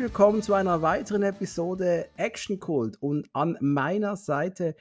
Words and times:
willkommen 0.00 0.40
zu 0.40 0.54
einer 0.54 0.80
weiteren 0.80 1.22
Episode 1.22 2.08
Action 2.16 2.58
Cult 2.58 2.96
und 3.02 3.28
an 3.34 3.58
meiner 3.60 4.16
Seite 4.16 4.74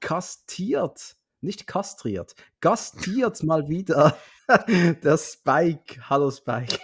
kastiert, 0.00 1.16
nicht 1.42 1.66
kastriert, 1.66 2.34
gastiert 2.62 3.42
mal 3.42 3.68
wieder 3.68 4.16
der 4.68 5.18
Spike. 5.18 6.08
Hallo 6.08 6.30
Spike. 6.30 6.78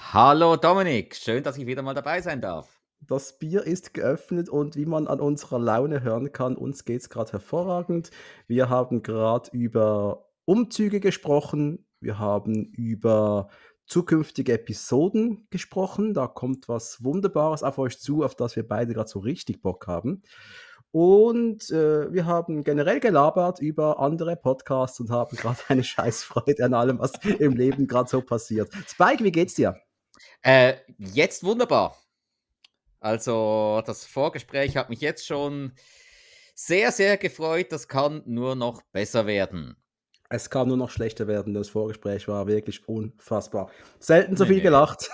Hallo 0.00 0.56
Dominik, 0.56 1.14
schön, 1.14 1.44
dass 1.44 1.56
ich 1.56 1.66
wieder 1.66 1.82
mal 1.82 1.94
dabei 1.94 2.22
sein 2.22 2.40
darf. 2.40 2.80
Das 3.00 3.38
Bier 3.38 3.62
ist 3.62 3.94
geöffnet 3.94 4.48
und 4.48 4.74
wie 4.74 4.86
man 4.86 5.06
an 5.06 5.20
unserer 5.20 5.60
Laune 5.60 6.02
hören 6.02 6.32
kann, 6.32 6.56
uns 6.56 6.84
geht 6.86 7.02
es 7.02 7.08
gerade 7.08 7.30
hervorragend. 7.30 8.10
Wir 8.48 8.68
haben 8.68 9.04
gerade 9.04 9.48
über 9.52 10.28
Umzüge 10.44 10.98
gesprochen, 10.98 11.86
wir 12.00 12.18
haben 12.18 12.64
über 12.64 13.48
zukünftige 13.88 14.52
Episoden 14.52 15.46
gesprochen. 15.50 16.14
Da 16.14 16.26
kommt 16.26 16.68
was 16.68 17.02
Wunderbares 17.02 17.62
auf 17.62 17.78
euch 17.78 17.98
zu, 17.98 18.22
auf 18.22 18.34
das 18.34 18.54
wir 18.54 18.66
beide 18.66 18.94
gerade 18.94 19.08
so 19.08 19.18
richtig 19.18 19.62
Bock 19.62 19.86
haben. 19.86 20.22
Und 20.90 21.70
äh, 21.70 22.12
wir 22.12 22.24
haben 22.24 22.64
generell 22.64 23.00
gelabert 23.00 23.60
über 23.60 23.98
andere 23.98 24.36
Podcasts 24.36 25.00
und 25.00 25.10
haben 25.10 25.36
gerade 25.36 25.58
eine 25.68 25.84
Scheißfreude 25.84 26.64
an 26.64 26.74
allem, 26.74 26.98
was 26.98 27.12
im 27.24 27.56
Leben 27.56 27.86
gerade 27.86 28.08
so 28.08 28.22
passiert. 28.22 28.70
Spike, 28.86 29.24
wie 29.24 29.32
geht's 29.32 29.54
dir? 29.54 29.76
Äh, 30.42 30.74
jetzt 30.98 31.44
wunderbar. 31.44 31.96
Also 33.00 33.82
das 33.86 34.04
Vorgespräch 34.04 34.76
hat 34.76 34.90
mich 34.90 35.00
jetzt 35.00 35.26
schon 35.26 35.72
sehr, 36.54 36.90
sehr 36.90 37.16
gefreut. 37.16 37.70
Das 37.70 37.86
kann 37.86 38.22
nur 38.26 38.56
noch 38.56 38.82
besser 38.92 39.26
werden. 39.26 39.76
Es 40.30 40.50
kann 40.50 40.68
nur 40.68 40.76
noch 40.76 40.90
schlechter 40.90 41.26
werden. 41.26 41.54
Das 41.54 41.70
Vorgespräch 41.70 42.28
war 42.28 42.46
wirklich 42.46 42.86
unfassbar. 42.86 43.70
Selten 43.98 44.36
so 44.36 44.44
nee, 44.44 44.48
viel 44.48 44.56
nee. 44.58 44.62
gelacht. 44.62 45.10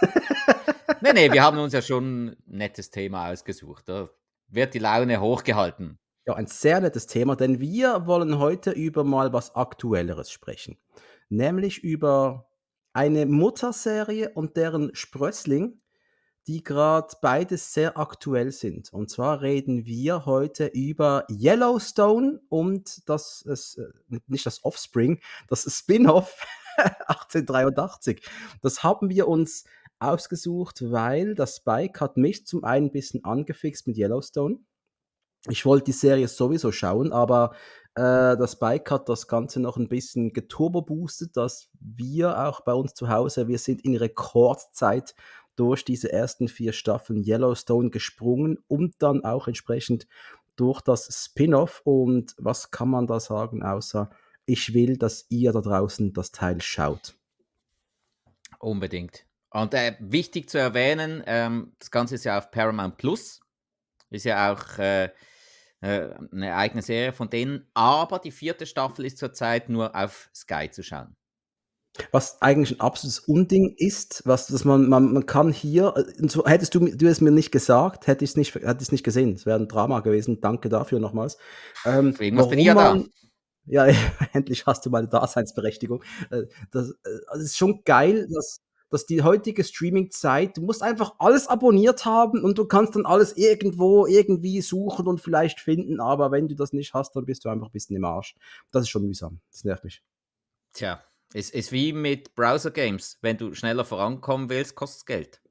nee, 1.00 1.12
nee, 1.12 1.32
wir 1.32 1.42
haben 1.42 1.58
uns 1.58 1.72
ja 1.72 1.82
schon 1.82 2.26
ein 2.26 2.36
nettes 2.46 2.90
Thema 2.90 3.30
ausgesucht. 3.30 3.88
Da 3.88 4.08
wird 4.48 4.74
die 4.74 4.80
Laune 4.80 5.20
hochgehalten. 5.20 5.98
Ja, 6.26 6.34
ein 6.34 6.46
sehr 6.46 6.80
nettes 6.80 7.06
Thema, 7.06 7.36
denn 7.36 7.60
wir 7.60 8.06
wollen 8.06 8.38
heute 8.38 8.70
über 8.70 9.04
mal 9.04 9.32
was 9.32 9.54
Aktuelleres 9.54 10.30
sprechen. 10.30 10.78
Nämlich 11.28 11.84
über 11.84 12.48
eine 12.92 13.26
Mutterserie 13.26 14.30
und 14.30 14.56
deren 14.56 14.94
Sprössling, 14.94 15.80
die 16.46 16.62
gerade 16.62 17.14
beides 17.22 17.72
sehr 17.72 17.98
aktuell 17.98 18.52
sind. 18.52 18.92
Und 18.92 19.10
zwar 19.10 19.40
reden 19.40 19.86
wir 19.86 20.26
heute 20.26 20.66
über 20.66 21.26
Yellowstone 21.30 22.40
und 22.48 23.08
das 23.08 23.42
ist 23.42 23.78
äh, 23.78 24.18
nicht 24.26 24.44
das 24.44 24.64
Offspring, 24.64 25.20
das 25.48 25.62
Spin-off 25.62 26.44
1883. 26.76 28.22
Das 28.62 28.82
haben 28.82 29.08
wir 29.08 29.28
uns 29.28 29.64
ausgesucht, 29.98 30.82
weil 30.90 31.34
das 31.34 31.56
Spike 31.56 32.00
hat 32.00 32.16
mich 32.16 32.46
zum 32.46 32.64
einen 32.64 32.86
ein 32.86 32.92
bisschen 32.92 33.24
angefixt 33.24 33.86
mit 33.86 33.96
Yellowstone. 33.96 34.58
Ich 35.48 35.64
wollte 35.66 35.84
die 35.84 35.92
Serie 35.92 36.28
sowieso 36.28 36.72
schauen, 36.72 37.12
aber 37.12 37.54
äh, 37.94 38.36
das 38.36 38.58
Bike 38.58 38.90
hat 38.90 39.08
das 39.08 39.28
Ganze 39.28 39.60
noch 39.60 39.76
ein 39.76 39.88
bisschen 39.88 40.32
geturbo-boostet, 40.32 41.36
dass 41.36 41.68
wir 41.80 42.46
auch 42.46 42.62
bei 42.62 42.72
uns 42.72 42.94
zu 42.94 43.08
Hause, 43.08 43.46
wir 43.46 43.58
sind 43.58 43.84
in 43.84 43.96
Rekordzeit 43.96 45.14
durch 45.56 45.84
diese 45.84 46.12
ersten 46.12 46.48
vier 46.48 46.72
Staffeln 46.72 47.22
Yellowstone 47.22 47.90
gesprungen 47.90 48.58
und 48.66 48.94
dann 48.98 49.24
auch 49.24 49.48
entsprechend 49.48 50.06
durch 50.56 50.80
das 50.80 51.08
Spin-off. 51.24 51.80
Und 51.84 52.34
was 52.38 52.70
kann 52.70 52.88
man 52.88 53.06
da 53.06 53.20
sagen, 53.20 53.62
außer 53.62 54.10
ich 54.46 54.74
will, 54.74 54.96
dass 54.96 55.26
ihr 55.28 55.52
da 55.52 55.60
draußen 55.60 56.12
das 56.12 56.32
Teil 56.32 56.60
schaut. 56.60 57.14
Unbedingt. 58.58 59.26
Und 59.50 59.74
äh, 59.74 59.96
wichtig 60.00 60.50
zu 60.50 60.58
erwähnen, 60.58 61.22
ähm, 61.26 61.74
das 61.78 61.90
Ganze 61.90 62.16
ist 62.16 62.24
ja 62.24 62.38
auf 62.38 62.50
Paramount 62.50 62.96
Plus. 62.96 63.40
Ist 64.10 64.24
ja 64.24 64.52
auch 64.52 64.78
äh, 64.78 65.10
äh 65.80 66.14
eine 66.32 66.56
eigene 66.56 66.82
Serie 66.82 67.12
von 67.12 67.30
denen. 67.30 67.68
Aber 67.74 68.18
die 68.18 68.32
vierte 68.32 68.66
Staffel 68.66 69.04
ist 69.04 69.18
zurzeit 69.18 69.68
nur 69.68 69.94
auf 69.94 70.28
Sky 70.34 70.70
zu 70.70 70.82
schauen. 70.82 71.16
Was 72.10 72.42
eigentlich 72.42 72.72
ein 72.72 72.80
absolutes 72.80 73.20
Unding 73.20 73.74
ist, 73.76 74.22
was 74.24 74.48
dass 74.48 74.64
man, 74.64 74.88
man, 74.88 75.12
man 75.12 75.26
kann 75.26 75.52
hier, 75.52 75.94
so, 76.18 76.44
hättest 76.44 76.74
du, 76.74 76.80
du 76.80 77.06
es 77.06 77.20
mir 77.20 77.30
nicht 77.30 77.52
gesagt, 77.52 78.08
hätte 78.08 78.24
ich 78.24 78.30
es 78.30 78.36
nicht, 78.36 78.54
hätte 78.54 78.82
ich 78.82 78.90
nicht 78.90 79.04
gesehen. 79.04 79.32
Es 79.34 79.46
wäre 79.46 79.58
ein 79.58 79.68
Drama 79.68 80.00
gewesen. 80.00 80.40
Danke 80.40 80.68
dafür 80.68 80.98
nochmals. 80.98 81.38
Ähm, 81.84 82.14
Irgendwas 82.18 82.48
bin 82.48 82.58
ich 82.58 82.66
ja 82.66 82.74
da. 82.74 83.02
Ja, 83.66 83.86
endlich 84.34 84.66
hast 84.66 84.84
du 84.84 84.90
meine 84.90 85.08
Daseinsberechtigung. 85.08 86.02
Äh, 86.30 86.42
das, 86.70 86.90
äh, 86.90 87.18
das 87.32 87.42
ist 87.42 87.56
schon 87.56 87.82
geil, 87.84 88.28
dass, 88.30 88.60
dass 88.90 89.06
die 89.06 89.22
heutige 89.22 89.64
Streaming-Zeit, 89.64 90.58
du 90.58 90.60
musst 90.60 90.82
einfach 90.82 91.14
alles 91.18 91.46
abonniert 91.46 92.04
haben 92.04 92.44
und 92.44 92.58
du 92.58 92.66
kannst 92.66 92.94
dann 92.94 93.06
alles 93.06 93.36
irgendwo 93.38 94.06
irgendwie 94.06 94.60
suchen 94.60 95.06
und 95.06 95.22
vielleicht 95.22 95.60
finden, 95.60 95.98
aber 95.98 96.30
wenn 96.30 96.46
du 96.46 96.54
das 96.54 96.74
nicht 96.74 96.92
hast, 96.92 97.16
dann 97.16 97.24
bist 97.24 97.44
du 97.44 97.48
einfach 97.48 97.68
ein 97.68 97.72
bisschen 97.72 97.96
im 97.96 98.04
Arsch. 98.04 98.34
Das 98.70 98.82
ist 98.82 98.90
schon 98.90 99.06
mühsam. 99.06 99.40
Das 99.50 99.64
nervt 99.64 99.84
mich. 99.84 100.02
Tja, 100.74 101.02
es 101.34 101.50
ist 101.50 101.72
wie 101.72 101.92
mit 101.92 102.34
Browser-Games. 102.36 103.18
Wenn 103.20 103.36
du 103.36 103.54
schneller 103.54 103.84
vorankommen 103.84 104.48
willst, 104.48 104.76
kostet 104.76 104.98
es 104.98 105.04
Geld. 105.04 105.42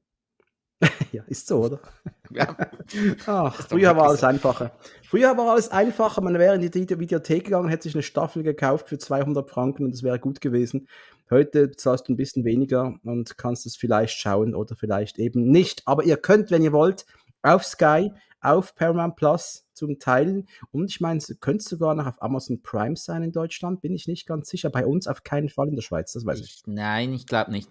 ja, 1.11 1.23
ist 1.27 1.45
so, 1.45 1.65
oder? 1.65 1.79
Ja. 2.31 2.57
Ach, 3.27 3.67
früher 3.67 3.95
war 3.95 4.07
alles 4.07 4.23
einfacher. 4.23 4.71
Früher 5.07 5.37
war 5.37 5.51
alles 5.51 5.69
einfacher. 5.69 6.21
Man 6.21 6.39
wäre 6.39 6.55
in 6.55 6.61
die 6.61 6.99
Videothek 6.99 7.43
gegangen, 7.43 7.69
hätte 7.69 7.83
sich 7.83 7.93
eine 7.93 8.01
Staffel 8.01 8.41
gekauft 8.41 8.89
für 8.89 8.97
200 8.97 9.47
Franken 9.47 9.85
und 9.85 9.93
es 9.93 10.01
wäre 10.01 10.17
gut 10.17 10.41
gewesen. 10.41 10.87
Heute 11.29 11.69
zahlst 11.71 12.07
du 12.07 12.13
ein 12.13 12.17
bisschen 12.17 12.43
weniger 12.43 12.95
und 13.03 13.37
kannst 13.37 13.67
es 13.67 13.75
vielleicht 13.75 14.17
schauen 14.17 14.55
oder 14.55 14.75
vielleicht 14.75 15.19
eben 15.19 15.51
nicht. 15.51 15.83
Aber 15.85 16.05
ihr 16.05 16.17
könnt, 16.17 16.49
wenn 16.49 16.63
ihr 16.63 16.73
wollt, 16.73 17.05
auf 17.43 17.65
Sky, 17.65 18.11
auf 18.41 18.73
Paramount 18.73 19.15
Plus 19.15 19.62
zum 19.73 19.99
Teilen. 19.99 20.47
Und 20.71 20.89
ich 20.89 21.01
meine, 21.01 21.17
es 21.17 21.35
könnte 21.39 21.63
sogar 21.63 21.95
noch 21.95 22.07
auf 22.07 22.21
Amazon 22.21 22.61
Prime 22.61 22.95
sein 22.95 23.23
in 23.23 23.31
Deutschland, 23.31 23.81
bin 23.81 23.93
ich 23.93 24.07
nicht 24.07 24.25
ganz 24.25 24.49
sicher. 24.49 24.69
Bei 24.69 24.85
uns 24.85 25.07
auf 25.07 25.23
keinen 25.23 25.49
Fall 25.49 25.67
in 25.69 25.75
der 25.75 25.81
Schweiz, 25.81 26.13
das 26.13 26.25
weiß 26.25 26.39
ich. 26.39 26.45
ich. 26.45 26.61
Nein, 26.67 27.13
ich 27.13 27.27
glaube 27.27 27.51
nicht. 27.51 27.69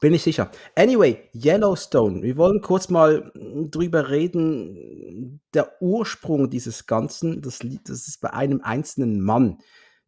Bin 0.00 0.14
ich 0.14 0.22
sicher. 0.22 0.50
Anyway, 0.74 1.28
Yellowstone. 1.34 2.22
Wir 2.22 2.38
wollen 2.38 2.62
kurz 2.62 2.88
mal 2.88 3.30
drüber 3.34 4.08
reden. 4.08 5.42
Der 5.52 5.82
Ursprung 5.82 6.48
dieses 6.48 6.86
Ganzen, 6.86 7.42
das, 7.42 7.58
das 7.84 8.08
ist 8.08 8.22
bei 8.22 8.32
einem 8.32 8.62
einzelnen 8.62 9.20
Mann. 9.20 9.58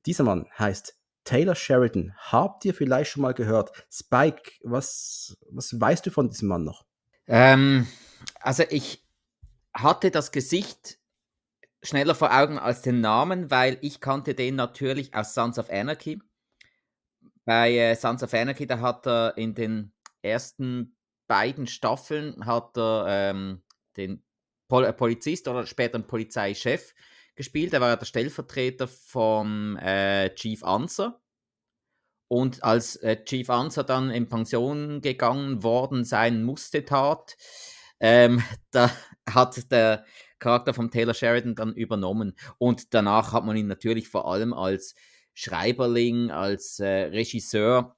Dieser 0.07 0.25
Mann 0.25 0.47
heißt 0.59 0.97
Taylor 1.25 1.55
Sheridan. 1.55 2.15
Habt 2.17 2.65
ihr 2.65 2.73
vielleicht 2.73 3.11
schon 3.11 3.23
mal 3.23 3.35
gehört? 3.35 3.71
Spike, 3.91 4.53
was, 4.63 5.37
was 5.51 5.79
weißt 5.79 6.07
du 6.07 6.11
von 6.11 6.31
diesem 6.31 6.49
Mann 6.49 6.65
noch? 6.65 6.87
Ähm, 7.27 7.87
also 8.41 8.65
ich 8.71 9.02
hatte 9.75 10.11
das 10.11 10.33
Gesicht 10.33 10.99
schneller 11.83 12.15
vor 12.15 12.37
Augen 12.37 12.59
als 12.59 12.83
den 12.83 13.01
Namen, 13.01 13.51
weil 13.51 13.79
ich 13.81 14.01
kannte 14.01 14.35
den 14.35 14.55
natürlich 14.55 15.15
aus 15.15 15.35
Sons 15.35 15.59
of 15.59 15.71
Anarchy. 15.71 16.21
Bei 17.45 17.73
äh, 17.73 17.97
Sons 17.97 18.23
of 18.23 18.35
Anarchy, 18.35 18.67
da 18.67 18.81
hat 18.81 19.07
er 19.07 19.37
in 19.37 19.55
den 19.55 19.93
ersten 20.23 20.97
beiden 21.27 21.67
Staffeln 21.67 22.45
hat 22.47 22.77
er 22.77 23.07
ähm, 23.09 23.63
den 23.97 24.23
Pol 24.69 24.85
äh, 24.85 24.93
Polizist 24.93 25.49
oder 25.49 25.67
später 25.67 25.97
einen 25.97 26.07
Polizeichef 26.07 26.95
gespielt. 27.35 27.73
Er 27.73 27.81
war 27.81 27.97
der 27.97 28.07
Stellvertreter 28.07 28.87
vom 28.87 29.77
äh, 29.79 30.35
Chief 30.35 30.63
Answer. 30.63 31.21
Und 32.29 32.63
als 32.63 32.97
äh, 32.97 33.23
Chief 33.25 33.49
Answer 33.51 33.85
dann 33.85 34.11
in 34.11 34.29
Pension 34.29 35.01
gegangen 35.01 35.63
worden 35.63 36.05
sein 36.05 36.45
musste, 36.45 36.85
tat, 36.85 37.37
ähm, 38.03 38.43
da 38.73 38.91
hat 39.31 39.71
der 39.71 40.05
Charakter 40.41 40.75
von 40.75 40.91
Taylor 40.91 41.15
Sheridan 41.15 41.55
dann 41.55 41.73
übernommen. 41.73 42.35
Und 42.59 42.93
danach 42.95 43.33
hat 43.33 43.45
man 43.45 43.57
ihn 43.57 43.69
natürlich 43.69 44.09
vor 44.09 44.31
allem 44.31 44.53
als 44.53 44.95
Schreiberling, 45.35 46.31
als 46.33 46.81
äh, 46.81 47.05
Regisseur 47.05 47.97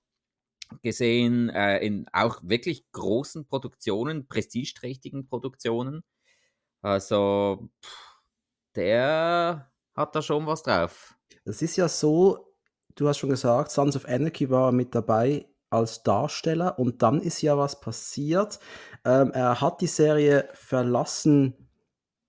gesehen, 0.82 1.48
äh, 1.48 1.78
in 1.78 2.06
auch 2.12 2.40
wirklich 2.42 2.84
großen 2.92 3.46
Produktionen, 3.46 4.28
prestigeträchtigen 4.28 5.26
Produktionen. 5.26 6.04
Also, 6.82 7.70
pff, 7.82 8.16
der 8.76 9.70
hat 9.94 10.14
da 10.14 10.20
schon 10.20 10.46
was 10.46 10.62
drauf. 10.62 11.14
Es 11.44 11.62
ist 11.62 11.76
ja 11.76 11.88
so, 11.88 12.54
du 12.94 13.08
hast 13.08 13.18
schon 13.18 13.30
gesagt, 13.30 13.70
Sons 13.70 13.96
of 13.96 14.06
Anarchy 14.06 14.50
war 14.50 14.70
mit 14.70 14.94
dabei 14.94 15.46
als 15.74 16.02
Darsteller 16.02 16.78
und 16.78 17.02
dann 17.02 17.20
ist 17.20 17.42
ja 17.42 17.58
was 17.58 17.80
passiert. 17.80 18.58
Ähm, 19.04 19.32
er 19.32 19.60
hat 19.60 19.80
die 19.80 19.86
Serie 19.86 20.48
verlassen 20.54 21.54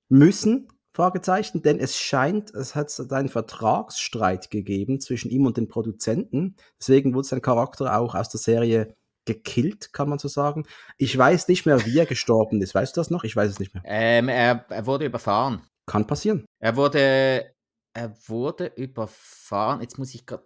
müssen, 0.09 0.67
Fragezeichen, 0.93 1.61
denn 1.61 1.77
es 1.79 1.97
scheint, 1.97 2.53
es 2.53 2.73
hat 2.73 2.89
einen 3.11 3.29
Vertragsstreit 3.29 4.49
gegeben 4.49 5.01
zwischen 5.01 5.29
ihm 5.29 5.45
und 5.45 5.57
den 5.57 5.67
Produzenten. 5.67 6.55
Deswegen 6.79 7.13
wurde 7.13 7.27
sein 7.27 7.41
Charakter 7.41 7.99
auch 7.99 8.15
aus 8.15 8.29
der 8.29 8.39
Serie 8.39 8.95
gekillt, 9.25 9.91
kann 9.91 10.07
man 10.07 10.19
so 10.19 10.27
sagen. 10.27 10.65
Ich 10.97 11.17
weiß 11.17 11.47
nicht 11.49 11.65
mehr, 11.65 11.85
wie 11.85 11.97
er 11.97 12.05
gestorben 12.05 12.61
ist. 12.61 12.75
Weißt 12.75 12.95
du 12.95 13.01
das 13.01 13.09
noch? 13.09 13.23
Ich 13.23 13.35
weiß 13.35 13.51
es 13.51 13.59
nicht 13.59 13.73
mehr. 13.73 13.83
Ähm, 13.85 14.29
er, 14.29 14.65
er 14.69 14.85
wurde 14.85 15.05
überfahren. 15.05 15.63
Kann 15.85 16.07
passieren. 16.07 16.45
Er 16.59 16.77
wurde, 16.77 17.51
er 17.93 18.15
wurde 18.27 18.67
überfahren. 18.67 19.81
Jetzt 19.81 19.97
muss 19.97 20.15
ich 20.15 20.25
gerade, 20.25 20.45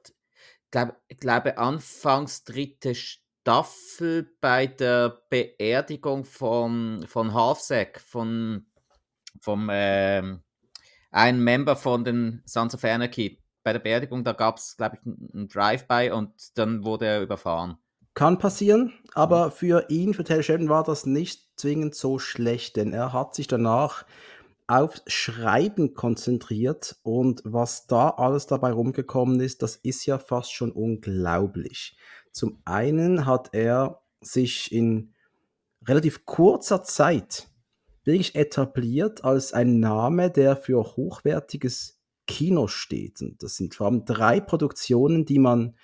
glaube, 0.71 0.95
glaube 1.19 1.57
anfangs 1.57 2.43
dritte 2.43 2.95
Staffel 2.95 4.31
bei 4.41 4.67
der 4.67 5.21
Beerdigung 5.29 6.25
von, 6.25 7.05
von 7.07 7.33
Halfsack, 7.33 7.99
von, 8.01 8.65
vom 9.41 9.69
ähm, 9.71 10.43
einen 11.11 11.43
Member 11.43 11.75
von 11.75 12.03
den 12.03 12.41
Sons 12.45 12.75
of 12.75 12.83
Anarchy. 12.83 13.41
Bei 13.63 13.73
der 13.73 13.79
Beerdigung, 13.79 14.23
da 14.23 14.33
gab 14.33 14.57
es, 14.57 14.77
glaube 14.77 14.97
ich, 14.97 15.33
einen 15.33 15.47
Drive-by 15.47 16.11
und 16.11 16.57
dann 16.57 16.85
wurde 16.85 17.07
er 17.07 17.21
überfahren. 17.21 17.77
Kann 18.13 18.37
passieren, 18.37 18.93
aber 19.13 19.51
für 19.51 19.89
ihn, 19.89 20.13
für 20.13 20.23
Taylor 20.23 20.43
Sheridan, 20.43 20.69
war 20.69 20.83
das 20.83 21.05
nicht 21.05 21.47
zwingend 21.55 21.95
so 21.95 22.19
schlecht, 22.19 22.75
denn 22.75 22.93
er 22.93 23.13
hat 23.13 23.35
sich 23.35 23.47
danach 23.47 24.05
aufs 24.69 25.01
Schreiben 25.07 25.95
konzentriert 25.95 26.97
und 27.01 27.41
was 27.43 27.87
da 27.87 28.09
alles 28.09 28.45
dabei 28.45 28.71
rumgekommen 28.71 29.39
ist, 29.39 29.63
das 29.63 29.75
ist 29.75 30.05
ja 30.05 30.19
fast 30.19 30.53
schon 30.53 30.71
unglaublich. 30.71 31.97
Zum 32.31 32.61
einen 32.65 33.25
hat 33.25 33.49
er 33.53 34.03
sich 34.21 34.71
in 34.71 35.15
relativ 35.87 36.25
kurzer 36.25 36.83
Zeit 36.83 37.49
wirklich 38.03 38.35
etabliert 38.35 39.23
als 39.23 39.53
ein 39.53 39.79
Name, 39.79 40.29
der 40.29 40.55
für 40.55 40.83
hochwertiges 40.83 41.99
Kino 42.27 42.67
steht. 42.67 43.23
Und 43.23 43.41
das 43.41 43.55
sind 43.55 43.73
vor 43.73 43.87
allem 43.87 44.05
drei 44.05 44.39
Produktionen, 44.39 45.25
die 45.25 45.39
man, 45.39 45.75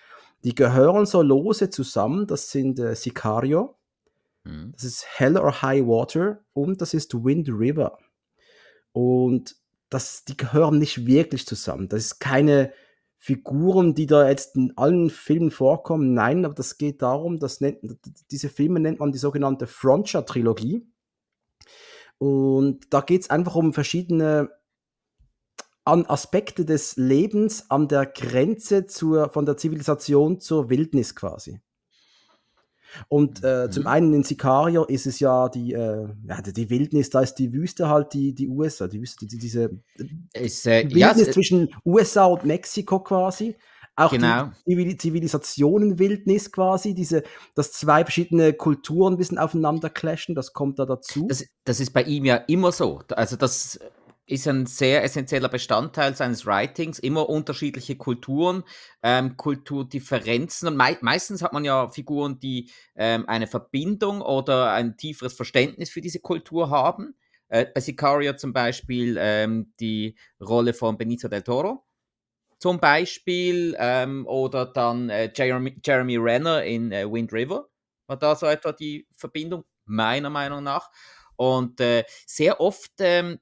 die 0.43 0.53
gehören 0.53 1.07
so 1.07 1.23
lose 1.23 1.71
zusammen. 1.71 2.27
Das 2.27 2.51
sind 2.51 2.77
äh, 2.77 2.95
Sicario, 2.95 3.77
mhm. 4.43 4.73
das 4.73 4.83
ist 4.83 5.05
Hell 5.07 5.37
or 5.37 5.63
High 5.63 5.87
Water 5.87 6.45
und 6.53 6.81
das 6.81 6.93
ist 6.93 7.15
Wind 7.15 7.49
River. 7.49 7.97
Und 8.95 9.57
das, 9.89 10.23
die 10.23 10.37
gehören 10.37 10.79
nicht 10.79 11.05
wirklich 11.05 11.45
zusammen. 11.45 11.89
Das 11.89 12.01
ist 12.01 12.19
keine 12.19 12.71
Figuren, 13.17 13.93
die 13.93 14.05
da 14.05 14.29
jetzt 14.29 14.55
in 14.55 14.71
allen 14.77 15.09
Filmen 15.09 15.51
vorkommen. 15.51 16.13
Nein, 16.13 16.45
aber 16.45 16.53
das 16.53 16.77
geht 16.77 17.01
darum, 17.01 17.37
dass 17.37 17.59
nennt, 17.59 17.79
diese 18.31 18.47
Filme 18.47 18.79
nennt 18.79 18.99
man 18.99 19.11
die 19.11 19.17
sogenannte 19.17 19.67
Frontier-Trilogie. 19.67 20.87
Und 22.19 22.93
da 22.93 23.01
geht 23.01 23.23
es 23.23 23.29
einfach 23.29 23.55
um 23.55 23.73
verschiedene 23.73 24.49
an 25.83 26.05
Aspekte 26.05 26.63
des 26.63 26.95
Lebens 26.95 27.69
an 27.69 27.89
der 27.89 28.05
Grenze 28.05 28.85
zur, 28.85 29.27
von 29.27 29.45
der 29.45 29.57
Zivilisation 29.57 30.39
zur 30.39 30.69
Wildnis 30.69 31.15
quasi. 31.15 31.59
Und 33.07 33.43
äh, 33.43 33.65
mhm. 33.65 33.71
zum 33.71 33.87
einen 33.87 34.13
in 34.13 34.23
Sicario 34.23 34.85
ist 34.85 35.05
es 35.05 35.19
ja 35.19 35.49
die, 35.49 35.73
äh, 35.73 36.07
ja, 36.27 36.41
die 36.41 36.69
Wildnis, 36.69 37.09
da 37.09 37.21
ist 37.21 37.35
die 37.35 37.53
Wüste 37.53 37.89
halt 37.89 38.13
die, 38.13 38.33
die 38.33 38.47
USA, 38.47 38.87
die 38.87 39.01
Wüste, 39.01 39.25
die, 39.25 39.37
diese 39.37 39.71
ist, 40.33 40.65
äh, 40.67 40.83
Wildnis 40.83 41.27
ja, 41.27 41.31
zwischen 41.31 41.73
USA 41.85 42.25
und 42.25 42.45
Mexiko 42.45 42.99
quasi. 42.99 43.55
Auch 43.97 44.11
genau. 44.11 44.49
die 44.65 44.97
Zivilisationenwildnis 44.97 46.51
quasi, 46.51 46.93
diese, 46.93 47.23
dass 47.55 47.71
zwei 47.71 48.03
verschiedene 48.03 48.51
Kulturen 48.51 49.13
ein 49.13 49.17
bisschen 49.17 49.37
aufeinander 49.37 49.89
clashen, 49.89 50.35
das 50.35 50.51
kommt 50.51 50.79
da 50.79 50.85
dazu. 50.85 51.27
Das, 51.29 51.45
das 51.63 51.79
ist 51.79 51.91
bei 51.91 52.03
ihm 52.03 52.25
ja 52.25 52.35
immer 52.35 52.73
so. 52.73 53.01
Also 53.15 53.37
das 53.37 53.79
ist 54.27 54.47
ein 54.47 54.65
sehr 54.65 55.03
essentieller 55.03 55.49
Bestandteil 55.49 56.15
seines 56.15 56.45
Writings, 56.45 56.99
immer 56.99 57.29
unterschiedliche 57.29 57.95
Kulturen, 57.95 58.63
ähm, 59.03 59.37
Kulturdifferenzen 59.37 60.67
und 60.67 60.77
mei 60.77 60.97
meistens 61.01 61.41
hat 61.41 61.53
man 61.53 61.63
ja 61.65 61.89
Figuren, 61.89 62.39
die 62.39 62.71
ähm, 62.95 63.27
eine 63.27 63.47
Verbindung 63.47 64.21
oder 64.21 64.71
ein 64.71 64.97
tieferes 64.97 65.33
Verständnis 65.33 65.89
für 65.89 66.01
diese 66.01 66.19
Kultur 66.19 66.69
haben. 66.69 67.15
Äh, 67.49 67.67
bei 67.73 67.81
Sicario 67.81 68.35
zum 68.35 68.53
Beispiel 68.53 69.17
ähm, 69.19 69.73
die 69.79 70.17
Rolle 70.41 70.73
von 70.73 70.97
Benito 70.97 71.27
del 71.27 71.43
Toro 71.43 71.85
zum 72.57 72.79
Beispiel 72.79 73.75
ähm, 73.77 74.25
oder 74.27 74.65
dann 74.65 75.09
äh, 75.09 75.31
Jeremy, 75.35 75.77
Jeremy 75.83 76.17
Renner 76.17 76.63
in 76.63 76.91
äh, 76.91 77.05
Wind 77.05 77.31
River 77.31 77.67
war 78.07 78.17
da 78.17 78.35
so 78.35 78.45
etwa 78.45 78.71
die 78.71 79.07
Verbindung, 79.15 79.65
meiner 79.85 80.29
Meinung 80.29 80.63
nach. 80.63 80.89
Und 81.35 81.81
äh, 81.81 82.05
sehr 82.25 82.61
oft 82.61 82.93
ähm, 82.99 83.39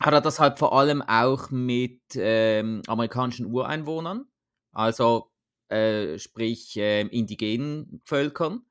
hat 0.00 0.12
er 0.12 0.20
das 0.20 0.40
halt 0.40 0.58
vor 0.58 0.76
allem 0.78 1.02
auch 1.02 1.50
mit 1.50 2.02
ähm, 2.16 2.82
amerikanischen 2.86 3.46
Ureinwohnern, 3.46 4.26
also 4.72 5.30
äh, 5.68 6.18
sprich 6.18 6.76
äh, 6.76 7.02
indigenen 7.02 8.00
Völkern. 8.04 8.64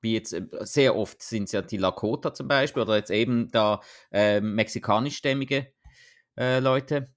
Wie 0.00 0.14
jetzt 0.14 0.32
äh, 0.32 0.46
sehr 0.60 0.96
oft 0.96 1.22
sind 1.22 1.44
es 1.44 1.52
ja 1.52 1.62
die 1.62 1.76
Lakota 1.76 2.32
zum 2.34 2.46
Beispiel 2.48 2.82
oder 2.82 2.96
jetzt 2.96 3.10
eben 3.10 3.50
da 3.50 3.80
äh, 4.12 4.40
mexikanischstämmige 4.40 5.72
äh, 6.36 6.60
Leute. 6.60 7.12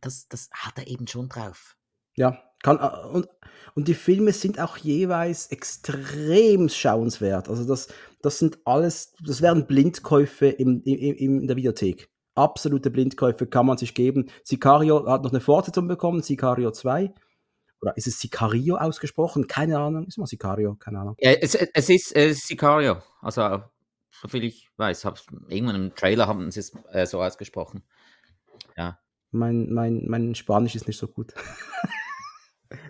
Das, 0.00 0.28
das 0.28 0.48
hat 0.52 0.78
er 0.78 0.86
eben 0.86 1.06
schon 1.06 1.28
drauf. 1.28 1.76
Ja, 2.16 2.42
kann, 2.64 2.78
äh, 2.78 3.06
und, 3.14 3.28
und 3.74 3.86
die 3.86 3.94
Filme 3.94 4.32
sind 4.32 4.58
auch 4.58 4.76
jeweils 4.78 5.48
extrem 5.48 6.68
schauenswert. 6.68 7.48
Also 7.48 7.64
das, 7.64 7.88
das 8.22 8.38
sind 8.38 8.58
alles, 8.64 9.14
das 9.24 9.42
wären 9.42 9.66
Blindkäufe 9.66 10.46
im, 10.46 10.82
im, 10.82 11.40
in 11.40 11.46
der 11.46 11.56
Videothek. 11.56 12.08
Absolute 12.34 12.90
Blindkäufe 12.90 13.46
kann 13.46 13.66
man 13.66 13.76
sich 13.76 13.94
geben. 13.94 14.30
Sicario 14.42 15.06
hat 15.06 15.22
noch 15.22 15.30
eine 15.30 15.40
Fortsetzung 15.40 15.86
bekommen, 15.86 16.22
Sicario 16.22 16.72
2. 16.72 17.12
Oder 17.80 17.96
ist 17.96 18.06
es 18.06 18.18
Sicario 18.18 18.76
ausgesprochen? 18.76 19.46
Keine 19.46 19.78
Ahnung. 19.78 20.06
Ist 20.06 20.18
mal 20.18 20.26
Sicario, 20.26 20.74
keine 20.76 21.00
Ahnung. 21.00 21.16
Ja, 21.20 21.32
es, 21.32 21.54
es 21.54 21.90
ist 21.90 22.16
äh, 22.16 22.32
Sicario. 22.32 23.02
Also, 23.20 23.62
soviel 24.10 24.44
ich 24.44 24.70
weiß, 24.78 25.04
hab, 25.04 25.20
irgendwann 25.48 25.76
im 25.76 25.94
Trailer 25.94 26.26
haben 26.26 26.50
sie 26.50 26.60
es 26.60 26.72
äh, 26.90 27.04
so 27.04 27.22
ausgesprochen. 27.22 27.82
Ja. 28.76 28.98
Mein, 29.30 29.70
mein, 29.72 30.04
mein 30.06 30.34
Spanisch 30.34 30.74
ist 30.74 30.86
nicht 30.88 30.98
so 30.98 31.08
gut. 31.08 31.34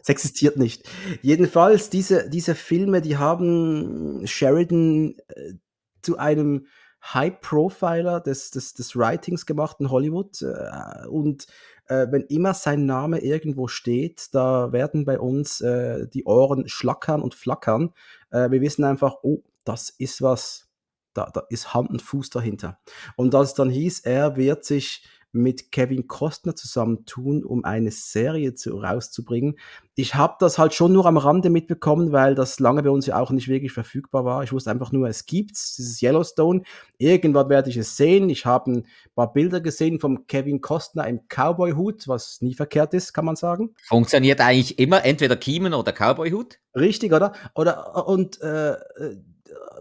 es 0.02 0.08
existiert 0.08 0.56
nicht. 0.56 0.88
Jedenfalls, 1.22 1.90
diese, 1.90 2.28
diese 2.28 2.54
Filme, 2.54 3.00
die 3.00 3.16
haben 3.16 4.26
Sheridan 4.26 5.16
äh, 5.28 5.54
zu 6.02 6.18
einem 6.18 6.66
High-Profiler 7.12 8.20
des, 8.20 8.50
des, 8.50 8.74
des 8.74 8.96
Writings 8.96 9.44
gemacht 9.46 9.76
in 9.80 9.90
Hollywood. 9.90 10.40
Äh, 10.42 11.06
und 11.08 11.46
äh, 11.86 12.06
wenn 12.10 12.22
immer 12.22 12.54
sein 12.54 12.86
Name 12.86 13.20
irgendwo 13.20 13.68
steht, 13.68 14.28
da 14.34 14.72
werden 14.72 15.04
bei 15.04 15.18
uns 15.18 15.60
äh, 15.60 16.06
die 16.08 16.24
Ohren 16.24 16.68
schlackern 16.68 17.20
und 17.22 17.34
flackern. 17.34 17.92
Wir 18.30 18.60
wissen 18.60 18.82
einfach, 18.82 19.18
oh, 19.22 19.44
das 19.64 19.90
ist 19.90 20.20
was, 20.20 20.66
da, 21.12 21.30
da 21.32 21.44
ist 21.50 21.72
Hand 21.72 21.88
und 21.90 22.02
Fuß 22.02 22.30
dahinter. 22.30 22.80
Und 23.14 23.32
als 23.36 23.50
es 23.50 23.54
dann 23.54 23.70
hieß, 23.70 24.00
er 24.00 24.34
wird 24.34 24.64
sich 24.64 25.04
mit 25.34 25.72
Kevin 25.72 26.06
Costner 26.06 26.54
zusammentun, 26.54 27.44
um 27.44 27.64
eine 27.64 27.90
Serie 27.90 28.54
zu, 28.54 28.78
rauszubringen. 28.78 29.58
Ich 29.96 30.14
habe 30.14 30.36
das 30.40 30.58
halt 30.58 30.74
schon 30.74 30.92
nur 30.92 31.06
am 31.06 31.16
Rande 31.16 31.50
mitbekommen, 31.50 32.12
weil 32.12 32.34
das 32.34 32.60
lange 32.60 32.82
bei 32.82 32.90
uns 32.90 33.06
ja 33.06 33.18
auch 33.18 33.30
nicht 33.30 33.48
wirklich 33.48 33.72
verfügbar 33.72 34.24
war. 34.24 34.42
Ich 34.42 34.52
wusste 34.52 34.70
einfach 34.70 34.92
nur, 34.92 35.08
es 35.08 35.26
gibt's, 35.26 35.76
dieses 35.76 36.02
Yellowstone. 36.02 36.62
Irgendwann 36.98 37.48
werde 37.48 37.70
ich 37.70 37.76
es 37.76 37.96
sehen. 37.96 38.28
Ich 38.30 38.46
habe 38.46 38.72
ein 38.72 38.86
paar 39.14 39.32
Bilder 39.32 39.60
gesehen 39.60 40.00
vom 40.00 40.26
Kevin 40.26 40.60
Costner 40.60 41.06
im 41.06 41.20
Cowboy-Hut, 41.28 42.08
was 42.08 42.40
nie 42.40 42.54
verkehrt 42.54 42.94
ist, 42.94 43.12
kann 43.12 43.24
man 43.24 43.36
sagen. 43.36 43.74
Funktioniert 43.86 44.40
eigentlich 44.40 44.78
immer 44.78 45.04
entweder 45.04 45.36
Kiemen 45.36 45.74
oder 45.74 45.92
Cowboy-Hut? 45.92 46.58
Richtig, 46.74 47.12
oder? 47.12 47.32
Oder 47.54 48.06
und 48.06 48.40
äh, 48.40 48.72
äh 48.72 49.16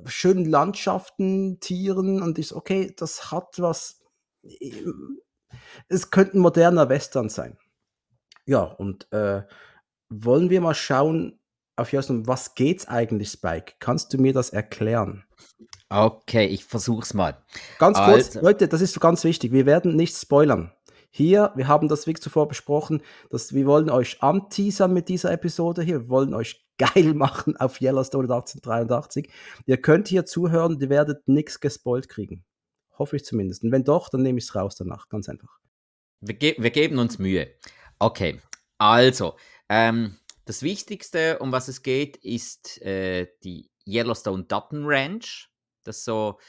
schönen 0.06 0.46
Landschaften, 0.46 1.60
Tieren 1.60 2.22
und 2.22 2.38
ich 2.38 2.50
so, 2.50 2.58
okay, 2.58 2.94
das 2.98 3.32
hat 3.32 3.60
was 3.60 4.00
es 5.90 6.12
könnte 6.12 6.38
ein 6.38 6.42
moderner 6.42 6.90
Western 6.90 7.30
sein. 7.30 7.58
Ja, 8.46 8.64
und 8.64 9.12
äh, 9.12 9.44
wollen 10.10 10.50
wir 10.50 10.62
mal 10.62 10.76
schauen, 10.76 11.40
auf 11.76 11.92
Justin, 11.92 12.28
was 12.28 12.56
geht's 12.56 12.88
eigentlich, 12.88 13.30
Spike? 13.30 13.74
Kannst 13.80 14.14
du 14.14 14.18
mir 14.20 14.34
das 14.34 14.52
erklären? 14.52 15.24
Okay, 15.90 16.46
ich 16.46 16.66
versuch's 16.66 17.14
mal. 17.14 17.38
Ganz 17.80 17.98
kurz, 17.98 18.28
also. 18.28 18.42
Leute, 18.42 18.68
das 18.68 18.82
ist 18.82 19.00
ganz 19.00 19.24
wichtig. 19.24 19.52
Wir 19.52 19.66
werden 19.66 19.96
nicht 19.96 20.16
spoilern. 20.16 20.72
Hier, 21.10 21.52
wir 21.56 21.68
haben 21.68 21.90
das 21.90 22.08
wie 22.08 22.14
zuvor 22.14 22.48
besprochen, 22.48 23.04
dass 23.30 23.54
wir 23.54 23.68
wollen 23.68 23.92
euch 23.92 24.24
anteasern 24.24 24.94
mit 24.94 25.10
dieser 25.10 25.32
Episode 25.32 25.84
hier. 25.84 26.02
Wir 26.02 26.10
wollen 26.10 26.34
euch 26.34 26.66
geil 26.78 27.14
machen 27.14 27.56
auf 27.58 27.80
Yellowstone 27.82 28.24
1883. 28.24 29.30
Ihr 29.68 29.78
könnt 29.78 30.08
hier 30.08 30.26
zuhören, 30.26 30.80
ihr 30.80 30.90
werdet 30.90 31.28
nichts 31.28 31.60
gespoilt 31.60 32.10
kriegen. 32.10 32.44
Hoffe 32.98 33.16
ich 33.16 33.26
zumindest. 33.26 33.64
Und 33.64 33.72
wenn 33.72 33.84
doch, 33.84 34.10
dann 34.10 34.22
nehme 34.22 34.38
ich 34.38 34.46
es 34.46 34.56
raus 34.56 34.76
danach. 34.76 35.10
Ganz 35.10 35.30
einfach. 35.30 35.60
Wir, 36.22 36.36
ge 36.36 36.56
wir, 36.58 36.72
geben 36.72 37.00
uns 37.00 37.20
Mühe. 37.20 37.54
Okay, 38.00 38.40
also, 38.78 39.36
ähm, 39.70 40.18
das 40.46 40.62
Wichtigste, 40.62 41.40
um 41.40 41.52
was 41.52 41.68
es 41.68 41.84
geht, 41.84 42.18
ist 42.18 42.82
äh, 42.82 43.28
die 43.44 43.72
Yellowstone 43.88 44.44
Dutton 44.44 44.84
Ranch. 44.86 45.50
Das 45.84 45.98
ist 45.98 46.06
so 46.06 46.40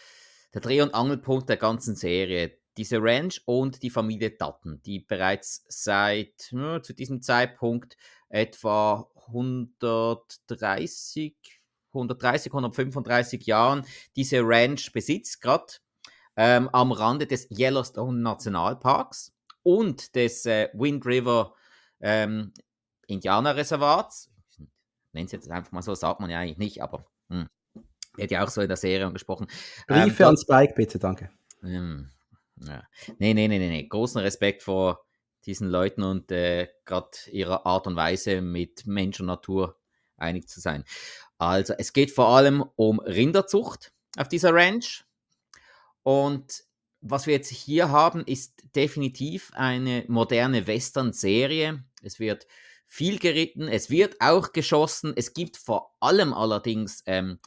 der 0.52 0.60
Dreh- 0.60 0.82
und 0.82 0.94
Angelpunkt 0.94 1.48
der 1.48 1.56
ganzen 1.56 1.96
Serie. 1.96 2.58
Diese 2.76 2.98
Ranch 3.00 3.40
und 3.46 3.82
die 3.82 3.90
Familie 3.90 4.30
Dutton, 4.30 4.82
die 4.82 5.00
bereits 5.00 5.64
seit 5.68 6.50
ja, 6.50 6.82
zu 6.82 6.92
diesem 6.92 7.22
Zeitpunkt 7.22 7.96
etwa 8.28 9.08
130, 9.28 11.36
130, 11.92 12.52
135 12.52 13.46
Jahren 13.46 13.86
diese 14.16 14.40
Ranch 14.42 14.92
besitzt, 14.92 15.40
gerade 15.40 15.74
ähm, 16.36 16.68
am 16.72 16.92
Rande 16.92 17.26
des 17.26 17.48
Yellowstone 17.50 18.20
Nationalparks 18.20 19.32
und 19.62 20.14
des 20.14 20.46
äh, 20.46 20.68
Wind 20.72 21.06
River 21.06 21.54
ähm, 22.00 22.52
Indianerreservats. 23.06 24.30
nenne 25.12 25.26
es 25.26 25.32
jetzt 25.32 25.50
einfach 25.50 25.72
mal 25.72 25.82
so, 25.82 25.94
sagt 25.94 26.20
man 26.20 26.30
ja 26.30 26.38
eigentlich 26.38 26.58
nicht, 26.58 26.82
aber 26.82 27.06
hm, 27.28 27.48
wird 28.16 28.30
ja 28.30 28.44
auch 28.44 28.48
so 28.48 28.60
in 28.60 28.68
der 28.68 28.76
Serie 28.76 29.06
angesprochen. 29.06 29.46
Briefe 29.86 30.22
ähm, 30.22 30.30
an 30.30 30.36
Spike, 30.36 30.74
bitte, 30.74 30.98
danke. 30.98 31.30
Ähm, 31.62 32.10
ja. 32.60 32.82
Nee, 33.18 33.34
nee, 33.34 33.48
nee, 33.48 33.58
nee, 33.58 33.68
nee. 33.68 33.86
Großen 33.86 34.20
Respekt 34.20 34.62
vor 34.62 35.04
diesen 35.46 35.68
Leuten 35.68 36.02
und 36.02 36.30
äh, 36.30 36.68
gerade 36.84 37.10
ihrer 37.30 37.66
Art 37.66 37.86
und 37.86 37.96
Weise 37.96 38.40
mit 38.40 38.86
Mensch 38.86 39.20
und 39.20 39.26
Natur 39.26 39.78
einig 40.16 40.48
zu 40.48 40.60
sein. 40.60 40.84
Also 41.38 41.74
es 41.76 41.92
geht 41.92 42.10
vor 42.10 42.28
allem 42.28 42.64
um 42.76 43.00
Rinderzucht 43.00 43.92
auf 44.16 44.28
dieser 44.28 44.54
Ranch. 44.54 45.04
Und 46.04 46.62
was 47.00 47.26
wir 47.26 47.34
jetzt 47.34 47.50
hier 47.50 47.90
haben, 47.90 48.24
ist 48.24 48.62
definitiv 48.76 49.50
eine 49.54 50.04
moderne 50.06 50.66
Western-Serie. 50.66 51.82
Es 52.02 52.20
wird 52.20 52.46
viel 52.86 53.18
geritten, 53.18 53.66
es 53.68 53.90
wird 53.90 54.20
auch 54.20 54.52
geschossen. 54.52 55.12
Es 55.16 55.34
gibt 55.34 55.56
vor 55.56 55.96
allem 56.00 56.32
allerdings 56.32 57.02
ähm, 57.06 57.40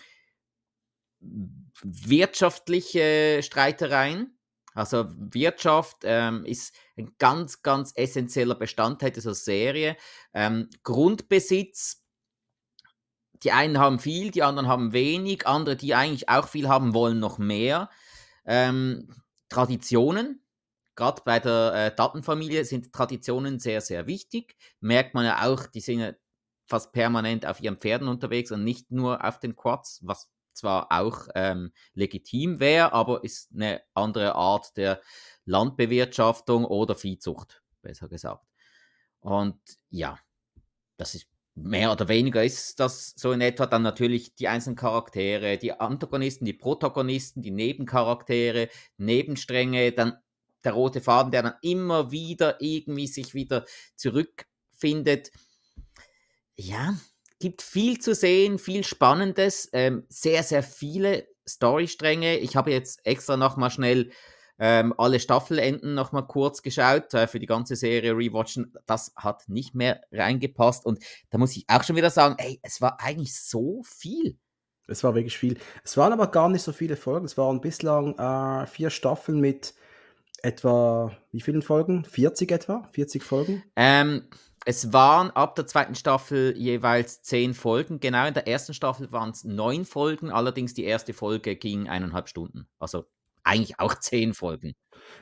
wirtschaftliche 1.81 3.41
Streitereien. 3.41 4.37
Also 4.73 5.05
Wirtschaft 5.17 5.97
ähm, 6.03 6.45
ist 6.45 6.75
ein 6.97 7.15
ganz, 7.17 7.63
ganz 7.63 7.93
essentieller 7.95 8.55
Bestandteil 8.55 9.11
dieser 9.11 9.33
Serie. 9.33 9.97
Ähm, 10.33 10.69
Grundbesitz, 10.83 12.03
die 13.43 13.51
einen 13.51 13.79
haben 13.79 13.99
viel, 13.99 14.29
die 14.29 14.43
anderen 14.43 14.67
haben 14.67 14.93
wenig, 14.93 15.47
andere, 15.47 15.75
die 15.75 15.95
eigentlich 15.95 16.29
auch 16.29 16.47
viel 16.47 16.67
haben, 16.69 16.93
wollen 16.93 17.19
noch 17.19 17.39
mehr. 17.39 17.89
Ähm, 18.47 19.13
Traditionen, 19.49 20.41
gerade 20.95 21.21
bei 21.23 21.39
der 21.39 21.73
äh, 21.73 21.95
Datenfamilie 21.95 22.65
sind 22.65 22.91
Traditionen 22.91 23.59
sehr, 23.59 23.81
sehr 23.81 24.07
wichtig. 24.07 24.55
Merkt 24.79 25.13
man 25.13 25.25
ja 25.25 25.45
auch, 25.45 25.67
die 25.67 25.81
sind 25.81 25.99
ja 25.99 26.13
fast 26.67 26.91
permanent 26.91 27.45
auf 27.45 27.61
ihren 27.61 27.77
Pferden 27.77 28.07
unterwegs 28.07 28.51
und 28.51 28.63
nicht 28.63 28.91
nur 28.91 29.23
auf 29.23 29.39
den 29.39 29.55
Quads, 29.55 30.01
was 30.03 30.29
zwar 30.53 30.91
auch 30.91 31.27
ähm, 31.35 31.71
legitim 31.93 32.59
wäre, 32.59 32.91
aber 32.93 33.23
ist 33.23 33.51
eine 33.53 33.81
andere 33.93 34.35
Art 34.35 34.75
der 34.75 35.01
Landbewirtschaftung 35.45 36.65
oder 36.65 36.95
Viehzucht, 36.95 37.61
besser 37.81 38.09
gesagt. 38.09 38.45
Und 39.19 39.59
ja, 39.89 40.19
das 40.97 41.15
ist 41.15 41.27
mehr 41.57 41.91
oder 41.91 42.07
weniger 42.07 42.43
ist 42.43 42.79
das 42.79 43.13
so 43.17 43.31
in 43.31 43.41
etwa 43.41 43.65
dann 43.65 43.81
natürlich 43.81 44.35
die 44.35 44.47
einzelnen 44.47 44.75
Charaktere, 44.75 45.57
die 45.57 45.73
Antagonisten, 45.73 46.45
die 46.45 46.53
Protagonisten, 46.53 47.41
die 47.41 47.51
Nebencharaktere, 47.51 48.69
Nebenstränge, 48.97 49.91
dann 49.91 50.17
der 50.63 50.73
rote 50.73 51.01
Faden, 51.01 51.31
der 51.31 51.43
dann 51.43 51.55
immer 51.61 52.11
wieder 52.11 52.61
irgendwie 52.61 53.07
sich 53.07 53.33
wieder 53.33 53.65
zurückfindet. 53.95 55.31
Ja, 56.55 56.95
gibt 57.39 57.61
viel 57.61 57.99
zu 57.99 58.13
sehen, 58.13 58.59
viel 58.59 58.83
Spannendes, 58.83 59.69
ähm, 59.73 60.05
sehr, 60.09 60.43
sehr 60.43 60.63
viele 60.63 61.27
Storystränge. 61.47 62.37
Ich 62.37 62.55
habe 62.55 62.71
jetzt 62.71 63.05
extra 63.05 63.37
nochmal 63.37 63.71
schnell 63.71 64.11
ähm, 64.59 64.93
alle 64.97 65.19
Staffelenden 65.19 65.93
nochmal 65.93 66.25
kurz 66.25 66.61
geschaut 66.61 67.13
äh, 67.13 67.27
für 67.27 67.39
die 67.39 67.45
ganze 67.45 67.75
Serie 67.75 68.15
rewatchen. 68.15 68.73
Das 68.85 69.13
hat 69.15 69.47
nicht 69.47 69.75
mehr 69.75 70.01
reingepasst 70.11 70.85
und 70.85 70.99
da 71.29 71.37
muss 71.37 71.55
ich 71.55 71.65
auch 71.67 71.83
schon 71.83 71.95
wieder 71.95 72.09
sagen, 72.09 72.35
ey, 72.37 72.59
es 72.63 72.81
war 72.81 72.99
eigentlich 73.01 73.39
so 73.39 73.83
viel. 73.83 74.37
Es 74.87 75.03
war 75.03 75.15
wirklich 75.15 75.37
viel. 75.37 75.57
Es 75.83 75.97
waren 75.97 76.13
aber 76.13 76.27
gar 76.27 76.49
nicht 76.49 76.63
so 76.63 76.71
viele 76.71 76.95
Folgen. 76.95 77.25
Es 77.25 77.37
waren 77.37 77.59
bislang 77.59 78.17
äh, 78.17 78.65
vier 78.67 78.89
Staffeln 78.89 79.41
mit 79.41 79.73
etwa, 80.41 81.11
wie 81.31 81.41
vielen 81.41 81.61
Folgen? 81.61 82.05
40 82.05 82.51
etwa? 82.51 82.87
40 82.91 83.23
Folgen? 83.23 83.63
Ähm, 83.75 84.29
es 84.65 84.93
waren 84.93 85.31
ab 85.31 85.55
der 85.55 85.65
zweiten 85.65 85.95
Staffel 85.95 86.55
jeweils 86.57 87.21
zehn 87.21 87.53
Folgen. 87.53 87.99
Genau 87.99 88.27
in 88.27 88.33
der 88.33 88.47
ersten 88.47 88.73
Staffel 88.73 89.11
waren 89.11 89.31
es 89.31 89.43
neun 89.43 89.85
Folgen, 89.85 90.29
allerdings 90.29 90.73
die 90.73 90.83
erste 90.83 91.13
Folge 91.13 91.55
ging 91.55 91.87
eineinhalb 91.87 92.27
Stunden. 92.29 92.67
Also 92.79 93.05
eigentlich 93.47 93.79
auch 93.79 93.95
zehn 93.99 94.33
Folgen. 94.33 94.73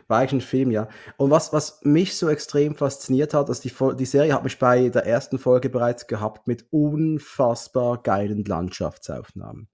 War 0.07 0.19
eigentlich 0.19 0.33
ein 0.33 0.41
Film, 0.41 0.71
ja. 0.71 0.87
Und 1.17 1.31
was, 1.31 1.53
was 1.53 1.79
mich 1.83 2.15
so 2.15 2.29
extrem 2.29 2.75
fasziniert 2.75 3.33
hat, 3.33 3.49
dass 3.49 3.61
die, 3.61 3.71
die 3.97 4.05
Serie 4.05 4.33
hat 4.33 4.43
mich 4.43 4.57
bei 4.57 4.89
der 4.89 5.05
ersten 5.05 5.37
Folge 5.37 5.69
bereits 5.69 6.07
gehabt 6.07 6.47
mit 6.47 6.65
unfassbar 6.71 8.01
geilen 8.01 8.43
Landschaftsaufnahmen. 8.43 9.69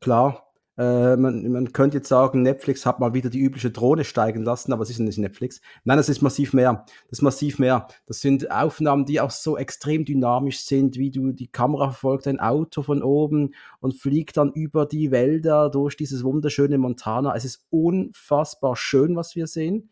Klar, 0.00 0.53
äh, 0.76 1.16
man, 1.16 1.50
man 1.52 1.72
könnte 1.72 1.98
jetzt 1.98 2.08
sagen, 2.08 2.42
Netflix 2.42 2.84
hat 2.84 2.98
mal 2.98 3.14
wieder 3.14 3.30
die 3.30 3.40
übliche 3.40 3.70
Drohne 3.70 4.04
steigen 4.04 4.42
lassen, 4.42 4.72
aber 4.72 4.82
es 4.82 4.90
ist 4.90 4.98
nicht 4.98 5.18
Netflix. 5.18 5.60
Nein, 5.84 5.96
das 5.96 6.08
ist 6.08 6.20
massiv 6.20 6.52
mehr. 6.52 6.84
Das 7.08 7.18
ist 7.18 7.22
massiv 7.22 7.58
mehr. 7.58 7.86
Das 8.06 8.20
sind 8.20 8.50
Aufnahmen, 8.50 9.04
die 9.04 9.20
auch 9.20 9.30
so 9.30 9.56
extrem 9.56 10.04
dynamisch 10.04 10.60
sind, 10.60 10.96
wie 10.98 11.10
du 11.10 11.32
die 11.32 11.46
Kamera 11.46 11.90
verfolgt 11.90 12.26
ein 12.26 12.40
Auto 12.40 12.82
von 12.82 13.02
oben 13.02 13.54
und 13.80 13.94
fliegt 13.94 14.36
dann 14.36 14.52
über 14.52 14.84
die 14.86 15.12
Wälder 15.12 15.70
durch 15.70 15.96
dieses 15.96 16.24
wunderschöne 16.24 16.78
Montana. 16.78 17.36
Es 17.36 17.44
ist 17.44 17.66
unfassbar 17.70 18.74
schön, 18.74 19.14
was 19.14 19.36
wir 19.36 19.46
sehen. 19.46 19.90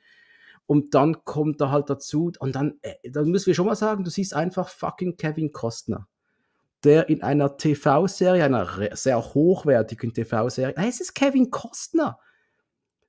Und 0.67 0.95
dann 0.95 1.25
kommt 1.25 1.61
da 1.61 1.71
halt 1.71 1.91
dazu, 1.91 2.33
und 2.39 2.55
dann, 2.57 2.79
äh, 2.83 3.11
dann 3.11 3.31
müssen 3.31 3.47
wir 3.47 3.55
schon 3.55 3.67
mal 3.67 3.77
sagen, 3.77 4.05
du 4.05 4.11
siehst 4.11 4.35
einfach 4.35 4.69
fucking 4.69 5.17
Kevin 5.17 5.53
Costner 5.53 6.09
der 6.85 7.09
in 7.09 7.23
einer 7.23 7.57
TV-Serie, 7.57 8.45
einer 8.45 8.69
sehr 8.97 9.23
hochwertigen 9.35 10.13
TV-Serie, 10.13 10.75
es 10.77 11.01
ist 11.01 11.15
Kevin 11.15 11.51
Costner. 11.51 12.19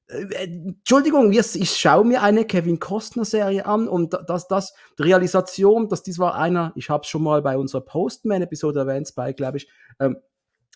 Äh, 0.08 0.24
äh, 0.24 0.44
Entschuldigung, 0.44 1.32
ich 1.32 1.72
schaue 1.72 2.06
mir 2.06 2.22
eine 2.22 2.46
Kevin 2.46 2.80
Costner-Serie 2.80 3.66
an 3.66 3.88
und 3.88 4.18
das, 4.28 4.48
das, 4.48 4.74
die 4.98 5.04
Realisation, 5.04 5.90
dass 5.90 6.04
dies 6.04 6.20
war 6.20 6.36
einer, 6.36 6.72
ich 6.76 6.90
habe 6.90 7.02
es 7.04 7.08
schon 7.08 7.24
mal 7.24 7.42
bei 7.42 7.58
unserer 7.58 7.82
Postman-Episode 7.82 8.82
erwähnt, 8.82 9.12
bei, 9.16 9.34
glaube 9.34 9.58
ich, 9.58 9.70
ähm, 10.00 10.18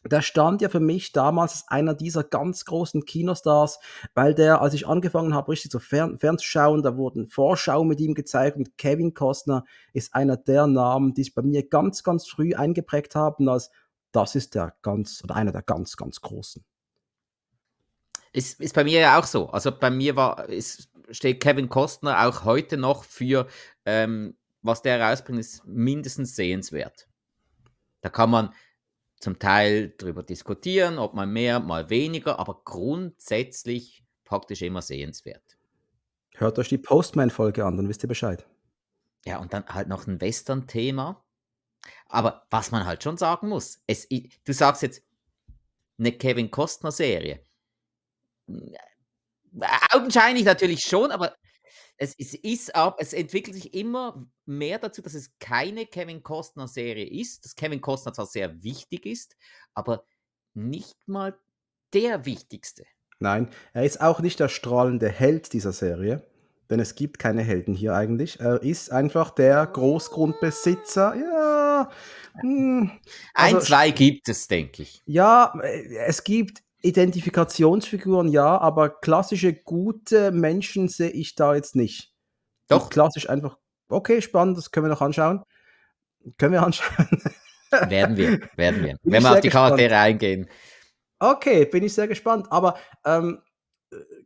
der 0.09 0.21
stand 0.21 0.61
ja 0.61 0.69
für 0.69 0.79
mich 0.79 1.11
damals 1.11 1.53
als 1.53 1.67
einer 1.67 1.93
dieser 1.93 2.23
ganz 2.23 2.65
großen 2.65 3.05
Kinostars, 3.05 3.79
weil 4.13 4.33
der, 4.33 4.61
als 4.61 4.73
ich 4.73 4.87
angefangen 4.87 5.33
habe, 5.33 5.51
richtig 5.51 5.71
so 5.71 5.79
fern, 5.79 6.17
fernzuschauen, 6.17 6.83
da 6.83 6.97
wurden 6.97 7.27
Vorschauen 7.27 7.87
mit 7.87 7.99
ihm 7.99 8.13
gezeigt 8.13 8.57
und 8.57 8.77
Kevin 8.77 9.13
Costner 9.13 9.65
ist 9.93 10.13
einer 10.13 10.37
der 10.37 10.67
Namen, 10.67 11.13
die 11.13 11.23
sich 11.23 11.33
bei 11.33 11.41
mir 11.41 11.67
ganz, 11.67 12.03
ganz 12.03 12.27
früh 12.27 12.53
eingeprägt 12.53 13.15
haben, 13.15 13.49
als 13.49 13.71
das 14.11 14.35
ist 14.35 14.55
der 14.55 14.73
ganz, 14.81 15.23
oder 15.23 15.35
einer 15.35 15.51
der 15.51 15.61
ganz, 15.61 15.97
ganz 15.97 16.21
großen. 16.21 16.63
Ist, 18.33 18.59
ist 18.59 18.75
bei 18.75 18.83
mir 18.83 18.99
ja 18.99 19.19
auch 19.19 19.25
so. 19.25 19.49
Also 19.49 19.71
bei 19.71 19.89
mir 19.89 20.15
war, 20.15 20.47
ist, 20.49 20.89
steht 21.11 21.41
Kevin 21.41 21.69
Costner 21.69 22.27
auch 22.27 22.45
heute 22.45 22.77
noch 22.77 23.03
für, 23.03 23.47
ähm, 23.85 24.35
was 24.61 24.81
der 24.81 25.01
rausbringt, 25.01 25.39
ist 25.39 25.65
mindestens 25.65 26.35
sehenswert. 26.35 27.07
Da 28.01 28.09
kann 28.09 28.29
man, 28.29 28.53
zum 29.19 29.39
Teil 29.39 29.89
darüber 29.97 30.23
diskutieren, 30.23 30.99
ob 30.99 31.13
man 31.13 31.31
mehr, 31.31 31.59
mal 31.59 31.89
weniger, 31.89 32.39
aber 32.39 32.61
grundsätzlich 32.63 34.03
praktisch 34.23 34.61
immer 34.61 34.81
sehenswert. 34.81 35.57
Hört 36.35 36.59
euch 36.59 36.69
die 36.69 36.77
Postman-Folge 36.77 37.65
an, 37.65 37.77
dann 37.77 37.89
wisst 37.89 38.03
ihr 38.03 38.09
Bescheid. 38.09 38.45
Ja, 39.25 39.39
und 39.39 39.53
dann 39.53 39.65
halt 39.67 39.87
noch 39.87 40.05
ein 40.07 40.21
Western-Thema. 40.21 41.23
Aber 42.07 42.45
was 42.49 42.71
man 42.71 42.85
halt 42.85 43.03
schon 43.03 43.17
sagen 43.17 43.49
muss, 43.49 43.81
es, 43.87 44.07
du 44.07 44.53
sagst 44.53 44.83
jetzt 44.83 45.01
eine 45.97 46.11
Kevin 46.11 46.51
Costner-Serie. 46.51 47.43
Augenscheinlich 49.91 50.45
natürlich 50.45 50.83
schon, 50.83 51.11
aber 51.11 51.35
es, 51.97 52.15
es 52.17 52.33
ist 52.35 52.75
ab, 52.75 52.97
es 52.99 53.13
entwickelt 53.13 53.55
sich 53.55 53.73
immer 53.73 54.25
mehr 54.45 54.79
dazu, 54.79 55.01
dass 55.01 55.13
es 55.13 55.31
keine 55.39 55.85
Kevin 55.85 56.23
Costner 56.23 56.67
Serie 56.67 57.07
ist, 57.07 57.43
dass 57.43 57.55
Kevin 57.55 57.81
Costner 57.81 58.13
zwar 58.13 58.27
sehr 58.27 58.63
wichtig 58.63 59.05
ist, 59.05 59.35
aber 59.73 60.05
nicht 60.53 60.95
mal 61.07 61.37
der 61.93 62.25
wichtigste. 62.25 62.85
Nein, 63.19 63.49
er 63.73 63.83
ist 63.83 63.99
auch 64.01 64.19
nicht 64.19 64.39
der 64.39 64.49
strahlende 64.49 65.09
Held 65.09 65.53
dieser 65.53 65.73
Serie, 65.73 66.23
denn 66.69 66.79
es 66.79 66.95
gibt 66.95 67.17
keine 67.17 67.41
Helden 67.41 67.73
hier 67.73 67.95
eigentlich. 67.95 68.39
Er 68.39 68.61
ist 68.61 68.91
einfach 68.91 69.31
der 69.31 69.65
Großgrundbesitzer. 69.65 71.15
Ja. 71.15 71.89
Hm, 72.41 72.91
also, 73.33 73.57
Ein, 73.57 73.63
zwei 73.63 73.91
gibt 73.91 74.29
es, 74.29 74.47
denke 74.47 74.83
ich. 74.83 75.01
Ja, 75.05 75.53
äh, 75.63 75.95
es 76.05 76.23
gibt 76.23 76.61
Identifikationsfiguren 76.87 78.29
ja, 78.29 78.57
aber 78.57 78.89
klassische 78.89 79.53
gute 79.53 80.31
Menschen 80.31 80.87
sehe 80.87 81.09
ich 81.09 81.35
da 81.35 81.55
jetzt 81.55 81.75
nicht. 81.75 82.13
Doch. 82.67 82.83
Und 82.83 82.91
klassisch 82.91 83.29
einfach, 83.29 83.57
okay, 83.89 84.21
spannend, 84.21 84.57
das 84.57 84.71
können 84.71 84.85
wir 84.85 84.91
noch 84.91 85.01
anschauen. 85.01 85.43
Können 86.37 86.53
wir 86.53 86.63
anschauen. 86.63 87.07
werden 87.89 88.17
wir, 88.17 88.39
werden 88.55 88.83
wir. 88.83 88.97
Wenn 89.03 89.23
wir 89.23 89.31
auf 89.31 89.39
die 89.39 89.49
Charaktere 89.49 89.89
gespannt. 89.89 90.05
eingehen. 90.05 90.49
Okay, 91.19 91.65
bin 91.65 91.83
ich 91.83 91.93
sehr 91.93 92.07
gespannt. 92.07 92.47
Aber 92.51 92.77
ähm, 93.05 93.41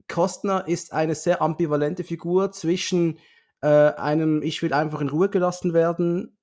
Kostner 0.07 0.67
ist 0.67 0.93
eine 0.93 1.15
sehr 1.15 1.41
ambivalente 1.41 2.03
Figur 2.03 2.51
zwischen 2.51 3.19
äh, 3.61 3.67
einem, 3.67 4.41
ich 4.41 4.61
will 4.61 4.73
einfach 4.73 5.01
in 5.01 5.09
Ruhe 5.09 5.29
gelassen 5.29 5.73
werden 5.73 6.37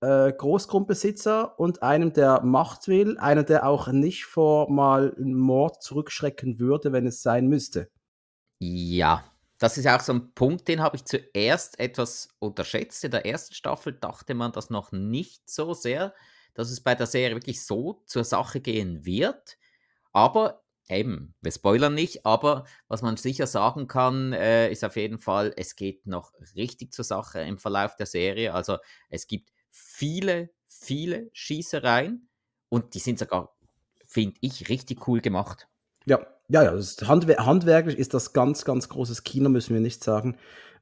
äh, 0.00 0.32
Großgrundbesitzer 0.32 1.58
und 1.58 1.82
einem, 1.82 2.12
der 2.12 2.42
Macht 2.42 2.88
will, 2.88 3.18
einer, 3.18 3.44
der 3.44 3.66
auch 3.66 3.88
nicht 3.88 4.24
vor 4.26 4.70
mal 4.70 5.14
Mord 5.18 5.82
zurückschrecken 5.82 6.58
würde, 6.58 6.92
wenn 6.92 7.06
es 7.06 7.22
sein 7.22 7.48
müsste. 7.48 7.90
Ja, 8.58 9.24
das 9.58 9.78
ist 9.78 9.86
auch 9.86 10.00
so 10.00 10.12
ein 10.12 10.32
Punkt, 10.34 10.68
den 10.68 10.80
habe 10.80 10.96
ich 10.96 11.04
zuerst 11.04 11.78
etwas 11.80 12.28
unterschätzt. 12.38 13.04
In 13.04 13.10
der 13.10 13.26
ersten 13.26 13.54
Staffel 13.54 13.92
dachte 13.94 14.34
man 14.34 14.52
das 14.52 14.70
noch 14.70 14.92
nicht 14.92 15.48
so 15.48 15.74
sehr. 15.74 16.14
dass 16.54 16.70
es 16.70 16.80
bei 16.82 16.94
der 16.94 17.06
Serie 17.06 17.36
wirklich 17.36 17.64
so 17.64 18.02
zur 18.06 18.24
Sache 18.24 18.60
gehen 18.60 19.04
wird. 19.04 19.58
Aber 20.12 20.64
eben, 20.88 21.34
wir 21.42 21.52
spoilern 21.52 21.94
nicht, 21.94 22.24
aber 22.26 22.64
was 22.88 23.02
man 23.02 23.16
sicher 23.16 23.46
sagen 23.46 23.88
kann, 23.88 24.32
äh, 24.32 24.70
ist 24.70 24.84
auf 24.84 24.96
jeden 24.96 25.18
Fall, 25.18 25.52
es 25.56 25.76
geht 25.76 26.06
noch 26.06 26.32
richtig 26.56 26.92
zur 26.92 27.04
Sache 27.04 27.40
im 27.40 27.58
Verlauf 27.58 27.96
der 27.96 28.06
Serie. 28.06 28.54
Also 28.54 28.78
es 29.10 29.26
gibt 29.26 29.50
viele, 29.76 30.50
viele 30.68 31.30
Schießereien 31.32 32.28
und 32.68 32.94
die 32.94 32.98
sind 32.98 33.18
sogar, 33.18 33.54
finde 34.06 34.36
ich, 34.40 34.68
richtig 34.68 35.06
cool 35.06 35.20
gemacht. 35.20 35.68
Ja, 36.06 36.26
ja, 36.48 36.62
ja. 36.62 36.80
Handwer 37.06 37.44
handwerklich 37.44 37.98
ist 37.98 38.14
das 38.14 38.32
ganz, 38.32 38.64
ganz 38.64 38.88
großes 38.88 39.24
Kino, 39.24 39.48
müssen 39.48 39.74
wir 39.74 39.80
nicht 39.80 40.02
sagen. 40.02 40.36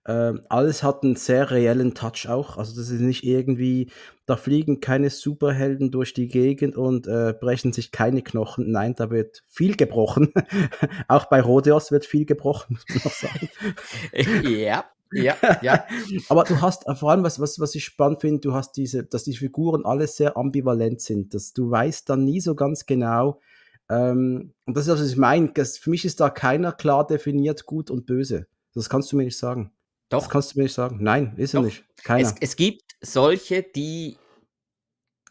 Ähm, 0.07 0.43
alles 0.51 0.83
hat 0.83 1.03
einen 1.03 1.17
sehr 1.17 1.51
reellen 1.51 1.95
Touch 1.95 2.29
auch. 2.29 2.59
Also 2.59 2.77
das 2.77 2.91
ist 2.91 3.01
nicht 3.01 3.25
irgendwie, 3.25 3.91
da 4.27 4.37
fliegen 4.37 4.81
keine 4.81 5.09
Superhelden 5.09 5.91
durch 5.91 6.13
die 6.13 6.29
Gegend 6.29 6.77
und 6.77 7.07
äh, 7.07 7.35
brechen 7.39 7.73
sich 7.73 7.91
keine 7.91 8.23
Knochen. 8.23 8.71
Nein, 8.71 8.95
da 8.95 9.11
wird 9.11 9.43
viel 9.49 9.77
gebrochen. 9.77 10.33
auch 11.09 11.25
bei 11.27 11.41
Rodeos 11.41 11.91
wird 11.91 12.05
viel 12.05 12.27
gebrochen, 12.27 12.75
muss 12.77 12.85
man 12.89 13.01
noch 13.05 13.13
sagen. 13.13 14.47
ja. 14.49 14.85
Ja, 15.13 15.37
ja. 15.63 15.85
Aber 16.29 16.45
du 16.45 16.61
hast 16.61 16.85
vor 16.99 17.11
allem, 17.11 17.23
was, 17.23 17.39
was, 17.39 17.61
was 17.61 17.75
ich 17.75 17.85
spannend 17.85 18.21
finde, 18.21 18.41
du 18.41 18.55
hast 18.55 18.73
diese, 18.73 19.05
dass 19.05 19.25
die 19.25 19.37
Figuren 19.37 19.85
alle 19.85 20.07
sehr 20.07 20.37
ambivalent 20.37 21.01
sind, 21.01 21.35
dass 21.35 21.53
du 21.53 21.71
weißt 21.71 22.09
dann 22.09 22.25
nie 22.25 22.41
so 22.41 22.55
ganz 22.55 22.87
genau, 22.87 23.41
ähm, 23.89 24.55
und 24.65 24.77
das 24.77 24.87
ist, 24.87 24.95
was 24.95 25.11
ich 25.11 25.17
meine, 25.17 25.53
für 25.55 25.91
mich 25.91 26.05
ist 26.05 26.21
da 26.21 26.31
keiner 26.31 26.73
klar 26.73 27.07
definiert 27.07 27.67
gut 27.67 27.91
und 27.91 28.07
böse. 28.07 28.47
Das 28.75 28.89
kannst 28.89 29.13
du 29.13 29.17
mir 29.17 29.25
nicht 29.25 29.39
sagen. 29.39 29.73
Doch. 30.09 30.21
Das 30.21 30.31
kannst 30.31 30.55
du 30.55 30.59
mir 30.59 30.65
nicht 30.65 30.75
sagen. 30.75 30.99
Nein, 31.01 31.35
ist 31.37 31.55
er 31.55 31.63
nicht. 31.63 31.85
Keiner. 32.03 32.29
Es, 32.29 32.35
es 32.41 32.57
gibt 32.57 32.97
solche, 33.01 33.63
die 33.63 34.17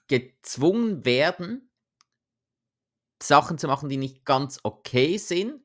gezwungen 0.07 1.05
werden, 1.05 1.69
Sachen 3.21 3.57
zu 3.57 3.67
machen, 3.67 3.89
die 3.89 3.97
nicht 3.97 4.25
ganz 4.25 4.59
okay 4.63 5.17
sind, 5.17 5.62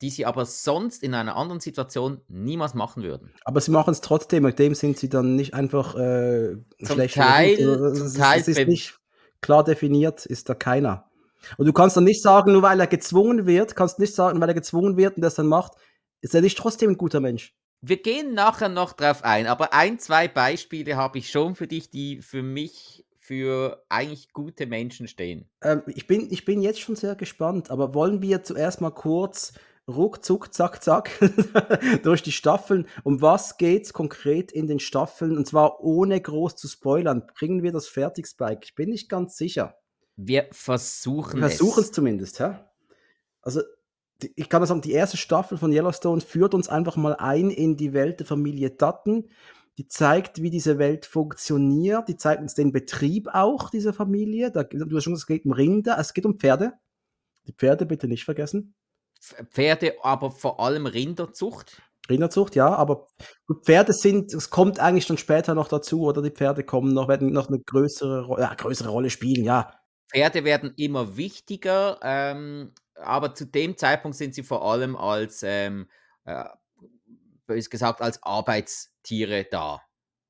die 0.00 0.10
sie 0.10 0.24
aber 0.24 0.46
sonst 0.46 1.02
in 1.02 1.14
einer 1.14 1.36
anderen 1.36 1.60
Situation 1.60 2.22
niemals 2.28 2.74
machen 2.74 3.02
würden. 3.02 3.32
Aber 3.44 3.60
sie 3.60 3.70
machen 3.70 3.92
es 3.92 4.00
trotzdem, 4.00 4.44
mit 4.44 4.58
dem 4.58 4.74
sind 4.74 4.98
sie 4.98 5.08
dann 5.08 5.36
nicht 5.36 5.54
einfach 5.54 5.94
äh, 5.94 6.56
zum 6.82 6.94
schlecht. 6.94 7.16
Teil, 7.16 7.56
zum 7.58 8.06
ist, 8.06 8.16
Teil 8.16 8.40
ist 8.40 8.66
nicht 8.68 8.98
klar 9.40 9.64
definiert, 9.64 10.24
ist 10.26 10.48
da 10.48 10.54
keiner. 10.54 11.10
Und 11.56 11.66
du 11.66 11.72
kannst 11.72 11.96
dann 11.96 12.04
nicht 12.04 12.22
sagen, 12.22 12.52
nur 12.52 12.62
weil 12.62 12.80
er 12.80 12.86
gezwungen 12.86 13.46
wird, 13.46 13.76
kannst 13.76 13.98
nicht 13.98 14.14
sagen, 14.14 14.40
weil 14.40 14.48
er 14.48 14.54
gezwungen 14.54 14.96
wird 14.96 15.16
und 15.16 15.22
das 15.22 15.34
dann 15.34 15.46
macht, 15.46 15.72
ist 16.20 16.34
er 16.34 16.42
nicht 16.42 16.58
trotzdem 16.58 16.90
ein 16.90 16.98
guter 16.98 17.20
Mensch. 17.20 17.54
Wir 17.82 18.02
gehen 18.02 18.34
nachher 18.34 18.68
noch 18.68 18.92
drauf 18.92 19.24
ein, 19.24 19.46
aber 19.46 19.72
ein, 19.72 19.98
zwei 19.98 20.28
Beispiele 20.28 20.96
habe 20.96 21.18
ich 21.18 21.30
schon 21.30 21.54
für 21.54 21.66
dich, 21.66 21.90
die 21.90 22.20
für 22.20 22.42
mich 22.42 23.06
für 23.18 23.84
eigentlich 23.88 24.32
gute 24.32 24.66
Menschen 24.66 25.08
stehen. 25.08 25.48
Ähm, 25.62 25.82
ich, 25.86 26.06
bin, 26.06 26.28
ich 26.30 26.44
bin 26.44 26.60
jetzt 26.60 26.80
schon 26.80 26.96
sehr 26.96 27.14
gespannt, 27.14 27.70
aber 27.70 27.94
wollen 27.94 28.20
wir 28.20 28.42
zuerst 28.42 28.80
mal 28.80 28.90
kurz 28.90 29.54
ruckzuck, 29.90 30.52
zack, 30.52 30.82
zack 30.82 31.10
durch 32.02 32.22
die 32.22 32.32
Staffeln. 32.32 32.86
Um 33.04 33.20
was 33.20 33.56
geht 33.56 33.84
es 33.84 33.92
konkret 33.92 34.52
in 34.52 34.66
den 34.66 34.80
Staffeln? 34.80 35.36
Und 35.36 35.46
zwar 35.46 35.80
ohne 35.80 36.20
groß 36.20 36.56
zu 36.56 36.68
spoilern. 36.68 37.26
Bringen 37.38 37.62
wir 37.62 37.72
das 37.72 37.88
fertig, 37.88 38.26
Spike? 38.26 38.60
Ich 38.64 38.74
bin 38.74 38.90
nicht 38.90 39.08
ganz 39.08 39.36
sicher. 39.36 39.74
Wir 40.16 40.48
versuchen 40.52 41.40
wir 41.40 41.46
es. 41.46 41.56
Versuchen 41.56 41.82
es 41.82 41.92
zumindest, 41.92 42.38
ja. 42.38 42.70
Also 43.42 43.62
ich 44.36 44.48
kann 44.48 44.60
mal 44.60 44.66
sagen, 44.66 44.82
die 44.82 44.92
erste 44.92 45.16
Staffel 45.16 45.58
von 45.58 45.72
Yellowstone 45.72 46.20
führt 46.20 46.54
uns 46.54 46.68
einfach 46.68 46.96
mal 46.96 47.16
ein 47.16 47.50
in 47.50 47.76
die 47.76 47.92
Welt 47.92 48.20
der 48.20 48.26
Familie 48.26 48.70
Dutton. 48.70 49.28
Die 49.78 49.88
zeigt, 49.88 50.42
wie 50.42 50.50
diese 50.50 50.78
Welt 50.78 51.06
funktioniert. 51.06 52.08
Die 52.08 52.16
zeigt 52.16 52.42
uns 52.42 52.54
den 52.54 52.72
Betrieb 52.72 53.28
auch 53.32 53.70
dieser 53.70 53.94
Familie. 53.94 54.50
Da, 54.50 54.64
du 54.64 54.94
hast 54.94 55.04
schon 55.04 55.14
gesagt, 55.14 55.30
es 55.30 55.36
geht 55.36 55.46
um 55.46 55.52
Rinder, 55.52 55.96
es 55.98 56.12
geht 56.12 56.26
um 56.26 56.38
Pferde. 56.38 56.74
Die 57.46 57.52
Pferde 57.52 57.86
bitte 57.86 58.06
nicht 58.06 58.24
vergessen. 58.24 58.74
Pferde, 59.20 59.94
aber 60.02 60.30
vor 60.30 60.60
allem 60.60 60.86
Rinderzucht. 60.86 61.82
Rinderzucht, 62.08 62.56
ja, 62.56 62.74
aber 62.74 63.06
Pferde 63.64 63.92
sind, 63.92 64.34
es 64.34 64.50
kommt 64.50 64.80
eigentlich 64.80 65.06
dann 65.06 65.18
später 65.18 65.54
noch 65.54 65.68
dazu, 65.68 66.02
oder 66.02 66.22
die 66.22 66.30
Pferde 66.30 66.64
kommen 66.64 66.92
noch, 66.92 67.08
werden 67.08 67.32
noch 67.32 67.48
eine 67.48 67.60
größere, 67.60 68.40
ja, 68.40 68.54
größere 68.54 68.88
Rolle 68.88 69.10
spielen, 69.10 69.44
ja. 69.44 69.72
Pferde 70.10 70.44
werden 70.44 70.72
immer 70.76 71.16
wichtiger. 71.16 72.00
Ähm, 72.02 72.72
aber 72.96 73.34
zu 73.34 73.46
dem 73.46 73.76
Zeitpunkt 73.76 74.16
sind 74.16 74.34
sie 74.34 74.42
vor 74.42 74.64
allem 74.64 74.96
als, 74.96 75.42
ähm, 75.42 75.88
äh, 76.24 76.44
bös 77.46 77.70
gesagt, 77.70 78.00
als 78.00 78.22
Arbeitstiere 78.22 79.46
da, 79.50 79.80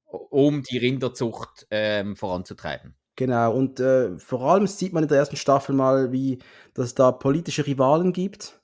um 0.06 0.62
die 0.62 0.78
Rinderzucht 0.78 1.66
ähm, 1.70 2.16
voranzutreiben. 2.16 2.94
Genau, 3.16 3.54
und 3.54 3.80
äh, 3.80 4.18
vor 4.18 4.42
allem 4.42 4.66
sieht 4.66 4.92
man 4.92 5.02
in 5.02 5.08
der 5.08 5.18
ersten 5.18 5.36
Staffel 5.36 5.74
mal, 5.74 6.12
wie 6.12 6.38
dass 6.74 6.94
da 6.94 7.12
politische 7.12 7.66
Rivalen 7.66 8.12
gibt. 8.12 8.59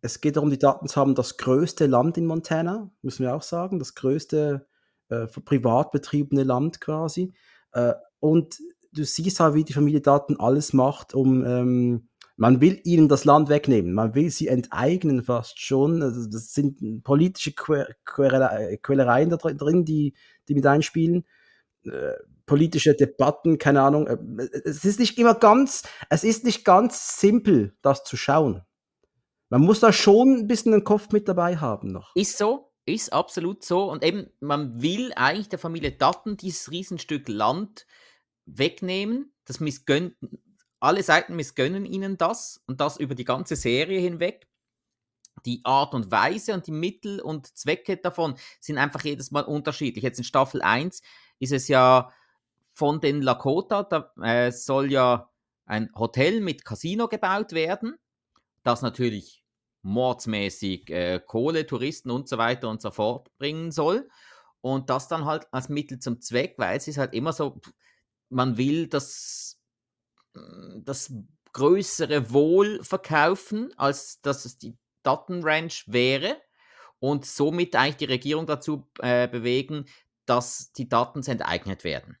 Es 0.00 0.20
geht 0.20 0.36
darum, 0.36 0.50
die 0.50 0.58
Daten 0.58 0.88
haben 0.94 1.14
das 1.14 1.36
größte 1.36 1.86
Land 1.86 2.16
in 2.18 2.26
Montana, 2.26 2.90
müssen 3.02 3.24
wir 3.24 3.34
auch 3.34 3.42
sagen, 3.42 3.78
das 3.78 3.94
größte 3.94 4.66
äh, 5.08 5.26
privat 5.26 5.90
betriebene 5.90 6.44
Land 6.44 6.80
quasi. 6.80 7.34
Äh, 7.72 7.94
und 8.20 8.58
du 8.92 9.04
siehst 9.04 9.40
halt, 9.40 9.54
wie 9.54 9.64
die 9.64 9.72
Familie 9.72 10.00
Daten 10.00 10.38
alles 10.38 10.72
macht, 10.72 11.14
um 11.14 11.44
ähm, 11.44 12.08
man 12.36 12.60
will 12.60 12.80
ihnen 12.84 13.08
das 13.08 13.24
Land 13.24 13.48
wegnehmen, 13.48 13.92
man 13.92 14.14
will 14.14 14.30
sie 14.30 14.46
enteignen 14.46 15.24
fast 15.24 15.60
schon. 15.60 16.02
Also 16.02 16.28
das 16.30 16.52
sind 16.52 17.02
politische 17.02 17.52
Quälereien 17.52 19.30
da 19.30 19.36
drin, 19.36 19.84
die, 19.84 20.14
die 20.48 20.54
mit 20.54 20.64
einspielen. 20.64 21.24
Äh, 21.84 22.12
politische 22.46 22.94
Debatten, 22.94 23.58
keine 23.58 23.82
Ahnung. 23.82 24.06
Äh, 24.06 24.18
es 24.64 24.84
ist 24.84 25.00
nicht 25.00 25.18
immer 25.18 25.34
ganz, 25.34 25.82
es 26.10 26.22
ist 26.22 26.44
nicht 26.44 26.64
ganz 26.64 27.20
simpel, 27.20 27.74
das 27.82 28.04
zu 28.04 28.16
schauen. 28.16 28.62
Man 29.50 29.62
muss 29.62 29.80
da 29.80 29.92
schon 29.92 30.40
ein 30.40 30.46
bisschen 30.46 30.72
den 30.72 30.84
Kopf 30.84 31.10
mit 31.10 31.26
dabei 31.28 31.56
haben 31.56 31.90
noch. 31.90 32.14
Ist 32.14 32.36
so, 32.36 32.70
ist 32.84 33.12
absolut 33.12 33.64
so. 33.64 33.90
Und 33.90 34.04
eben, 34.04 34.30
man 34.40 34.82
will 34.82 35.12
eigentlich 35.14 35.48
der 35.48 35.58
Familie 35.58 35.92
Datten 35.92 36.36
dieses 36.36 36.70
Riesenstück 36.70 37.28
Land 37.28 37.86
wegnehmen. 38.44 39.32
Das 39.44 39.60
missgönnt, 39.60 40.16
alle 40.80 41.02
Seiten 41.02 41.34
missgönnen 41.34 41.86
ihnen 41.86 42.18
das 42.18 42.62
und 42.66 42.80
das 42.80 42.98
über 42.98 43.14
die 43.14 43.24
ganze 43.24 43.56
Serie 43.56 44.00
hinweg. 44.00 44.46
Die 45.46 45.60
Art 45.64 45.94
und 45.94 46.10
Weise 46.10 46.52
und 46.52 46.66
die 46.66 46.72
Mittel 46.72 47.20
und 47.20 47.56
Zwecke 47.56 47.96
davon 47.96 48.34
sind 48.60 48.76
einfach 48.76 49.04
jedes 49.04 49.30
Mal 49.30 49.44
unterschiedlich. 49.44 50.02
Jetzt 50.02 50.18
in 50.18 50.24
Staffel 50.24 50.62
1 50.62 51.00
ist 51.38 51.52
es 51.52 51.68
ja 51.68 52.12
von 52.72 53.00
den 53.00 53.22
Lakota, 53.22 53.82
da 53.84 54.12
äh, 54.22 54.50
soll 54.52 54.92
ja 54.92 55.30
ein 55.64 55.90
Hotel 55.94 56.40
mit 56.40 56.64
Casino 56.64 57.08
gebaut 57.08 57.52
werden, 57.52 57.96
das 58.68 58.82
natürlich 58.82 59.44
mordsmäßig 59.82 60.90
äh, 60.90 61.20
Kohle, 61.24 61.66
Touristen 61.66 62.10
und 62.10 62.28
so 62.28 62.38
weiter 62.38 62.68
und 62.68 62.82
so 62.82 62.90
fort 62.90 63.30
bringen 63.38 63.72
soll. 63.72 64.08
Und 64.60 64.90
das 64.90 65.08
dann 65.08 65.24
halt 65.24 65.46
als 65.52 65.68
Mittel 65.68 65.98
zum 65.98 66.20
Zweck, 66.20 66.54
weil 66.58 66.76
es 66.76 66.88
ist 66.88 66.98
halt 66.98 67.14
immer 67.14 67.32
so, 67.32 67.60
man 68.28 68.56
will 68.56 68.88
das 68.88 69.58
das 70.84 71.12
größere 71.52 72.32
Wohl 72.32 72.84
verkaufen, 72.84 73.72
als 73.76 74.20
dass 74.20 74.44
es 74.44 74.58
die 74.58 74.76
Dattenranch 75.02 75.84
wäre 75.86 76.36
und 77.00 77.24
somit 77.24 77.74
eigentlich 77.74 77.96
die 77.96 78.04
Regierung 78.04 78.46
dazu 78.46 78.86
äh, 79.00 79.26
bewegen, 79.26 79.86
dass 80.26 80.72
die 80.72 80.88
Daten 80.88 81.22
enteignet 81.24 81.84
werden. 81.84 82.18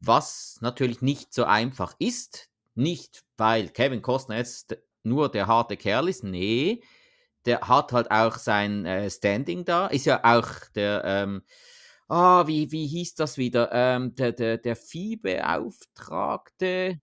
Was 0.00 0.58
natürlich 0.60 1.00
nicht 1.02 1.32
so 1.32 1.44
einfach 1.44 1.94
ist, 1.98 2.50
nicht 2.74 3.24
weil 3.36 3.68
Kevin 3.68 4.02
Costner 4.02 4.36
jetzt 4.36 4.76
nur 5.06 5.30
der 5.30 5.46
harte 5.46 5.76
Kerl 5.76 6.08
ist, 6.08 6.24
nee, 6.24 6.82
der 7.46 7.60
hat 7.68 7.92
halt 7.92 8.10
auch 8.10 8.36
sein 8.38 8.84
äh, 8.86 9.10
Standing 9.10 9.64
da, 9.64 9.86
ist 9.88 10.06
ja 10.06 10.20
auch 10.24 10.48
der, 10.74 11.02
ähm, 11.04 11.42
ah, 12.08 12.46
wie, 12.46 12.72
wie 12.72 12.86
hieß 12.86 13.14
das 13.16 13.38
wieder, 13.38 13.70
ähm, 13.72 14.14
der, 14.16 14.32
der, 14.32 14.58
der 14.58 14.76
Viehbeauftragte, 14.76 17.00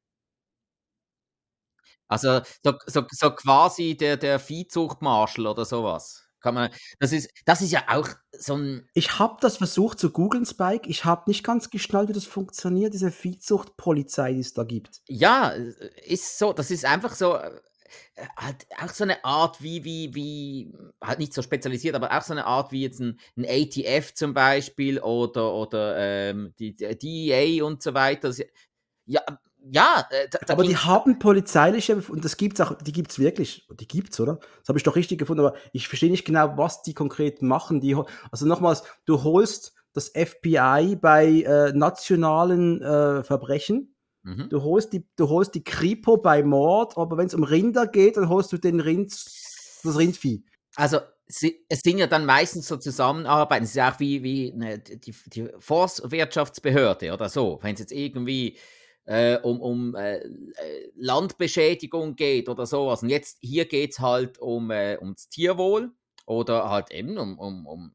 also 2.07 2.41
so, 2.63 2.73
so, 2.85 3.03
so 3.09 3.31
quasi 3.31 3.95
der, 3.97 4.17
der 4.17 4.39
Viehzuchtmarschall 4.39 5.47
oder 5.47 5.65
sowas. 5.65 6.27
Kann 6.41 6.55
man, 6.55 6.69
das, 6.99 7.13
ist, 7.13 7.29
das 7.45 7.61
ist 7.61 7.71
ja 7.71 7.83
auch 7.87 8.09
so 8.37 8.57
ein. 8.57 8.89
Ich 8.93 9.17
habe 9.17 9.37
das 9.39 9.57
versucht 9.57 9.97
zu 9.97 10.11
googeln, 10.11 10.45
Spike. 10.45 10.89
Ich 10.89 11.05
habe 11.05 11.23
nicht 11.27 11.43
ganz 11.45 11.69
geschnallt, 11.69 12.09
wie 12.09 12.13
das 12.13 12.25
funktioniert, 12.25 12.93
diese 12.93 13.11
Viehzuchtpolizei, 13.11 14.33
die 14.33 14.41
es 14.41 14.53
da 14.53 14.65
gibt. 14.65 14.99
Ja, 15.07 15.53
ist 16.05 16.37
so. 16.37 16.51
Das 16.51 16.69
ist 16.69 16.83
einfach 16.83 17.15
so. 17.15 17.37
Äh, 18.15 18.25
halt 18.37 18.67
auch 18.81 18.89
so 18.89 19.03
eine 19.03 19.23
Art 19.25 19.61
wie, 19.61 19.83
wie, 19.83 20.13
wie, 20.13 20.73
halt 21.03 21.19
nicht 21.19 21.33
so 21.33 21.41
spezialisiert, 21.41 21.95
aber 21.95 22.15
auch 22.15 22.21
so 22.21 22.33
eine 22.33 22.45
Art 22.45 22.71
wie 22.71 22.83
jetzt 22.83 22.99
ein, 22.99 23.19
ein 23.37 23.45
ATF 23.45 24.13
zum 24.13 24.33
Beispiel 24.33 24.99
oder, 24.99 25.53
oder 25.53 25.97
ähm, 25.97 26.53
die, 26.59 26.75
die 26.75 26.97
DEA 26.97 27.65
und 27.65 27.81
so 27.81 27.93
weiter. 27.93 28.31
Ja, 29.05 29.21
ja, 29.65 30.05
äh, 30.09 30.27
da, 30.29 30.39
da 30.45 30.53
aber 30.53 30.63
die 30.63 30.75
haben 30.75 31.19
polizeiliche 31.19 31.95
und 31.95 32.25
das 32.25 32.35
gibt's 32.35 32.59
auch, 32.59 32.73
die 32.73 32.91
gibt's 32.91 33.17
wirklich, 33.17 33.65
die 33.79 33.87
gibt's, 33.87 34.19
oder? 34.19 34.39
Das 34.59 34.67
habe 34.67 34.77
ich 34.77 34.83
doch 34.83 34.97
richtig 34.97 35.19
gefunden, 35.19 35.45
aber 35.45 35.55
ich 35.71 35.87
verstehe 35.87 36.11
nicht 36.11 36.25
genau, 36.25 36.57
was 36.57 36.81
die 36.81 36.93
konkret 36.93 37.41
machen. 37.41 37.79
Die, 37.79 37.95
also 38.29 38.45
nochmals, 38.45 38.83
du 39.05 39.23
holst 39.23 39.73
das 39.93 40.09
FBI 40.09 40.97
bei 40.99 41.43
äh, 41.43 41.71
nationalen 41.71 42.81
äh, 42.81 43.23
Verbrechen 43.23 43.92
Mhm. 44.23 44.49
Du, 44.49 44.63
holst 44.63 44.93
die, 44.93 45.05
du 45.15 45.29
holst 45.29 45.53
die 45.55 45.63
Kripo 45.63 46.17
bei 46.17 46.43
Mord, 46.43 46.97
aber 46.97 47.17
wenn 47.17 47.27
es 47.27 47.33
um 47.33 47.43
Rinder 47.43 47.87
geht, 47.87 48.17
dann 48.17 48.29
holst 48.29 48.51
du 48.51 48.57
den 48.57 48.79
Rind, 48.79 49.11
das 49.11 49.97
Rindvieh. 49.97 50.43
Also 50.75 50.99
es 51.25 51.39
sind 51.81 51.97
ja 51.97 52.07
dann 52.07 52.25
meistens 52.25 52.67
so 52.67 52.77
Zusammenarbeiten. 52.77 53.63
Es 53.63 53.71
ist 53.71 53.75
ja 53.75 53.93
auch 53.93 53.99
wie, 53.99 54.23
wie 54.23 54.53
eine, 54.53 54.79
die, 54.79 55.13
die 55.27 55.49
Forstwirtschaftsbehörde 55.59 57.13
oder 57.13 57.29
so. 57.29 57.59
Wenn 57.61 57.73
es 57.73 57.79
jetzt 57.79 57.91
irgendwie 57.91 58.57
äh, 59.05 59.37
um, 59.37 59.61
um 59.61 59.95
äh, 59.95 60.17
äh 60.17 60.91
Landbeschädigung 60.95 62.15
geht 62.15 62.49
oder 62.49 62.65
sowas. 62.65 63.03
Und 63.03 63.09
jetzt 63.09 63.37
hier 63.41 63.65
geht 63.65 63.91
es 63.91 63.99
halt 63.99 64.39
um, 64.39 64.71
äh, 64.71 64.97
ums 64.99 65.29
Tierwohl 65.29 65.91
oder 66.25 66.69
halt 66.69 66.91
eben 66.91 67.17
um, 67.17 67.37
um, 67.39 67.65
um 67.65 67.93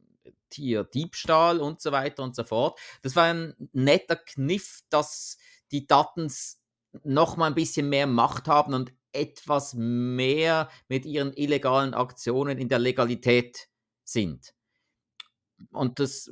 Tierdiebstahl 0.50 1.60
und 1.60 1.80
so 1.80 1.92
weiter 1.92 2.22
und 2.22 2.34
so 2.34 2.44
fort. 2.44 2.78
Das 3.02 3.16
war 3.16 3.24
ein 3.24 3.54
netter 3.72 4.16
Kniff, 4.16 4.80
dass 4.90 5.38
die 5.72 5.86
Datens 5.86 6.60
noch 7.04 7.36
mal 7.36 7.46
ein 7.46 7.54
bisschen 7.54 7.88
mehr 7.88 8.06
Macht 8.06 8.48
haben 8.48 8.74
und 8.74 8.92
etwas 9.12 9.74
mehr 9.74 10.68
mit 10.88 11.04
ihren 11.04 11.32
illegalen 11.32 11.94
Aktionen 11.94 12.58
in 12.58 12.68
der 12.68 12.78
Legalität 12.78 13.68
sind. 14.04 14.54
Und 15.72 15.98
das 15.98 16.30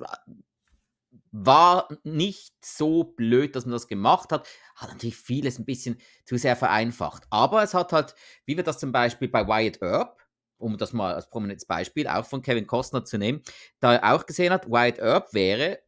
war 1.32 1.88
nicht 2.04 2.54
so 2.64 3.04
blöd, 3.04 3.56
dass 3.56 3.66
man 3.66 3.72
das 3.72 3.88
gemacht 3.88 4.32
hat. 4.32 4.48
Hat 4.74 4.90
natürlich 4.90 5.16
vieles 5.16 5.58
ein 5.58 5.64
bisschen 5.64 6.00
zu 6.24 6.36
sehr 6.36 6.56
vereinfacht. 6.56 7.24
Aber 7.30 7.62
es 7.62 7.74
hat 7.74 7.92
halt, 7.92 8.14
wie 8.44 8.56
wir 8.56 8.64
das 8.64 8.78
zum 8.78 8.92
Beispiel 8.92 9.28
bei 9.28 9.46
Wyatt 9.46 9.82
Earp, 9.82 10.22
um 10.58 10.78
das 10.78 10.92
mal 10.92 11.14
als 11.14 11.28
prominentes 11.28 11.66
Beispiel 11.66 12.06
auch 12.08 12.24
von 12.24 12.42
Kevin 12.42 12.66
Costner 12.66 13.04
zu 13.04 13.18
nehmen, 13.18 13.42
da 13.80 13.94
er 13.94 14.14
auch 14.14 14.26
gesehen 14.26 14.52
hat, 14.52 14.70
Wyatt 14.70 14.98
Earp 14.98 15.34
wäre 15.34 15.80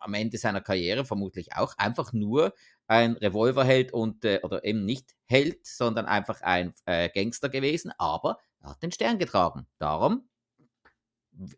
am 0.00 0.14
Ende 0.14 0.38
seiner 0.38 0.60
Karriere 0.60 1.04
vermutlich 1.04 1.54
auch 1.54 1.76
einfach 1.78 2.12
nur 2.12 2.54
ein 2.86 3.12
Revolverheld 3.12 3.92
und 3.92 4.24
äh, 4.24 4.40
oder 4.42 4.64
eben 4.64 4.84
nicht 4.84 5.14
Held, 5.26 5.66
sondern 5.66 6.06
einfach 6.06 6.42
ein 6.42 6.74
äh, 6.86 7.08
Gangster 7.08 7.48
gewesen, 7.48 7.92
aber 7.98 8.38
er 8.60 8.70
hat 8.70 8.82
den 8.82 8.92
Stern 8.92 9.18
getragen. 9.18 9.66
Darum 9.78 10.28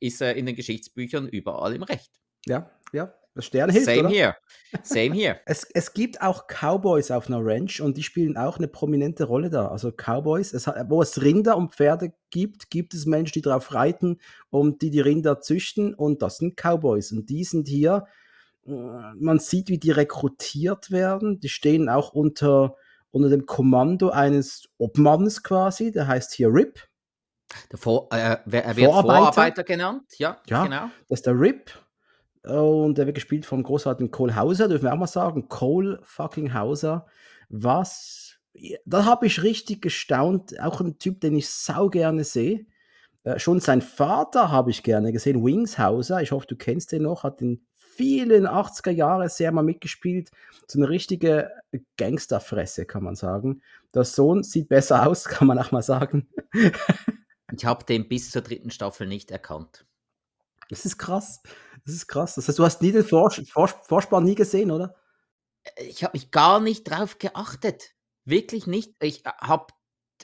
ist 0.00 0.20
er 0.20 0.36
in 0.36 0.46
den 0.46 0.56
Geschichtsbüchern 0.56 1.28
überall 1.28 1.74
im 1.74 1.82
Recht. 1.82 2.20
Ja, 2.46 2.70
ja. 2.92 3.14
Das 3.34 3.46
Stern 3.46 3.70
hilft. 3.70 3.86
Same 3.86 4.00
oder? 4.00 4.08
here. 4.10 4.36
Same 4.82 5.14
here. 5.14 5.40
es, 5.46 5.64
es 5.72 5.94
gibt 5.94 6.20
auch 6.20 6.46
Cowboys 6.48 7.10
auf 7.10 7.28
einer 7.28 7.40
Ranch 7.42 7.80
und 7.80 7.96
die 7.96 8.02
spielen 8.02 8.36
auch 8.36 8.58
eine 8.58 8.68
prominente 8.68 9.24
Rolle 9.24 9.48
da. 9.48 9.68
Also 9.68 9.90
Cowboys, 9.90 10.52
es 10.52 10.66
hat, 10.66 10.90
wo 10.90 11.00
es 11.00 11.22
Rinder 11.22 11.56
und 11.56 11.74
Pferde 11.74 12.12
gibt, 12.28 12.68
gibt 12.68 12.92
es 12.92 13.06
Menschen, 13.06 13.32
die 13.32 13.40
darauf 13.40 13.72
reiten 13.72 14.20
und 14.50 14.82
die 14.82 14.90
die 14.90 15.00
Rinder 15.00 15.40
züchten 15.40 15.94
und 15.94 16.20
das 16.20 16.38
sind 16.38 16.60
Cowboys. 16.60 17.10
Und 17.12 17.30
die 17.30 17.44
sind 17.44 17.68
hier 17.68 18.06
man 18.64 19.38
sieht, 19.38 19.68
wie 19.68 19.78
die 19.78 19.90
rekrutiert 19.90 20.90
werden. 20.90 21.40
Die 21.40 21.48
stehen 21.48 21.88
auch 21.88 22.12
unter, 22.12 22.76
unter 23.10 23.28
dem 23.28 23.46
Kommando 23.46 24.10
eines 24.10 24.68
Obmannes 24.78 25.42
quasi, 25.42 25.90
der 25.90 26.06
heißt 26.06 26.32
hier 26.34 26.48
RIP. 26.48 26.80
Der 27.70 27.78
Vor, 27.78 28.08
äh, 28.12 28.16
er 28.16 28.42
wird 28.46 28.64
Vorarbeiter. 28.86 29.02
Vorarbeiter 29.02 29.64
genannt, 29.64 30.18
ja, 30.18 30.40
ja, 30.46 30.64
genau. 30.64 30.90
Das 31.08 31.20
ist 31.20 31.26
der 31.26 31.38
RIP. 31.38 31.70
Und 32.44 32.98
der 32.98 33.06
wird 33.06 33.14
gespielt 33.14 33.46
vom 33.46 33.62
großartigen 33.62 34.10
Cole 34.10 34.34
Hauser, 34.34 34.68
dürfen 34.68 34.84
wir 34.84 34.92
auch 34.92 34.98
mal 34.98 35.06
sagen. 35.06 35.48
Cole 35.48 36.00
fucking 36.02 36.54
Hauser. 36.54 37.06
Was, 37.48 38.38
da 38.84 39.04
habe 39.04 39.26
ich 39.26 39.42
richtig 39.42 39.82
gestaunt. 39.82 40.58
Auch 40.60 40.80
ein 40.80 40.98
Typ, 40.98 41.20
den 41.20 41.36
ich 41.36 41.48
sau 41.48 41.88
gerne 41.88 42.24
sehe. 42.24 42.66
Äh, 43.24 43.38
schon 43.38 43.60
sein 43.60 43.82
Vater 43.82 44.50
habe 44.50 44.70
ich 44.70 44.82
gerne 44.82 45.12
gesehen, 45.12 45.44
Wings 45.44 45.78
Hauser. 45.78 46.22
Ich 46.22 46.32
hoffe, 46.32 46.46
du 46.48 46.56
kennst 46.56 46.90
den 46.90 47.02
noch. 47.02 47.22
Hat 47.22 47.40
den 47.40 47.64
vielen 48.02 48.48
80er 48.48 48.90
Jahre 48.90 49.28
sehr 49.28 49.52
mal 49.52 49.62
mitgespielt. 49.62 50.32
So 50.66 50.80
eine 50.80 50.88
richtige 50.88 51.52
Gangsterfresse, 51.96 52.84
kann 52.84 53.04
man 53.04 53.14
sagen. 53.14 53.62
Der 53.94 54.02
Sohn 54.02 54.42
sieht 54.42 54.68
besser 54.68 55.06
aus, 55.06 55.26
kann 55.26 55.46
man 55.46 55.56
auch 55.56 55.70
mal 55.70 55.82
sagen. 55.82 56.28
ich 57.56 57.64
habe 57.64 57.84
den 57.84 58.08
bis 58.08 58.32
zur 58.32 58.42
dritten 58.42 58.72
Staffel 58.72 59.06
nicht 59.06 59.30
erkannt. 59.30 59.86
Das 60.68 60.84
ist 60.84 60.98
krass. 60.98 61.42
Das 61.84 61.94
ist 61.94 62.08
krass. 62.08 62.34
Das 62.34 62.48
heißt, 62.48 62.58
du 62.58 62.64
hast 62.64 62.82
nie 62.82 62.90
den 62.90 63.04
Vors 63.04 63.40
Vors 63.48 63.76
Vorspann 63.86 64.24
nie 64.24 64.34
gesehen, 64.34 64.72
oder? 64.72 64.96
Ich 65.76 66.02
habe 66.02 66.16
mich 66.16 66.32
gar 66.32 66.58
nicht 66.58 66.82
drauf 66.82 67.18
geachtet. 67.18 67.94
Wirklich 68.24 68.66
nicht. 68.66 68.94
Ich 69.00 69.22
habe, 69.24 69.66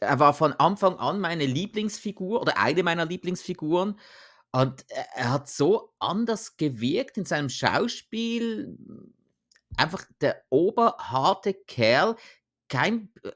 er 0.01 0.19
war 0.19 0.35
von 0.35 0.53
Anfang 0.55 0.97
an 0.99 1.21
meine 1.21 1.47
Lieblingsfigur 1.47 2.41
oder 2.41 2.59
eine 2.59 2.83
meiner 2.83 3.07
Lieblingsfiguren 3.07 4.01
und 4.53 4.85
er 4.89 5.33
hat 5.33 5.49
so 5.49 5.93
anders 5.99 6.57
gewirkt 6.57 7.19
in 7.19 7.25
seinem 7.25 7.49
Schauspiel. 7.51 8.79
Einfach 9.77 10.05
der 10.21 10.43
oberharte 10.51 11.55
Kerl, 11.55 12.17
kein 12.69 13.11
äh, 13.23 13.33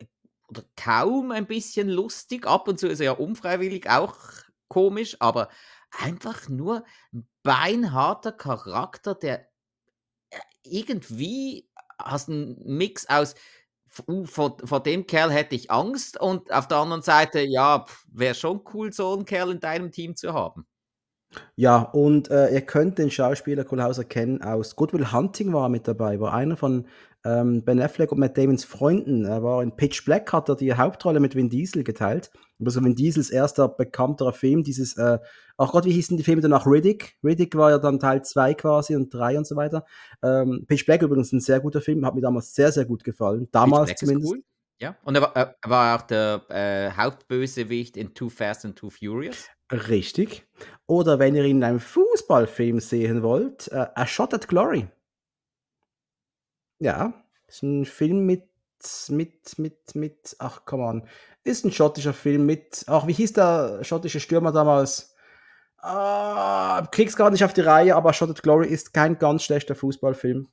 oder 0.48 0.64
kaum 0.77 1.31
ein 1.31 1.46
bisschen 1.46 1.88
lustig. 1.88 2.46
Ab 2.46 2.68
und 2.68 2.79
zu 2.79 2.88
ist 2.88 3.01
er 3.01 3.07
ja 3.07 3.12
unfreiwillig 3.12 3.88
auch 3.88 4.16
komisch, 4.68 5.16
aber 5.20 5.48
einfach 5.90 6.48
nur 6.48 6.85
ein 7.12 7.27
beinharter 7.42 8.33
Charakter, 8.33 9.14
der 9.14 9.48
äh, 10.31 10.38
irgendwie 10.64 11.68
hast 11.98 12.29
einen 12.29 12.57
Mix 12.64 13.09
aus 13.09 13.35
uh, 14.09 14.25
vor, 14.25 14.57
vor 14.64 14.83
dem 14.83 15.07
Kerl 15.07 15.31
hätte 15.31 15.55
ich 15.55 15.70
Angst 15.70 16.20
und 16.20 16.53
auf 16.53 16.68
der 16.68 16.79
anderen 16.79 17.03
Seite, 17.03 17.40
ja, 17.42 17.87
wäre 18.09 18.35
schon 18.35 18.62
cool, 18.75 18.92
so 18.92 19.12
einen 19.12 19.25
Kerl 19.25 19.51
in 19.53 19.61
deinem 19.61 19.92
Team 19.92 20.16
zu 20.16 20.33
haben. 20.35 20.66
Ja, 21.56 21.82
und 21.82 22.30
äh, 22.30 22.52
ihr 22.52 22.62
könnt 22.62 22.98
den 22.98 23.10
Schauspieler 23.10 23.64
Kohlhauser 23.64 24.04
kennen 24.04 24.42
aus 24.42 24.76
Good 24.76 24.92
Will 24.92 25.12
Hunting 25.12 25.52
war 25.52 25.66
er 25.66 25.68
mit 25.68 25.88
dabei, 25.88 26.20
war 26.20 26.32
einer 26.32 26.56
von 26.56 26.86
ähm, 27.24 27.62
Ben 27.64 27.80
Affleck 27.80 28.10
und 28.10 28.18
Matt 28.18 28.36
Damons 28.36 28.64
Freunden. 28.64 29.24
Er 29.24 29.42
war 29.42 29.62
in 29.62 29.76
Pitch 29.76 30.04
Black, 30.04 30.32
hat 30.32 30.48
er 30.48 30.56
die 30.56 30.74
Hauptrolle 30.74 31.20
mit 31.20 31.34
Vin 31.34 31.48
Diesel 31.48 31.84
geteilt. 31.84 32.30
Also 32.64 32.82
Vin 32.82 32.94
Diesels 32.94 33.30
erster 33.30 33.68
bekannterer 33.68 34.32
Film, 34.32 34.62
dieses, 34.62 34.96
äh, 34.96 35.18
ach 35.56 35.72
Gott, 35.72 35.84
wie 35.84 35.92
hießen 35.92 36.16
die 36.16 36.24
Filme 36.24 36.42
danach? 36.42 36.66
Riddick. 36.66 37.16
Riddick 37.22 37.56
war 37.56 37.70
ja 37.70 37.78
dann 37.78 38.00
Teil 38.00 38.22
2 38.22 38.54
quasi 38.54 38.96
und 38.96 39.12
3 39.12 39.38
und 39.38 39.46
so 39.46 39.56
weiter. 39.56 39.84
Ähm, 40.22 40.64
Pitch 40.66 40.84
Black 40.84 41.02
übrigens 41.02 41.32
ein 41.32 41.40
sehr 41.40 41.60
guter 41.60 41.80
Film, 41.80 42.04
hat 42.04 42.14
mir 42.14 42.22
damals 42.22 42.54
sehr, 42.54 42.72
sehr 42.72 42.84
gut 42.84 43.04
gefallen. 43.04 43.48
Damals 43.52 43.94
zumindest. 43.94 44.32
Cool. 44.32 44.42
Ja, 44.80 44.96
und 45.04 45.14
er 45.14 45.22
war, 45.22 45.36
er 45.36 45.56
war 45.66 45.96
auch 45.96 46.02
der 46.02 46.42
äh, 46.48 46.90
Hauptbösewicht 46.90 47.96
in 47.96 48.14
Too 48.14 48.28
Fast 48.28 48.64
and 48.64 48.76
Too 48.76 48.90
Furious. 48.90 49.46
Richtig. 49.72 50.46
Oder 50.87 51.18
wenn 51.18 51.35
ihr 51.35 51.44
ihn 51.44 51.58
in 51.58 51.64
einem 51.64 51.80
Fußballfilm 51.80 52.80
sehen 52.80 53.22
wollt, 53.22 53.68
äh, 53.68 53.87
A 53.94 54.06
Shot 54.06 54.35
at 54.35 54.46
Glory. 54.48 54.88
Ja, 56.78 57.14
ist 57.48 57.62
ein 57.62 57.87
Film 57.87 58.26
mit, 58.26 58.48
mit, 59.08 59.58
mit, 59.58 59.94
mit, 59.94 60.37
ach, 60.38 60.64
come 60.66 60.85
on. 60.85 61.08
Ist 61.44 61.64
ein 61.64 61.72
schottischer 61.72 62.12
Film 62.12 62.44
mit, 62.44 62.85
ach, 62.87 63.06
wie 63.06 63.12
hieß 63.12 63.32
der 63.32 63.82
schottische 63.85 64.20
Stürmer 64.20 64.52
damals? 64.52 65.14
Ah, 65.78 66.87
krieg's 66.92 67.16
gar 67.16 67.30
nicht 67.30 67.44
auf 67.44 67.54
die 67.54 67.61
Reihe, 67.62 67.96
aber 67.96 68.12
Shot 68.12 68.30
at 68.30 68.42
Glory 68.42 68.68
ist 68.68 68.92
kein 68.92 69.18
ganz 69.18 69.44
schlechter 69.44 69.74
Fußballfilm. 69.74 70.48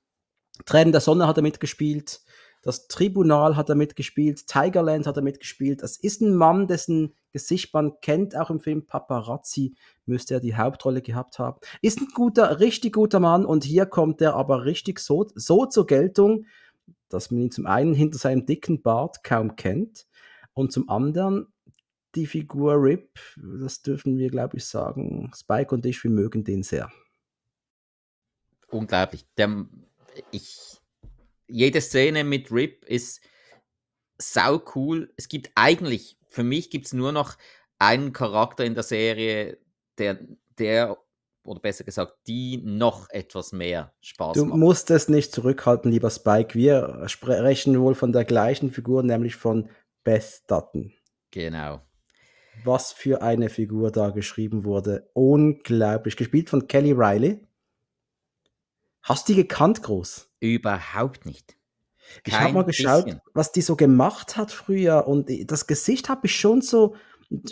Tränen 0.66 0.92
der 0.92 1.02
Sonne 1.02 1.28
hat 1.28 1.38
er 1.38 1.44
mitgespielt. 1.44 2.22
Das 2.70 2.88
Tribunal 2.88 3.56
hat 3.56 3.70
er 3.70 3.74
mitgespielt, 3.74 4.46
Tigerland 4.46 5.08
hat 5.08 5.18
er 5.18 5.24
mitgespielt. 5.24 5.82
Das 5.82 5.98
ist 5.98 6.22
ein 6.22 6.36
Mann, 6.36 6.68
dessen 6.68 7.16
Gesicht 7.32 7.74
man 7.74 8.00
kennt, 8.00 8.38
auch 8.38 8.52
im 8.52 8.60
Film 8.60 8.86
Paparazzi 8.86 9.74
müsste 10.06 10.36
er 10.36 10.40
die 10.40 10.56
Hauptrolle 10.56 11.02
gehabt 11.02 11.40
haben. 11.40 11.60
Ist 11.82 12.00
ein 12.00 12.10
guter, 12.14 12.60
richtig 12.60 12.94
guter 12.94 13.20
Mann 13.20 13.44
und 13.44 13.64
hier 13.64 13.88
kommt 13.88 14.22
er 14.22 14.36
aber 14.36 14.66
richtig 14.66 15.00
so, 15.00 15.26
so 15.34 15.66
zur 15.66 15.88
Geltung, 15.88 16.46
dass 17.08 17.32
man 17.32 17.42
ihn 17.42 17.50
zum 17.50 17.66
einen 17.66 17.96
hinter 17.96 18.20
seinem 18.20 18.46
dicken 18.46 18.84
Bart 18.84 19.24
kaum 19.24 19.56
kennt 19.56 20.06
und 20.54 20.72
zum 20.72 20.90
anderen 20.90 21.48
die 22.14 22.28
Figur 22.28 22.76
Rip, 22.76 23.20
das 23.36 23.82
dürfen 23.82 24.20
wir, 24.20 24.30
glaube 24.30 24.58
ich, 24.58 24.66
sagen. 24.66 25.32
Spike 25.36 25.74
und 25.74 25.88
ich, 25.88 26.04
wir 26.04 26.12
mögen 26.12 26.44
den 26.44 26.62
sehr. 26.62 26.92
Unglaublich. 28.68 29.26
Der, 29.38 29.66
ich 30.30 30.79
jede 31.50 31.82
Szene 31.82 32.24
mit 32.24 32.52
Rip 32.52 32.86
ist 32.86 33.22
sau 34.18 34.62
cool. 34.76 35.12
Es 35.18 35.28
gibt 35.28 35.52
eigentlich, 35.56 36.18
für 36.28 36.44
mich 36.44 36.70
gibt 36.70 36.86
es 36.86 36.94
nur 36.94 37.12
noch 37.12 37.38
einen 37.80 38.14
Charakter 38.14 38.66
in 38.66 38.76
der 38.76 38.84
Serie, 38.84 39.58
der, 39.98 40.20
der, 40.58 40.98
oder 41.44 41.60
besser 41.60 41.84
gesagt, 41.84 42.14
die 42.28 42.62
noch 42.64 43.10
etwas 43.10 43.54
mehr 43.54 43.94
Spaß 44.02 44.36
du 44.36 44.46
macht. 44.46 44.54
Du 44.54 44.58
musst 44.58 44.92
es 44.92 45.08
nicht 45.08 45.32
zurückhalten, 45.32 45.92
lieber 45.92 46.10
Spike. 46.10 46.56
Wir 46.56 47.04
sprechen 47.08 47.80
wohl 47.80 47.96
von 47.96 48.12
der 48.12 48.26
gleichen 48.26 48.72
Figur, 48.72 49.04
nämlich 49.04 49.36
von 49.36 49.70
Beth 50.04 50.44
Dutton. 50.48 50.94
Genau. 51.32 51.82
Was 52.66 52.92
für 52.92 53.22
eine 53.22 53.50
Figur 53.50 53.92
da 53.92 54.10
geschrieben 54.10 54.66
wurde. 54.66 55.10
Unglaublich. 55.14 56.18
Gespielt 56.18 56.50
von 56.50 56.68
Kelly 56.68 56.92
Riley. 56.92 57.40
Hast 59.04 59.28
du 59.28 59.34
die 59.34 59.42
gekannt, 59.42 59.84
groß? 59.84 60.30
Überhaupt 60.40 61.26
nicht. 61.26 61.56
Kein 62.24 62.34
ich 62.34 62.40
habe 62.40 62.54
mal 62.54 62.64
geschaut, 62.64 63.06
bisschen. 63.06 63.22
was 63.34 63.52
die 63.52 63.62
so 63.62 63.76
gemacht 63.76 64.36
hat 64.36 64.52
früher 64.52 65.08
und 65.08 65.30
das 65.52 65.68
Gesicht 65.68 66.10
habe 66.10 66.26
ich 66.26 66.36
schon 66.36 66.62
so 66.62 66.96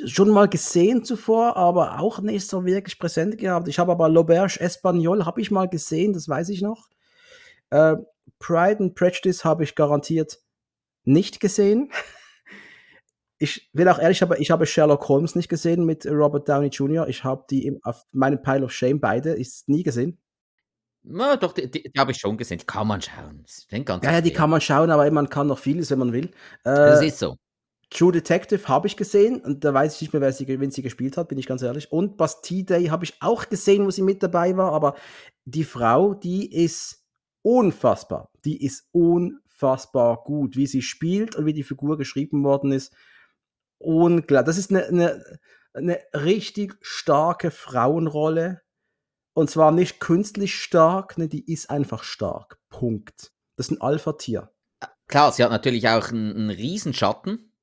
schon 0.05 0.29
mal 0.29 0.47
gesehen 0.47 1.03
zuvor, 1.03 1.55
aber 1.55 1.99
auch 1.99 2.19
nicht 2.19 2.47
so 2.47 2.65
wirklich 2.65 2.97
präsent 2.97 3.37
gehabt. 3.37 3.67
Ich 3.67 3.77
habe 3.77 3.91
aber 3.91 4.07
L'Auberge 4.07 4.59
Espagnol 4.59 5.25
habe 5.25 5.39
ich 5.39 5.51
mal 5.51 5.69
gesehen, 5.69 6.13
das 6.13 6.27
weiß 6.27 6.49
ich 6.49 6.61
noch. 6.61 6.89
Äh, 7.69 7.97
Pride 8.39 8.79
and 8.79 8.95
Prejudice 8.95 9.45
habe 9.45 9.63
ich 9.63 9.75
garantiert 9.75 10.39
nicht 11.03 11.39
gesehen. 11.39 11.91
Ich 13.39 13.69
will 13.71 13.87
auch 13.87 13.99
ehrlich, 13.99 14.23
aber 14.23 14.39
ich 14.39 14.49
habe 14.49 14.65
Sherlock 14.65 15.07
Holmes 15.09 15.35
nicht 15.35 15.47
gesehen 15.47 15.85
mit 15.85 16.07
Robert 16.07 16.49
Downey 16.49 16.69
Jr. 16.69 17.07
Ich 17.07 17.23
habe 17.23 17.45
die 17.51 17.79
auf 17.83 18.03
meinem 18.11 18.41
Pile 18.41 18.65
of 18.65 18.71
Shame 18.71 18.99
beide 18.99 19.29
ist 19.29 19.69
nie 19.69 19.83
gesehen. 19.83 20.17
Na, 21.09 21.37
doch, 21.37 21.53
die, 21.53 21.71
die, 21.71 21.83
die 21.83 21.99
habe 21.99 22.11
ich 22.11 22.17
schon 22.17 22.37
gesehen. 22.37 22.57
Die 22.57 22.65
kann 22.65 22.87
man 22.87 23.01
schauen. 23.01 23.45
ja, 23.71 24.11
ja, 24.11 24.21
die 24.21 24.33
kann 24.33 24.49
man 24.49 24.61
schauen, 24.61 24.91
aber 24.91 25.09
man 25.11 25.29
kann 25.29 25.47
noch 25.47 25.59
vieles, 25.59 25.89
wenn 25.89 25.99
man 25.99 26.11
will. 26.11 26.25
Äh, 26.63 26.75
das 26.75 27.01
ist 27.01 27.19
so. 27.19 27.37
True 27.89 28.11
Detective 28.11 28.67
habe 28.67 28.87
ich 28.87 28.97
gesehen 28.97 29.39
und 29.39 29.63
da 29.63 29.73
weiß 29.73 29.95
ich 29.95 30.01
nicht 30.01 30.13
mehr, 30.13 30.21
wer 30.21 30.33
sie, 30.33 30.45
wen 30.47 30.71
sie 30.71 30.81
gespielt 30.81 31.15
hat, 31.15 31.29
bin 31.29 31.37
ich 31.37 31.47
ganz 31.47 31.61
ehrlich. 31.61 31.89
Und 31.91 32.17
Bastille 32.17 32.65
Day 32.65 32.85
habe 32.87 33.05
ich 33.05 33.13
auch 33.21 33.47
gesehen, 33.47 33.85
wo 33.85 33.91
sie 33.91 34.01
mit 34.01 34.21
dabei 34.21 34.57
war, 34.57 34.73
aber 34.73 34.95
die 35.45 35.63
Frau, 35.63 36.13
die 36.13 36.53
ist 36.53 37.05
unfassbar. 37.43 38.29
Die 38.43 38.61
ist 38.65 38.89
unfassbar 38.91 40.21
gut, 40.25 40.57
wie 40.57 40.67
sie 40.67 40.81
spielt 40.81 41.37
und 41.37 41.45
wie 41.45 41.53
die 41.53 41.63
Figur 41.63 41.97
geschrieben 41.97 42.43
worden 42.43 42.73
ist. 42.73 42.93
Unklar. 43.77 44.43
Das 44.43 44.57
ist 44.57 44.69
eine, 44.69 44.85
eine, 44.87 45.39
eine 45.73 45.99
richtig 46.13 46.75
starke 46.81 47.51
Frauenrolle. 47.51 48.61
Und 49.37 49.51
zwar 49.51 49.71
nicht 49.71 49.99
künstlich 49.99 50.55
stark, 50.55 51.19
ne, 51.19 51.27
die 51.27 51.53
ist 51.53 51.69
einfach 51.69 52.01
stark. 52.01 52.57
Punkt. 52.69 53.33
Das 53.55 53.67
ist 53.67 53.71
ein 53.71 53.81
Alpha-Tier. 53.81 54.51
Klar, 55.07 55.31
sie 55.31 55.43
hat 55.43 55.51
natürlich 55.51 55.87
auch 55.87 56.09
einen, 56.09 56.35
einen 56.35 56.49
Riesenschatten. 56.49 57.53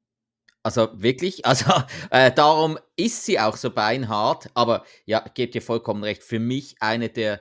Also 0.62 0.90
wirklich, 0.94 1.44
also 1.46 1.72
äh, 2.10 2.30
darum 2.30 2.78
ist 2.94 3.24
sie 3.24 3.40
auch 3.40 3.56
so 3.56 3.72
beinhart. 3.72 4.50
Aber 4.54 4.84
ja, 5.04 5.24
ich 5.26 5.34
gebe 5.34 5.50
dir 5.50 5.62
vollkommen 5.62 6.04
recht. 6.04 6.22
Für 6.22 6.38
mich 6.38 6.76
eine 6.78 7.08
der, 7.08 7.40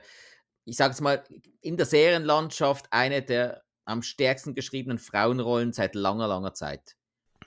ich 0.64 0.76
sage 0.78 0.94
es 0.94 1.00
mal, 1.00 1.22
in 1.60 1.76
der 1.76 1.86
Serienlandschaft 1.86 2.86
eine 2.90 3.22
der 3.22 3.62
am 3.84 4.02
stärksten 4.02 4.56
geschriebenen 4.56 4.98
Frauenrollen 4.98 5.72
seit 5.72 5.94
langer, 5.94 6.26
langer 6.26 6.54
Zeit. 6.54 6.96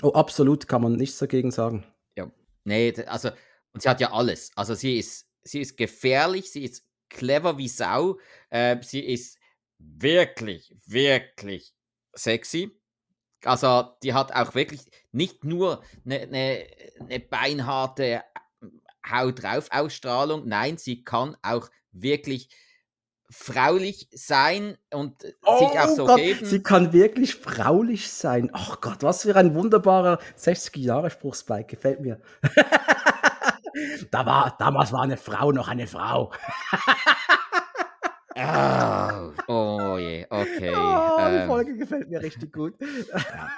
Oh, 0.03 0.13
absolut, 0.13 0.69
kann 0.69 0.83
man 0.83 0.93
nichts 0.93 1.17
dagegen 1.17 1.51
sagen. 1.51 1.83
Ja, 2.15 2.31
nee, 2.63 2.93
also, 3.07 3.31
und 3.73 3.81
sie 3.81 3.89
hat 3.89 3.99
ja 3.99 4.13
alles. 4.13 4.51
Also 4.55 4.73
sie 4.73 4.97
ist, 4.97 5.26
sie 5.47 5.61
ist 5.61 5.77
gefährlich, 5.77 6.51
sie 6.51 6.63
ist 6.63 6.85
clever 7.09 7.57
wie 7.57 7.67
Sau, 7.67 8.19
äh, 8.49 8.77
sie 8.81 9.01
ist 9.01 9.37
wirklich, 9.79 10.75
wirklich 10.85 11.73
sexy. 12.13 12.71
Also 13.43 13.91
die 14.03 14.13
hat 14.13 14.33
auch 14.33 14.55
wirklich 14.55 14.81
nicht 15.11 15.43
nur 15.43 15.83
eine, 16.05 16.21
eine, 16.21 16.67
eine 16.99 17.19
beinharte 17.19 18.23
Haut 19.09 19.41
drauf 19.41 19.69
Ausstrahlung, 19.71 20.47
nein, 20.47 20.77
sie 20.77 21.03
kann 21.03 21.37
auch 21.41 21.69
wirklich 21.91 22.49
fraulich 23.29 24.07
sein 24.11 24.77
und 24.91 25.23
oh 25.43 25.59
sich 25.59 25.79
auch 25.79 25.89
so 25.89 26.05
Gott, 26.05 26.17
geben. 26.17 26.45
Sie 26.45 26.63
kann 26.63 26.93
wirklich 26.93 27.35
fraulich 27.35 28.09
sein. 28.09 28.49
Ach 28.53 28.79
Gott, 28.81 29.03
was 29.03 29.23
für 29.23 29.35
ein 29.35 29.53
wunderbarer 29.53 30.19
60-Jahre-Spruch-Spike, 30.37 31.67
gefällt 31.67 31.99
mir. 32.01 32.21
da 34.11 34.25
war, 34.25 34.55
damals 34.57 34.91
war 34.91 35.01
eine 35.01 35.17
Frau 35.17 35.51
noch 35.51 35.67
eine 35.67 35.87
Frau. 35.87 36.33
oh, 38.35 39.31
oh 39.47 39.97
je, 39.97 40.25
okay. 40.29 40.73
Oh, 40.75 41.17
die 41.29 41.35
ähm, 41.35 41.47
Folge 41.47 41.77
gefällt 41.77 42.09
mir 42.09 42.21
richtig 42.21 42.53
gut. 42.53 42.75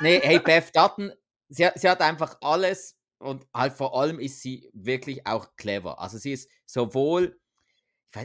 nee, 0.01 0.19
hey, 0.21 0.39
Beth 0.39 0.75
Dutton, 0.75 1.11
sie, 1.49 1.69
sie 1.75 1.89
hat 1.89 2.01
einfach 2.01 2.37
alles 2.41 2.97
und 3.19 3.45
halt 3.53 3.73
vor 3.73 3.99
allem 3.99 4.19
ist 4.19 4.41
sie 4.41 4.69
wirklich 4.73 5.25
auch 5.27 5.55
clever. 5.57 5.99
Also 5.99 6.17
sie 6.17 6.33
ist 6.33 6.49
sowohl, 6.65 7.39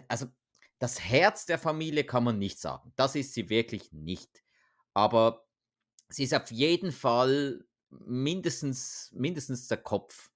also 0.08 0.26
das 0.78 1.00
Herz 1.00 1.46
der 1.46 1.58
Familie 1.58 2.04
kann 2.04 2.24
man 2.24 2.38
nicht 2.38 2.60
sagen. 2.60 2.92
Das 2.96 3.14
ist 3.14 3.34
sie 3.34 3.48
wirklich 3.48 3.92
nicht. 3.92 4.42
Aber 4.92 5.44
sie 6.08 6.24
ist 6.24 6.34
auf 6.34 6.50
jeden 6.50 6.92
Fall 6.92 7.64
mindestens, 7.90 9.10
mindestens 9.14 9.66
der 9.68 9.78
Kopf. 9.78 10.30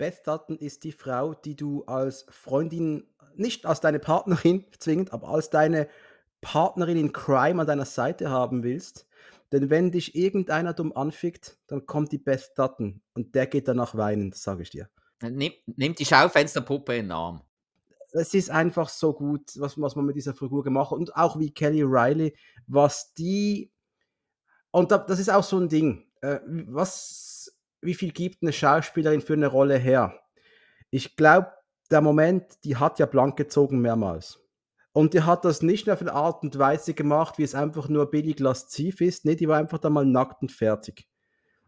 Beth 0.00 0.26
Dutton 0.26 0.56
ist 0.56 0.84
die 0.84 0.92
Frau, 0.92 1.34
die 1.34 1.54
du 1.54 1.84
als 1.84 2.24
Freundin, 2.30 3.06
nicht 3.36 3.66
als 3.66 3.82
deine 3.82 3.98
Partnerin 3.98 4.64
zwingend, 4.78 5.12
aber 5.12 5.28
als 5.28 5.50
deine 5.50 5.88
Partnerin 6.40 6.96
in 6.96 7.12
Crime 7.12 7.60
an 7.60 7.66
deiner 7.66 7.84
Seite 7.84 8.30
haben 8.30 8.62
willst. 8.62 9.06
Denn 9.52 9.68
wenn 9.68 9.90
dich 9.90 10.14
irgendeiner 10.14 10.72
dumm 10.72 10.96
anfickt, 10.96 11.58
dann 11.66 11.84
kommt 11.84 12.12
die 12.12 12.18
Beth 12.18 12.52
Dutton 12.56 13.02
und 13.12 13.34
der 13.34 13.46
geht 13.46 13.68
danach 13.68 13.94
weinen, 13.94 14.30
das 14.30 14.42
sage 14.42 14.62
ich 14.62 14.70
dir. 14.70 14.88
Nimm, 15.20 15.52
nimm 15.66 15.94
die 15.94 16.06
Schaufensterpuppe 16.06 16.96
in 16.96 17.06
den 17.06 17.12
Arm 17.12 17.42
es 18.12 18.34
ist 18.34 18.50
einfach 18.50 18.88
so 18.88 19.12
gut, 19.12 19.52
was, 19.56 19.80
was 19.80 19.94
man 19.94 20.04
mit 20.04 20.16
dieser 20.16 20.34
Figur 20.34 20.64
gemacht 20.64 20.90
hat. 20.90 20.98
Und 20.98 21.14
auch 21.14 21.38
wie 21.38 21.52
Kelly 21.52 21.82
Riley, 21.84 22.34
was 22.66 23.14
die. 23.14 23.70
Und 24.72 24.90
das 24.90 25.20
ist 25.20 25.30
auch 25.30 25.44
so 25.44 25.58
ein 25.58 25.68
Ding. 25.68 26.06
Äh, 26.20 26.40
was, 26.46 27.59
wie 27.82 27.94
viel 27.94 28.12
gibt 28.12 28.42
eine 28.42 28.52
Schauspielerin 28.52 29.20
für 29.20 29.34
eine 29.34 29.46
Rolle 29.46 29.78
her? 29.78 30.20
Ich 30.90 31.16
glaube, 31.16 31.52
der 31.90 32.00
Moment, 32.00 32.44
die 32.64 32.76
hat 32.76 32.98
ja 32.98 33.06
blank 33.06 33.36
gezogen 33.36 33.80
mehrmals. 33.80 34.40
Und 34.92 35.14
die 35.14 35.22
hat 35.22 35.44
das 35.44 35.62
nicht 35.62 35.86
nur 35.86 35.94
auf 35.94 36.00
eine 36.00 36.12
Art 36.12 36.42
und 36.42 36.58
Weise 36.58 36.94
gemacht, 36.94 37.38
wie 37.38 37.44
es 37.44 37.54
einfach 37.54 37.88
nur 37.88 38.10
billig 38.10 38.40
lasziv 38.40 39.00
ist. 39.00 39.24
Nee, 39.24 39.36
die 39.36 39.48
war 39.48 39.58
einfach 39.58 39.78
da 39.78 39.88
mal 39.88 40.04
nackt 40.04 40.42
und 40.42 40.50
fertig. 40.50 41.08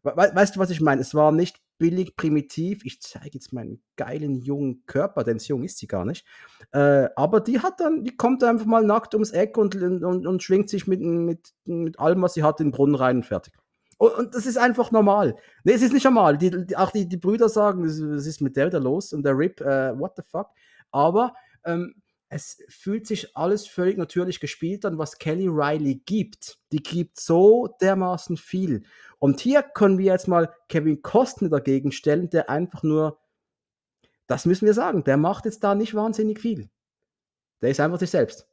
We 0.02 0.12
weißt 0.16 0.56
du, 0.56 0.60
was 0.60 0.70
ich 0.70 0.80
meine? 0.80 1.00
Es 1.00 1.14
war 1.14 1.30
nicht 1.30 1.60
billig, 1.78 2.16
primitiv. 2.16 2.84
Ich 2.84 3.00
zeige 3.00 3.34
jetzt 3.34 3.52
meinen 3.52 3.82
geilen 3.96 4.36
jungen 4.36 4.84
Körper, 4.86 5.22
denn 5.22 5.38
so 5.38 5.54
jung 5.54 5.62
ist 5.62 5.78
sie 5.78 5.86
gar 5.86 6.04
nicht. 6.04 6.26
Äh, 6.72 7.08
aber 7.14 7.40
die 7.40 7.60
hat 7.60 7.78
dann, 7.78 8.04
die 8.04 8.16
kommt 8.16 8.42
einfach 8.42 8.66
mal 8.66 8.84
nackt 8.84 9.14
ums 9.14 9.30
Eck 9.30 9.56
und, 9.56 9.76
und, 9.76 10.26
und 10.26 10.42
schwingt 10.42 10.68
sich 10.68 10.88
mit, 10.88 11.00
mit, 11.00 11.52
mit 11.64 11.98
allem, 12.00 12.22
was 12.22 12.34
sie 12.34 12.42
hat, 12.42 12.60
in 12.60 12.68
den 12.68 12.72
Brunnen 12.72 12.96
rein 12.96 13.16
und 13.18 13.26
fertig. 13.26 13.54
Und, 14.02 14.14
und 14.14 14.34
das 14.34 14.46
ist 14.46 14.58
einfach 14.58 14.90
normal. 14.90 15.36
Nee, 15.62 15.74
es 15.74 15.82
ist 15.82 15.92
nicht 15.92 16.02
normal. 16.02 16.36
Die, 16.36 16.50
die, 16.66 16.76
auch 16.76 16.90
die, 16.90 17.08
die 17.08 17.16
Brüder 17.16 17.48
sagen, 17.48 17.84
was 17.84 18.26
ist 18.26 18.40
mit 18.40 18.56
der 18.56 18.68
da 18.68 18.78
los? 18.78 19.12
Und 19.12 19.22
der 19.22 19.38
Rip, 19.38 19.60
äh, 19.60 19.96
what 19.96 20.14
the 20.16 20.24
fuck? 20.28 20.48
Aber 20.90 21.36
ähm, 21.62 21.94
es 22.28 22.58
fühlt 22.68 23.06
sich 23.06 23.36
alles 23.36 23.68
völlig 23.68 23.98
natürlich 23.98 24.40
gespielt 24.40 24.84
an, 24.84 24.98
was 24.98 25.18
Kelly 25.18 25.46
Riley 25.46 26.02
gibt. 26.04 26.58
Die 26.72 26.82
gibt 26.82 27.20
so 27.20 27.68
dermaßen 27.80 28.36
viel. 28.36 28.82
Und 29.20 29.38
hier 29.38 29.62
können 29.62 29.98
wir 29.98 30.06
jetzt 30.06 30.26
mal 30.26 30.52
Kevin 30.68 31.00
Costner 31.02 31.48
dagegen 31.48 31.92
stellen, 31.92 32.28
der 32.28 32.50
einfach 32.50 32.82
nur, 32.82 33.20
das 34.26 34.46
müssen 34.46 34.66
wir 34.66 34.74
sagen, 34.74 35.04
der 35.04 35.16
macht 35.16 35.44
jetzt 35.44 35.62
da 35.62 35.76
nicht 35.76 35.94
wahnsinnig 35.94 36.40
viel. 36.40 36.68
Der 37.60 37.70
ist 37.70 37.78
einfach 37.78 38.00
sich 38.00 38.10
selbst. 38.10 38.48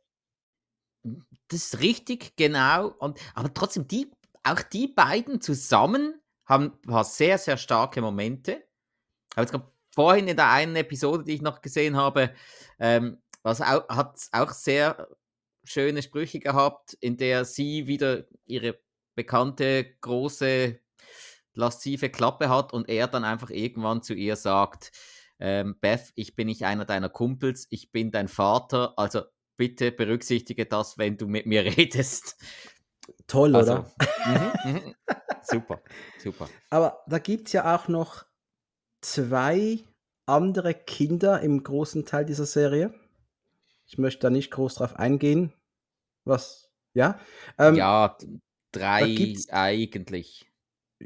Das 1.02 1.64
ist 1.64 1.80
richtig, 1.80 2.36
genau. 2.36 2.90
Und, 3.00 3.20
aber 3.34 3.52
trotzdem, 3.52 3.88
die, 3.88 4.12
auch 4.43 4.62
die 4.62 4.88
beiden 4.88 5.41
zusammen 5.41 6.21
haben 6.45 6.65
ein 6.65 6.82
paar 6.82 7.04
sehr, 7.04 7.38
sehr 7.38 7.58
starke 7.58 8.02
Momente. 8.02 8.63
Ich 9.32 9.38
habe 9.38 9.52
jetzt 9.52 9.65
vorhin 9.93 10.28
in 10.28 10.38
der 10.38 10.49
einen 10.49 10.75
Episode, 10.75 11.23
die 11.23 11.36
ich 11.36 11.41
noch 11.41 11.62
gesehen 11.62 11.95
habe, 11.95 12.34
ähm, 12.80 13.21
was 13.43 13.62
auch, 13.62 13.88
hat 13.89 14.19
auch 14.32 14.52
sehr 14.52 15.08
schöne 15.63 16.02
Sprüche 16.02 16.39
gehabt, 16.39 16.93
in 16.99 17.17
der 17.17 17.45
sie 17.45 17.88
wieder 17.88 18.25
ihre 18.45 18.80
bekannte 19.15 19.95
große 20.02 20.80
laszive 21.54 22.10
Klappe 22.10 22.49
hat 22.49 22.73
und 22.73 22.89
er 22.89 23.08
dann 23.08 23.23
einfach 23.23 23.49
irgendwann 23.49 24.02
zu 24.02 24.13
ihr 24.13 24.36
sagt, 24.36 24.91
ähm, 25.39 25.78
Beth, 25.80 26.12
ich 26.15 26.36
bin 26.36 26.47
nicht 26.47 26.65
einer 26.65 26.86
deiner 26.86 27.10
Kumpels, 27.10 27.67
ich 27.69 27.91
bin 27.91 28.12
dein 28.12 28.28
Vater, 28.28 28.93
also 28.97 29.23
bitte 29.58 29.91
berücksichtige 29.91 30.65
das, 30.65 30.97
wenn 30.97 31.17
du 31.17 31.28
mit 31.28 31.45
mir 31.45 31.63
redest. 31.78 32.38
Toll, 33.28 33.56
also, 33.56 33.74
oder? 33.74 33.91
Mhm, 34.65 34.72
mhm. 34.72 34.95
super, 35.41 35.82
super. 36.22 36.50
Aber 36.69 37.04
da 37.08 37.19
gibt 37.19 37.48
es 37.48 37.54
ja 37.54 37.76
auch 37.76 37.88
noch 37.88 38.26
zwei 39.02 39.80
andere 40.26 40.74
Kinder 40.74 41.41
im 41.41 41.63
großen 41.63 42.06
Teil 42.06 42.26
dieser 42.26 42.45
Serie. 42.45 42.93
Ich 43.86 43.98
möchte 43.98 44.22
da 44.22 44.30
nicht 44.30 44.52
groß 44.52 44.76
drauf 44.76 44.95
eingehen. 44.98 45.54
Was? 46.26 46.69
Ja? 46.93 47.19
Ähm, 47.58 47.76
ja, 47.76 48.15
drei 48.72 49.36
eigentlich. 49.50 50.52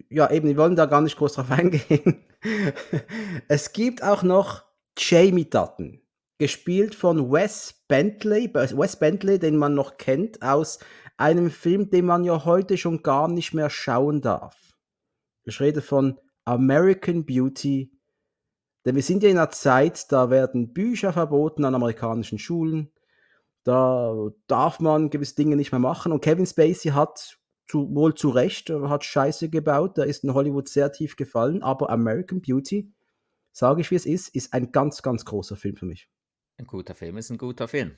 Ja, 0.09 0.29
eben, 0.31 0.47
wir 0.47 0.57
wollen 0.57 0.75
da 0.75 0.85
gar 0.85 1.01
nicht 1.01 1.17
groß 1.17 1.33
drauf 1.33 1.51
eingehen. 1.51 2.25
es 3.47 3.71
gibt 3.73 4.03
auch 4.03 4.23
noch 4.23 4.63
Jamie 4.97 5.49
Dutton, 5.49 6.01
gespielt 6.39 6.95
von 6.95 7.31
Wes 7.31 7.85
Bentley, 7.87 8.53
Wes 8.53 8.95
Bentley, 8.97 9.39
den 9.39 9.55
man 9.55 9.75
noch 9.75 9.97
kennt 9.97 10.41
aus 10.41 10.79
einem 11.23 11.49
Film, 11.49 11.89
den 11.89 12.05
man 12.05 12.23
ja 12.23 12.45
heute 12.45 12.77
schon 12.77 13.01
gar 13.01 13.27
nicht 13.27 13.53
mehr 13.53 13.69
schauen 13.69 14.21
darf. 14.21 14.57
Ich 15.45 15.59
rede 15.59 15.81
von 15.81 16.19
American 16.45 17.25
Beauty 17.25 17.93
denn 18.85 18.95
wir 18.95 19.03
sind 19.03 19.23
ja 19.23 19.29
in 19.29 19.37
einer 19.37 19.49
Zeit, 19.49 20.11
da 20.11 20.29
werden 20.29 20.73
Bücher 20.73 21.13
verboten 21.13 21.63
an 21.65 21.75
amerikanischen 21.75 22.37
Schulen. 22.37 22.91
Da 23.63 24.29
darf 24.47 24.79
man 24.81 25.09
gewisse 25.09 25.35
Dinge 25.35 25.55
nicht 25.55 25.71
mehr 25.71 25.79
machen. 25.79 26.11
Und 26.11 26.21
Kevin 26.21 26.45
Spacey 26.45 26.91
hat 26.91 27.39
zu, 27.65 27.95
wohl 27.95 28.13
zu 28.13 28.29
Recht, 28.29 28.69
hat 28.69 29.05
Scheiße 29.05 29.49
gebaut. 29.49 29.97
Da 29.97 30.03
ist 30.03 30.25
in 30.25 30.33
Hollywood 30.33 30.67
sehr 30.67 30.91
tief 30.91 31.15
gefallen. 31.15 31.63
Aber 31.63 31.89
American 31.89 32.41
Beauty, 32.41 32.91
sage 33.53 33.81
ich 33.81 33.91
wie 33.91 33.95
es 33.95 34.05
ist, 34.05 34.35
ist 34.35 34.53
ein 34.53 34.73
ganz, 34.73 35.01
ganz 35.01 35.23
großer 35.23 35.55
Film 35.55 35.77
für 35.77 35.85
mich. 35.85 36.09
Ein 36.57 36.67
guter 36.67 36.93
Film 36.93 37.17
ist 37.17 37.29
ein 37.29 37.37
guter 37.37 37.69
Film. 37.69 37.95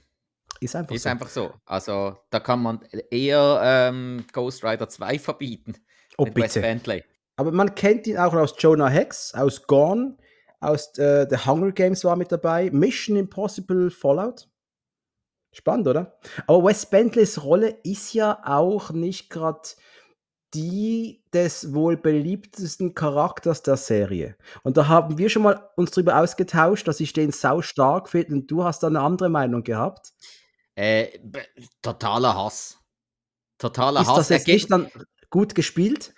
Ist 0.60 0.76
einfach 0.76 0.96
Ist 0.96 1.04
so. 1.04 1.10
einfach 1.10 1.30
so. 1.30 1.54
Also, 1.66 2.18
da 2.30 2.40
kann 2.40 2.62
man 2.62 2.82
eher 3.12 3.60
ähm, 3.64 4.26
Ghost 4.32 4.64
Rider 4.64 4.88
2 4.88 5.20
verbieten 5.20 5.76
Oh, 6.18 6.26
bitte. 6.26 6.62
Bentley. 6.62 7.04
Aber 7.36 7.52
man 7.52 7.76
kennt 7.76 8.08
ihn 8.08 8.18
auch 8.18 8.34
aus 8.34 8.56
Jonah 8.58 8.88
Hex, 8.88 9.34
aus 9.34 9.68
Gone, 9.68 10.18
aus 10.62 10.98
äh, 10.98 11.28
The 11.30 11.38
Hunger 11.46 11.72
Games 11.74 12.04
war 12.06 12.16
mit 12.16 12.32
dabei, 12.32 12.70
Mission 12.72 13.18
Impossible 13.18 13.92
Fallout. 13.92 14.48
Spannend, 15.52 15.88
oder? 15.88 16.18
Aber 16.48 16.64
Wes 16.66 16.86
Bentleys 16.86 17.44
Rolle 17.44 17.70
ist 17.84 18.14
ja 18.14 18.42
auch 18.46 18.92
nicht 18.92 19.30
gerade 19.30 19.62
die 20.54 21.24
des 21.34 21.74
wohl 21.74 21.98
beliebtesten 21.98 22.94
Charakters 22.94 23.62
der 23.64 23.76
Serie. 23.76 24.38
Und 24.64 24.78
da 24.78 24.88
haben 24.88 25.18
wir 25.18 25.30
schon 25.30 25.44
mal 25.44 25.70
uns 25.76 25.92
drüber 25.92 26.18
ausgetauscht, 26.20 26.88
dass 26.88 27.02
ich 27.02 27.12
den 27.12 27.32
sau 27.32 27.62
stark 27.62 28.10
finde 28.10 28.34
und 28.36 28.52
du 28.52 28.64
hast 28.64 28.84
da 28.84 28.88
eine 28.88 29.02
andere 29.02 29.28
Meinung 29.30 29.64
gehabt. 29.64 30.14
Äh, 30.76 31.20
totaler 31.82 32.36
Hass. 32.36 32.80
Totaler 33.58 34.02
Ist 34.02 34.08
Hass. 34.08 34.18
das 34.18 34.30
Er 34.32 34.38
jetzt 34.38 34.46
geht- 34.46 34.56
nicht 34.56 34.72
dann 34.72 34.92
gut 35.30 35.56
gespielt? 35.56 36.14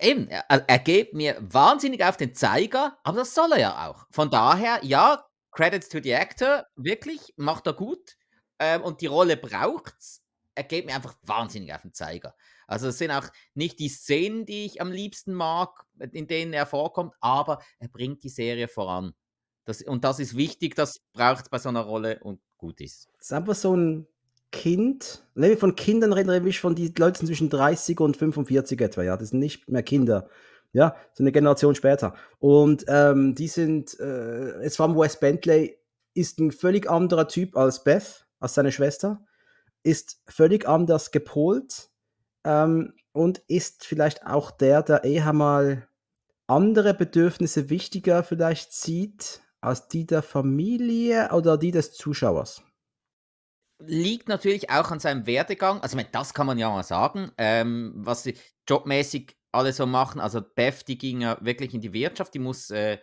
Eben, 0.00 0.28
er, 0.28 0.44
er 0.48 0.78
geht 0.78 1.12
mir 1.12 1.36
wahnsinnig 1.40 2.02
auf 2.04 2.16
den 2.16 2.34
Zeiger, 2.34 2.98
aber 3.04 3.18
das 3.18 3.34
soll 3.34 3.52
er 3.52 3.60
ja 3.60 3.88
auch. 3.88 4.06
Von 4.10 4.30
daher, 4.30 4.80
ja, 4.82 5.24
Credits 5.52 5.88
to 5.88 5.98
the 6.02 6.14
Actor, 6.14 6.66
wirklich, 6.74 7.32
macht 7.36 7.66
er 7.66 7.74
gut. 7.74 8.16
Ähm, 8.58 8.82
und 8.82 9.00
die 9.02 9.06
Rolle 9.06 9.36
braucht's. 9.36 10.22
Er 10.56 10.64
geht 10.64 10.86
mir 10.86 10.94
einfach 10.94 11.14
wahnsinnig 11.22 11.72
auf 11.74 11.82
den 11.82 11.92
Zeiger. 11.92 12.34
Also 12.66 12.88
es 12.88 12.98
sind 12.98 13.10
auch 13.10 13.26
nicht 13.54 13.78
die 13.78 13.88
Szenen, 13.88 14.46
die 14.46 14.64
ich 14.64 14.80
am 14.80 14.90
liebsten 14.90 15.34
mag, 15.34 15.84
in 16.12 16.26
denen 16.26 16.52
er 16.52 16.64
vorkommt, 16.66 17.14
aber 17.20 17.60
er 17.78 17.88
bringt 17.88 18.22
die 18.24 18.28
Serie 18.30 18.68
voran. 18.68 19.14
Das, 19.64 19.82
und 19.82 20.04
das 20.04 20.18
ist 20.20 20.36
wichtig, 20.36 20.74
das 20.76 21.00
braucht 21.12 21.50
bei 21.50 21.58
so 21.58 21.68
einer 21.68 21.82
Rolle 21.82 22.20
und 22.20 22.40
gut 22.64 22.80
ist. 22.80 23.08
Das 23.18 23.26
ist 23.26 23.32
einfach 23.32 23.54
so 23.54 23.76
ein 23.76 24.06
Kind. 24.50 25.22
Wenn 25.34 25.50
wir 25.50 25.58
von 25.58 25.76
Kindern 25.76 26.12
reden, 26.12 26.30
reden 26.30 26.46
wir 26.46 26.52
von 26.54 26.74
die 26.74 26.92
Leuten 26.96 27.26
zwischen 27.26 27.50
30 27.50 28.00
und 28.00 28.16
45 28.16 28.80
etwa, 28.80 29.02
ja. 29.02 29.16
Das 29.16 29.30
sind 29.30 29.40
nicht 29.40 29.68
mehr 29.68 29.82
Kinder. 29.82 30.28
Ja, 30.72 30.96
so 31.12 31.22
eine 31.22 31.30
Generation 31.30 31.74
später. 31.74 32.14
Und 32.38 32.84
ähm, 32.88 33.34
die 33.34 33.48
sind, 33.48 33.98
äh, 34.00 34.62
jetzt 34.62 34.76
vor 34.76 34.96
Wes 34.96 35.20
Bentley 35.20 35.78
ist 36.14 36.38
ein 36.38 36.50
völlig 36.50 36.90
anderer 36.90 37.28
Typ 37.28 37.56
als 37.56 37.84
Beth, 37.84 38.26
als 38.40 38.54
seine 38.54 38.72
Schwester, 38.72 39.24
ist 39.82 40.20
völlig 40.26 40.66
anders 40.66 41.10
gepolt 41.10 41.90
ähm, 42.44 42.94
und 43.12 43.38
ist 43.46 43.84
vielleicht 43.84 44.26
auch 44.26 44.50
der, 44.50 44.82
der 44.82 45.04
eher 45.04 45.32
mal 45.32 45.86
andere 46.46 46.94
Bedürfnisse 46.94 47.70
wichtiger 47.70 48.22
vielleicht 48.22 48.72
sieht 48.72 49.43
als 49.64 49.88
die 49.88 50.06
der 50.06 50.22
Familie 50.22 51.30
oder 51.32 51.56
die 51.58 51.70
des 51.70 51.92
Zuschauers. 51.94 52.62
liegt 53.78 54.28
natürlich 54.28 54.70
auch 54.70 54.90
an 54.90 55.00
seinem 55.00 55.26
Werdegang. 55.26 55.80
Also, 55.80 55.98
das 56.12 56.34
kann 56.34 56.46
man 56.46 56.58
ja 56.58 56.70
mal 56.70 56.84
sagen, 56.84 57.32
ähm, 57.38 57.92
was 57.96 58.22
sie 58.22 58.36
jobmäßig 58.68 59.36
alle 59.52 59.72
so 59.72 59.86
machen. 59.86 60.20
Also, 60.20 60.40
Beth, 60.40 60.86
die 60.88 60.98
ging 60.98 61.20
ja 61.20 61.36
wirklich 61.40 61.74
in 61.74 61.80
die 61.80 61.92
Wirtschaft, 61.92 62.34
die 62.34 62.38
muss 62.38 62.70
äh, 62.70 62.98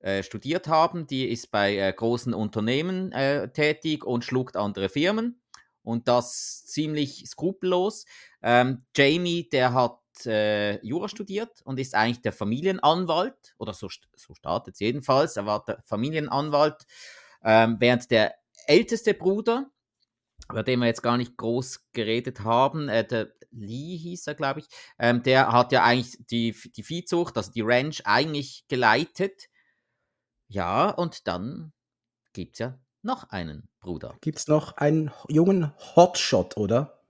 äh, 0.00 0.22
studiert 0.22 0.68
haben, 0.68 1.06
die 1.06 1.28
ist 1.28 1.50
bei 1.50 1.76
äh, 1.76 1.92
großen 1.92 2.34
Unternehmen 2.34 3.12
äh, 3.12 3.50
tätig 3.52 4.04
und 4.04 4.24
schluckt 4.24 4.56
andere 4.56 4.88
Firmen 4.88 5.42
und 5.82 6.08
das 6.08 6.64
ziemlich 6.66 7.24
skrupellos. 7.26 8.06
Ähm, 8.42 8.84
Jamie, 8.96 9.48
der 9.48 9.74
hat 9.74 9.99
äh, 10.26 10.84
Jura 10.84 11.08
studiert 11.08 11.62
und 11.64 11.78
ist 11.78 11.94
eigentlich 11.94 12.22
der 12.22 12.32
Familienanwalt, 12.32 13.54
oder 13.58 13.72
so, 13.74 13.88
so 14.16 14.34
startet 14.34 14.74
es 14.74 14.80
jedenfalls, 14.80 15.36
er 15.36 15.46
war 15.46 15.64
der 15.64 15.82
Familienanwalt, 15.84 16.86
ähm, 17.42 17.76
während 17.78 18.10
der 18.10 18.34
älteste 18.66 19.14
Bruder, 19.14 19.70
über 20.50 20.62
den 20.62 20.80
wir 20.80 20.86
jetzt 20.86 21.02
gar 21.02 21.16
nicht 21.16 21.36
groß 21.36 21.90
geredet 21.92 22.40
haben, 22.40 22.88
äh, 22.88 23.06
der 23.06 23.32
Lee 23.52 23.96
hieß 23.96 24.26
er, 24.26 24.34
glaube 24.34 24.60
ich, 24.60 24.68
ähm, 24.98 25.22
der 25.22 25.52
hat 25.52 25.72
ja 25.72 25.82
eigentlich 25.82 26.16
die, 26.30 26.54
die 26.76 26.82
Viehzucht, 26.82 27.36
also 27.36 27.50
die 27.50 27.62
Ranch, 27.62 28.02
eigentlich 28.04 28.64
geleitet. 28.68 29.48
Ja, 30.48 30.90
und 30.90 31.26
dann 31.26 31.72
gibt 32.32 32.54
es 32.54 32.58
ja 32.60 32.78
noch 33.02 33.30
einen 33.30 33.68
Bruder. 33.80 34.16
gibt 34.20 34.38
es 34.38 34.46
noch 34.46 34.76
einen 34.76 35.10
jungen 35.28 35.72
Hotshot, 35.96 36.56
oder? 36.56 37.02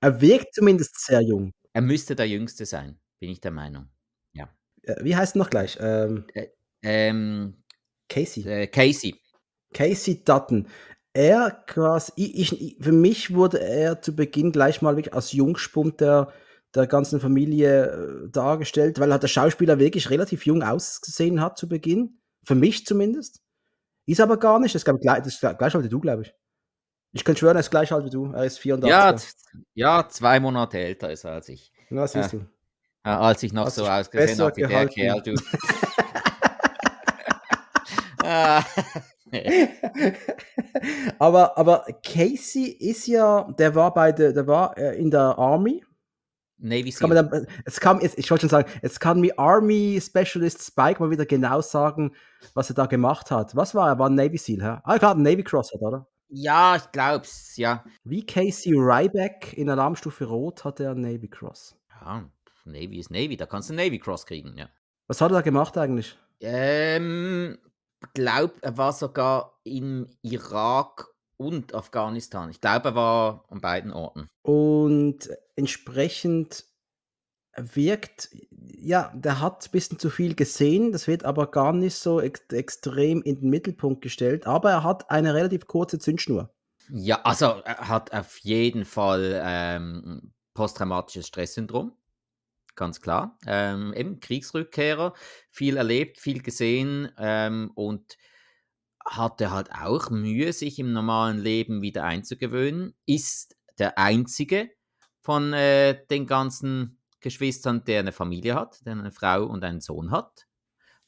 Er 0.00 0.20
wirkt 0.20 0.54
zumindest 0.54 0.98
sehr 1.04 1.20
jung. 1.22 1.52
Er 1.72 1.82
müsste 1.82 2.16
der 2.16 2.28
Jüngste 2.28 2.66
sein, 2.66 2.98
bin 3.18 3.30
ich 3.30 3.40
der 3.40 3.52
Meinung. 3.52 3.88
Äh, 4.82 4.96
Wie 5.04 5.16
heißt 5.16 5.36
er 5.36 5.38
noch 5.40 5.50
gleich? 5.50 5.78
Ähm, 5.80 6.24
Ähm, 6.82 7.54
Casey. 8.08 8.44
äh, 8.46 8.66
Casey. 8.66 9.20
Casey 9.74 10.24
Dutton. 10.24 10.68
Er 11.12 11.50
quasi, 11.66 12.12
ich, 12.16 12.52
ich, 12.60 12.76
für 12.80 12.92
mich 12.92 13.34
wurde 13.34 13.60
er 13.60 14.00
zu 14.00 14.14
Beginn 14.14 14.52
gleich 14.52 14.80
mal 14.80 14.96
wirklich 14.96 15.14
als 15.14 15.32
Jungspund 15.32 16.00
der, 16.00 16.32
der 16.74 16.86
ganzen 16.86 17.20
Familie 17.20 17.86
äh, 18.26 18.30
dargestellt, 18.30 19.00
weil 19.00 19.12
halt 19.12 19.22
der 19.22 19.28
Schauspieler 19.28 19.78
wirklich 19.78 20.10
relativ 20.10 20.46
jung 20.46 20.62
ausgesehen 20.62 21.40
hat 21.40 21.58
zu 21.58 21.68
Beginn. 21.68 22.20
Für 22.44 22.54
mich 22.54 22.86
zumindest. 22.86 23.42
Ist 24.06 24.20
aber 24.20 24.38
gar 24.38 24.58
nicht. 24.60 24.74
Das 24.74 24.84
gleich, 24.84 25.00
das 25.02 25.26
ist 25.26 25.40
gleich 25.40 25.74
alt 25.74 25.84
wie 25.84 25.88
du, 25.88 26.00
glaube 26.00 26.22
ich. 26.22 26.34
Ich 27.12 27.24
kann 27.24 27.36
schwören, 27.36 27.56
er 27.56 27.60
ist 27.60 27.70
gleich 27.70 27.92
alt 27.92 28.04
wie 28.04 28.10
du. 28.10 28.32
Er 28.32 28.44
ist 28.44 28.58
84. 28.58 28.90
Ja, 28.90 29.16
ja, 29.74 30.08
zwei 30.08 30.38
Monate 30.38 30.78
älter 30.78 31.10
ist 31.10 31.24
er 31.24 31.32
als 31.32 31.48
ich. 31.48 31.72
Na, 31.88 32.06
siehst 32.06 32.32
du. 32.32 32.38
Äh, 33.02 33.10
als 33.10 33.42
ich 33.42 33.52
noch 33.52 33.66
Hast 33.66 33.76
so 33.76 33.86
ausgesehen 33.86 34.38
habe 34.40 34.56
wie 34.56 34.60
der 34.60 34.68
gehalten. 34.68 34.94
Kerl, 34.94 35.22
du. 35.22 35.34
Aber, 41.18 41.56
aber 41.56 41.84
Casey 42.02 42.64
ist 42.64 43.06
ja, 43.06 43.50
der 43.58 43.74
war 43.74 43.94
bei 43.94 44.12
der, 44.12 44.32
der 44.32 44.46
war 44.46 44.76
äh, 44.76 44.98
in 44.98 45.10
der 45.10 45.38
Army. 45.38 45.84
Navy 46.58 46.88
Jetzt 46.88 47.00
kann 47.00 47.10
Seal. 47.10 47.22
man 47.22 47.30
dann, 47.30 47.46
jetzt 47.64 47.80
kann, 47.80 48.00
jetzt, 48.00 48.18
ich 48.18 48.30
wollte 48.30 48.42
schon 48.42 48.50
sagen, 48.50 48.70
jetzt 48.82 49.00
kann 49.00 49.20
mir 49.20 49.38
Army 49.38 49.98
Specialist 50.02 50.62
Spike 50.62 51.00
mal 51.00 51.10
wieder 51.10 51.24
genau 51.24 51.62
sagen, 51.62 52.14
was 52.54 52.70
er 52.70 52.74
da 52.74 52.86
gemacht 52.86 53.30
hat. 53.30 53.56
Was 53.56 53.74
war 53.74 53.88
er? 53.88 53.98
War 53.98 54.10
ein 54.10 54.14
Navy 54.14 54.36
Seal, 54.36 54.62
hä? 54.62 54.80
Ah, 54.84 54.98
klar, 54.98 55.14
ein 55.14 55.22
Navy 55.22 55.42
Cross 55.42 55.72
hat, 55.72 55.80
oder? 55.80 56.06
Ja, 56.30 56.76
ich 56.76 56.90
glaub's, 56.92 57.56
ja. 57.56 57.84
Wie 58.04 58.24
Casey 58.24 58.72
Ryback 58.72 59.52
in 59.54 59.68
Alarmstufe 59.68 60.24
Rot 60.24 60.64
hat 60.64 60.78
er 60.78 60.92
ein 60.92 61.00
Navy 61.00 61.28
Cross. 61.28 61.76
Ja, 62.00 62.30
Navy 62.64 62.98
ist 62.98 63.10
Navy, 63.10 63.36
da 63.36 63.46
kannst 63.46 63.68
du 63.68 63.74
einen 63.74 63.84
Navy 63.84 63.98
Cross 63.98 64.26
kriegen, 64.26 64.56
ja. 64.56 64.68
Was 65.08 65.20
hat 65.20 65.32
er 65.32 65.36
da 65.36 65.40
gemacht 65.40 65.76
eigentlich? 65.76 66.16
Ähm, 66.40 67.58
glaub, 68.14 68.54
er 68.62 68.78
war 68.78 68.92
sogar 68.92 69.58
im 69.64 70.06
Irak 70.22 71.08
und 71.36 71.74
Afghanistan. 71.74 72.50
Ich 72.50 72.60
glaube, 72.60 72.90
er 72.90 72.94
war 72.94 73.44
an 73.48 73.60
beiden 73.60 73.92
Orten. 73.92 74.28
Und 74.42 75.28
entsprechend 75.56 76.64
wirkt, 77.56 78.30
ja, 78.50 79.12
der 79.14 79.40
hat 79.40 79.66
ein 79.66 79.70
bisschen 79.72 79.98
zu 79.98 80.10
viel 80.10 80.34
gesehen, 80.34 80.92
das 80.92 81.06
wird 81.06 81.24
aber 81.24 81.50
gar 81.50 81.72
nicht 81.72 81.94
so 81.94 82.20
ex 82.20 82.40
extrem 82.52 83.22
in 83.22 83.40
den 83.40 83.50
Mittelpunkt 83.50 84.02
gestellt, 84.02 84.46
aber 84.46 84.70
er 84.70 84.84
hat 84.84 85.10
eine 85.10 85.34
relativ 85.34 85.66
kurze 85.66 85.98
Zündschnur. 85.98 86.52
Ja, 86.92 87.22
also 87.22 87.46
er 87.64 87.88
hat 87.88 88.12
auf 88.12 88.38
jeden 88.38 88.84
Fall 88.84 89.40
ähm, 89.44 90.32
posttraumatisches 90.54 91.28
Stresssyndrom. 91.28 91.92
Ganz 92.74 93.00
klar. 93.00 93.38
Ähm, 93.46 93.92
eben 93.94 94.20
Kriegsrückkehrer, 94.20 95.14
viel 95.50 95.76
erlebt, 95.76 96.18
viel 96.18 96.42
gesehen 96.42 97.10
ähm, 97.18 97.70
und 97.74 98.16
hatte 99.04 99.50
halt 99.50 99.70
auch 99.72 100.10
Mühe, 100.10 100.52
sich 100.52 100.78
im 100.78 100.92
normalen 100.92 101.38
Leben 101.38 101.82
wieder 101.82 102.04
einzugewöhnen. 102.04 102.94
Ist 103.06 103.56
der 103.78 103.98
einzige 103.98 104.70
von 105.20 105.52
äh, 105.52 106.06
den 106.10 106.26
ganzen 106.26 106.99
Geschwistern, 107.20 107.84
der 107.84 108.00
eine 108.00 108.12
Familie 108.12 108.54
hat, 108.54 108.84
der 108.86 108.92
eine 108.92 109.10
Frau 109.10 109.44
und 109.44 109.64
einen 109.64 109.80
Sohn 109.80 110.10
hat. 110.10 110.46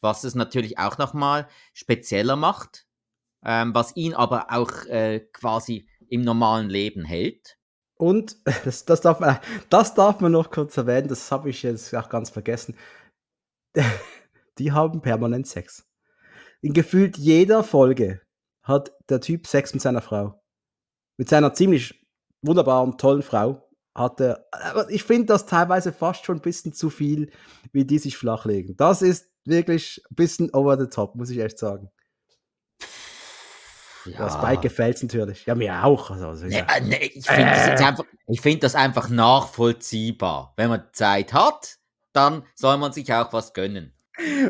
Was 0.00 0.24
es 0.24 0.34
natürlich 0.34 0.78
auch 0.78 0.98
nochmal 0.98 1.48
spezieller 1.72 2.36
macht, 2.36 2.86
ähm, 3.44 3.74
was 3.74 3.96
ihn 3.96 4.14
aber 4.14 4.46
auch 4.50 4.84
äh, 4.86 5.20
quasi 5.32 5.88
im 6.08 6.22
normalen 6.22 6.68
Leben 6.68 7.04
hält. 7.04 7.58
Und 7.96 8.36
das, 8.64 8.84
das, 8.84 9.00
darf 9.00 9.20
man, 9.20 9.38
das 9.70 9.94
darf 9.94 10.20
man 10.20 10.32
noch 10.32 10.50
kurz 10.50 10.76
erwähnen, 10.76 11.08
das 11.08 11.30
habe 11.30 11.50
ich 11.50 11.62
jetzt 11.62 11.94
auch 11.94 12.08
ganz 12.08 12.30
vergessen. 12.30 12.76
Die 14.58 14.72
haben 14.72 15.00
permanent 15.00 15.46
Sex. 15.46 15.88
In 16.60 16.74
gefühlt 16.74 17.16
jeder 17.16 17.64
Folge 17.64 18.20
hat 18.62 18.92
der 19.08 19.20
Typ 19.20 19.46
Sex 19.46 19.72
mit 19.72 19.82
seiner 19.82 20.02
Frau. 20.02 20.40
Mit 21.16 21.28
seiner 21.28 21.54
ziemlich 21.54 22.06
wunderbaren, 22.42 22.98
tollen 22.98 23.22
Frau 23.22 23.68
hat 23.94 24.20
er. 24.20 24.46
Aber 24.52 24.88
ich 24.90 25.04
finde 25.04 25.26
das 25.26 25.46
teilweise 25.46 25.92
fast 25.92 26.24
schon 26.24 26.36
ein 26.38 26.42
bisschen 26.42 26.72
zu 26.72 26.90
viel, 26.90 27.30
wie 27.72 27.84
die 27.84 27.98
sich 27.98 28.16
flachlegen. 28.16 28.76
Das 28.76 29.02
ist 29.02 29.28
wirklich 29.44 30.02
ein 30.10 30.14
bisschen 30.14 30.52
over 30.54 30.78
the 30.78 30.86
top, 30.88 31.14
muss 31.14 31.30
ich 31.30 31.38
echt 31.38 31.58
sagen. 31.58 31.90
Ja. 34.04 34.28
Spike 34.30 34.62
gefällt 34.62 34.96
es 34.96 35.02
natürlich. 35.04 35.46
Ja, 35.46 35.54
mir 35.54 35.84
auch. 35.84 36.10
Also, 36.10 36.26
also, 36.28 36.46
Nee, 36.46 36.58
ja. 36.58 36.66
äh, 36.76 36.80
nee, 36.80 37.10
ich 37.14 37.24
finde 37.26 37.44
das, 37.50 37.66
jetzt 37.68 37.82
einfach- 37.82 38.04
ich 38.26 38.40
find 38.40 38.62
das 38.64 38.74
einfach 38.74 39.08
nachvollziehbar. 39.08 40.54
Wenn 40.56 40.70
man 40.70 40.84
Zeit 40.92 41.32
hat, 41.32 41.78
dann 42.12 42.42
soll 42.56 42.78
man 42.78 42.92
sich 42.92 43.12
auch 43.14 43.32
was 43.32 43.52
gönnen. 43.52 43.92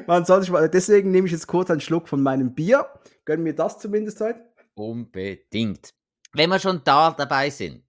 Man 0.07 0.25
soll 0.25 0.41
sich 0.41 0.51
mal, 0.51 0.69
deswegen 0.69 1.11
nehme 1.11 1.27
ich 1.27 1.33
jetzt 1.33 1.47
kurz 1.47 1.71
einen 1.71 1.81
Schluck 1.81 2.09
von 2.09 2.23
meinem 2.23 2.55
Bier. 2.55 2.87
Gönn 3.25 3.43
mir 3.43 3.55
das 3.55 3.79
zumindest 3.79 4.21
heute. 4.21 4.41
Unbedingt. 4.75 5.93
wenn 6.33 6.49
wir 6.49 6.59
schon 6.59 6.81
da 6.85 7.11
dabei 7.11 7.51
sind, 7.51 7.85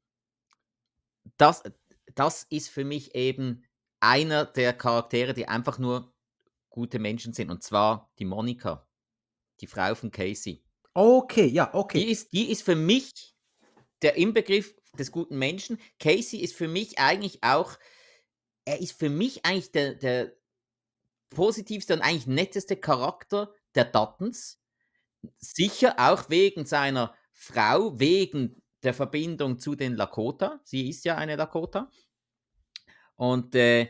das, 1.44 1.62
das 2.16 2.44
ist 2.50 2.70
für 2.70 2.86
mich 2.86 3.16
eben 3.16 3.66
einer 4.00 4.46
der 4.46 4.72
Charaktere, 4.72 5.34
die 5.34 5.50
einfach 5.50 5.78
nur 5.78 6.14
gute 6.70 7.00
Menschen 7.00 7.34
sind. 7.34 7.52
Und 7.52 7.64
zwar 7.64 8.14
die 8.18 8.24
Monika, 8.24 8.88
die 9.60 9.68
Frau 9.68 9.94
von 9.94 10.10
Casey. 10.10 10.64
Okay, 10.94 11.48
ja, 11.48 11.74
okay. 11.74 12.00
Die 12.00 12.12
ist, 12.12 12.32
die 12.32 12.50
ist 12.50 12.64
für 12.64 12.78
mich 12.78 13.36
der 14.02 14.16
Inbegriff 14.16 14.74
des 14.98 15.12
guten 15.12 15.38
Menschen. 15.38 15.80
Casey 16.00 16.40
ist 16.40 16.56
für 16.56 16.70
mich 16.70 16.98
eigentlich 16.98 17.44
auch, 17.44 17.78
er 18.64 18.80
ist 18.80 18.98
für 18.98 19.10
mich 19.10 19.46
eigentlich 19.46 19.72
der, 19.74 19.96
der 19.96 20.34
positivste 21.30 21.94
und 21.94 22.02
eigentlich 22.02 22.28
netteste 22.28 22.78
Charakter 22.78 23.54
der 23.76 23.86
Dattens. 23.86 24.62
Sicher 25.40 25.96
auch 25.98 26.30
wegen 26.30 26.66
seiner 26.66 27.14
Frau, 27.34 28.00
wegen 28.00 28.63
der 28.84 28.94
Verbindung 28.94 29.60
zu 29.60 29.76
den 29.76 29.96
Lakota. 29.96 30.60
Sie 30.64 30.90
ist 30.90 31.06
ja 31.06 31.16
eine 31.16 31.36
Lakota. 31.36 31.90
Und 33.16 33.56
äh, 33.56 33.90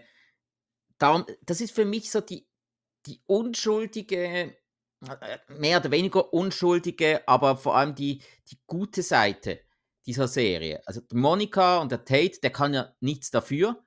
darum, 0.98 1.26
das 1.46 1.62
ist 1.62 1.74
für 1.74 1.86
mich 1.86 2.12
so 2.12 2.22
die, 2.22 2.48
die 3.06 3.22
unschuldige, 3.26 4.18
äh, 4.18 5.38
mehr 5.48 5.80
oder 5.80 5.92
weniger 5.92 6.34
unschuldige, 6.34 7.28
aber 7.28 7.58
vor 7.58 7.76
allem 7.76 7.96
die, 7.96 8.22
die 8.50 8.60
gute 8.68 9.02
Seite 9.02 9.62
dieser 10.06 10.28
Serie. 10.28 10.82
Also 10.86 11.02
Monika 11.12 11.80
und 11.80 11.92
der 11.92 12.06
Tate, 12.06 12.40
der 12.42 12.52
kann 12.52 12.74
ja 12.74 12.94
nichts 13.00 13.32
dafür. 13.32 13.83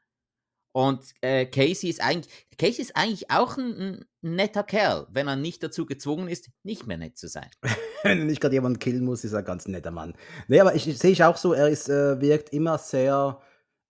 Und 0.76 1.14
äh, 1.22 1.46
Casey 1.46 1.88
ist 1.88 2.02
eigentlich, 2.02 2.30
Casey 2.58 2.82
ist 2.82 2.96
eigentlich 2.96 3.30
auch 3.30 3.56
ein, 3.56 3.80
ein, 3.80 4.04
netter 4.20 4.62
Kerl, 4.62 5.06
wenn 5.10 5.26
er 5.26 5.34
nicht 5.34 5.62
dazu 5.62 5.86
gezwungen 5.86 6.28
ist, 6.28 6.50
nicht 6.64 6.86
mehr 6.86 6.98
nett 6.98 7.16
zu 7.16 7.28
sein. 7.28 7.48
wenn 8.02 8.18
er 8.18 8.24
nicht 8.26 8.42
gerade 8.42 8.56
jemanden 8.56 8.78
killen 8.78 9.02
muss, 9.02 9.24
ist 9.24 9.32
er 9.32 9.38
ein 9.38 9.46
ganz 9.46 9.66
netter 9.68 9.90
Mann. 9.90 10.12
Nee, 10.48 10.60
aber 10.60 10.74
ich, 10.74 10.86
ich 10.86 10.98
sehe 10.98 11.12
ich 11.12 11.24
auch 11.24 11.38
so, 11.38 11.54
er 11.54 11.70
ist, 11.70 11.88
äh, 11.88 12.20
wirkt 12.20 12.52
immer 12.52 12.76
sehr 12.76 13.40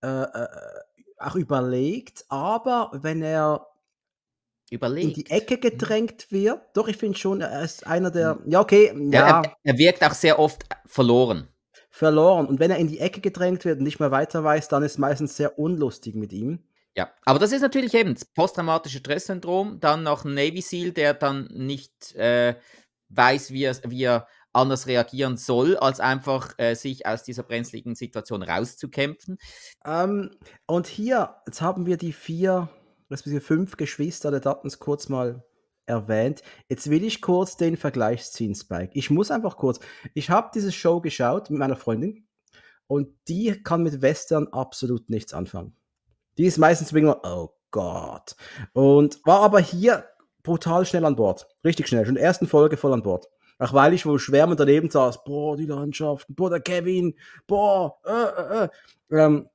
äh, 0.01 0.07
äh 0.07 0.47
auch 1.19 1.35
überlegt, 1.35 2.25
aber 2.29 2.93
wenn 2.93 3.21
er 3.21 3.67
überlegt. 4.71 5.09
in 5.09 5.25
die 5.25 5.31
Ecke 5.31 5.59
gedrängt 5.59 6.31
wird, 6.31 6.61
doch, 6.75 6.87
ich 6.87 6.99
finde 6.99 7.19
schon, 7.19 7.41
er 7.41 7.65
ist 7.65 7.85
einer 7.85 8.13
der, 8.13 8.37
hm. 8.37 8.49
ja, 8.49 8.61
okay, 8.61 8.93
ja. 9.11 9.43
Er, 9.43 9.57
er 9.65 9.79
wirkt 9.79 10.05
auch 10.05 10.15
sehr 10.15 10.39
oft 10.39 10.63
verloren 10.85 11.49
verloren. 11.97 12.47
Und 12.47 12.61
wenn 12.61 12.71
er 12.71 12.77
in 12.77 12.89
die 12.89 13.01
Ecke 13.01 13.23
gedrängt 13.23 13.65
wird 13.65 13.79
und 13.79 13.85
nicht 13.85 14.01
mehr 14.01 14.11
weiter 14.11 14.45
weiß, 14.45 14.69
dann 14.69 14.83
ist 14.83 14.93
es 14.93 14.99
meistens 14.99 15.37
sehr 15.37 15.59
unlustig 15.59 16.15
mit 16.15 16.31
ihm. 16.33 16.63
Ja, 16.97 17.13
aber 17.27 17.39
das 17.39 17.53
ist 17.53 17.61
natürlich 17.61 17.93
eben 17.93 18.15
das 18.15 18.25
posttraumatische 18.25 18.99
Stresssyndrom, 18.99 19.81
dann 19.81 20.03
noch 20.03 20.25
ein 20.25 20.33
Navy 20.33 20.63
SEAL, 20.63 20.93
der 20.93 21.13
dann 21.13 21.47
nicht 21.53 22.15
äh, 22.15 22.55
weiß, 23.11 23.51
wie 23.53 23.65
er, 23.65 23.77
wie 23.85 24.05
er 24.05 24.27
anders 24.55 24.87
reagieren 24.87 25.37
soll, 25.37 25.77
als 25.77 26.01
einfach 26.01 26.55
äh, 26.59 26.75
sich 26.75 27.05
aus 27.07 27.23
dieser 27.23 27.43
brenzligen 27.43 27.95
Situation 27.95 28.43
rauszukämpfen. 28.43 29.37
Ähm, 29.85 30.31
und 30.67 30.87
hier, 30.87 31.37
jetzt 31.47 31.61
haben 31.61 31.85
wir 31.85 31.99
die 31.99 32.15
vier, 32.15 32.71
respektive 33.11 33.43
fünf 33.43 33.77
Geschwister 33.77 34.31
der 34.31 34.41
Dattens 34.41 34.79
kurz 34.79 35.11
mal 35.11 35.45
erwähnt. 35.85 36.41
Jetzt 36.71 36.89
will 36.89 37.05
ich 37.05 37.21
kurz 37.21 37.59
den 37.59 37.77
Vergleich 37.77 38.25
ziehen, 38.31 38.55
Spike. 38.55 38.91
Ich 38.95 39.11
muss 39.11 39.31
einfach 39.31 39.59
kurz. 39.59 39.81
Ich 40.15 40.31
habe 40.31 40.51
diese 40.55 40.73
Show 40.73 41.03
geschaut 41.03 41.51
mit 41.51 41.59
meiner 41.59 41.77
Freundin 41.77 42.27
und 42.87 43.09
die 43.29 43.63
kann 43.63 43.83
mit 43.83 44.01
Western 44.01 44.49
absolut 44.49 45.11
nichts 45.11 45.35
anfangen. 45.35 45.77
Die 46.39 46.45
ist 46.45 46.59
meistens 46.59 46.93
wegen, 46.93 47.09
oh 47.09 47.51
Gott. 47.71 48.37
Und 48.73 49.21
war 49.25 49.41
aber 49.41 49.61
hier 49.61 50.05
brutal 50.43 50.87
schnell 50.87 51.05
an 51.05 51.17
Bord. 51.17 51.47
Richtig 51.65 51.89
schnell. 51.89 52.05
Schon 52.05 52.17
in 52.17 52.21
der 52.21 52.25
ersten 52.25 52.47
Folge 52.47 52.77
voll 52.77 52.93
an 52.93 53.03
Bord. 53.03 53.29
Auch 53.59 53.73
weil 53.73 53.95
ich 53.95 54.07
wohl 54.07 54.19
schwärmend 54.19 54.61
daneben 54.61 54.91
saß. 54.91 55.25
Boah, 55.25 55.57
die 55.57 55.67
Landschaften. 55.67 56.35
Boah, 56.35 56.51
der 56.51 56.61
Kevin. 56.61 57.15
Boah. 57.47 57.99
Äh, 58.05 58.11
äh, 58.13 58.65
äh. 58.65 58.69
Ähm, 59.11 59.49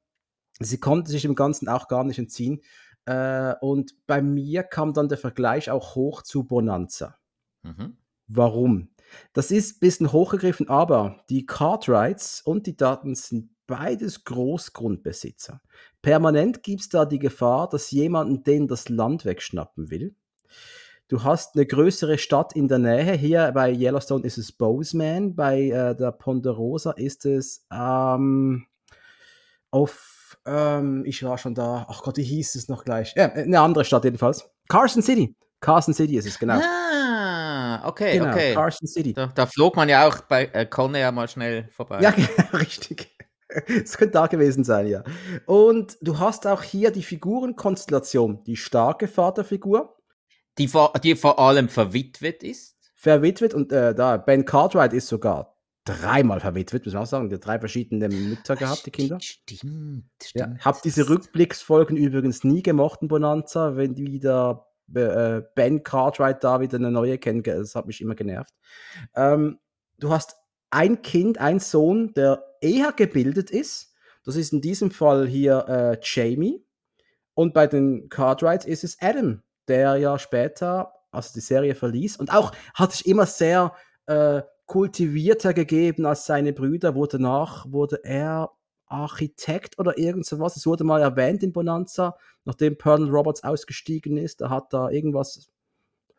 sie 0.59 0.79
konnte 0.79 1.11
sich 1.11 1.21
dem 1.21 1.35
Ganzen 1.35 1.69
auch 1.69 1.87
gar 1.87 2.03
nicht 2.03 2.19
entziehen. 2.19 2.61
Äh, 3.05 3.53
und 3.61 3.95
bei 4.07 4.21
mir 4.21 4.63
kam 4.63 4.93
dann 4.93 5.09
der 5.09 5.17
Vergleich 5.17 5.69
auch 5.69 5.95
hoch 5.95 6.23
zu 6.23 6.43
Bonanza. 6.43 7.17
Mhm. 7.63 7.97
Warum? 8.27 8.89
Das 9.33 9.51
ist 9.51 9.77
ein 9.77 9.79
bisschen 9.79 10.11
hochgegriffen, 10.11 10.69
aber 10.69 11.23
die 11.29 11.45
Cartwrights 11.45 12.41
und 12.41 12.65
die 12.65 12.77
Daten 12.77 13.15
sind 13.15 13.49
beides 13.71 14.25
Großgrundbesitzer. 14.25 15.61
Permanent 16.01 16.61
gibt 16.61 16.81
es 16.81 16.89
da 16.89 17.05
die 17.05 17.19
Gefahr, 17.19 17.69
dass 17.69 17.89
jemand 17.91 18.45
denen 18.45 18.67
das 18.67 18.89
Land 18.89 19.23
wegschnappen 19.23 19.89
will. 19.89 20.13
Du 21.07 21.23
hast 21.23 21.55
eine 21.55 21.65
größere 21.65 22.17
Stadt 22.17 22.53
in 22.53 22.67
der 22.67 22.79
Nähe. 22.79 23.13
Hier 23.13 23.49
bei 23.53 23.71
Yellowstone 23.71 24.25
ist 24.25 24.37
es 24.37 24.51
Bozeman, 24.51 25.35
bei 25.35 25.69
äh, 25.69 25.95
der 25.95 26.11
Ponderosa 26.11 26.91
ist 26.91 27.25
es 27.25 27.65
ähm, 27.71 28.65
auf 29.71 30.37
ähm, 30.45 31.03
ich 31.05 31.23
war 31.23 31.37
schon 31.37 31.55
da. 31.55 31.85
Ach 31.87 32.01
Gott, 32.03 32.17
wie 32.17 32.23
hieß 32.23 32.55
es 32.55 32.67
noch 32.67 32.83
gleich? 32.83 33.13
Ja, 33.15 33.31
eine 33.31 33.59
andere 33.59 33.85
Stadt 33.85 34.03
jedenfalls. 34.03 34.49
Carson 34.67 35.01
City. 35.01 35.33
Carson 35.61 35.93
City 35.93 36.17
ist 36.17 36.25
es, 36.25 36.39
genau. 36.39 36.59
Ah, 36.61 37.87
okay, 37.87 38.17
genau, 38.17 38.31
okay. 38.31 38.53
Carson 38.53 38.87
City. 38.87 39.13
Da, 39.13 39.27
da, 39.27 39.45
flog 39.45 39.75
man 39.75 39.87
ja 39.87 40.07
auch 40.07 40.21
bei 40.21 40.45
äh, 40.45 40.65
Conne 40.65 40.99
ja 40.99 41.11
mal 41.11 41.27
schnell 41.27 41.69
vorbei. 41.71 42.01
Ja, 42.01 42.09
richtig. 42.53 43.11
Es 43.83 43.97
könnte 43.97 44.13
da 44.13 44.27
gewesen 44.27 44.63
sein, 44.63 44.87
ja. 44.87 45.03
Und 45.45 45.97
du 46.01 46.19
hast 46.19 46.47
auch 46.47 46.63
hier 46.63 46.91
die 46.91 47.03
Figurenkonstellation, 47.03 48.43
die 48.45 48.55
starke 48.55 49.07
Vaterfigur. 49.07 49.97
Die 50.57 50.67
vor, 50.67 50.93
die 51.03 51.15
vor 51.15 51.39
allem 51.39 51.69
verwitwet 51.69 52.43
ist. 52.43 52.77
Verwitwet 52.95 53.53
und 53.53 53.71
äh, 53.71 53.95
da, 53.95 54.17
Ben 54.17 54.45
Cartwright 54.45 54.93
ist 54.93 55.07
sogar 55.07 55.57
dreimal 55.85 56.39
verwitwet, 56.39 56.85
muss 56.85 56.93
man 56.93 57.03
auch 57.03 57.07
sagen. 57.07 57.29
Die 57.29 57.39
drei 57.39 57.59
verschiedene 57.59 58.09
Mütter 58.09 58.55
gehabt, 58.55 58.85
die 58.85 58.91
Kinder. 58.91 59.19
Stimmt, 59.19 60.05
stimmt. 60.21 60.57
Ja, 60.59 60.65
hab 60.65 60.81
diese 60.83 61.09
Rückblicksfolgen 61.09 61.97
übrigens 61.97 62.43
nie 62.43 62.61
gemocht 62.61 63.01
in 63.01 63.07
Bonanza, 63.07 63.75
wenn 63.75 63.97
wieder 63.97 64.67
äh, 64.93 65.41
Ben 65.55 65.83
Cartwright 65.83 66.43
da 66.43 66.59
wieder 66.61 66.77
eine 66.77 66.91
neue 66.91 67.17
kennt. 67.17 67.47
Das 67.47 67.75
hat 67.75 67.87
mich 67.87 68.01
immer 68.01 68.15
genervt. 68.15 68.53
Ähm, 69.15 69.59
du 69.97 70.11
hast 70.11 70.35
ein 70.69 71.01
Kind, 71.01 71.39
ein 71.39 71.59
Sohn, 71.59 72.13
der 72.13 72.43
eher 72.61 72.91
gebildet 72.91 73.49
ist. 73.49 73.93
Das 74.23 74.35
ist 74.35 74.53
in 74.53 74.61
diesem 74.61 74.91
Fall 74.91 75.27
hier 75.27 75.65
äh, 75.67 75.97
Jamie. 76.01 76.63
Und 77.33 77.53
bei 77.53 77.67
den 77.67 78.09
Cartwrights 78.09 78.65
ist 78.65 78.83
es 78.83 78.97
Adam, 79.01 79.41
der 79.67 79.97
ja 79.97 80.19
später, 80.19 80.93
also 81.11 81.31
die 81.33 81.39
Serie 81.39 81.75
verließ, 81.75 82.17
und 82.17 82.33
auch 82.33 82.51
hat 82.73 82.91
sich 82.91 83.05
immer 83.07 83.25
sehr 83.25 83.73
äh, 84.05 84.41
kultivierter 84.65 85.53
gegeben 85.53 86.05
als 86.05 86.25
seine 86.25 86.53
Brüder, 86.53 86.95
wurde 86.95 87.17
danach 87.17 87.65
wurde 87.71 87.99
er 88.03 88.51
Architekt 88.85 89.79
oder 89.79 89.97
irgend 89.97 90.25
sowas. 90.25 90.57
Es 90.57 90.65
wurde 90.65 90.83
mal 90.83 91.01
erwähnt 91.01 91.43
in 91.43 91.53
Bonanza, 91.53 92.17
nachdem 92.43 92.77
Colonel 92.77 93.09
Roberts 93.09 93.43
ausgestiegen 93.43 94.17
ist. 94.17 94.41
Er 94.41 94.49
hat 94.49 94.73
da 94.73 94.89
irgendwas 94.89 95.49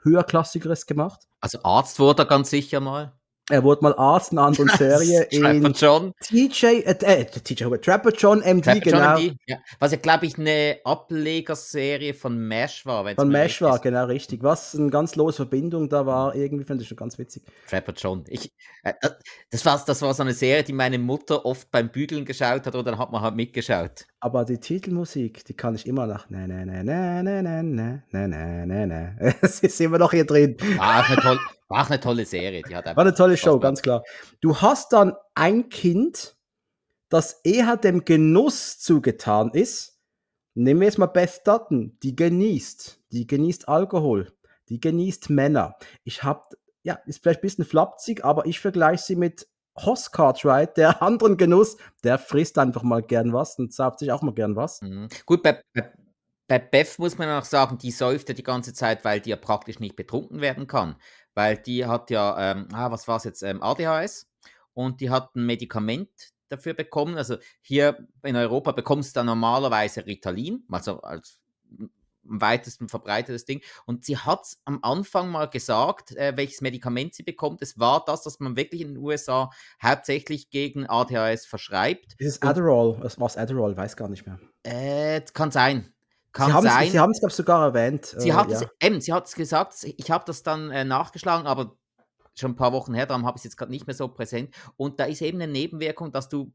höherklassigeres 0.03 0.87
gemacht. 0.87 1.29
Also 1.41 1.63
Arzt 1.63 1.99
wurde 1.99 2.23
er 2.23 2.27
ganz 2.27 2.51
sicher 2.51 2.81
mal. 2.81 3.13
Er 3.51 3.65
wurde 3.65 3.83
mal 3.83 3.95
Arzt 3.97 4.33
in 4.33 4.39
einer 4.39 4.47
anderen 4.47 4.69
Serie. 4.77 5.25
in 5.31 5.73
John. 5.73 6.13
TJ, 6.21 6.67
äh, 6.67 6.95
äh, 7.01 7.25
TJ 7.25 7.65
Trapper 7.83 8.11
John 8.11 8.41
MD, 8.41 8.63
Trapper 8.63 8.81
genau. 8.81 9.17
John 9.17 9.27
MD, 9.27 9.37
ja. 9.47 9.57
Was 9.81 9.91
ja, 9.91 9.99
glaube 9.99 10.27
ich, 10.27 10.39
eine 10.39 10.79
Ablegerserie 10.85 12.15
von 12.15 12.39
Mesh 12.39 12.87
war. 12.87 13.13
Von 13.15 13.29
Mesh 13.29 13.61
war, 13.61 13.77
ist. 13.77 13.83
genau, 13.83 14.05
richtig. 14.05 14.43
Was 14.45 14.77
eine 14.77 14.91
ganz 14.91 15.17
lose 15.17 15.37
Verbindung 15.37 15.89
da 15.89 16.07
war, 16.07 16.37
irgendwie 16.37 16.65
fand 16.65 16.81
ich 16.83 16.89
schon 16.89 16.97
ganz 16.97 17.19
witzig. 17.19 17.43
Trapper 17.69 17.93
John. 17.97 18.25
Ich, 18.29 18.53
äh, 18.85 18.93
das, 19.51 19.67
war, 19.67 19.83
das 19.85 20.01
war 20.03 20.15
so 20.15 20.23
eine 20.23 20.35
Serie, 20.35 20.63
die 20.63 20.73
meine 20.73 20.99
Mutter 20.99 21.45
oft 21.45 21.71
beim 21.73 21.91
Bügeln 21.91 22.25
geschaut 22.25 22.65
hat 22.67 22.75
und 22.77 22.87
dann 22.87 22.97
hat 22.97 23.11
man 23.11 23.23
halt 23.23 23.35
mitgeschaut. 23.35 24.07
Aber 24.21 24.45
die 24.45 24.59
Titelmusik, 24.59 25.45
die 25.45 25.55
kann 25.55 25.75
ich 25.75 25.87
immer 25.87 26.07
nach. 26.07 26.31
Ne, 26.31 26.47
ne, 26.47 26.65
ne, 26.65 26.85
ne, 26.85 27.23
ne, 27.25 27.43
ne, 27.43 27.63
ne, 27.63 28.03
ne, 28.13 28.29
ne, 28.29 28.67
ne, 28.67 28.87
ne. 28.87 29.35
Es 29.43 29.61
ist 29.61 29.81
immer 29.81 29.99
noch 29.99 30.13
hier 30.13 30.25
drin. 30.25 30.57
War 30.77 31.05
eine 31.05 31.17
tolle, 31.17 31.41
war 31.73 31.87
eine 31.87 32.01
tolle 32.01 32.27
Serie. 32.27 32.63
Die 32.63 32.77
hat 32.77 32.85
war 32.85 32.99
eine 32.99 33.15
tolle 33.15 33.37
Show, 33.37 33.59
ganz 33.59 33.83
klar. 33.83 34.05
Du 34.41 34.61
hast 34.61 34.93
dann 34.93 35.15
ein 35.35 35.71
Kind, 35.71 36.37
das 37.09 37.41
eher 37.45 37.77
dem 37.77 38.05
Genuss 38.05 38.79
zugetan 38.79 39.51
ist. 39.51 39.99
Nehmen 40.55 40.81
wir 40.81 40.87
jetzt 40.87 40.99
mal 40.99 41.07
Beth 41.07 41.41
Dutton. 41.45 41.99
Die 42.03 42.15
genießt. 42.15 43.01
Die 43.11 43.27
genießt 43.27 43.69
Alkohol. 43.69 44.33
Die 44.69 44.81
genießt 44.81 45.31
Männer. 45.31 45.77
Ich 46.05 46.23
habe, 46.23 46.43
ja, 46.83 46.99
ist 47.07 47.23
vielleicht 47.23 47.41
ein 47.41 47.43
bisschen 47.43 47.65
flapsig, 47.65 48.25
aber 48.25 48.47
ich 48.47 48.61
vergleiche 48.61 49.03
sie 49.03 49.17
mit 49.17 49.49
Hoss 49.79 50.13
Cartwright, 50.13 50.77
der 50.77 51.03
anderen 51.03 51.39
Genuss, 51.39 51.79
der 52.05 52.19
frisst 52.19 52.59
einfach 52.59 52.83
mal 52.83 53.03
gern 53.03 53.33
was 53.33 53.59
und 53.59 53.73
sauft 53.73 54.01
sich 54.01 54.13
auch 54.13 54.21
mal 54.21 54.35
gern 54.35 54.57
was. 54.57 54.83
Mhm. 54.83 55.09
Gut, 55.25 55.43
bei, 55.43 55.63
bei, 55.73 55.91
bei 56.49 56.59
Beth 56.59 56.99
muss 56.99 57.17
man 57.17 57.31
auch 57.31 57.45
sagen, 57.45 57.79
die 57.79 57.91
säuft 57.91 58.29
ja 58.29 58.35
die 58.35 58.43
ganze 58.43 58.75
Zeit, 58.75 59.07
weil 59.07 59.21
die 59.21 59.31
ja 59.31 59.37
praktisch 59.37 59.81
nicht 59.81 59.97
betrunken 59.97 60.43
werden 60.43 60.67
kann. 60.67 60.97
Weil 61.35 61.57
die 61.59 61.87
hat 61.87 62.11
ja, 62.11 62.53
ähm, 62.53 62.69
ah, 62.73 62.91
was 62.91 63.09
war 63.09 63.17
es 63.17 63.25
jetzt, 63.25 63.43
ähm, 63.43 63.63
ADHS 63.63 64.29
und 64.75 65.01
die 65.01 65.11
hat 65.11 65.35
ein 65.35 65.47
Medikament 65.47 66.11
dafür 66.49 66.75
bekommen. 66.75 67.17
Also 67.17 67.37
hier 67.61 68.07
in 68.23 68.37
Europa 68.37 68.73
bekommst 68.73 69.17
du 69.17 69.25
normalerweise 69.25 70.07
Ritalin, 70.07 70.65
also 70.71 71.01
als 71.01 71.41
am 72.29 72.41
weitesten 72.41 72.89
verbreitetes 72.89 73.45
Ding. 73.45 73.61
Und 73.87 74.05
sie 74.05 74.17
hat 74.17 74.47
am 74.65 74.79
Anfang 74.83 75.31
mal 75.31 75.47
gesagt, 75.47 76.15
äh, 76.17 76.33
welches 76.37 76.61
Medikament 76.61 77.15
sie 77.15 77.23
bekommt. 77.23 77.63
Es 77.63 77.79
war 77.79 78.05
das, 78.05 78.23
dass 78.23 78.41
man 78.41 78.57
wirklich 78.57 78.81
in 78.81 78.95
den 78.95 78.99
USA 78.99 79.51
hauptsächlich 79.83 80.51
gegen 80.51 80.87
ADHS 80.87 81.47
verschreibt. 81.47 82.15
Ist 82.19 82.29
es 82.29 82.43
Adderall? 82.43 82.97
Was 83.01 83.19
war 83.19 83.31
Adderall? 83.37 83.77
Weiß 83.77 83.97
gar 83.97 84.09
nicht 84.09 84.27
mehr. 84.27 84.39
Äh, 84.63 85.21
kann 85.33 85.51
sein. 85.51 85.93
Kann 86.33 86.49
Sie 86.49 86.53
haben 86.53 86.67
sein. 86.67 86.87
es, 86.87 86.93
Sie 86.93 86.99
haben 86.99 87.11
es, 87.11 87.21
glaube 87.21 87.31
ich, 87.31 87.37
sogar 87.37 87.67
erwähnt. 87.67 88.15
Sie 88.17 88.31
äh, 88.31 88.33
hat 88.33 88.51
ja. 88.51 88.61
es, 88.61 88.67
eben, 88.83 89.01
sie 89.01 89.13
hat 89.13 89.27
es 89.27 89.35
gesagt, 89.35 89.75
ich 89.85 90.11
habe 90.11 90.25
das 90.27 90.43
dann 90.43 90.71
äh, 90.71 90.85
nachgeschlagen, 90.85 91.47
aber 91.47 91.77
schon 92.35 92.53
ein 92.53 92.57
paar 92.57 92.73
Wochen 92.73 92.95
her, 92.95 93.07
darum 93.07 93.27
habe 93.27 93.37
ich 93.37 93.41
es 93.41 93.45
jetzt 93.45 93.57
gerade 93.57 93.71
nicht 93.71 93.87
mehr 93.87 93.95
so 93.95 94.09
präsent. 94.09 94.55
Und 94.77 94.99
da 94.99 95.05
ist 95.05 95.21
eben 95.21 95.41
eine 95.41 95.53
Nebenwirkung, 95.53 96.13
dass 96.13 96.29
du 96.29 96.53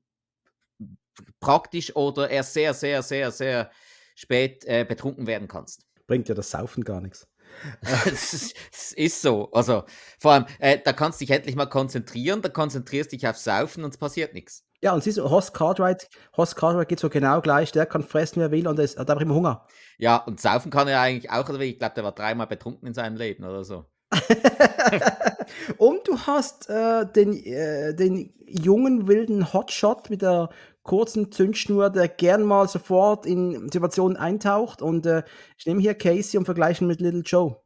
praktisch 1.39 1.95
oder 1.95 2.29
erst 2.29 2.53
sehr, 2.53 2.73
sehr, 2.73 3.01
sehr, 3.03 3.31
sehr 3.31 3.71
spät 4.15 4.65
äh, 4.65 4.83
betrunken 4.83 5.27
werden 5.27 5.47
kannst. 5.47 5.85
Bringt 6.07 6.29
ja 6.29 6.35
das 6.35 6.51
Saufen 6.51 6.83
gar 6.83 7.01
nichts. 7.01 7.27
Es 8.05 8.91
ist, 8.93 9.21
so. 9.21 9.51
Also 9.51 9.83
vor 10.19 10.33
allem, 10.33 10.45
äh, 10.59 10.79
da 10.83 10.93
kannst 10.93 11.21
du 11.21 11.25
dich 11.25 11.33
endlich 11.33 11.55
mal 11.55 11.65
konzentrieren, 11.67 12.41
da 12.41 12.49
konzentrierst 12.49 13.11
dich 13.11 13.27
aufs 13.27 13.43
Saufen 13.43 13.83
und 13.83 13.91
es 13.91 13.97
passiert 13.97 14.33
nichts. 14.33 14.66
Ja, 14.81 14.93
und 14.93 15.03
siehst 15.03 15.17
du, 15.17 15.29
Horst 15.29 15.53
Cartwright, 15.53 16.07
Horst 16.35 16.55
Cartwright 16.55 16.87
geht 16.87 16.99
so 16.99 17.09
genau 17.09 17.41
gleich, 17.41 17.71
der 17.71 17.85
kann 17.87 18.03
fressen, 18.03 18.39
wie 18.39 18.45
er 18.45 18.51
will 18.51 18.67
und 18.67 18.77
er 18.77 18.85
ist- 18.85 18.99
hat 18.99 19.09
einfach 19.09 19.23
immer 19.23 19.33
Hunger. 19.35 19.65
Ja, 19.97 20.17
und 20.17 20.39
saufen 20.39 20.69
kann 20.71 20.87
er 20.87 21.01
eigentlich 21.01 21.31
auch, 21.31 21.49
oder 21.49 21.59
wie? 21.59 21.71
Ich 21.71 21.79
glaube, 21.79 21.95
der 21.95 22.03
war 22.03 22.11
dreimal 22.11 22.45
betrunken 22.47 22.87
in 22.87 22.93
seinem 22.93 23.15
Leben 23.17 23.43
oder 23.43 23.63
so. 23.63 23.85
und 25.77 26.07
du 26.07 26.17
hast 26.19 26.69
äh, 26.69 27.05
den, 27.11 27.33
äh, 27.43 27.93
den 27.95 28.33
jungen, 28.45 29.07
wilden 29.07 29.51
Hotshot 29.53 30.09
mit 30.09 30.21
der 30.21 30.49
kurzen 30.83 31.31
Zündschnur, 31.31 31.89
der 31.89 32.07
gern 32.07 32.43
mal 32.43 32.67
sofort 32.67 33.25
in 33.25 33.69
Situationen 33.71 34.15
eintaucht. 34.15 34.81
Und 34.81 35.05
äh, 35.05 35.23
ich 35.57 35.65
nehme 35.65 35.81
hier 35.81 35.95
Casey 35.95 36.37
und 36.37 36.45
vergleiche 36.45 36.83
ihn 36.83 36.87
mit 36.87 37.01
Little 37.01 37.21
Joe. 37.21 37.57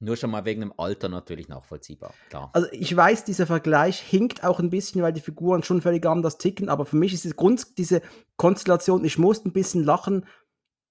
Nur 0.00 0.16
schon 0.16 0.30
mal 0.30 0.44
wegen 0.44 0.60
dem 0.60 0.72
Alter 0.76 1.08
natürlich 1.08 1.48
nachvollziehbar, 1.48 2.14
klar. 2.28 2.50
Also 2.52 2.68
ich 2.70 2.94
weiß, 2.94 3.24
dieser 3.24 3.46
Vergleich 3.46 3.98
hinkt 3.98 4.44
auch 4.44 4.60
ein 4.60 4.70
bisschen, 4.70 5.02
weil 5.02 5.12
die 5.12 5.20
Figuren 5.20 5.64
schon 5.64 5.82
völlig 5.82 6.06
anders 6.06 6.38
ticken, 6.38 6.68
aber 6.68 6.86
für 6.86 6.96
mich 6.96 7.12
ist 7.12 7.24
die 7.24 7.30
Grund, 7.30 7.78
diese 7.78 8.00
Konstellation, 8.36 9.04
ich 9.04 9.18
musste 9.18 9.48
ein 9.48 9.52
bisschen 9.52 9.82
lachen, 9.82 10.24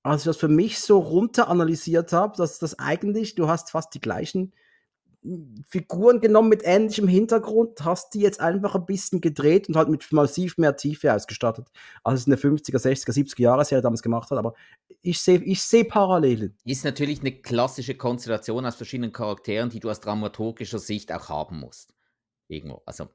als 0.03 0.21
ich 0.21 0.25
das 0.25 0.37
für 0.37 0.49
mich 0.49 0.79
so 0.79 0.99
runter 0.99 1.47
analysiert 1.47 2.11
habe, 2.11 2.35
dass 2.37 2.59
das 2.59 2.79
eigentlich, 2.79 3.35
du 3.35 3.47
hast 3.47 3.71
fast 3.71 3.93
die 3.93 4.01
gleichen 4.01 4.53
Figuren 5.67 6.19
genommen 6.21 6.49
mit 6.49 6.61
ähnlichem 6.63 7.07
Hintergrund, 7.07 7.83
hast 7.83 8.13
die 8.13 8.19
jetzt 8.19 8.39
einfach 8.39 8.75
ein 8.75 8.85
bisschen 8.85 9.21
gedreht 9.21 9.67
und 9.67 9.75
halt 9.75 9.89
mit 9.89 10.11
massiv 10.11 10.57
mehr 10.57 10.75
Tiefe 10.75 11.13
ausgestattet, 11.13 11.67
als 12.03 12.21
es 12.21 12.27
in 12.27 12.31
der 12.31 12.39
50er, 12.39 12.77
60er, 12.77 13.11
70er 13.11 13.41
Jahre 13.41 13.81
damals 13.81 14.01
gemacht 14.01 14.31
hat. 14.31 14.37
Aber 14.37 14.53
ich 15.01 15.19
sehe 15.19 15.39
ich 15.39 15.61
seh 15.61 15.83
Parallelen. 15.83 16.57
Ist 16.65 16.85
natürlich 16.85 17.19
eine 17.21 17.31
klassische 17.31 17.95
Konstellation 17.95 18.65
aus 18.65 18.75
verschiedenen 18.75 19.11
Charakteren, 19.11 19.69
die 19.69 19.79
du 19.79 19.89
aus 19.89 19.99
dramaturgischer 19.99 20.79
Sicht 20.79 21.11
auch 21.11 21.29
haben 21.29 21.59
musst. 21.59 21.93
Irgendwo. 22.47 22.81
Also, 22.85 23.07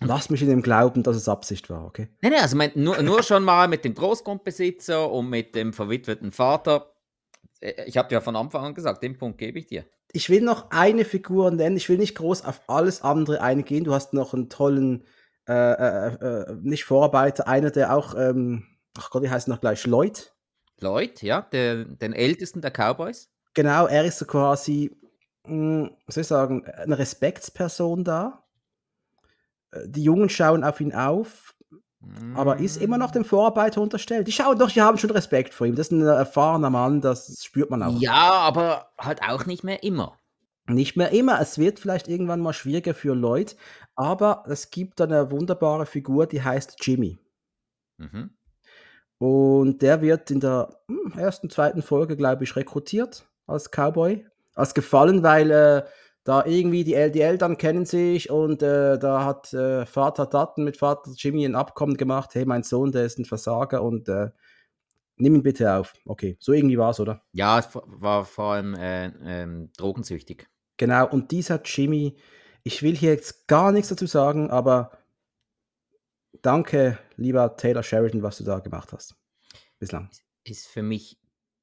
Lass 0.00 0.28
mich 0.28 0.42
in 0.42 0.48
dem 0.48 0.62
glauben, 0.62 1.02
dass 1.02 1.16
es 1.16 1.28
Absicht 1.28 1.70
war, 1.70 1.86
okay? 1.86 2.08
nee, 2.20 2.28
nee, 2.28 2.36
also 2.36 2.54
mein, 2.54 2.70
nur, 2.74 3.00
nur 3.02 3.22
schon 3.22 3.44
mal 3.44 3.66
mit 3.66 3.82
dem 3.84 3.94
Großgrundbesitzer 3.94 5.10
und 5.10 5.30
mit 5.30 5.54
dem 5.54 5.72
verwitweten 5.72 6.32
Vater. 6.32 6.92
Äh, 7.60 7.84
Ich 7.86 7.96
habe 7.96 8.12
ja 8.12 8.20
von 8.20 8.36
Anfang 8.36 8.64
an 8.64 8.74
gesagt, 8.74 9.02
den 9.02 9.16
Punkt 9.18 9.38
gebe 9.38 9.58
ich 9.58 9.66
dir. 9.66 9.84
Ich 10.12 10.30
will 10.30 10.40
noch 10.40 10.70
eine 10.70 11.04
Figur 11.04 11.50
nennen. 11.50 11.76
Ich 11.76 11.88
will 11.88 11.98
nicht 11.98 12.16
groß 12.16 12.44
auf 12.44 12.62
alles 12.68 13.02
andere 13.02 13.40
eingehen. 13.42 13.84
Du 13.84 13.92
hast 13.92 14.14
noch 14.14 14.34
einen 14.34 14.48
tollen, 14.48 15.04
äh, 15.48 15.52
äh, 15.52 16.14
äh, 16.14 16.56
nicht 16.62 16.84
Vorarbeiter, 16.84 17.46
einer, 17.48 17.70
der 17.70 17.94
auch, 17.94 18.14
ähm, 18.14 18.64
ach 18.98 19.10
Gott, 19.10 19.22
wie 19.22 19.30
heißt 19.30 19.48
noch 19.48 19.60
gleich? 19.60 19.84
Lloyd. 19.86 20.32
Lloyd, 20.80 21.22
ja, 21.22 21.42
der, 21.42 21.84
den 21.84 22.12
ältesten 22.12 22.60
der 22.60 22.70
Cowboys. 22.70 23.30
Genau, 23.54 23.86
er 23.86 24.04
ist 24.04 24.18
so 24.18 24.26
quasi, 24.26 24.94
mh, 25.46 25.90
was 26.06 26.14
soll 26.14 26.22
ich 26.22 26.28
sagen, 26.28 26.66
eine 26.66 26.98
Respektsperson 26.98 28.04
da. 28.04 28.44
Äh, 29.72 29.88
Die 29.88 30.02
Jungen 30.02 30.28
schauen 30.28 30.64
auf 30.64 30.80
ihn 30.80 30.94
auf, 30.94 31.54
aber 32.34 32.58
ist 32.58 32.76
immer 32.76 32.98
noch 32.98 33.10
dem 33.10 33.24
Vorarbeiter 33.24 33.80
unterstellt. 33.80 34.26
Die 34.26 34.32
schauen 34.32 34.58
doch, 34.58 34.70
die 34.70 34.82
haben 34.82 34.98
schon 34.98 35.10
Respekt 35.10 35.54
vor 35.54 35.66
ihm. 35.66 35.74
Das 35.74 35.88
ist 35.88 35.92
ein 35.92 36.02
erfahrener 36.02 36.70
Mann, 36.70 37.00
das 37.00 37.42
spürt 37.42 37.70
man 37.70 37.82
auch. 37.82 37.98
Ja, 38.00 38.12
aber 38.12 38.90
halt 38.98 39.22
auch 39.22 39.46
nicht 39.46 39.64
mehr 39.64 39.82
immer. 39.82 40.18
Nicht 40.68 40.96
mehr 40.96 41.12
immer. 41.12 41.40
Es 41.40 41.58
wird 41.58 41.78
vielleicht 41.78 42.08
irgendwann 42.08 42.40
mal 42.40 42.52
schwieriger 42.52 42.94
für 42.94 43.14
Lloyd, 43.14 43.56
aber 43.94 44.44
es 44.48 44.70
gibt 44.70 45.00
eine 45.00 45.30
wunderbare 45.30 45.86
Figur, 45.86 46.26
die 46.26 46.42
heißt 46.42 46.76
Jimmy. 46.80 47.18
Mhm. 47.98 48.30
Und 49.18 49.80
der 49.80 50.02
wird 50.02 50.30
in 50.30 50.40
der 50.40 50.80
hm, 50.88 51.18
ersten, 51.18 51.48
zweiten 51.48 51.82
Folge, 51.82 52.16
glaube 52.16 52.44
ich, 52.44 52.56
rekrutiert 52.56 53.26
als 53.46 53.70
Cowboy. 53.70 54.26
Als 54.54 54.74
gefallen, 54.74 55.22
weil 55.22 55.50
äh, 55.50 55.82
da 56.26 56.44
irgendwie 56.44 56.82
die, 56.82 56.94
El 56.94 57.12
die 57.12 57.20
Eltern 57.20 57.56
kennen 57.56 57.86
sich 57.86 58.30
und 58.30 58.60
äh, 58.60 58.98
da 58.98 59.24
hat 59.24 59.54
äh, 59.54 59.86
Vater 59.86 60.26
Datten 60.26 60.64
mit 60.64 60.76
Vater 60.76 61.12
Jimmy 61.16 61.44
ein 61.44 61.54
Abkommen 61.54 61.96
gemacht. 61.96 62.34
Hey, 62.34 62.44
mein 62.44 62.64
Sohn, 62.64 62.90
der 62.90 63.04
ist 63.04 63.16
ein 63.20 63.24
Versager 63.24 63.80
und 63.80 64.08
äh, 64.08 64.30
nimm 65.14 65.36
ihn 65.36 65.44
bitte 65.44 65.72
auf. 65.72 65.94
Okay, 66.04 66.36
so 66.40 66.52
irgendwie 66.52 66.78
war 66.78 66.90
es, 66.90 66.98
oder? 66.98 67.22
Ja, 67.30 67.60
es 67.60 67.68
war 67.72 68.24
vor 68.24 68.54
allem 68.54 68.74
äh, 68.74 69.12
ähm, 69.24 69.70
drogensüchtig. 69.76 70.48
Genau, 70.78 71.08
und 71.08 71.30
dieser 71.30 71.62
Jimmy, 71.64 72.16
ich 72.64 72.82
will 72.82 72.96
hier 72.96 73.12
jetzt 73.12 73.46
gar 73.46 73.70
nichts 73.70 73.90
dazu 73.90 74.06
sagen, 74.06 74.50
aber 74.50 74.98
danke, 76.42 76.98
lieber 77.14 77.56
Taylor 77.56 77.84
Sheridan, 77.84 78.24
was 78.24 78.38
du 78.38 78.44
da 78.44 78.58
gemacht 78.58 78.92
hast. 78.92 79.14
Bislang. 79.78 80.10
Ist 80.42 80.66
für 80.66 80.82
mich 80.82 81.20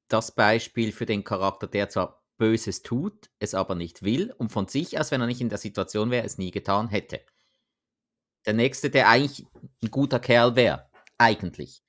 das 0.08 0.32
Beispiel 0.32 0.90
für 0.90 1.04
den 1.04 1.22
Charakter, 1.22 1.66
der 1.66 1.90
zwar 1.90 2.23
Böses 2.36 2.82
tut, 2.82 3.30
es 3.38 3.54
aber 3.54 3.74
nicht 3.74 4.02
will 4.02 4.32
und 4.32 4.50
von 4.50 4.68
sich 4.68 4.98
aus, 4.98 5.10
wenn 5.10 5.20
er 5.20 5.26
nicht 5.26 5.40
in 5.40 5.48
der 5.48 5.58
Situation 5.58 6.10
wäre, 6.10 6.26
es 6.26 6.38
nie 6.38 6.50
getan 6.50 6.88
hätte. 6.88 7.20
Der 8.46 8.54
nächste, 8.54 8.90
der 8.90 9.08
eigentlich 9.08 9.46
ein 9.82 9.90
guter 9.90 10.20
Kerl 10.20 10.56
wäre, 10.56 10.90
eigentlich. 11.18 11.82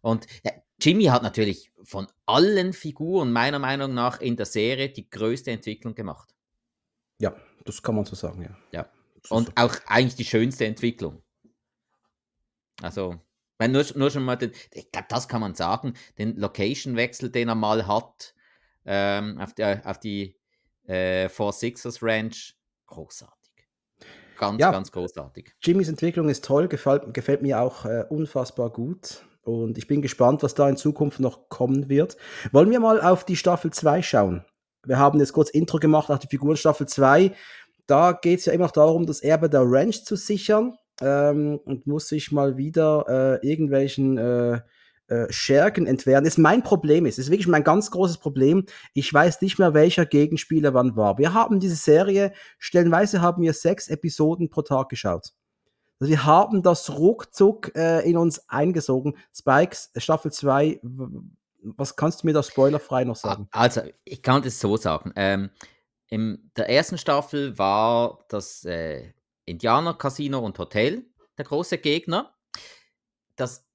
Und 0.00 0.26
ja, 0.44 0.52
Jimmy 0.80 1.04
hat 1.04 1.22
natürlich 1.22 1.72
von 1.84 2.06
allen 2.26 2.72
Figuren 2.72 3.32
meiner 3.32 3.58
Meinung 3.58 3.94
nach 3.94 4.20
in 4.20 4.36
der 4.36 4.46
Serie 4.46 4.90
die 4.90 5.08
größte 5.08 5.50
Entwicklung 5.50 5.94
gemacht. 5.94 6.34
Ja, 7.18 7.34
das 7.64 7.82
kann 7.82 7.94
man 7.94 8.04
so 8.04 8.14
sagen, 8.14 8.42
ja. 8.42 8.56
Ja. 8.72 8.90
Und 9.30 9.46
so. 9.46 9.52
auch 9.56 9.74
eigentlich 9.86 10.16
die 10.16 10.24
schönste 10.24 10.66
Entwicklung. 10.66 11.22
Also, 12.82 13.18
wenn 13.58 13.72
nur, 13.72 13.84
nur 13.94 14.10
schon 14.10 14.24
mal, 14.24 14.36
den, 14.36 14.52
ich 14.72 14.92
glaube, 14.92 15.08
das 15.08 15.28
kann 15.28 15.40
man 15.40 15.54
sagen, 15.54 15.94
den 16.18 16.36
Location-Wechsel, 16.36 17.30
den 17.30 17.48
er 17.48 17.54
mal 17.54 17.86
hat, 17.86 18.34
ähm, 18.86 19.38
auf, 19.38 19.54
der, 19.54 19.82
auf 19.84 19.98
die 19.98 20.36
äh, 20.86 21.28
Four 21.28 21.52
Sixers 21.52 22.02
Ranch, 22.02 22.54
großartig. 22.86 23.34
Ganz, 24.38 24.60
Ja. 24.60 24.70
ganz 24.70 24.92
großartig. 24.92 25.54
Jimmys 25.62 25.88
Entwicklung 25.88 26.28
ist 26.28 26.44
toll, 26.44 26.68
gefällt, 26.68 27.12
gefällt 27.14 27.42
mir 27.42 27.60
auch 27.60 27.84
äh, 27.84 28.04
unfassbar 28.08 28.70
gut. 28.70 29.24
Und 29.42 29.78
ich 29.78 29.86
bin 29.86 30.02
gespannt, 30.02 30.42
was 30.42 30.54
da 30.54 30.68
in 30.68 30.76
Zukunft 30.76 31.20
noch 31.20 31.48
kommen 31.48 31.88
wird. 31.88 32.16
Wollen 32.52 32.70
wir 32.70 32.80
mal 32.80 33.00
auf 33.00 33.24
die 33.24 33.36
Staffel 33.36 33.72
2 33.72 34.02
schauen? 34.02 34.44
Wir 34.84 34.98
haben 34.98 35.18
jetzt 35.20 35.32
kurz 35.32 35.50
Intro 35.50 35.78
gemacht 35.78 36.08
nach 36.08 36.18
der 36.18 36.28
Figur 36.28 36.56
Staffel 36.56 36.86
2. 36.86 37.32
Da 37.86 38.12
geht 38.12 38.40
es 38.40 38.46
ja 38.46 38.52
immer 38.52 38.64
noch 38.64 38.72
darum, 38.72 39.06
das 39.06 39.20
Erbe 39.20 39.48
der 39.48 39.62
Ranch 39.64 40.04
zu 40.04 40.16
sichern 40.16 40.76
ähm, 41.00 41.60
und 41.64 41.86
muss 41.86 42.08
sich 42.08 42.32
mal 42.32 42.56
wieder 42.56 43.40
äh, 43.42 43.46
irgendwelchen 43.48 44.18
äh, 44.18 44.60
äh, 45.08 45.30
Schergen 45.30 45.86
entwehren. 45.86 46.24
Das 46.24 46.34
ist 46.34 46.38
mein 46.38 46.62
Problem 46.62 47.06
ist. 47.06 47.18
Ist 47.18 47.30
wirklich 47.30 47.48
mein 47.48 47.64
ganz 47.64 47.90
großes 47.90 48.18
Problem. 48.18 48.64
Ich 48.92 49.12
weiß 49.12 49.40
nicht 49.40 49.58
mehr, 49.58 49.74
welcher 49.74 50.06
Gegenspieler 50.06 50.74
wann 50.74 50.96
war. 50.96 51.18
Wir 51.18 51.32
haben 51.34 51.60
diese 51.60 51.76
Serie, 51.76 52.32
stellenweise 52.58 53.20
haben 53.20 53.42
wir 53.42 53.52
sechs 53.52 53.88
Episoden 53.88 54.50
pro 54.50 54.62
Tag 54.62 54.88
geschaut. 54.88 55.32
Also 56.00 56.10
wir 56.10 56.24
haben 56.24 56.62
das 56.62 56.90
ruckzuck 56.90 57.74
äh, 57.74 58.08
in 58.08 58.16
uns 58.16 58.48
eingesogen. 58.48 59.16
Spikes, 59.34 59.90
Staffel 59.96 60.32
2, 60.32 60.80
was 61.76 61.96
kannst 61.96 62.22
du 62.22 62.26
mir 62.26 62.32
da 62.32 62.42
spoilerfrei 62.42 63.04
noch 63.04 63.16
sagen? 63.16 63.48
Also, 63.50 63.82
ich 64.04 64.22
kann 64.22 64.42
das 64.42 64.60
so 64.60 64.76
sagen. 64.76 65.12
Ähm, 65.16 65.50
in 66.08 66.50
der 66.56 66.68
ersten 66.68 66.98
Staffel 66.98 67.58
war 67.58 68.24
das 68.28 68.64
äh, 68.64 69.12
Indianer-Casino 69.46 70.38
und 70.38 70.58
Hotel 70.58 71.04
der 71.38 71.44
große 71.44 71.78
Gegner. 71.78 72.34
Das 73.36 73.65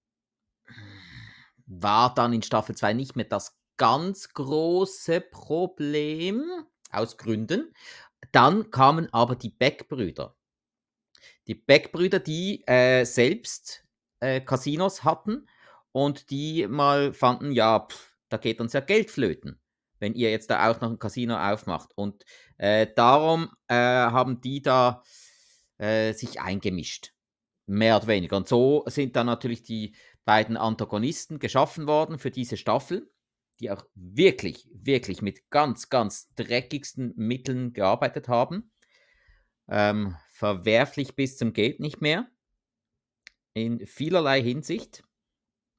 war 1.80 2.14
dann 2.14 2.34
in 2.34 2.44
Staffel 2.44 2.76
2 2.76 2.94
nicht 2.94 3.16
mehr 3.16 3.26
das 3.26 3.58
ganz 3.78 4.34
große 4.34 5.22
Problem, 5.22 6.44
aus 6.92 7.18
Gründen. 7.18 7.74
Dann 8.32 8.70
kamen 8.70 9.12
aber 9.14 9.36
die 9.36 9.50
Beck-Brüder. 9.50 10.36
Die 11.48 11.56
Beck-Brüder, 11.56 12.20
die 12.20 12.64
äh, 12.68 13.06
selbst 13.06 13.86
äh, 14.20 14.42
Casinos 14.42 15.04
hatten 15.04 15.48
und 15.92 16.30
die 16.30 16.68
mal 16.68 17.14
fanden, 17.14 17.52
ja, 17.52 17.88
pff, 17.90 18.14
da 18.30 18.38
geht 18.38 18.62
uns 18.62 18.74
ja 18.74 18.80
Geld 18.80 19.10
flöten, 19.10 19.60
wenn 20.00 20.14
ihr 20.14 20.32
jetzt 20.32 20.50
da 20.50 20.70
auch 20.70 20.80
noch 20.82 20.90
ein 20.90 21.00
Casino 21.00 21.36
aufmacht. 21.38 21.92
Und 21.96 22.24
äh, 22.58 22.88
darum 22.96 23.50
äh, 23.68 23.76
haben 23.76 24.40
die 24.42 24.62
da 24.62 25.04
äh, 25.78 26.14
sich 26.14 26.40
eingemischt. 26.40 27.14
Mehr 27.66 27.98
oder 27.98 28.08
weniger. 28.08 28.38
Und 28.38 28.48
so 28.48 28.84
sind 28.88 29.16
dann 29.16 29.28
natürlich 29.28 29.64
die 29.64 29.96
beiden 30.26 30.58
Antagonisten 30.58 31.40
geschaffen 31.40 31.88
worden 31.88 32.20
für 32.20 32.32
diese 32.32 32.58
Staffel, 32.58 33.12
die 33.60 33.72
auch 33.72 33.86
wirklich, 33.96 34.68
wirklich 34.74 35.22
mit 35.22 35.50
ganz, 35.50 35.90
ganz 35.90 36.34
dreckigsten 36.36 37.14
Mitteln 37.16 37.74
gearbeitet 37.74 38.28
haben. 38.28 38.72
Ähm, 39.68 40.16
verwerflich 40.32 41.16
bis 41.16 41.38
zum 41.38 41.54
Geht 41.54 41.80
nicht 41.80 42.02
mehr. 42.02 42.28
In 43.54 43.86
vielerlei 43.86 44.42
Hinsicht. 44.42 45.04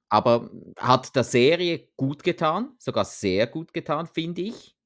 Aber 0.09 0.51
hat 0.77 1.17
der 1.17 1.25
Serie 1.25 1.89
gut 1.97 2.23
getan, 2.23 2.75
sogar 2.79 3.07
sehr 3.07 3.47
gut 3.47 3.73
getan, 3.73 4.07
finde 4.07 4.43
ich. 4.43 4.77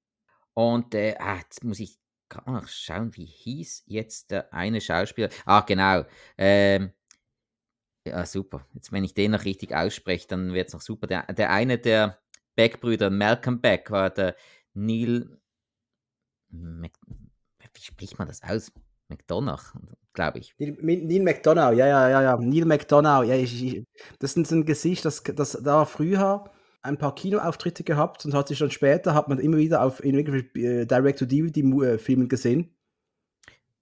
Und 0.55 0.95
äh, 0.95 1.17
ah, 1.19 1.39
jetzt 1.39 1.65
muss 1.65 1.81
ich 1.81 1.99
gerade 2.29 2.51
mal 2.51 2.67
schauen, 2.69 3.15
wie 3.17 3.27
hieß 3.27 3.85
jetzt 3.87 4.31
der 4.31 4.53
eine 4.55 4.81
Schauspieler. 4.81 5.29
Ah, 5.45 5.61
genau. 5.61 6.05
Ähm, 6.39 6.93
ja, 8.07 8.27
super. 8.27 8.67
Jetzt, 8.75 8.93
wenn 8.93 9.05
ich 9.05 9.15
den 9.15 9.33
noch 9.33 9.45
richtig 9.45 9.75
ausspreche, 9.75 10.29
dann 10.29 10.53
wird 10.53 10.69
es 10.69 10.75
noch 10.75 10.81
super. 10.81 11.07
Der, 11.07 11.33
der 11.33 11.51
eine 11.51 11.79
der 11.79 12.19
Beck-Brüder, 12.55 13.11
Malcolm 13.11 13.61
Beck, 13.61 13.91
war 13.91 14.11
der 14.11 14.37
Neil. 14.75 15.39
Mac, 16.49 16.93
wie 17.75 17.83
spricht 17.83 18.19
man 18.19 18.29
das 18.29 18.43
aus? 18.43 18.73
McDonough, 19.09 19.75
glaube 20.13 20.39
ich. 20.39 20.55
Neil, 20.59 21.23
McDonough, 21.23 21.75
ja, 21.75 21.87
ja, 21.87 22.09
ja, 22.09 22.23
ja. 22.23 22.37
Neil 22.37 22.65
McDonough, 22.65 23.25
ja, 23.25 23.35
ich, 23.35 23.63
ich, 23.63 23.85
das 24.19 24.37
ist 24.37 24.51
ein 24.51 24.65
Gesicht, 24.65 25.05
das, 25.05 25.23
das 25.23 25.53
da 25.63 25.85
früher 25.85 26.51
ein 26.83 26.99
paar 26.99 27.15
Kinoauftritte 27.15 27.85
gehabt 27.85 28.25
und 28.25 28.35
hat 28.35 28.49
sich 28.49 28.59
dann 28.59 28.71
später, 28.71 29.15
hat 29.15 29.29
man 29.29 29.39
immer 29.39 29.57
wieder 29.57 29.83
auf 29.83 30.03
in 30.03 30.15
äh, 30.17 30.87
Direct-to-DVD-Filmen 30.87 32.29
gesehen. 32.29 32.76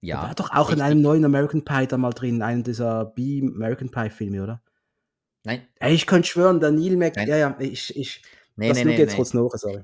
Ja. 0.05 0.19
Der 0.19 0.27
war 0.27 0.35
doch 0.35 0.51
auch 0.51 0.69
richtig. 0.69 0.77
in 0.77 0.81
einem 0.81 1.01
neuen 1.01 1.25
American 1.25 1.65
Pie 1.65 1.87
da 1.87 1.97
mal 1.97 2.11
drin, 2.11 2.41
einem 2.41 2.63
dieser 2.63 3.05
B-American 3.05 3.89
Pie-Filme, 3.89 4.43
oder? 4.43 4.61
Nein. 5.43 5.67
Ich 5.87 6.07
könnte 6.07 6.27
schwören, 6.27 6.59
der 6.59 6.71
Neil 6.71 6.97
Mac, 6.97 7.17
ja, 7.17 7.37
ja, 7.37 7.55
ich, 7.59 7.95
ich, 7.95 8.21
nee, 8.55 8.69
das 8.69 8.77
nee, 8.77 8.85
nee, 8.85 8.97
jetzt 8.97 9.11
nee. 9.11 9.15
kurz 9.15 9.33
nach, 9.33 9.49
sorry. 9.53 9.83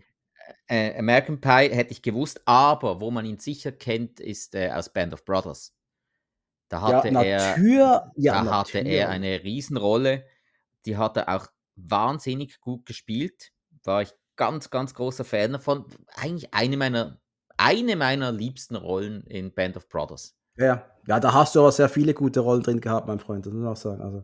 Äh, 0.67 0.97
American 0.97 1.41
Pie 1.41 1.69
hätte 1.74 1.91
ich 1.91 2.01
gewusst, 2.01 2.41
aber 2.45 3.01
wo 3.01 3.11
man 3.11 3.26
ihn 3.26 3.39
sicher 3.39 3.72
kennt, 3.72 4.19
ist 4.19 4.55
äh, 4.55 4.72
aus 4.72 4.89
Band 4.89 5.13
of 5.13 5.26
Brothers. 5.26 5.74
Da 6.69 6.82
hatte, 6.82 7.09
ja, 7.09 7.22
er, 7.22 8.11
ja, 8.15 8.43
da 8.43 8.59
hatte 8.59 8.80
er 8.80 9.09
eine 9.09 9.43
Riesenrolle. 9.43 10.26
Die 10.86 10.95
hat 10.95 11.17
er 11.17 11.28
auch 11.36 11.47
wahnsinnig 11.76 12.61
gut 12.61 12.86
gespielt. 12.86 13.51
War 13.84 14.03
ich 14.03 14.13
ganz, 14.38 14.69
ganz 14.69 14.93
großer 14.93 15.26
Fan 15.26 15.51
davon. 15.51 15.86
Eigentlich 16.15 16.53
eine 16.53 16.78
meiner, 16.78 17.20
eine 17.62 17.95
meiner 17.95 18.32
liebsten 18.32 18.76
Rollen 18.76 19.24
in 19.28 19.53
Band 19.53 19.78
of 19.78 19.88
Brothers. 19.88 20.36
Ja, 20.57 20.86
ja, 21.07 21.20
da 21.20 21.34
hast 21.34 21.55
du 21.55 21.59
aber 21.59 21.72
sehr 21.72 21.89
viele 21.89 22.14
gute 22.14 22.41
Rollen 22.41 22.64
drin 22.64 22.82
gehabt, 22.82 23.07
mein 23.07 23.20
Freund, 23.20 23.45
das 23.45 23.53
muss 23.53 23.64
man 23.64 23.72
auch 23.72 23.78
sagen. 23.78 24.01
Also, 24.01 24.24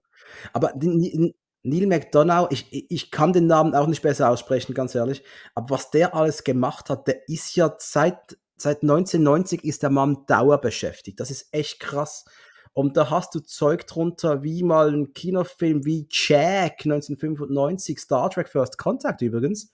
aber 0.53 0.73
Neil 0.75 1.87
McDonough, 1.87 2.49
ich, 2.51 2.91
ich 2.91 3.11
kann 3.11 3.33
den 3.33 3.47
Namen 3.47 3.75
auch 3.75 3.87
nicht 3.87 4.01
besser 4.01 4.29
aussprechen, 4.29 4.73
ganz 4.73 4.95
ehrlich. 4.95 5.23
Aber 5.55 5.71
was 5.71 5.91
der 5.91 6.15
alles 6.15 6.43
gemacht 6.43 6.89
hat, 6.89 7.07
der 7.07 7.27
ist 7.27 7.55
ja 7.55 7.75
seit, 7.77 8.37
seit 8.57 8.83
1990 8.83 9.63
ist 9.63 9.83
der 9.83 9.89
Mann 9.89 10.25
dauerbeschäftigt. 10.27 11.19
Das 11.19 11.31
ist 11.31 11.47
echt 11.51 11.79
krass. 11.79 12.25
Und 12.73 12.95
da 12.95 13.09
hast 13.09 13.33
du 13.33 13.39
Zeug 13.39 13.87
drunter, 13.87 14.43
wie 14.43 14.61
mal 14.61 14.93
ein 14.93 15.13
Kinofilm 15.13 15.83
wie 15.83 16.07
Jack 16.11 16.85
1995, 16.85 17.99
Star 17.99 18.29
Trek 18.29 18.49
First 18.49 18.77
Contact 18.77 19.21
übrigens. 19.21 19.71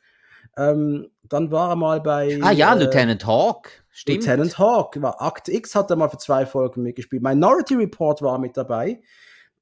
Ähm, 0.57 1.09
dann 1.23 1.51
war 1.51 1.69
er 1.69 1.75
mal 1.75 2.01
bei. 2.01 2.39
Ah 2.41 2.51
ja, 2.51 2.75
äh, 2.75 2.79
Lieutenant 2.79 3.25
Hawk. 3.25 3.71
Stimmt. 3.89 4.25
Lieutenant 4.25 4.57
Hawk. 4.57 5.01
War 5.01 5.17
Act 5.19 5.49
X 5.49 5.75
hat 5.75 5.89
er 5.89 5.95
mal 5.95 6.09
für 6.09 6.17
zwei 6.17 6.45
Folgen 6.45 6.83
mitgespielt. 6.83 7.23
Minority 7.23 7.75
Report 7.75 8.21
war 8.21 8.39
mit 8.39 8.55
dabei. 8.57 9.01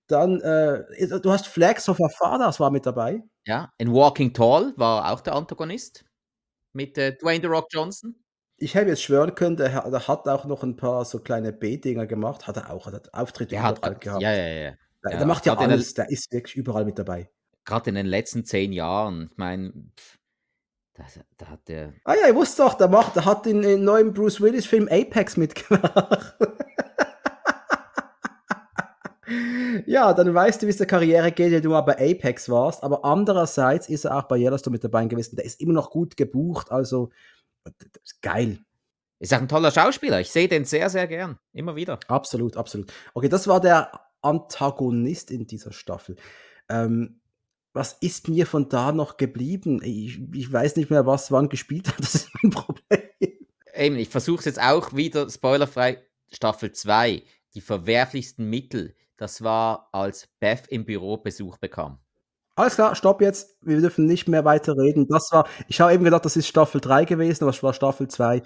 Dann, 0.07 0.41
äh, 0.41 0.83
du 1.21 1.31
hast 1.31 1.47
Flags 1.47 1.87
of 1.87 1.99
Our 1.99 2.09
Fathers 2.09 2.59
war 2.59 2.71
mit 2.71 2.85
dabei. 2.85 3.23
Ja, 3.45 3.71
in 3.77 3.93
Walking 3.93 4.33
Tall 4.33 4.73
war 4.75 5.11
auch 5.11 5.21
der 5.21 5.35
Antagonist. 5.35 6.03
Mit 6.73 6.97
äh, 6.97 7.15
Dwayne 7.17 7.41
The 7.41 7.47
Rock 7.47 7.67
Johnson 7.71 8.15
ich 8.61 8.75
hätte 8.75 8.89
jetzt 8.89 9.01
schwören 9.01 9.33
können, 9.33 9.57
der, 9.57 9.89
der, 9.89 10.07
hat 10.07 10.27
auch 10.27 10.45
noch 10.45 10.63
ein 10.63 10.75
paar 10.75 11.03
so 11.03 11.19
kleine 11.19 11.51
B-Dinger 11.51 12.05
gemacht. 12.05 12.47
Hat 12.47 12.57
er 12.57 12.69
auch, 12.69 12.85
hat 12.85 13.13
Auftritte 13.13 13.49
der 13.49 13.63
hat, 13.63 13.81
gehabt. 13.81 14.21
Ja, 14.21 14.31
ja, 14.31 14.47
ja. 14.47 14.73
Der, 15.03 15.11
ja, 15.11 15.17
der 15.17 15.25
macht 15.25 15.45
ja 15.47 15.57
alles, 15.57 15.95
der 15.95 16.09
ist 16.09 16.31
wirklich 16.31 16.55
überall 16.55 16.85
mit 16.85 16.99
dabei. 16.99 17.29
Gerade 17.65 17.89
in 17.89 17.95
den 17.95 18.05
letzten 18.05 18.45
zehn 18.45 18.71
Jahren, 18.71 19.29
ich 19.31 19.37
meine, 19.37 19.73
da, 21.01 21.21
da, 21.37 21.47
hat 21.47 21.67
der. 21.67 21.93
Ah 22.03 22.15
ja, 22.15 22.29
ich 22.29 22.35
wusste 22.35 22.63
doch, 22.63 22.73
der, 22.75 22.87
macht, 22.87 23.15
der 23.15 23.25
hat 23.25 23.45
in 23.47 23.61
den 23.61 23.83
neuen 23.83 24.13
Bruce 24.13 24.41
Willis-Film 24.41 24.87
Apex 24.89 25.37
mitgemacht. 25.37 26.35
ja, 29.85 30.13
dann 30.13 30.33
weißt 30.33 30.61
du, 30.61 30.67
wie 30.67 30.71
es 30.71 30.77
der 30.77 30.87
Karriere 30.87 31.31
geht, 31.31 31.51
wenn 31.51 31.61
du 31.61 31.69
mal 31.69 31.81
bei 31.81 31.93
Apex 31.93 32.49
warst. 32.49 32.83
Aber 32.83 33.05
andererseits 33.05 33.89
ist 33.89 34.05
er 34.05 34.17
auch 34.17 34.23
bei 34.23 34.37
Yellowstone 34.37 34.73
mit 34.73 34.83
dabei 34.83 35.05
gewesen. 35.05 35.35
Der 35.35 35.45
ist 35.45 35.61
immer 35.61 35.73
noch 35.73 35.89
gut 35.89 36.17
gebucht. 36.17 36.71
Also 36.71 37.09
das 37.63 38.21
geil. 38.21 38.59
Ist 39.19 39.33
auch 39.33 39.39
ein 39.39 39.47
toller 39.47 39.71
Schauspieler. 39.71 40.19
Ich 40.19 40.31
sehe 40.31 40.47
den 40.47 40.65
sehr, 40.65 40.89
sehr 40.89 41.07
gern. 41.07 41.37
Immer 41.53 41.75
wieder. 41.75 41.99
Absolut, 42.07 42.57
absolut. 42.57 42.91
Okay, 43.13 43.29
das 43.29 43.47
war 43.47 43.61
der 43.61 43.91
Antagonist 44.21 45.29
in 45.29 45.45
dieser 45.45 45.71
Staffel. 45.71 46.15
Ähm, 46.69 47.20
was 47.73 47.93
ist 48.01 48.27
mir 48.27 48.45
von 48.45 48.69
da 48.69 48.91
noch 48.91 49.17
geblieben? 49.17 49.81
Ich, 49.83 50.19
ich, 50.33 50.51
weiß 50.51 50.75
nicht 50.75 50.89
mehr, 50.89 51.05
was 51.05 51.31
wann 51.31 51.49
gespielt 51.49 51.87
hat. 51.87 51.95
Das 51.99 52.15
ist 52.15 52.29
mein 52.41 52.51
Problem. 52.51 53.01
Eben, 53.73 53.95
ich 53.95 54.09
versuche 54.09 54.39
es 54.39 54.45
jetzt 54.45 54.61
auch 54.61 54.93
wieder 54.93 55.29
spoilerfrei. 55.29 56.03
Staffel 56.31 56.71
2, 56.71 57.23
die 57.53 57.61
verwerflichsten 57.61 58.49
Mittel. 58.49 58.95
Das 59.17 59.43
war, 59.43 59.89
als 59.91 60.27
Beth 60.39 60.67
im 60.69 60.85
Büro 60.85 61.17
Besuch 61.17 61.57
bekam. 61.57 61.99
Alles 62.55 62.75
klar, 62.75 62.95
stopp 62.95 63.21
jetzt. 63.21 63.57
Wir 63.61 63.79
dürfen 63.79 64.05
nicht 64.05 64.27
mehr 64.27 64.43
weiter 64.45 64.77
reden. 64.77 65.07
Das 65.07 65.31
war, 65.31 65.47
ich 65.67 65.79
habe 65.79 65.93
eben 65.93 66.03
gedacht, 66.03 66.25
das 66.25 66.35
ist 66.35 66.47
Staffel 66.47 66.81
3 66.81 67.05
gewesen, 67.05 67.43
aber 67.43 67.51
es 67.51 67.63
war 67.63 67.73
Staffel 67.73 68.07
2. 68.07 68.41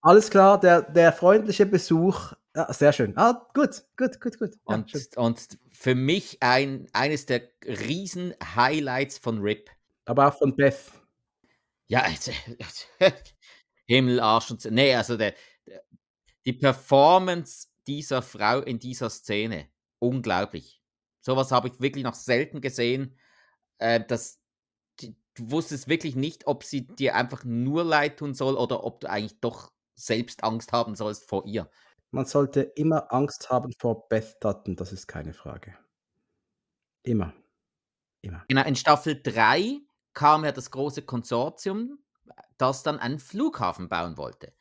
Alles 0.00 0.30
klar, 0.30 0.58
der, 0.58 0.82
der 0.82 1.12
freundliche 1.12 1.66
Besuch. 1.66 2.32
Ja, 2.54 2.72
sehr 2.72 2.92
schön. 2.92 3.16
Ah, 3.16 3.48
gut, 3.54 3.84
gut, 3.96 4.20
gut, 4.20 4.38
gut. 4.38 4.54
Ja, 4.68 4.76
und, 4.76 5.16
und 5.16 5.58
für 5.72 5.94
mich 5.94 6.38
ein, 6.40 6.88
eines 6.92 7.26
der 7.26 7.48
riesen 7.64 8.34
Highlights 8.54 9.18
von 9.18 9.40
RIP. 9.40 9.70
Aber 10.04 10.28
auch 10.28 10.38
von 10.38 10.54
Beth. 10.54 10.92
Ja, 11.88 12.06
Himmel, 13.86 14.20
Arsch 14.20 14.50
und 14.50 14.64
Nee, 14.70 14.94
also 14.94 15.16
der, 15.16 15.34
die 16.46 16.52
Performance 16.52 17.68
dieser 17.86 18.22
Frau 18.22 18.60
in 18.60 18.78
dieser 18.78 19.10
Szene, 19.10 19.68
unglaublich. 19.98 20.80
Sowas 21.20 21.50
habe 21.52 21.68
ich 21.68 21.80
wirklich 21.80 22.04
noch 22.04 22.14
selten 22.14 22.60
gesehen 22.60 23.18
äh, 23.78 24.04
dass 24.04 24.40
du 24.98 25.50
wusstest 25.50 25.88
wirklich 25.88 26.16
nicht, 26.16 26.46
ob 26.46 26.64
sie 26.64 26.86
dir 26.86 27.14
einfach 27.14 27.44
nur 27.44 27.84
leid 27.84 28.18
tun 28.18 28.34
soll 28.34 28.54
oder 28.54 28.84
ob 28.84 29.00
du 29.00 29.10
eigentlich 29.10 29.40
doch 29.40 29.72
selbst 29.94 30.44
Angst 30.44 30.72
haben 30.72 30.94
sollst 30.94 31.24
vor 31.24 31.44
ihr. 31.46 31.70
Man 32.14 32.26
sollte 32.26 32.60
immer 32.60 33.12
Angst 33.12 33.50
haben 33.50 33.72
vor 33.76 34.08
Beth 34.08 34.36
Dutton, 34.38 34.76
das 34.76 34.92
ist 34.92 35.08
keine 35.08 35.34
Frage. 35.34 35.76
Immer. 37.02 37.34
Immer. 38.20 38.44
Genau, 38.46 38.62
in 38.62 38.76
Staffel 38.76 39.20
3 39.20 39.80
kam 40.12 40.44
ja 40.44 40.52
das 40.52 40.70
große 40.70 41.02
Konsortium, 41.02 41.98
das 42.56 42.84
dann 42.84 43.00
einen 43.00 43.18
Flughafen 43.18 43.88
bauen 43.88 44.16
wollte. 44.16 44.54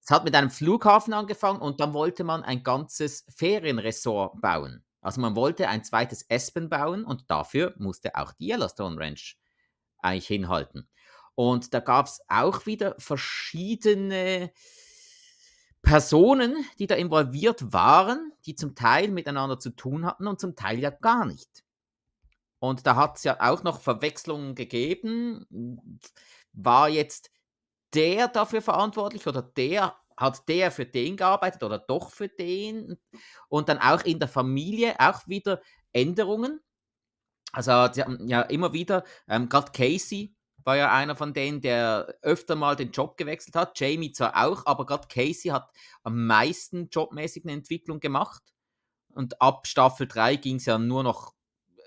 Es 0.00 0.10
hat 0.12 0.22
mit 0.24 0.36
einem 0.36 0.50
Flughafen 0.50 1.14
angefangen 1.14 1.60
und 1.60 1.80
dann 1.80 1.92
wollte 1.92 2.22
man 2.22 2.44
ein 2.44 2.62
ganzes 2.62 3.26
Ferienresort 3.28 4.40
bauen. 4.40 4.84
Also 5.00 5.20
man 5.20 5.34
wollte 5.34 5.66
ein 5.66 5.82
zweites 5.82 6.30
Aspen 6.30 6.68
bauen 6.68 7.04
und 7.04 7.28
dafür 7.28 7.74
musste 7.76 8.14
auch 8.14 8.30
die 8.34 8.50
Yellowstone 8.52 9.00
Ranch 9.00 9.36
eigentlich 9.98 10.28
hinhalten. 10.28 10.88
Und 11.34 11.74
da 11.74 11.80
gab 11.80 12.06
es 12.06 12.20
auch 12.28 12.66
wieder 12.66 12.94
verschiedene 12.98 14.52
Personen, 15.86 16.66
die 16.80 16.88
da 16.88 16.96
involviert 16.96 17.72
waren, 17.72 18.32
die 18.44 18.56
zum 18.56 18.74
Teil 18.74 19.08
miteinander 19.08 19.60
zu 19.60 19.70
tun 19.70 20.04
hatten 20.04 20.26
und 20.26 20.40
zum 20.40 20.56
Teil 20.56 20.80
ja 20.80 20.90
gar 20.90 21.24
nicht. 21.24 21.64
Und 22.58 22.88
da 22.88 22.96
hat 22.96 23.18
es 23.18 23.22
ja 23.24 23.36
auch 23.40 23.62
noch 23.62 23.80
Verwechslungen 23.80 24.56
gegeben. 24.56 25.46
War 26.52 26.88
jetzt 26.88 27.30
der 27.94 28.26
dafür 28.26 28.62
verantwortlich 28.62 29.28
oder 29.28 29.42
der 29.42 29.96
hat 30.16 30.48
der 30.48 30.72
für 30.72 30.86
den 30.86 31.16
gearbeitet 31.16 31.62
oder 31.62 31.78
doch 31.78 32.10
für 32.10 32.28
den? 32.28 32.98
Und 33.48 33.68
dann 33.68 33.78
auch 33.78 34.02
in 34.02 34.18
der 34.18 34.28
Familie 34.28 34.96
auch 34.98 35.28
wieder 35.28 35.62
Änderungen. 35.92 36.60
Also 37.52 37.70
ja 37.70 38.42
immer 38.42 38.72
wieder, 38.72 39.04
ähm, 39.28 39.48
gerade 39.48 39.70
Casey 39.70 40.35
war 40.66 40.76
ja 40.76 40.92
einer 40.92 41.14
von 41.14 41.32
denen, 41.32 41.60
der 41.60 42.16
öfter 42.22 42.56
mal 42.56 42.74
den 42.74 42.90
Job 42.90 43.16
gewechselt 43.16 43.54
hat. 43.54 43.78
Jamie 43.78 44.10
zwar 44.10 44.44
auch, 44.44 44.66
aber 44.66 44.84
gerade 44.84 45.06
Casey 45.08 45.50
hat 45.50 45.70
am 46.02 46.26
meisten 46.26 46.88
jobmäßig 46.90 47.44
eine 47.44 47.52
Entwicklung 47.52 48.00
gemacht. 48.00 48.42
Und 49.14 49.40
ab 49.40 49.66
Staffel 49.66 50.08
3 50.08 50.36
ging 50.36 50.56
es 50.56 50.66
ja 50.66 50.76
nur 50.76 51.04
noch 51.04 51.32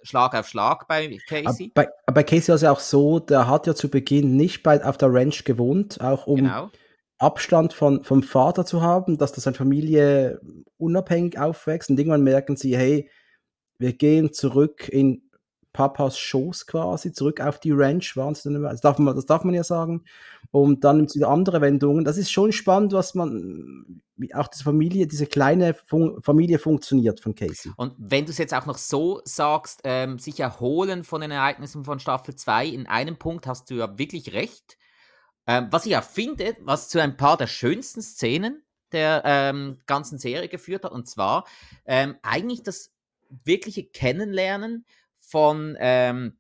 Schlag 0.04 0.34
auf 0.34 0.48
Schlag 0.48 0.88
bei 0.88 1.18
Casey. 1.28 1.72
Bei, 1.76 1.90
bei 2.06 2.24
Casey 2.24 2.48
war 2.48 2.56
es 2.56 2.62
ja 2.62 2.72
auch 2.72 2.80
so, 2.80 3.20
der 3.20 3.48
hat 3.48 3.68
ja 3.68 3.76
zu 3.76 3.90
Beginn 3.90 4.38
nicht 4.38 4.64
bei, 4.64 4.84
auf 4.84 4.98
der 4.98 5.14
Ranch 5.14 5.44
gewohnt, 5.44 6.00
auch 6.00 6.26
um 6.26 6.38
genau. 6.38 6.72
Abstand 7.18 7.74
von, 7.74 8.06
vom 8.06 8.24
Vater 8.24 8.66
zu 8.66 8.82
haben, 8.82 9.18
dass 9.18 9.34
das 9.34 9.44
seine 9.44 9.58
Familie 9.58 10.40
unabhängig 10.78 11.38
aufwächst 11.38 11.90
und 11.90 12.00
irgendwann 12.00 12.24
merken 12.24 12.56
sie, 12.56 12.78
hey, 12.78 13.10
wir 13.78 13.92
gehen 13.92 14.32
zurück 14.32 14.88
in 14.88 15.29
Papas 15.72 16.18
Schoß 16.18 16.66
quasi, 16.66 17.12
zurück 17.12 17.42
auf 17.42 17.60
die 17.60 17.72
Ranch 17.72 18.18
waren 18.18 18.34
das 18.34 18.82
darf 18.82 18.98
man, 18.98 19.16
das 19.16 19.26
darf 19.26 19.44
man 19.44 19.54
ja 19.54 19.64
sagen. 19.64 20.04
Und 20.52 20.84
dann 20.84 20.98
nimmt 20.98 21.10
es 21.10 21.16
wieder 21.16 21.30
andere 21.30 21.62
Wendungen. 21.62 22.04
Das 22.04 22.18
ist 22.18 22.32
schon 22.32 22.52
spannend, 22.52 22.94
was 22.94 23.14
man, 23.14 24.02
wie 24.16 24.34
auch 24.34 24.48
diese 24.48 24.64
Familie, 24.64 25.06
diese 25.06 25.28
kleine 25.28 25.76
Fun 25.76 26.22
Familie 26.24 26.58
funktioniert 26.58 27.20
von 27.20 27.36
Casey. 27.36 27.72
Und 27.78 27.94
wenn 27.98 28.26
du 28.26 28.32
es 28.32 28.40
jetzt 28.40 28.54
auch 28.54 28.66
noch 28.66 28.78
so 28.80 29.22
sagst, 29.26 29.82
ähm, 29.84 30.18
sich 30.18 30.40
erholen 30.40 31.04
von 31.04 31.22
den 31.22 31.32
Ereignissen 31.32 31.84
von 31.84 32.00
Staffel 32.00 32.36
2, 32.36 32.68
in 32.68 32.88
einem 32.88 33.18
Punkt 33.18 33.46
hast 33.46 33.70
du 33.70 33.76
ja 33.76 33.98
wirklich 34.00 34.34
recht. 34.34 34.78
Ähm, 35.46 35.68
was 35.72 35.86
ich 35.86 35.92
ja 35.92 36.02
finde, 36.02 36.56
was 36.62 36.90
zu 36.90 37.02
ein 37.02 37.16
paar 37.16 37.38
der 37.38 37.48
schönsten 37.48 38.02
Szenen 38.02 38.64
der 38.92 39.22
ähm, 39.26 39.78
ganzen 39.86 40.18
Serie 40.18 40.50
geführt 40.50 40.84
hat, 40.84 40.92
und 40.92 41.08
zwar 41.08 41.46
ähm, 41.86 42.16
eigentlich 42.24 42.64
das 42.64 42.92
wirkliche 43.44 43.84
Kennenlernen 43.84 44.86
von 45.30 45.78
ähm, 45.80 46.40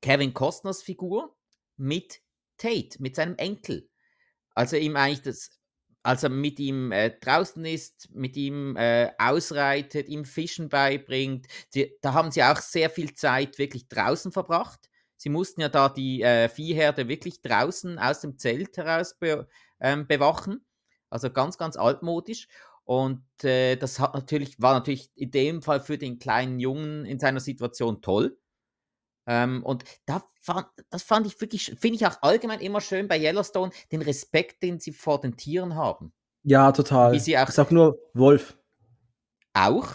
Kevin 0.00 0.32
Costners 0.32 0.82
Figur 0.82 1.36
mit 1.76 2.20
Tate, 2.56 3.00
mit 3.00 3.16
seinem 3.16 3.36
Enkel. 3.36 3.88
Also 4.54 4.76
ihm 4.76 4.96
eigentlich 4.96 5.22
das, 5.22 5.50
als 6.02 6.22
er 6.22 6.30
mit 6.30 6.60
ihm 6.60 6.92
äh, 6.92 7.10
draußen 7.18 7.64
ist, 7.64 8.08
mit 8.14 8.36
ihm 8.36 8.76
äh, 8.76 9.10
ausreitet, 9.18 10.08
ihm 10.08 10.24
Fischen 10.24 10.68
beibringt. 10.68 11.46
Die, 11.74 11.92
da 12.00 12.14
haben 12.14 12.30
sie 12.30 12.44
auch 12.44 12.60
sehr 12.60 12.90
viel 12.90 13.12
Zeit 13.14 13.58
wirklich 13.58 13.88
draußen 13.88 14.30
verbracht. 14.30 14.88
Sie 15.16 15.28
mussten 15.28 15.60
ja 15.60 15.68
da 15.68 15.88
die 15.88 16.22
äh, 16.22 16.48
Viehherde 16.48 17.08
wirklich 17.08 17.42
draußen 17.42 17.98
aus 17.98 18.20
dem 18.20 18.38
Zelt 18.38 18.76
heraus 18.76 19.18
be, 19.18 19.48
ähm, 19.80 20.06
bewachen. 20.06 20.64
Also 21.10 21.30
ganz, 21.30 21.58
ganz 21.58 21.76
altmodisch. 21.76 22.46
Und 22.86 23.24
äh, 23.42 23.74
das 23.76 23.98
hat 23.98 24.14
natürlich, 24.14 24.62
war 24.62 24.74
natürlich 24.74 25.10
in 25.16 25.32
dem 25.32 25.60
Fall 25.60 25.80
für 25.80 25.98
den 25.98 26.20
kleinen 26.20 26.60
Jungen 26.60 27.04
in 27.04 27.18
seiner 27.18 27.40
Situation 27.40 28.00
toll. 28.00 28.38
Ähm, 29.26 29.64
und 29.64 29.84
da 30.06 30.24
fand, 30.40 30.68
das 30.88 31.02
fand 31.02 31.26
ich 31.26 31.40
wirklich, 31.40 31.74
finde 31.80 31.96
ich 31.96 32.06
auch 32.06 32.22
allgemein 32.22 32.60
immer 32.60 32.80
schön 32.80 33.08
bei 33.08 33.18
Yellowstone, 33.20 33.72
den 33.90 34.02
Respekt, 34.02 34.62
den 34.62 34.78
sie 34.78 34.92
vor 34.92 35.20
den 35.20 35.36
Tieren 35.36 35.74
haben. 35.74 36.12
Ja, 36.44 36.70
total. 36.70 37.12
Wie 37.12 37.18
sie 37.18 37.36
auch, 37.36 37.48
ich 37.48 37.54
sag 37.56 37.72
nur 37.72 37.98
Wolf. 38.14 38.56
Auch, 39.52 39.88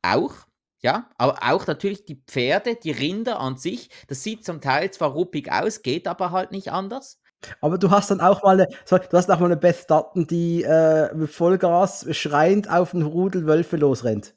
auch, 0.00 0.32
ja, 0.78 1.10
aber 1.18 1.40
auch 1.42 1.66
natürlich 1.66 2.06
die 2.06 2.22
Pferde, 2.26 2.76
die 2.76 2.92
Rinder 2.92 3.40
an 3.40 3.58
sich. 3.58 3.90
Das 4.08 4.22
sieht 4.22 4.46
zum 4.46 4.62
Teil 4.62 4.90
zwar 4.90 5.10
ruppig 5.10 5.52
aus, 5.52 5.82
geht 5.82 6.08
aber 6.08 6.30
halt 6.30 6.50
nicht 6.50 6.72
anders. 6.72 7.20
Aber 7.60 7.78
du 7.78 7.90
hast 7.90 8.10
dann 8.10 8.20
auch 8.20 8.42
mal 8.42 8.60
eine, 8.60 8.68
du 8.88 9.16
hast 9.16 9.30
auch 9.30 9.38
mal 9.38 9.46
eine 9.46 9.56
Beth 9.56 9.88
Dutton, 9.88 10.26
die 10.26 10.62
äh, 10.62 11.14
mit 11.14 11.30
Vollgas 11.30 12.06
schreiend 12.16 12.70
auf 12.70 12.94
einen 12.94 13.04
Rudel 13.04 13.46
Wölfe 13.46 13.76
losrennt. 13.76 14.34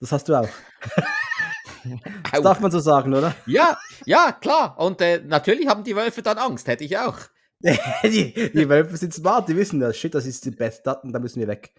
Das 0.00 0.12
hast 0.12 0.28
du 0.28 0.34
auch. 0.34 0.48
das 2.32 2.42
darf 2.42 2.60
man 2.60 2.70
so 2.70 2.78
sagen, 2.78 3.12
oder? 3.14 3.34
Ja, 3.46 3.78
ja, 4.04 4.32
klar. 4.32 4.78
Und 4.78 5.00
äh, 5.00 5.20
natürlich 5.24 5.68
haben 5.68 5.84
die 5.84 5.96
Wölfe 5.96 6.22
dann 6.22 6.38
Angst, 6.38 6.68
hätte 6.68 6.84
ich 6.84 6.96
auch. 6.96 7.18
die, 8.04 8.32
die 8.32 8.68
Wölfe 8.68 8.96
sind 8.96 9.12
smart, 9.12 9.48
die 9.48 9.56
wissen 9.56 9.80
das. 9.80 9.96
Shit, 9.96 10.14
das 10.14 10.26
ist 10.26 10.44
die 10.44 10.52
Beth 10.52 10.86
Dutton, 10.86 11.12
da 11.12 11.18
müssen 11.18 11.40
wir 11.40 11.48
weg. 11.48 11.72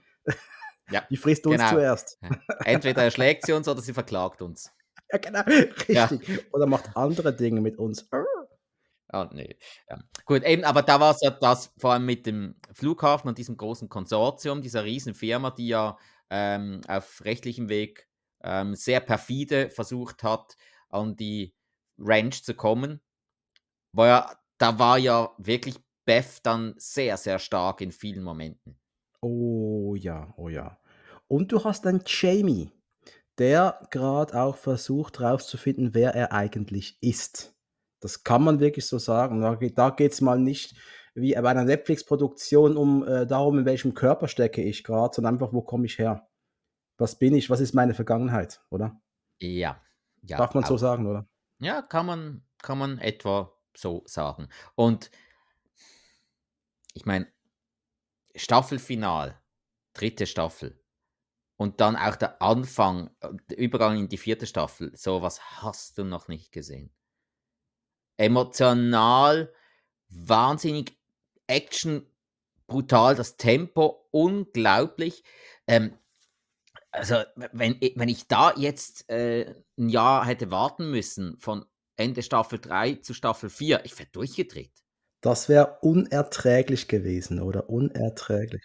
Ja, 0.91 1.03
die 1.09 1.17
frisst 1.17 1.45
uns 1.45 1.57
genau. 1.57 1.69
zuerst. 1.69 2.19
Entweder 2.65 3.03
erschlägt 3.03 3.45
sie 3.45 3.53
uns 3.53 3.67
oder 3.67 3.81
sie 3.81 3.93
verklagt 3.93 4.41
uns. 4.41 4.71
Ja, 5.11 5.17
genau. 5.17 5.41
Richtig. 5.41 5.87
Ja. 6.27 6.37
Oder 6.51 6.65
macht 6.65 6.95
andere 6.95 7.33
Dinge 7.33 7.61
mit 7.61 7.77
uns. 7.77 8.07
Ah, 9.11 9.27
nee. 9.33 9.57
Ja. 9.89 9.97
Gut, 10.25 10.43
eben, 10.43 10.63
aber 10.63 10.83
da 10.83 10.99
war 10.99 11.11
es 11.11 11.21
ja 11.21 11.31
das, 11.31 11.73
vor 11.77 11.93
allem 11.93 12.05
mit 12.05 12.25
dem 12.27 12.55
Flughafen 12.73 13.27
und 13.27 13.37
diesem 13.37 13.57
großen 13.57 13.89
Konsortium, 13.89 14.61
dieser 14.61 14.83
riesen 14.83 15.15
Firma, 15.15 15.49
die 15.49 15.67
ja 15.67 15.97
ähm, 16.29 16.81
auf 16.87 17.21
rechtlichem 17.25 17.69
Weg 17.69 18.07
ähm, 18.43 18.75
sehr 18.75 18.99
perfide 18.99 19.71
versucht 19.71 20.23
hat, 20.23 20.55
an 20.89 21.15
die 21.15 21.55
Ranch 21.97 22.43
zu 22.43 22.53
kommen. 22.53 23.01
War 23.93 24.07
ja, 24.07 24.35
da 24.59 24.77
war 24.77 24.99
ja 24.99 25.33
wirklich 25.39 25.75
Beth 26.05 26.39
dann 26.43 26.75
sehr, 26.77 27.17
sehr 27.17 27.39
stark 27.39 27.81
in 27.81 27.91
vielen 27.91 28.23
Momenten. 28.23 28.79
Oh 29.21 29.95
ja, 29.95 30.33
oh 30.37 30.49
ja. 30.49 30.79
Und 31.27 31.51
du 31.51 31.63
hast 31.63 31.85
dann 31.85 32.03
Jamie, 32.05 32.71
der 33.37 33.87
gerade 33.91 34.39
auch 34.39 34.55
versucht 34.55 35.19
herauszufinden, 35.19 35.93
wer 35.93 36.15
er 36.15 36.31
eigentlich 36.31 36.97
ist. 37.01 37.55
Das 37.99 38.23
kann 38.23 38.43
man 38.43 38.59
wirklich 38.59 38.87
so 38.87 38.97
sagen. 38.97 39.41
Da, 39.41 39.55
da 39.55 39.89
geht 39.89 40.13
es 40.13 40.21
mal 40.21 40.39
nicht 40.39 40.75
wie 41.15 41.33
bei 41.33 41.49
einer 41.49 41.65
Netflix-Produktion 41.65 42.77
um 42.77 43.05
äh, 43.05 43.25
darum, 43.25 43.59
in 43.59 43.65
welchem 43.65 43.93
Körper 43.93 44.27
stecke 44.27 44.61
ich 44.61 44.83
gerade, 44.83 45.13
sondern 45.15 45.35
einfach, 45.35 45.53
wo 45.53 45.61
komme 45.61 45.85
ich 45.85 45.97
her? 45.97 46.27
Was 46.97 47.17
bin 47.17 47.33
ich? 47.35 47.49
Was 47.49 47.59
ist 47.59 47.73
meine 47.73 47.93
Vergangenheit, 47.93 48.61
oder? 48.69 49.01
Ja. 49.39 49.81
ja 50.21 50.37
Darf 50.37 50.53
man 50.53 50.63
so 50.63 50.77
sagen, 50.77 51.07
oder? 51.07 51.27
Ja, 51.59 51.81
kann 51.81 52.05
man, 52.05 52.43
kann 52.61 52.77
man 52.77 52.99
etwa 52.99 53.53
so 53.75 54.03
sagen. 54.05 54.49
Und 54.75 55.11
ich 56.93 57.05
meine, 57.05 57.27
Staffelfinal, 58.35 59.37
dritte 59.93 60.25
Staffel. 60.25 60.81
Und 61.57 61.81
dann 61.81 61.97
auch 61.97 62.15
der 62.15 62.41
Anfang, 62.41 63.09
der 63.49 63.57
Übergang 63.57 63.97
in 63.97 64.07
die 64.07 64.17
vierte 64.17 64.45
Staffel. 64.45 64.95
So 64.95 65.21
was 65.21 65.61
hast 65.61 65.97
du 65.97 66.05
noch 66.05 66.29
nicht 66.29 66.53
gesehen 66.53 66.93
emotional, 68.19 69.51
wahnsinnig 70.09 70.97
Action, 71.47 72.05
brutal, 72.67 73.15
das 73.15 73.37
Tempo 73.37 74.05
unglaublich. 74.11 75.23
Ähm, 75.65 75.93
also, 76.91 77.15
wenn, 77.53 77.79
wenn 77.95 78.09
ich 78.09 78.27
da 78.27 78.53
jetzt 78.55 79.09
äh, 79.09 79.55
ein 79.77 79.89
Jahr 79.89 80.25
hätte 80.25 80.51
warten 80.51 80.91
müssen, 80.91 81.37
von 81.39 81.65
Ende 81.95 82.21
Staffel 82.21 82.59
3 82.59 82.95
zu 82.95 83.13
Staffel 83.13 83.49
4, 83.49 83.85
ich 83.85 83.97
wäre 83.97 84.09
durchgedreht. 84.11 84.71
Das 85.21 85.49
wäre 85.49 85.77
unerträglich 85.81 86.87
gewesen, 86.87 87.39
oder? 87.39 87.69
Unerträglich. 87.69 88.63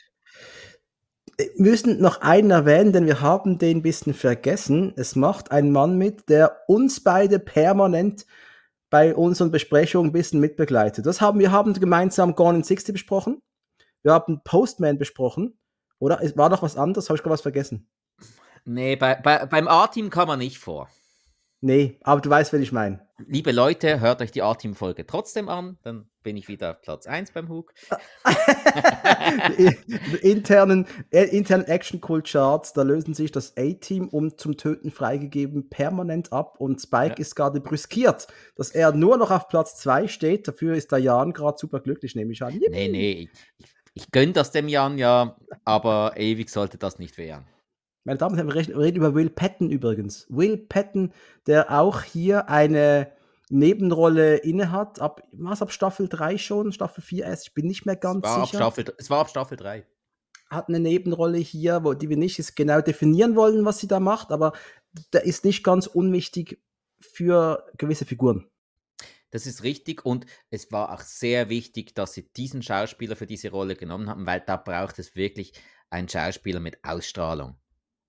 Wir 1.37 1.51
müssen 1.57 2.01
noch 2.01 2.21
einen 2.21 2.51
erwähnen, 2.51 2.93
denn 2.93 3.07
wir 3.07 3.21
haben 3.21 3.59
den 3.59 3.79
ein 3.79 3.83
bisschen 3.83 4.15
vergessen. 4.15 4.93
Es 4.97 5.17
macht 5.17 5.51
ein 5.51 5.71
Mann 5.73 5.99
mit, 5.99 6.29
der 6.29 6.61
uns 6.69 7.03
beide 7.03 7.39
permanent 7.39 8.25
bei 8.95 9.12
unseren 9.12 9.51
Besprechungen 9.51 10.11
ein 10.11 10.12
bisschen 10.12 10.38
mitbegleitet. 10.38 11.05
Das 11.05 11.20
haben 11.20 11.40
wir 11.40 11.51
haben 11.51 11.72
gemeinsam 11.74 12.36
Gone 12.36 12.59
in 12.59 12.62
60 12.62 12.92
besprochen. 12.92 13.42
Wir 14.05 14.12
haben 14.12 14.40
Postman 14.45 14.99
besprochen. 14.99 15.59
Oder 15.99 16.20
war 16.36 16.49
noch 16.49 16.62
was 16.62 16.76
anderes? 16.76 17.09
Habe 17.09 17.16
ich 17.16 17.24
gerade 17.24 17.32
was 17.32 17.40
vergessen? 17.40 17.88
Nee, 18.64 18.95
bei, 18.95 19.16
bei, 19.16 19.47
beim 19.47 19.66
A-Team 19.66 20.11
kann 20.11 20.28
man 20.28 20.38
nicht 20.38 20.61
vor. 20.61 20.88
Nee, 21.61 21.99
aber 22.03 22.21
du 22.21 22.29
weißt, 22.29 22.53
wen 22.53 22.63
ich 22.63 22.73
meine. 22.73 23.01
Liebe 23.27 23.53
Leute, 23.53 24.01
hört 24.01 24.21
euch 24.21 24.33
die 24.33 24.43
A-Team-Folge 24.43 25.07
trotzdem 25.07 25.49
an, 25.49 25.79
dann 25.83 26.09
bin 26.25 26.37
ich 26.37 26.49
wieder 26.49 26.73
auf 26.73 26.81
Platz 26.81 27.07
1 27.07 27.31
beim 27.31 27.49
Hook. 27.49 27.73
internen, 30.23 30.87
äh, 31.11 31.25
internen 31.25 31.65
Action-Cool-Charts, 31.65 32.73
da 32.73 32.83
lösen 32.83 33.15
sich 33.15 33.31
das 33.31 33.57
A-Team 33.57 34.09
um 34.09 34.37
zum 34.37 34.57
Töten 34.57 34.91
freigegeben 34.91 35.69
permanent 35.71 36.33
ab 36.33 36.57
und 36.59 36.83
Spike 36.83 37.15
ja. 37.15 37.21
ist 37.21 37.37
gerade 37.37 37.61
brüskiert, 37.61 38.27
dass 38.57 38.71
er 38.71 38.91
nur 38.93 39.17
noch 39.17 39.31
auf 39.31 39.47
Platz 39.49 39.77
2 39.77 40.09
steht. 40.09 40.49
Dafür 40.49 40.75
ist 40.75 40.91
der 40.91 40.99
Jan 40.99 41.33
gerade 41.33 41.57
super 41.57 41.79
glücklich, 41.79 42.17
nehme 42.17 42.33
ich 42.33 42.43
an. 42.43 42.53
Yippie. 42.53 42.69
Nee, 42.69 42.89
nee, 42.89 43.13
ich, 43.13 43.31
ich 43.95 44.11
gönne 44.11 44.33
das 44.33 44.51
dem 44.51 44.67
Jan 44.67 44.99
ja, 44.99 45.37
aber 45.65 46.15
ewig 46.17 46.51
sollte 46.51 46.79
das 46.79 46.99
nicht 46.99 47.17
werden. 47.17 47.47
Meine 48.05 48.19
Damen 48.19 48.39
und 48.39 48.39
Herren, 48.39 48.69
wir 48.69 48.79
reden 48.79 48.97
über 48.99 49.15
Will 49.15 49.31
Patton 49.31 49.71
übrigens. 49.71 50.27
Will 50.29 50.59
Patton, 50.59 51.13
der 51.47 51.71
auch 51.71 52.03
hier 52.03 52.51
eine 52.51 53.11
Nebenrolle 53.49 54.37
innehat. 54.37 55.01
Ab, 55.01 55.23
was, 55.33 55.63
ab 55.63 55.73
Staffel 55.73 56.09
3 56.09 56.37
schon? 56.37 56.73
Staffel 56.73 57.03
4 57.03 57.25
erst? 57.25 57.49
Ich 57.49 57.55
bin 57.55 57.67
nicht 57.67 57.87
mehr 57.87 57.97
ganz 57.97 58.27
es 58.27 58.35
sicher. 58.35 58.59
Staffel, 58.59 58.85
es 58.99 59.09
war 59.09 59.21
ab 59.21 59.31
Staffel 59.31 59.57
3. 59.57 59.87
Hat 60.51 60.69
eine 60.69 60.81
Nebenrolle 60.81 61.39
hier, 61.39 61.83
wo, 61.83 61.95
die 61.95 62.11
wir 62.11 62.19
nicht 62.19 62.57
genau 62.57 62.83
definieren 62.83 63.37
wollen, 63.37 63.65
was 63.65 63.79
sie 63.79 63.89
da 63.89 64.01
macht, 64.01 64.31
aber 64.31 64.53
der 65.15 65.25
ist 65.25 65.47
nicht 65.47 65.65
ganz 65.65 65.87
unwichtig 65.87 66.63
für 67.01 67.67
gewisse 67.79 68.05
Figuren. 68.05 68.47
Das 69.31 69.47
ist 69.47 69.65
richtig 69.65 70.05
und 70.05 70.27
es 70.51 70.71
war 70.71 70.93
auch 70.93 71.01
sehr 71.01 71.49
wichtig, 71.49 71.95
dass 71.95 72.13
sie 72.13 72.31
diesen 72.35 72.63
Schauspieler 72.63 73.17
für 73.17 73.27
diese 73.27 73.51
Rolle 73.51 73.75
genommen 73.75 74.09
haben, 74.09 74.27
weil 74.27 74.41
da 74.47 74.57
braucht 74.57 74.99
es 74.99 75.17
wirklich 75.17 75.55
einen 75.91 76.09
Schauspieler 76.09 76.61
mit 76.61 76.85
Ausstrahlung. 76.85 77.57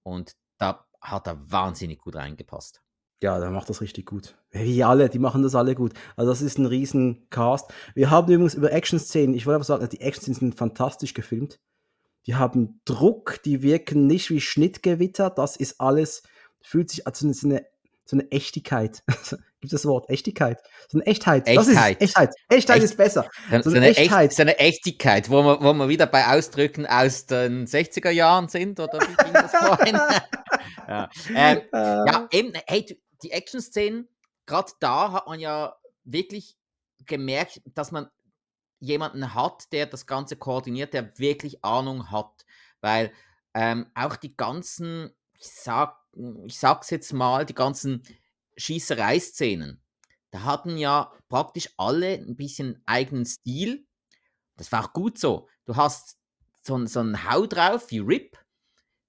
Und 0.05 0.35
da 0.57 0.85
hat 1.01 1.27
er 1.27 1.51
wahnsinnig 1.51 1.99
gut 1.99 2.15
reingepasst. 2.15 2.81
Ja, 3.21 3.39
der 3.39 3.49
macht 3.49 3.69
das 3.69 3.81
richtig 3.81 4.05
gut. 4.05 4.37
Wie 4.51 4.83
alle, 4.83 5.09
die 5.09 5.19
machen 5.19 5.41
das 5.41 5.55
alle 5.55 5.73
gut. 5.73 5.93
Also 6.15 6.29
das 6.31 6.41
ist 6.41 6.57
ein 6.57 6.65
riesen 6.65 7.27
Cast. 7.29 7.73
Wir 7.95 8.11
haben 8.11 8.31
übrigens 8.31 8.55
über 8.55 8.71
Action-Szenen, 8.71 9.33
ich 9.33 9.45
wollte 9.45 9.55
aber 9.55 9.63
sagen, 9.63 9.89
die 9.89 10.01
Action-Szenen 10.01 10.51
sind 10.51 10.55
fantastisch 10.55 11.13
gefilmt. 11.13 11.59
Die 12.27 12.35
haben 12.35 12.81
Druck, 12.85 13.41
die 13.43 13.61
wirken 13.61 14.07
nicht 14.07 14.29
wie 14.29 14.41
Schnittgewitter. 14.41 15.29
Das 15.29 15.55
ist 15.55 15.79
alles, 15.79 16.23
fühlt 16.61 16.89
sich 16.89 17.07
als 17.07 17.23
eine, 17.23 17.65
so 18.05 18.15
eine 18.15 18.31
Echtigkeit. 18.31 19.03
Gibt 19.07 19.73
es 19.73 19.81
das 19.81 19.85
Wort? 19.85 20.09
Echtigkeit? 20.09 20.61
So 20.89 20.99
eine 20.99 21.07
Echtheit. 21.07 21.47
Echtheit. 21.47 21.57
Das 21.57 21.67
ist 21.67 22.01
Echtheit. 22.01 22.35
Echtheit 22.49 22.75
Echt, 22.77 22.85
ist 22.85 22.97
besser. 22.97 23.29
So, 23.49 23.69
eine, 23.69 23.77
eine 23.77 23.97
Echtheit. 23.97 24.29
Echt, 24.29 24.37
so 24.37 24.41
eine 24.43 24.59
Echtigkeit, 24.59 25.29
wo 25.29 25.43
wir, 25.43 25.61
wo 25.61 25.73
wir 25.73 25.89
wieder 25.89 26.05
bei 26.05 26.27
Ausdrücken 26.27 26.85
aus 26.85 27.25
den 27.25 27.65
60er 27.65 28.11
Jahren 28.11 28.47
sind, 28.47 28.79
oder 28.79 28.99
wie 28.99 29.23
ging 29.23 29.33
das 29.33 29.51
vorhin? 29.51 29.95
ja. 30.87 31.09
Ähm, 31.29 31.61
ja, 31.73 32.27
eben, 32.31 32.53
hey, 32.67 33.01
die 33.23 33.31
Action-Szenen, 33.31 34.07
gerade 34.45 34.71
da 34.79 35.11
hat 35.11 35.27
man 35.27 35.39
ja 35.39 35.75
wirklich 36.03 36.57
gemerkt, 37.05 37.61
dass 37.73 37.91
man 37.91 38.07
jemanden 38.79 39.33
hat, 39.33 39.71
der 39.71 39.87
das 39.87 40.05
Ganze 40.05 40.35
koordiniert, 40.35 40.93
der 40.93 41.17
wirklich 41.17 41.63
Ahnung 41.63 42.11
hat. 42.11 42.45
Weil 42.81 43.11
ähm, 43.53 43.89
auch 43.95 44.15
die 44.15 44.35
ganzen, 44.35 45.11
ich, 45.33 45.47
sag, 45.47 45.97
ich 46.45 46.57
sag's 46.57 46.89
jetzt 46.89 47.13
mal, 47.13 47.45
die 47.45 47.53
ganzen 47.53 48.03
Schießereiszenen, 48.57 49.81
da 50.31 50.43
hatten 50.43 50.77
ja 50.77 51.11
praktisch 51.29 51.69
alle 51.77 52.13
ein 52.15 52.35
bisschen 52.35 52.81
eigenen 52.85 53.25
Stil. 53.25 53.85
Das 54.57 54.71
war 54.71 54.85
auch 54.85 54.93
gut 54.93 55.17
so. 55.17 55.47
Du 55.65 55.75
hast 55.75 56.17
so, 56.61 56.85
so 56.85 56.99
einen 56.99 57.29
Hau 57.29 57.45
drauf 57.45 57.89
wie 57.91 57.99
Rip, 57.99 58.37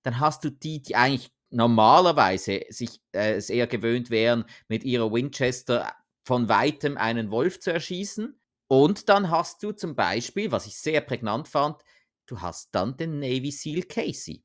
dann 0.02 0.20
hast 0.20 0.44
du 0.44 0.50
die, 0.50 0.82
die 0.82 0.94
eigentlich 0.94 1.32
normalerweise 1.50 2.62
sich 2.68 3.00
äh, 3.12 3.40
eher 3.48 3.66
gewöhnt 3.66 4.10
wären, 4.10 4.44
mit 4.68 4.84
ihrer 4.84 5.12
Winchester 5.12 5.92
von 6.24 6.48
weitem 6.48 6.96
einen 6.96 7.30
Wolf 7.30 7.60
zu 7.60 7.72
erschießen. 7.72 8.38
Und 8.68 9.08
dann 9.08 9.30
hast 9.30 9.62
du 9.62 9.72
zum 9.72 9.94
Beispiel, 9.94 10.50
was 10.50 10.66
ich 10.66 10.78
sehr 10.78 11.00
prägnant 11.00 11.48
fand, 11.48 11.82
du 12.26 12.40
hast 12.40 12.74
dann 12.74 12.96
den 12.96 13.20
Navy 13.20 13.50
SEAL 13.50 13.82
Casey, 13.84 14.44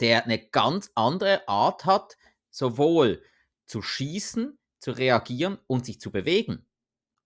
der 0.00 0.24
eine 0.24 0.38
ganz 0.38 0.90
andere 0.94 1.46
Art 1.48 1.84
hat, 1.84 2.16
sowohl 2.50 3.22
zu 3.66 3.82
schießen, 3.82 4.58
zu 4.78 4.90
reagieren 4.92 5.58
und 5.66 5.86
sich 5.86 6.00
zu 6.00 6.10
bewegen. 6.10 6.66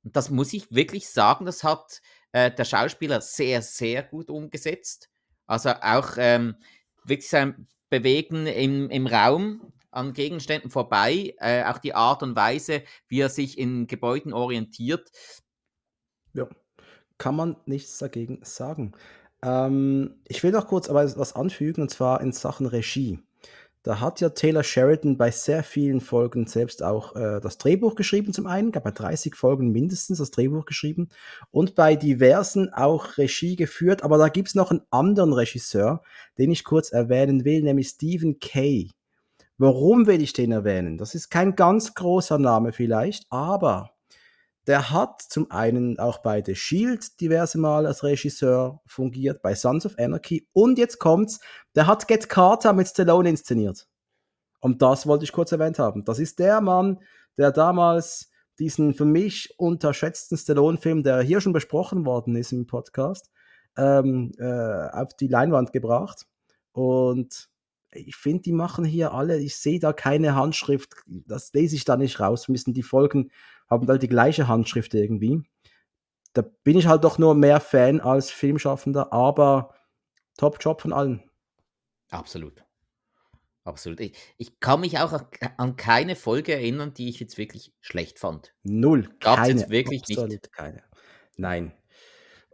Und 0.02 0.16
das 0.16 0.30
muss 0.30 0.52
ich 0.52 0.74
wirklich 0.74 1.08
sagen, 1.08 1.46
das 1.46 1.64
hat 1.64 2.02
äh, 2.32 2.50
der 2.50 2.64
Schauspieler 2.64 3.20
sehr, 3.20 3.62
sehr 3.62 4.02
gut 4.02 4.28
umgesetzt. 4.28 5.08
Also 5.46 5.70
auch 5.70 6.14
ähm, 6.18 6.56
wirklich 7.04 7.28
sein 7.28 7.68
Bewegen 7.88 8.46
im, 8.46 8.90
im 8.90 9.06
Raum 9.06 9.72
an 9.90 10.12
Gegenständen 10.12 10.70
vorbei, 10.70 11.34
äh, 11.38 11.64
auch 11.64 11.78
die 11.78 11.94
Art 11.94 12.22
und 12.22 12.34
Weise, 12.34 12.82
wie 13.08 13.20
er 13.20 13.28
sich 13.28 13.56
in 13.56 13.86
Gebäuden 13.86 14.32
orientiert. 14.32 15.10
Ja, 16.32 16.48
kann 17.18 17.36
man 17.36 17.56
nichts 17.66 17.98
dagegen 17.98 18.40
sagen. 18.42 18.92
Ähm, 19.44 20.14
ich 20.26 20.42
will 20.42 20.52
noch 20.52 20.66
kurz 20.66 20.88
aber 20.88 21.04
was 21.16 21.36
anfügen, 21.36 21.82
und 21.82 21.90
zwar 21.90 22.20
in 22.20 22.32
Sachen 22.32 22.66
Regie. 22.66 23.20
Da 23.82 24.00
hat 24.00 24.22
ja 24.22 24.30
Taylor 24.30 24.64
Sheridan 24.64 25.18
bei 25.18 25.30
sehr 25.30 25.62
vielen 25.62 26.00
Folgen 26.00 26.46
selbst 26.46 26.82
auch 26.82 27.14
äh, 27.16 27.38
das 27.42 27.58
Drehbuch 27.58 27.96
geschrieben, 27.96 28.32
zum 28.32 28.46
einen, 28.46 28.72
gab 28.72 28.84
bei 28.84 28.90
30 28.90 29.34
Folgen 29.34 29.72
mindestens 29.72 30.18
das 30.18 30.30
Drehbuch 30.30 30.64
geschrieben 30.64 31.10
und 31.50 31.74
bei 31.74 31.94
diversen 31.94 32.72
auch 32.72 33.18
Regie 33.18 33.56
geführt. 33.56 34.02
Aber 34.02 34.16
da 34.16 34.28
gibt 34.28 34.48
es 34.48 34.54
noch 34.54 34.70
einen 34.70 34.80
anderen 34.90 35.34
Regisseur, 35.34 36.02
den 36.38 36.50
ich 36.50 36.64
kurz 36.64 36.92
erwähnen 36.92 37.44
will, 37.44 37.62
nämlich 37.62 37.88
Stephen 37.88 38.38
Kay. 38.38 38.88
Warum 39.58 40.06
will 40.06 40.22
ich 40.22 40.32
den 40.32 40.52
erwähnen? 40.52 40.96
Das 40.96 41.14
ist 41.14 41.28
kein 41.28 41.54
ganz 41.54 41.92
großer 41.92 42.38
Name 42.38 42.72
vielleicht, 42.72 43.26
aber 43.28 43.93
der 44.66 44.90
hat 44.90 45.20
zum 45.22 45.50
einen 45.50 45.98
auch 45.98 46.18
bei 46.18 46.42
The 46.44 46.54
Shield 46.54 47.20
diverse 47.20 47.58
Mal 47.58 47.86
als 47.86 48.02
Regisseur 48.02 48.80
fungiert, 48.86 49.42
bei 49.42 49.54
Sons 49.54 49.84
of 49.84 49.98
Anarchy 49.98 50.48
und 50.52 50.78
jetzt 50.78 50.98
kommt's, 50.98 51.40
der 51.74 51.86
hat 51.86 52.08
Get 52.08 52.28
Carter 52.28 52.72
mit 52.72 52.88
Stallone 52.88 53.28
inszeniert. 53.28 53.86
Und 54.60 54.80
das 54.80 55.06
wollte 55.06 55.24
ich 55.24 55.32
kurz 55.32 55.52
erwähnt 55.52 55.78
haben. 55.78 56.04
Das 56.04 56.18
ist 56.18 56.38
der 56.38 56.62
Mann, 56.62 57.00
der 57.36 57.52
damals 57.52 58.30
diesen 58.58 58.94
für 58.94 59.04
mich 59.04 59.52
unterschätzten 59.58 60.38
Stallone-Film, 60.38 61.02
der 61.02 61.20
hier 61.20 61.40
schon 61.40 61.52
besprochen 61.52 62.06
worden 62.06 62.36
ist 62.36 62.52
im 62.52 62.66
Podcast, 62.66 63.30
ähm, 63.76 64.32
äh, 64.38 64.88
auf 64.90 65.14
die 65.14 65.28
Leinwand 65.28 65.72
gebracht. 65.72 66.26
Und 66.72 67.50
ich 67.92 68.16
finde, 68.16 68.42
die 68.42 68.52
machen 68.52 68.84
hier 68.84 69.12
alle, 69.12 69.38
ich 69.38 69.56
sehe 69.56 69.78
da 69.78 69.92
keine 69.92 70.34
Handschrift, 70.34 70.94
das 71.06 71.52
lese 71.52 71.76
ich 71.76 71.84
da 71.84 71.96
nicht 71.96 72.18
raus, 72.20 72.48
müssen 72.48 72.74
die 72.74 72.82
Folgen 72.82 73.30
haben 73.68 73.86
halt 73.88 74.02
die 74.02 74.08
gleiche 74.08 74.48
Handschrift 74.48 74.94
irgendwie. 74.94 75.42
Da 76.32 76.42
bin 76.42 76.76
ich 76.76 76.86
halt 76.86 77.04
doch 77.04 77.18
nur 77.18 77.34
mehr 77.34 77.60
Fan 77.60 78.00
als 78.00 78.30
Filmschaffender, 78.30 79.12
aber 79.12 79.74
Top-Job 80.36 80.80
von 80.80 80.92
allen. 80.92 81.22
Absolut. 82.10 82.64
Absolut. 83.64 84.00
Ich, 84.00 84.14
ich, 84.36 84.60
kann 84.60 84.80
mich 84.80 84.98
auch 84.98 85.18
an 85.56 85.76
keine 85.76 86.16
Folge 86.16 86.52
erinnern, 86.52 86.92
die 86.92 87.08
ich 87.08 87.18
jetzt 87.18 87.38
wirklich 87.38 87.72
schlecht 87.80 88.18
fand. 88.18 88.54
Null. 88.62 89.08
Gab 89.20 89.40
es 89.40 89.48
jetzt 89.48 89.70
wirklich 89.70 90.02
absolut 90.02 90.30
nicht. 90.30 90.52
keine. 90.52 90.82
Nein. 91.36 91.72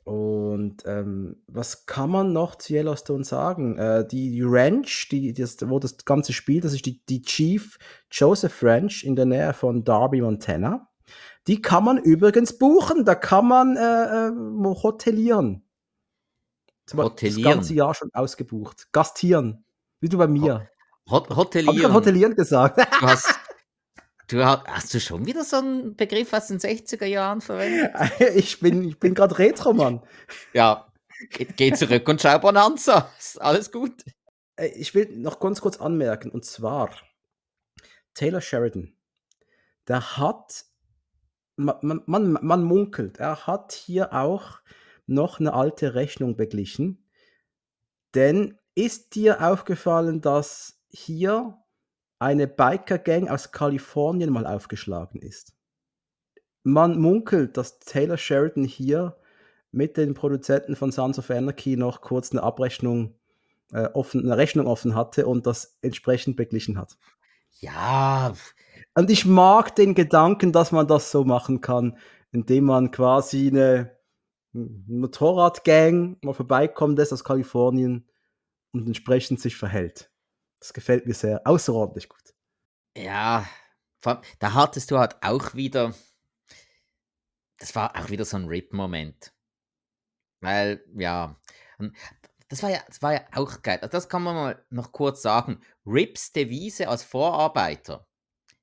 Und 0.05 0.85
ähm, 0.87 1.43
was 1.47 1.87
kann 1.87 2.11
man 2.11 2.33
noch 2.33 2.57
zu 2.57 2.75
Yellowstone 2.75 3.25
sagen? 3.25 3.77
Äh, 3.77 4.07
die, 4.07 4.31
die 4.31 4.43
Ranch, 4.43 5.09
die, 5.11 5.33
das, 5.33 5.57
wo 5.69 5.79
das 5.79 6.05
Ganze 6.05 6.33
spielt, 6.33 6.65
das 6.65 6.73
ist 6.73 6.87
die, 6.87 7.05
die 7.07 7.23
Chief 7.23 7.79
Joseph 8.11 8.63
Ranch 8.63 9.05
in 9.05 9.17
der 9.17 9.27
Nähe 9.27 9.53
von 9.53 9.85
Darby, 9.85 10.21
Montana. 10.21 10.90
Die 11.47 11.63
kann 11.63 11.85
man 11.85 11.99
übrigens 11.99 12.59
buchen, 12.59 13.05
da 13.05 13.15
kann 13.15 13.49
man 13.49 13.77
äh, 13.77 14.29
äh, 14.29 14.83
hotelieren. 14.83 15.63
Hotelieren. 16.93 17.43
Das 17.43 17.55
ganze 17.55 17.75
Jahr 17.75 17.95
schon 17.95 18.11
ausgebucht. 18.13 18.89
Gastieren. 18.93 19.65
Wie 20.01 20.09
du 20.09 20.19
bei 20.19 20.27
mir. 20.27 20.69
Hot 21.09 21.29
hotelieren. 21.31 21.77
Ich 21.77 21.85
hotelieren 21.93 22.35
gesagt. 22.35 22.81
Du 23.01 23.07
hast, 23.07 23.41
du 24.29 24.45
hast, 24.45 24.67
hast 24.67 24.95
du 24.95 25.01
schon 25.01 25.27
wieder 25.27 25.45
so 25.45 25.57
einen 25.57 25.97
Begriff 25.97 26.33
aus 26.33 26.49
den 26.49 26.59
60er 26.59 27.07
Jahren 27.07 27.41
verwendet? 27.41 27.93
ich 28.35 28.61
bin, 28.61 28.85
ich 28.85 28.99
bin 28.99 29.15
gerade 29.15 29.39
Retro, 29.39 29.73
Mann. 29.73 30.03
Ja, 30.53 30.93
geh, 31.31 31.45
geh 31.45 31.73
zurück 31.73 32.09
und 32.09 32.21
schau 32.21 32.39
Bonanza. 32.39 33.11
Ist 33.19 33.41
alles 33.41 33.73
gut. 33.73 34.05
Äh, 34.57 34.69
ich 34.69 34.95
will 34.95 35.09
noch 35.17 35.41
ganz 35.41 35.61
kurz 35.61 35.79
anmerken, 35.79 36.31
und 36.31 36.45
zwar 36.45 36.91
Taylor 38.15 38.41
Sheridan, 38.41 38.95
der 39.89 40.17
hat 40.17 40.65
man, 41.61 42.03
man, 42.07 42.39
man 42.41 42.65
munkelt, 42.65 43.19
er 43.19 43.47
hat 43.47 43.73
hier 43.73 44.13
auch 44.13 44.61
noch 45.07 45.41
eine 45.41 45.53
alte 45.53 45.95
Rechnung 45.95 46.37
beglichen. 46.37 47.05
Denn 48.15 48.59
ist 48.75 49.15
dir 49.15 49.43
aufgefallen, 49.43 50.21
dass 50.21 50.81
hier 50.89 51.59
eine 52.19 52.47
Biker-Gang 52.47 53.29
aus 53.29 53.53
Kalifornien 53.53 54.31
mal 54.31 54.47
aufgeschlagen 54.47 55.21
ist? 55.21 55.55
Man 56.63 56.99
munkelt, 57.01 57.57
dass 57.57 57.79
Taylor 57.81 58.19
Sheridan 58.19 58.65
hier 58.65 59.17
mit 59.73 59.97
den 59.97 60.15
Produzenten 60.15 60.77
von 60.77 60.93
Sons 60.93 61.19
of 61.19 61.31
Anarchy 61.31 61.77
noch 61.77 62.01
kurz 62.01 62.33
eine 62.33 62.43
Abrechnung 62.43 63.15
äh, 63.73 63.89
offen, 63.95 64.25
eine 64.25 64.37
Rechnung 64.37 64.67
offen 64.67 64.95
hatte 64.95 65.27
und 65.27 65.47
das 65.47 65.79
entsprechend 65.81 66.37
beglichen 66.37 66.79
hat. 66.79 66.99
Ja, 67.61 68.35
und 69.01 69.11
ich 69.11 69.25
mag 69.25 69.75
den 69.77 69.95
Gedanken, 69.95 70.53
dass 70.53 70.73
man 70.73 70.87
das 70.87 71.11
so 71.11 71.25
machen 71.25 71.63
kann, 71.63 71.97
indem 72.33 72.65
man 72.65 72.91
quasi 72.91 73.49
eine 73.49 73.99
Motorradgang 74.53 76.19
mal 76.21 76.35
vorbeikommt 76.35 76.99
lässt 76.99 77.11
aus 77.15 77.25
Kalifornien 77.25 78.07
und 78.73 78.87
entsprechend 78.87 79.41
sich 79.41 79.57
verhält. 79.57 80.13
Das 80.59 80.75
gefällt 80.75 81.07
mir 81.07 81.15
sehr 81.15 81.47
außerordentlich 81.47 82.11
gut. 82.11 82.35
Ja, 82.95 83.49
da 84.03 84.53
hattest 84.53 84.91
du 84.91 84.99
halt 84.99 85.17
auch 85.23 85.55
wieder, 85.55 85.95
das 87.57 87.75
war 87.75 87.97
auch 87.97 88.11
wieder 88.11 88.27
so 88.27 88.37
ein 88.37 88.49
Rip-Moment. 88.49 89.33
Weil, 90.43 90.85
ja, 90.95 91.41
das 92.51 92.63
war 92.63 92.69
ja, 92.69 92.81
das 92.87 93.01
war 93.01 93.15
ja 93.15 93.23
auch 93.33 93.63
geil. 93.63 93.79
Also 93.81 93.93
das 93.93 94.11
kann 94.11 94.23
man 94.23 94.35
mal 94.35 94.63
noch 94.69 94.93
kurz 94.93 95.23
sagen. 95.23 95.63
Rips 95.87 96.33
Devise 96.33 96.87
als 96.87 97.03
Vorarbeiter 97.03 98.07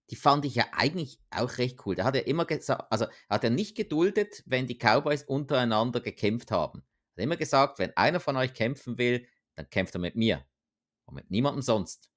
die 0.09 0.15
fand 0.15 0.45
ich 0.45 0.55
ja 0.55 0.65
eigentlich 0.71 1.19
auch 1.31 1.57
recht 1.57 1.85
cool. 1.85 1.95
Da 1.95 2.05
hat 2.05 2.15
er 2.15 2.27
immer 2.27 2.45
gesagt, 2.45 2.91
also 2.91 3.07
hat 3.29 3.43
er 3.43 3.49
nicht 3.49 3.75
geduldet, 3.75 4.43
wenn 4.45 4.67
die 4.67 4.77
Cowboys 4.77 5.23
untereinander 5.23 5.99
gekämpft 5.99 6.51
haben. 6.51 6.83
Er 7.15 7.21
hat 7.21 7.23
immer 7.23 7.37
gesagt, 7.37 7.79
wenn 7.79 7.95
einer 7.97 8.19
von 8.19 8.37
euch 8.37 8.53
kämpfen 8.53 8.97
will, 8.97 9.25
dann 9.55 9.69
kämpft 9.69 9.95
er 9.95 9.99
mit 9.99 10.15
mir 10.15 10.45
und 11.05 11.15
mit 11.15 11.29
niemandem 11.29 11.61
sonst. 11.61 12.09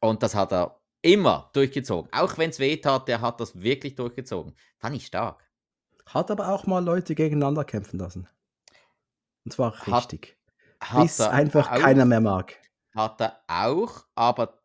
Und 0.00 0.22
das 0.22 0.34
hat 0.34 0.52
er 0.52 0.80
immer 1.02 1.50
durchgezogen. 1.52 2.10
Auch 2.12 2.38
wenn 2.38 2.50
es 2.50 2.58
weh 2.58 2.76
tat, 2.76 3.08
der 3.08 3.20
hat 3.20 3.40
das 3.40 3.60
wirklich 3.60 3.96
durchgezogen. 3.96 4.54
Fand 4.78 4.96
ich 4.96 5.06
stark. 5.06 5.44
Hat 6.06 6.30
aber 6.30 6.48
auch 6.48 6.66
mal 6.66 6.84
Leute 6.84 7.14
gegeneinander 7.14 7.64
kämpfen 7.64 7.98
lassen. 7.98 8.28
Und 9.44 9.52
zwar 9.52 9.74
richtig. 9.86 10.36
Hat, 10.80 11.02
Bis 11.02 11.20
einfach 11.20 11.70
auch, 11.70 11.78
keiner 11.78 12.04
mehr 12.04 12.20
mag. 12.20 12.56
Hat 12.94 13.20
er 13.20 13.40
auch, 13.48 14.04
aber 14.14 14.55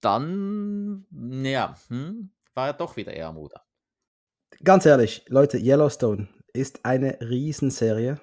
dann, 0.00 1.06
ja, 1.10 1.76
hm, 1.88 2.30
war 2.54 2.68
er 2.68 2.72
doch 2.74 2.96
wieder 2.96 3.12
eher 3.12 3.32
Mutter. 3.32 3.62
Ganz 4.62 4.86
ehrlich, 4.86 5.24
Leute, 5.28 5.58
Yellowstone 5.58 6.28
ist 6.52 6.84
eine 6.84 7.18
Riesenserie. 7.20 8.20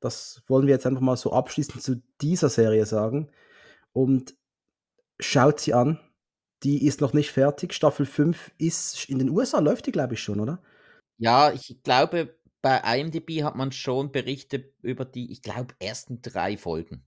Das 0.00 0.42
wollen 0.46 0.66
wir 0.66 0.74
jetzt 0.74 0.86
einfach 0.86 1.02
mal 1.02 1.16
so 1.16 1.32
abschließend 1.32 1.82
zu 1.82 2.02
dieser 2.20 2.48
Serie 2.48 2.86
sagen. 2.86 3.30
Und 3.92 4.34
schaut 5.18 5.60
sie 5.60 5.74
an. 5.74 6.00
Die 6.62 6.86
ist 6.86 7.00
noch 7.00 7.12
nicht 7.12 7.30
fertig. 7.30 7.72
Staffel 7.72 8.06
5 8.06 8.52
ist 8.58 9.08
in 9.08 9.18
den 9.18 9.30
USA, 9.30 9.60
läuft 9.60 9.86
die, 9.86 9.92
glaube 9.92 10.14
ich, 10.14 10.22
schon, 10.22 10.40
oder? 10.40 10.62
Ja, 11.18 11.52
ich 11.52 11.82
glaube, 11.82 12.38
bei 12.62 12.78
IMDb 12.98 13.42
hat 13.42 13.56
man 13.56 13.72
schon 13.72 14.12
Berichte 14.12 14.72
über 14.82 15.04
die, 15.04 15.32
ich 15.32 15.42
glaube, 15.42 15.74
ersten 15.78 16.20
drei 16.22 16.56
Folgen. 16.56 17.06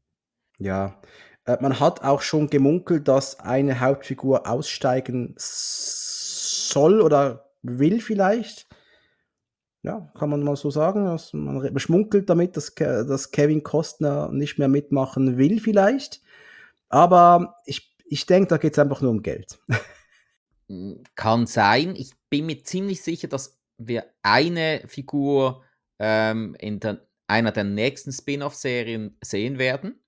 Ja, 0.57 1.01
äh, 1.45 1.57
man 1.61 1.79
hat 1.79 2.03
auch 2.03 2.21
schon 2.21 2.49
gemunkelt, 2.49 3.07
dass 3.07 3.39
eine 3.39 3.79
Hauptfigur 3.79 4.47
aussteigen 4.47 5.35
soll 5.37 7.01
oder 7.01 7.51
will 7.61 8.01
vielleicht. 8.01 8.67
Ja, 9.81 10.11
kann 10.17 10.29
man 10.29 10.43
mal 10.43 10.55
so 10.55 10.71
sagen. 10.71 11.07
Also 11.07 11.37
man 11.37 11.77
schmunkelt 11.79 12.29
damit, 12.29 12.55
dass, 12.55 12.73
dass 12.75 13.31
Kevin 13.31 13.63
Costner 13.63 14.29
nicht 14.31 14.57
mehr 14.57 14.69
mitmachen 14.69 15.37
will 15.37 15.59
vielleicht. 15.59 16.21
Aber 16.87 17.57
ich, 17.65 17.93
ich 18.05 18.25
denke, 18.25 18.47
da 18.47 18.57
geht 18.57 18.73
es 18.73 18.79
einfach 18.79 19.01
nur 19.01 19.11
um 19.11 19.23
Geld. 19.23 19.59
Kann 21.15 21.47
sein. 21.47 21.95
Ich 21.97 22.13
bin 22.29 22.45
mir 22.45 22.63
ziemlich 22.63 23.03
sicher, 23.03 23.27
dass 23.27 23.59
wir 23.77 24.05
eine 24.21 24.83
Figur 24.87 25.63
ähm, 25.99 26.55
in 26.59 26.79
der, 26.79 27.05
einer 27.27 27.51
der 27.51 27.65
nächsten 27.65 28.13
Spin-off-Serien 28.13 29.17
sehen 29.21 29.57
werden. 29.57 30.02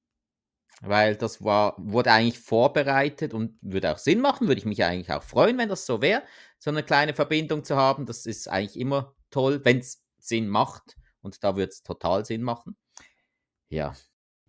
Weil 0.81 1.15
das 1.15 1.43
war, 1.43 1.75
wurde 1.77 2.11
eigentlich 2.11 2.39
vorbereitet 2.39 3.33
und 3.33 3.57
würde 3.61 3.91
auch 3.91 3.97
Sinn 3.97 4.19
machen. 4.19 4.47
Würde 4.47 4.59
ich 4.59 4.65
mich 4.65 4.83
eigentlich 4.83 5.11
auch 5.11 5.23
freuen, 5.23 5.57
wenn 5.57 5.69
das 5.69 5.85
so 5.85 6.01
wäre, 6.01 6.23
so 6.59 6.69
eine 6.69 6.83
kleine 6.83 7.13
Verbindung 7.13 7.63
zu 7.63 7.75
haben. 7.75 8.05
Das 8.05 8.25
ist 8.25 8.47
eigentlich 8.49 8.79
immer 8.79 9.15
toll, 9.31 9.61
wenn 9.63 9.79
es 9.79 10.03
Sinn 10.19 10.47
macht. 10.47 10.97
Und 11.21 11.43
da 11.43 11.55
würde 11.55 11.71
es 11.71 11.81
total 11.81 12.25
Sinn 12.25 12.43
machen. 12.43 12.75
Ja. 13.69 13.93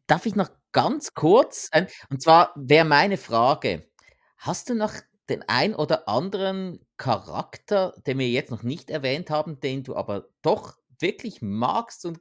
Darf 0.06 0.26
ich 0.26 0.36
noch 0.36 0.50
ganz 0.72 1.14
kurz, 1.14 1.70
und 2.10 2.22
zwar 2.22 2.52
wäre 2.54 2.84
meine 2.84 3.16
Frage, 3.16 3.88
hast 4.36 4.68
du 4.68 4.74
noch 4.74 4.92
den 5.28 5.42
ein 5.48 5.74
oder 5.74 6.08
anderen 6.08 6.86
Charakter, 6.96 7.94
den 8.06 8.18
wir 8.18 8.28
jetzt 8.28 8.50
noch 8.50 8.62
nicht 8.62 8.90
erwähnt 8.90 9.30
haben, 9.30 9.58
den 9.60 9.82
du 9.82 9.96
aber 9.96 10.28
doch 10.42 10.76
wirklich 10.98 11.42
magst 11.42 12.04
und 12.04 12.20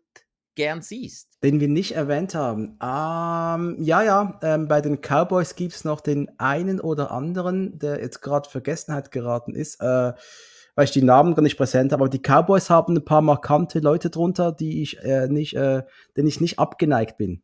gern 0.55 0.81
siehst? 0.81 1.37
Den 1.43 1.59
wir 1.59 1.67
nicht 1.67 1.93
erwähnt 1.95 2.35
haben. 2.35 2.77
Ähm, 2.81 3.77
ja, 3.83 4.03
ja, 4.03 4.39
ähm, 4.41 4.67
bei 4.67 4.81
den 4.81 5.01
Cowboys 5.01 5.55
gibt 5.55 5.73
es 5.73 5.83
noch 5.83 6.01
den 6.01 6.29
einen 6.39 6.79
oder 6.79 7.11
anderen, 7.11 7.77
der 7.79 8.01
jetzt 8.01 8.21
gerade 8.21 8.49
Vergessenheit 8.49 9.11
geraten 9.11 9.53
ist, 9.53 9.81
äh, 9.81 10.13
weil 10.75 10.85
ich 10.85 10.91
die 10.91 11.03
Namen 11.03 11.35
gar 11.35 11.43
nicht 11.43 11.57
präsent 11.57 11.91
habe. 11.91 12.03
Aber 12.03 12.09
die 12.09 12.21
Cowboys 12.21 12.69
haben 12.69 12.95
ein 12.95 13.05
paar 13.05 13.21
markante 13.21 13.79
Leute 13.79 14.09
drunter, 14.09 14.51
die 14.51 14.81
ich 14.81 14.99
äh, 15.03 15.27
nicht, 15.27 15.55
äh, 15.55 15.83
denen 16.17 16.27
ich 16.27 16.41
nicht 16.41 16.59
abgeneigt 16.59 17.17
bin. 17.17 17.43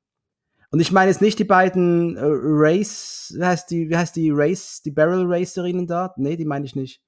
Und 0.72 0.80
ich 0.80 0.94
meine 0.94 1.12
jetzt 1.12 1.22
nicht 1.22 1.38
die 1.38 1.44
beiden 1.44 2.16
äh, 2.16 2.22
Race, 2.24 3.34
wie 3.38 3.44
heißt 3.44 3.70
die, 3.72 3.90
wie 3.90 3.98
heißt 3.98 4.16
die 4.16 4.32
Race, 4.32 4.82
die 4.82 4.92
Barrel 4.92 5.26
Racerinnen 5.28 5.86
da? 5.86 6.14
Nee, 6.16 6.38
die 6.38 6.46
meine 6.46 6.66
ich 6.66 6.76
nicht. 6.76 7.02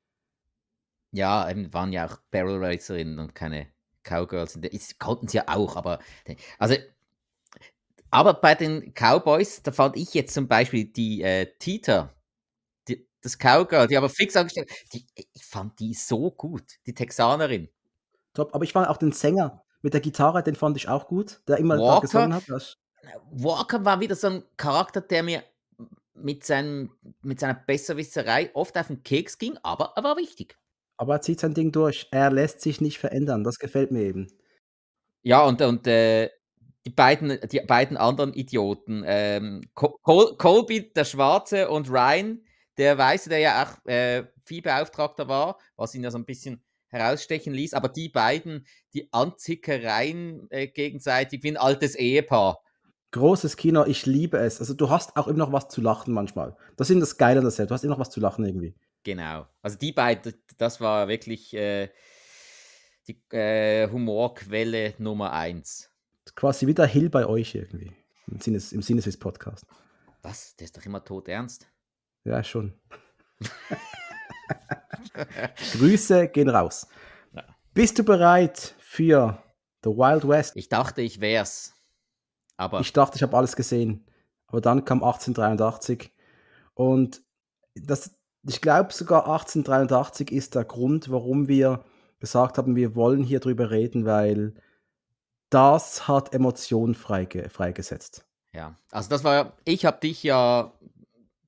Ja, 1.12 1.50
waren 1.72 1.94
ja 1.94 2.08
auch 2.08 2.18
Barrel 2.32 2.64
Racerinnen 2.64 3.20
und 3.20 3.36
keine 3.36 3.68
Cowgirls. 4.04 4.60
Das 4.62 4.98
konnten 5.00 5.28
sie 5.28 5.38
ja 5.38 5.46
auch, 5.48 5.76
aber 5.76 6.00
also 6.60 6.76
aber 8.14 8.36
bei 8.36 8.54
den 8.54 8.94
Cowboys, 8.94 9.64
da 9.64 9.72
fand 9.72 9.98
ich 9.98 10.14
jetzt 10.14 10.36
zum 10.36 10.48
Beispiel 10.48 10.86
die 10.86 11.24
äh, 11.24 11.48
Tita, 11.58 12.14
die, 12.88 13.08
das 13.22 13.40
Cowgirl, 13.40 13.88
die 13.88 13.98
aber 13.98 14.08
fix 14.08 14.36
angestellt, 14.36 14.70
die, 14.94 15.04
ich 15.34 15.44
fand 15.44 15.80
die 15.80 15.96
so 15.96 16.30
gut, 16.30 16.64
die 16.86 16.94
Texanerin. 16.94 17.70
Top, 18.36 18.54
aber 18.54 18.66
ich 18.66 18.74
fand 18.74 18.88
auch 18.88 18.98
den 18.98 19.14
Sänger 19.14 19.64
mit 19.82 19.96
der 19.96 20.02
Gitarre, 20.02 20.44
den 20.44 20.56
fand 20.56 20.78
ich 20.78 20.88
auch 20.88 21.08
gut, 21.08 21.42
der 21.48 21.58
immer 21.58 21.80
Walker, 21.80 22.02
gesungen 22.02 22.36
hat. 22.36 22.44
Das 22.48 22.78
Walker 23.32 23.84
war 23.84 24.00
wieder 24.00 24.16
so 24.16 24.28
ein 24.28 24.44
Charakter, 24.58 25.02
der 25.02 25.24
mir 25.24 25.44
mit, 26.14 26.44
seinem, 26.44 26.92
mit 27.24 27.40
seiner 27.40 27.56
Besserwisserei 27.56 28.52
oft 28.54 28.78
auf 28.78 28.88
den 28.88 29.02
Keks 29.02 29.40
ging, 29.40 29.58
aber 29.64 29.94
er 29.96 30.04
war 30.04 30.18
wichtig. 30.18 30.56
Aber 30.98 31.16
er 31.16 31.22
zieht 31.22 31.40
sein 31.40 31.54
Ding 31.54 31.72
durch. 31.72 32.08
Er 32.12 32.32
lässt 32.32 32.62
sich 32.62 32.82
nicht 32.82 33.00
verändern. 33.00 33.44
Das 33.44 33.60
gefällt 33.60 33.92
mir 33.92 34.04
eben. 34.04 34.28
Ja, 35.24 35.44
und, 35.46 35.62
und 35.62 35.88
äh, 35.88 36.30
die, 36.86 36.92
beiden, 36.92 37.40
die 37.50 37.62
beiden 37.62 37.98
anderen 37.98 38.34
Idioten, 38.34 39.04
ähm, 39.06 39.62
Col 39.74 40.38
Colby, 40.38 40.92
der 40.94 41.06
Schwarze, 41.06 41.70
und 41.70 41.90
Ryan, 41.90 42.44
der 42.78 42.98
Weiße, 42.98 43.30
der 43.30 43.40
ja 43.40 43.64
auch 43.64 43.86
äh, 43.86 44.26
Viehbeauftragter 44.46 45.28
war, 45.28 45.58
was 45.76 45.96
ihn 45.96 46.04
ja 46.04 46.12
so 46.12 46.18
ein 46.18 46.26
bisschen 46.26 46.62
herausstechen 46.88 47.54
ließ. 47.54 47.74
Aber 47.74 47.90
die 47.90 48.10
beiden, 48.10 48.66
die 48.94 49.12
Anzickereien 49.12 50.48
äh, 50.50 50.68
gegenseitig 50.68 51.44
wie 51.44 51.52
ein 51.52 51.58
altes 51.58 51.96
Ehepaar. 51.96 52.60
Großes 53.12 53.58
Kino, 53.58 53.86
ich 53.86 54.06
liebe 54.06 54.38
es. 54.38 54.60
Also 54.60 54.74
du 54.74 54.90
hast 54.90 55.16
auch 55.16 55.28
immer 55.28 55.40
noch 55.40 55.52
was 55.52 55.70
zu 55.70 55.82
lachen 55.82 56.14
manchmal. 56.14 56.58
Das 56.78 56.90
ist 56.90 57.00
das 57.00 57.18
Geile 57.18 57.40
an 57.40 57.46
der 57.46 57.52
Set. 57.52 57.70
Du 57.70 57.74
hast 57.74 57.84
immer 57.84 57.94
noch 57.94 58.00
was 58.00 58.10
zu 58.10 58.20
lachen 58.20 58.44
irgendwie. 58.44 58.76
Genau. 59.04 59.48
Also 59.62 59.78
die 59.78 59.92
beiden, 59.92 60.34
das 60.58 60.80
war 60.80 61.08
wirklich 61.08 61.54
äh, 61.54 61.90
die 63.08 63.22
äh, 63.36 63.90
Humorquelle 63.90 64.94
Nummer 64.98 65.34
eins. 65.34 65.90
Quasi 66.36 66.68
wie 66.68 66.74
der 66.74 66.88
Hill 66.88 67.10
bei 67.10 67.26
euch 67.26 67.54
irgendwie. 67.56 67.92
Im 68.28 68.40
Sinne, 68.40 68.62
im 68.72 68.82
Sinne 68.82 69.02
des 69.02 69.18
Podcasts. 69.18 69.68
Was? 70.22 70.56
Der 70.56 70.66
ist 70.66 70.78
doch 70.78 70.86
immer 70.86 71.04
tot 71.04 71.28
ernst. 71.28 71.68
Ja, 72.24 72.42
schon. 72.44 72.74
Grüße 75.74 76.30
gehen 76.30 76.50
raus. 76.50 76.88
Ja. 77.34 77.44
Bist 77.74 78.00
du 78.00 78.04
bereit 78.04 78.76
für 78.80 79.44
The 79.84 79.90
Wild 79.90 80.28
West? 80.28 80.56
Ich 80.56 80.70
dachte, 80.70 81.02
ich 81.02 81.20
wär's. 81.20 81.74
Aber 82.56 82.80
ich 82.80 82.94
dachte, 82.94 83.18
ich 83.18 83.24
habe 83.24 83.36
alles 83.36 83.56
gesehen. 83.56 84.08
Aber 84.48 84.62
dann 84.62 84.86
kam 84.86 85.04
1883 85.04 86.14
und 86.74 87.22
das, 87.76 88.16
ich 88.48 88.62
glaube 88.62 88.94
sogar 88.94 89.26
1883 89.28 90.32
ist 90.32 90.56
der 90.56 90.66
Grund, 90.66 91.10
warum 91.10 91.48
wir 91.48 91.84
gesagt 92.20 92.58
haben, 92.58 92.76
wir 92.76 92.96
wollen 92.96 93.24
hier 93.24 93.40
drüber 93.40 93.72
reden, 93.72 94.06
weil 94.06 94.54
das 95.50 96.08
hat 96.08 96.34
Emotionen 96.34 96.96
freige, 96.96 97.50
freigesetzt. 97.50 98.26
Ja, 98.54 98.78
also 98.92 99.10
das 99.10 99.24
war, 99.24 99.58
ich 99.66 99.86
habe 99.86 100.00
dich 100.00 100.24
ja 100.24 100.74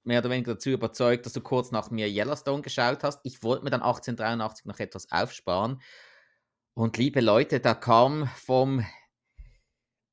mehr 0.03 0.19
oder 0.19 0.29
weniger 0.29 0.53
dazu 0.53 0.69
überzeugt, 0.69 1.25
dass 1.25 1.33
du 1.33 1.41
kurz 1.41 1.71
nach 1.71 1.91
mir 1.91 2.07
Yellowstone 2.07 2.61
geschaut 2.61 3.03
hast. 3.03 3.19
Ich 3.23 3.43
wollte 3.43 3.63
mir 3.63 3.71
dann 3.71 3.81
1883 3.81 4.65
noch 4.65 4.79
etwas 4.79 5.11
aufsparen. 5.11 5.81
Und 6.73 6.97
liebe 6.97 7.21
Leute, 7.21 7.59
da 7.59 7.73
kam 7.73 8.27
vom 8.35 8.85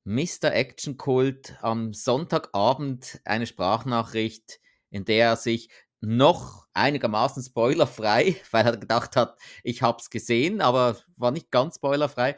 Mr. 0.04 0.52
Action 0.52 0.96
Kult 0.96 1.56
am 1.60 1.92
Sonntagabend 1.92 3.20
eine 3.24 3.46
Sprachnachricht, 3.46 4.60
in 4.90 5.04
der 5.04 5.26
er 5.26 5.36
sich 5.36 5.70
noch 6.02 6.66
einigermaßen 6.74 7.42
spoilerfrei, 7.42 8.36
weil 8.50 8.66
er 8.66 8.76
gedacht 8.76 9.16
hat, 9.16 9.38
ich 9.62 9.82
habe 9.82 9.98
es 10.00 10.10
gesehen, 10.10 10.60
aber 10.60 10.96
war 11.16 11.30
nicht 11.30 11.50
ganz 11.50 11.76
spoilerfrei, 11.76 12.36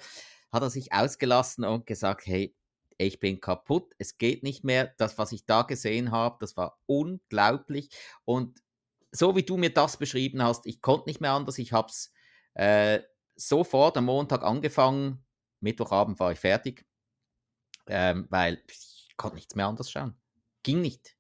hat 0.53 0.63
er 0.63 0.71
sich 0.71 0.93
ausgelassen 0.93 1.65
und 1.65 1.87
gesagt, 1.87 2.27
hey, 2.27 2.55
ich 2.97 3.19
bin 3.19 3.41
kaputt, 3.41 3.93
es 3.99 4.19
geht 4.19 4.45
nicht 4.45 4.63
mehr. 4.63 4.95
Das, 4.99 5.19
was 5.19 5.33
ich 5.33 5.47
da 5.47 5.63
gesehen 5.63 6.13
habe, 6.13 6.37
das 6.39 6.57
war 6.57 6.79
unglaublich. 6.87 7.89
Und 8.25 8.63
so 9.11 9.35
wie 9.35 9.43
du 9.43 9.57
mir 9.57 9.75
das 9.75 9.97
beschrieben 9.97 10.43
hast, 10.43 10.67
ich 10.67 10.81
konnte 10.81 11.09
nicht 11.09 11.21
mehr 11.21 11.33
anders. 11.33 11.59
Ich 11.59 11.73
habe 11.73 11.89
es 11.89 12.13
äh, 12.55 13.01
sofort 13.35 13.97
am 13.97 14.05
Montag 14.05 14.45
angefangen. 14.45 15.25
Mittwochabend 15.61 16.21
war 16.21 16.31
ich 16.31 16.39
fertig 16.39 16.87
ähm, 17.87 18.27
weil 18.31 18.63
ich 18.69 19.15
konnte 19.17 19.37
nichts 19.37 19.55
mehr 19.55 19.67
anders 19.67 19.91
schauen. 19.91 20.15
Ging 20.63 20.81
nicht. 20.81 21.17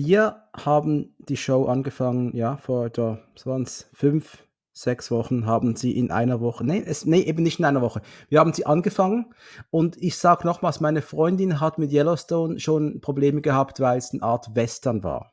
Wir 0.00 0.44
haben 0.56 1.16
die 1.18 1.36
Show 1.36 1.64
angefangen, 1.64 2.30
ja, 2.36 2.56
vor 2.56 2.86
etwa, 2.86 3.18
waren 3.44 3.62
es 3.62 3.90
fünf, 3.92 4.44
sechs 4.72 5.10
Wochen, 5.10 5.44
haben 5.44 5.74
sie 5.74 5.90
in 5.90 6.12
einer 6.12 6.40
Woche, 6.40 6.64
nee, 6.64 6.80
es, 6.86 7.04
nee, 7.04 7.22
eben 7.22 7.42
nicht 7.42 7.58
in 7.58 7.64
einer 7.64 7.82
Woche. 7.82 8.00
Wir 8.28 8.38
haben 8.38 8.52
sie 8.52 8.64
angefangen 8.64 9.34
und 9.70 10.00
ich 10.00 10.16
sage 10.16 10.46
nochmals, 10.46 10.78
meine 10.78 11.02
Freundin 11.02 11.58
hat 11.58 11.80
mit 11.80 11.92
Yellowstone 11.92 12.60
schon 12.60 13.00
Probleme 13.00 13.40
gehabt, 13.40 13.80
weil 13.80 13.98
es 13.98 14.12
eine 14.12 14.22
Art 14.22 14.54
Western 14.54 15.02
war. 15.02 15.32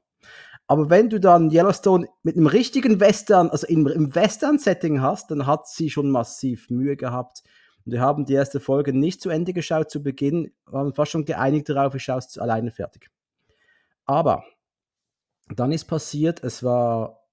Aber 0.65 0.89
wenn 0.89 1.11
du 1.11 1.19
dann 1.19 1.51
Yellowstone 1.51 2.07
mit 2.23 2.35
einem 2.35 2.47
richtigen 2.47 2.99
Western, 2.99 3.51
also 3.51 3.67
im, 3.67 3.85
im 3.85 4.15
Western-Setting 4.15 4.99
hast, 4.99 5.29
dann 5.29 5.45
hat 5.45 5.67
sie 5.67 5.91
schon 5.91 6.09
massiv 6.09 6.71
Mühe 6.71 6.97
gehabt. 6.97 7.43
Und 7.85 7.91
wir 7.91 8.01
haben 8.01 8.25
die 8.25 8.33
erste 8.33 8.59
Folge 8.59 8.93
nicht 8.93 9.21
zu 9.21 9.29
Ende 9.29 9.53
geschaut 9.53 9.91
zu 9.91 10.01
Beginn, 10.01 10.53
waren 10.65 10.91
fast 10.91 11.11
schon 11.11 11.25
geeinigt 11.25 11.69
darauf, 11.69 11.93
ich 11.93 12.01
schaue 12.01 12.17
es 12.17 12.39
alleine 12.39 12.71
fertig. 12.71 13.11
Aber 14.07 14.43
dann 15.47 15.71
ist 15.71 15.85
passiert, 15.85 16.43
es 16.43 16.63
war 16.63 17.25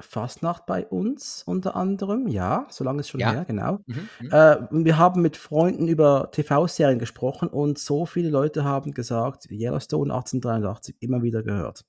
Fastnacht 0.00 0.66
bei 0.66 0.86
uns 0.86 1.42
unter 1.44 1.76
anderem, 1.76 2.26
ja, 2.26 2.66
so 2.70 2.84
lange 2.84 3.00
ist 3.00 3.10
schon 3.10 3.20
ja. 3.20 3.32
her, 3.32 3.44
genau. 3.44 3.80
Mhm, 3.86 4.08
mhm, 4.20 4.32
äh, 4.32 4.56
wir 4.70 4.98
haben 4.98 5.22
mit 5.22 5.36
Freunden 5.36 5.88
über 5.88 6.30
TV-Serien 6.32 6.98
gesprochen 6.98 7.48
und 7.48 7.78
so 7.78 8.06
viele 8.06 8.30
Leute 8.30 8.64
haben 8.64 8.92
gesagt, 8.92 9.50
Yellowstone 9.50 10.12
1883 10.12 10.96
immer 11.00 11.22
wieder 11.22 11.42
gehört. 11.42 11.84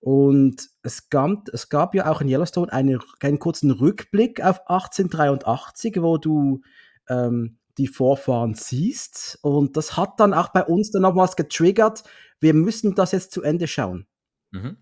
Und 0.00 0.68
es 0.82 1.08
gab, 1.08 1.48
es 1.52 1.68
gab 1.68 1.94
ja 1.94 2.10
auch 2.10 2.20
in 2.20 2.28
Yellowstone 2.28 2.72
eine, 2.72 2.98
einen 3.20 3.38
kurzen 3.38 3.70
Rückblick 3.70 4.42
auf 4.42 4.60
1883, 4.68 6.00
wo 6.00 6.18
du 6.18 6.60
ähm, 7.08 7.58
die 7.78 7.88
Vorfahren 7.88 8.54
siehst. 8.54 9.38
Und 9.42 9.76
das 9.76 9.96
hat 9.96 10.20
dann 10.20 10.34
auch 10.34 10.48
bei 10.48 10.64
uns 10.64 10.90
dann 10.90 11.02
nochmals 11.02 11.36
getriggert, 11.36 12.04
wir 12.40 12.54
müssen 12.54 12.94
das 12.94 13.12
jetzt 13.12 13.32
zu 13.32 13.42
Ende 13.42 13.66
schauen. 13.66 14.06
Mhm. 14.50 14.76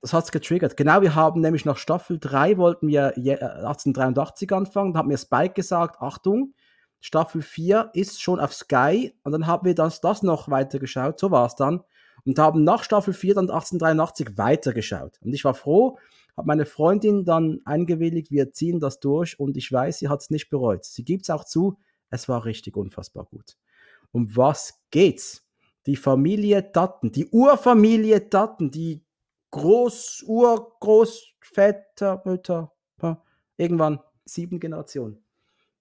Das 0.00 0.12
hat 0.12 0.24
es 0.24 0.32
getriggert. 0.32 0.76
Genau, 0.76 1.02
wir 1.02 1.14
haben 1.14 1.40
nämlich 1.40 1.64
nach 1.64 1.76
Staffel 1.76 2.18
3 2.20 2.56
wollten 2.56 2.86
wir 2.86 3.16
1883 3.16 4.50
äh, 4.50 4.54
anfangen. 4.54 4.92
Da 4.92 5.00
hat 5.00 5.06
mir 5.06 5.18
Spike 5.18 5.54
gesagt, 5.54 6.00
Achtung, 6.00 6.54
Staffel 7.00 7.42
4 7.42 7.90
ist 7.94 8.22
schon 8.22 8.38
auf 8.38 8.54
Sky. 8.54 9.12
Und 9.24 9.32
dann 9.32 9.46
haben 9.46 9.66
wir 9.66 9.74
das, 9.74 10.00
das 10.00 10.22
noch 10.22 10.48
weiter 10.48 10.78
geschaut. 10.78 11.18
So 11.18 11.30
war 11.30 11.46
es 11.46 11.56
dann. 11.56 11.82
und 12.24 12.38
haben 12.38 12.62
nach 12.62 12.84
Staffel 12.84 13.12
4 13.12 13.34
dann 13.34 13.50
1883 13.50 14.38
weitergeschaut. 14.38 15.18
Und 15.22 15.32
ich 15.32 15.44
war 15.44 15.54
froh, 15.54 15.98
habe 16.36 16.46
meine 16.46 16.66
Freundin 16.66 17.24
dann 17.24 17.60
eingewilligt, 17.64 18.30
wir 18.30 18.52
ziehen 18.52 18.80
das 18.80 19.00
durch 19.00 19.40
und 19.40 19.56
ich 19.56 19.70
weiß, 19.70 19.98
sie 19.98 20.08
hat 20.08 20.20
es 20.20 20.30
nicht 20.30 20.50
bereut. 20.50 20.84
Sie 20.84 21.04
gibt 21.04 21.22
es 21.22 21.30
auch 21.30 21.44
zu, 21.44 21.78
es 22.10 22.28
war 22.28 22.44
richtig 22.44 22.76
unfassbar 22.76 23.24
gut. 23.24 23.56
Um 24.12 24.36
was 24.36 24.80
geht's? 24.90 25.44
Die 25.86 25.96
Familie 25.96 26.62
Datten, 26.62 27.12
die 27.12 27.26
Urfamilie 27.26 28.20
Datten, 28.20 28.70
die 28.70 29.04
Groß, 29.50 30.24
Urgroßväter, 30.26 32.22
Mütter, 32.24 32.72
irgendwann 33.56 34.00
sieben 34.24 34.60
Generationen. 34.60 35.22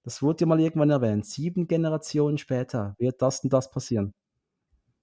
Das 0.03 0.21
wurde 0.21 0.41
ja 0.41 0.47
mal 0.47 0.59
irgendwann 0.59 0.89
erwähnt. 0.89 1.25
Sieben 1.25 1.67
Generationen 1.67 2.37
später 2.37 2.95
wird 2.97 3.21
das 3.21 3.41
und 3.43 3.51
das 3.51 3.69
passieren. 3.69 4.13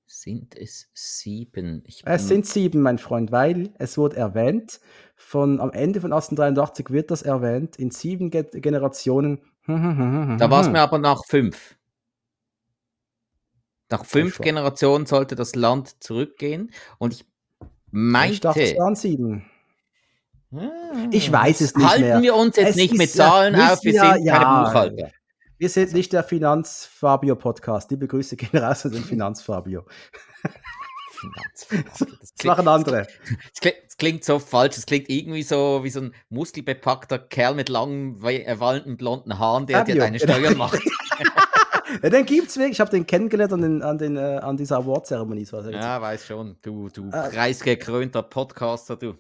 Sind 0.07 0.57
es 0.57 0.89
sieben? 0.93 1.83
Es 2.05 2.29
sind 2.29 2.47
sieben, 2.47 2.83
mein 2.83 2.99
Freund, 2.99 3.33
weil 3.33 3.73
es 3.79 3.97
wurde 3.97 4.17
erwähnt, 4.17 4.81
von, 5.17 5.61
am 5.61 5.71
Ende 5.73 6.01
von 6.01 6.13
1883 6.13 6.91
wird 6.91 7.11
das 7.11 7.23
erwähnt, 7.23 7.77
in 7.77 7.91
sieben 7.91 8.31
Ge 8.31 8.45
Generationen. 8.61 9.41
Da 9.67 10.51
war 10.51 10.61
es 10.61 10.69
mir 10.69 10.81
aber 10.81 10.99
nach 10.99 11.25
fünf. 11.25 11.77
Nach 13.91 14.05
fünf 14.05 14.39
Generationen 14.39 15.07
sollte 15.07 15.37
das 15.37 15.55
Land 15.55 16.03
zurückgehen 16.03 16.71
und 16.99 17.15
ich 17.15 17.27
meinte... 17.95 18.35
Ich 18.35 18.41
dachte, 18.41 18.63
es 18.63 18.77
waren 18.77 18.97
sieben. 18.97 19.45
Ich 21.11 21.33
weiß 21.33 21.61
es 21.61 21.75
nicht 21.75 21.89
Halten 21.89 22.03
mehr. 22.03 22.23
wir 22.23 22.35
uns 22.37 22.57
jetzt 22.57 22.71
es 22.71 22.77
nicht 22.77 22.95
mit 22.95 23.11
Zahlen 23.11 23.55
ja, 23.55 23.73
auf, 23.73 23.83
wir 23.83 23.93
ja, 23.93 24.15
sind 24.15 24.27
keine 24.27 24.45
ja, 24.45 24.65
Buchhalter. 24.65 25.11
Wir 25.59 25.69
sind 25.69 25.93
nicht 25.93 26.13
der 26.13 26.23
Finanz-Fabio-Podcast. 26.23 27.91
Liebe 27.91 28.07
Grüße 28.07 28.37
gehen 28.37 28.57
raus 28.63 28.85
an 28.85 28.93
den 28.93 29.05
Finanz-Fabio. 29.05 29.85
Finanzfabio. 29.85 30.55
Das, 31.99 32.07
das 32.37 32.45
machen 32.45 32.69
andere. 32.69 33.07
Das 33.07 33.61
klingt, 33.61 33.77
das 33.87 33.97
klingt, 33.97 34.25
so 34.25 34.39
falsch. 34.39 34.75
Das 34.75 34.85
klingt 34.85 35.09
irgendwie 35.09 35.43
so 35.43 35.81
wie 35.83 35.89
so 35.89 36.01
ein 36.01 36.15
muskelbepackter 36.29 37.19
Kerl 37.19 37.55
mit 37.55 37.71
langen, 37.71 38.23
äh, 38.25 38.61
wallenden 38.61 38.99
blonden 38.99 39.39
Haaren, 39.39 39.67
der 39.67 39.85
dir 39.85 39.95
deine 39.95 40.19
Steuern 40.19 40.59
macht. 40.59 40.79
ja, 42.03 42.11
den 42.11 42.27
gibt's 42.27 42.57
wirklich. 42.57 42.73
Ich 42.73 42.81
habe 42.81 42.91
den 42.91 43.07
kennengelernt 43.07 43.53
an, 43.53 43.63
den, 43.63 43.83
an, 43.83 43.99
den, 43.99 44.17
äh, 44.17 44.39
an 44.43 44.57
dieser 44.57 44.79
Award-Zeremonie. 44.79 45.47
Ja, 45.71 46.01
weiß 46.01 46.27
schon. 46.27 46.57
Du, 46.63 46.89
du 46.89 47.09
äh, 47.09 47.31
preisgekrönter 47.31 48.23
Podcaster, 48.23 48.97
du. 48.97 49.15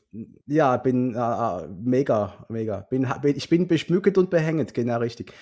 Ja, 0.47 0.77
bin 0.77 1.14
äh, 1.14 1.18
äh 1.18 1.68
mega, 1.68 2.47
mega. 2.49 2.81
Bin, 2.81 3.09
bin, 3.22 3.37
ich 3.37 3.49
bin 3.49 3.68
beschmückt 3.68 4.18
und 4.18 4.31
behängt, 4.31 4.75
genau 4.75 4.99
richtig. 4.99 5.33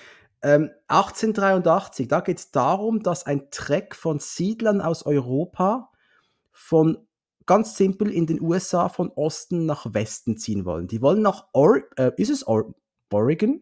Ähm, 0.41 0.71
1883, 0.87 2.07
da 2.09 2.19
geht 2.19 2.37
es 2.37 2.51
darum, 2.51 3.01
dass 3.01 3.25
ein 3.25 3.49
Treck 3.49 3.95
von 3.95 4.19
Siedlern 4.19 4.81
aus 4.81 5.05
Europa 5.05 5.89
von 6.51 6.97
ganz 7.45 7.77
simpel 7.77 8.11
in 8.11 8.27
den 8.27 8.41
USA 8.41 8.89
von 8.89 9.09
Osten 9.09 9.65
nach 9.65 9.93
Westen 9.93 10.37
ziehen 10.37 10.65
wollen. 10.65 10.87
Die 10.87 11.01
wollen 11.01 11.21
nach 11.21 11.47
Or 11.53 11.81
äh, 11.97 12.11
ist 12.17 12.29
es 12.29 12.47
Or 12.47 12.73
Oregon? 13.11 13.61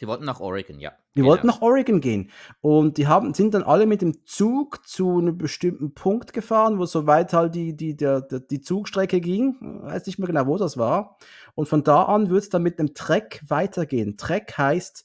Sie 0.00 0.06
wollten 0.06 0.24
nach 0.24 0.40
Oregon, 0.40 0.80
ja. 0.80 0.92
Die 1.14 1.16
genau. 1.16 1.28
wollten 1.28 1.46
nach 1.46 1.60
Oregon 1.60 2.00
gehen. 2.00 2.30
Und 2.62 2.96
die 2.96 3.06
haben, 3.06 3.34
sind 3.34 3.52
dann 3.52 3.64
alle 3.64 3.84
mit 3.84 4.00
dem 4.00 4.24
Zug 4.24 4.88
zu 4.88 5.18
einem 5.18 5.36
bestimmten 5.36 5.92
Punkt 5.92 6.32
gefahren, 6.32 6.78
wo 6.78 6.86
so 6.86 7.06
weit 7.06 7.34
halt 7.34 7.54
die, 7.54 7.76
die, 7.76 7.98
der, 7.98 8.22
der, 8.22 8.40
die 8.40 8.62
Zugstrecke 8.62 9.20
ging. 9.20 9.58
weiß 9.60 10.06
nicht 10.06 10.18
mehr 10.18 10.26
genau, 10.26 10.46
wo 10.46 10.56
das 10.56 10.78
war. 10.78 11.18
Und 11.54 11.68
von 11.68 11.84
da 11.84 12.04
an 12.04 12.30
wird 12.30 12.44
es 12.44 12.48
dann 12.48 12.62
mit 12.62 12.78
einem 12.78 12.94
Treck 12.94 13.42
weitergehen. 13.46 14.16
Treck 14.16 14.56
heißt 14.56 15.04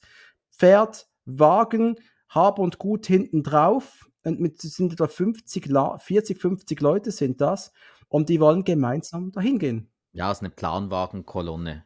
Pferd, 0.50 1.08
Wagen, 1.26 1.96
Hab 2.30 2.58
und 2.58 2.78
Gut 2.78 3.04
hinten 3.04 3.42
drauf. 3.42 4.08
Und 4.24 4.40
mit 4.40 4.62
sind 4.62 4.94
etwa 4.94 5.08
50, 5.08 5.74
40, 5.98 6.40
50 6.40 6.80
Leute 6.80 7.10
sind 7.10 7.42
das. 7.42 7.70
Und 8.08 8.30
die 8.30 8.40
wollen 8.40 8.64
gemeinsam 8.64 9.30
dahin 9.30 9.58
gehen. 9.58 9.90
Ja, 10.14 10.30
es 10.30 10.38
ist 10.38 10.44
eine 10.44 10.54
Planwagenkolonne. 10.54 11.84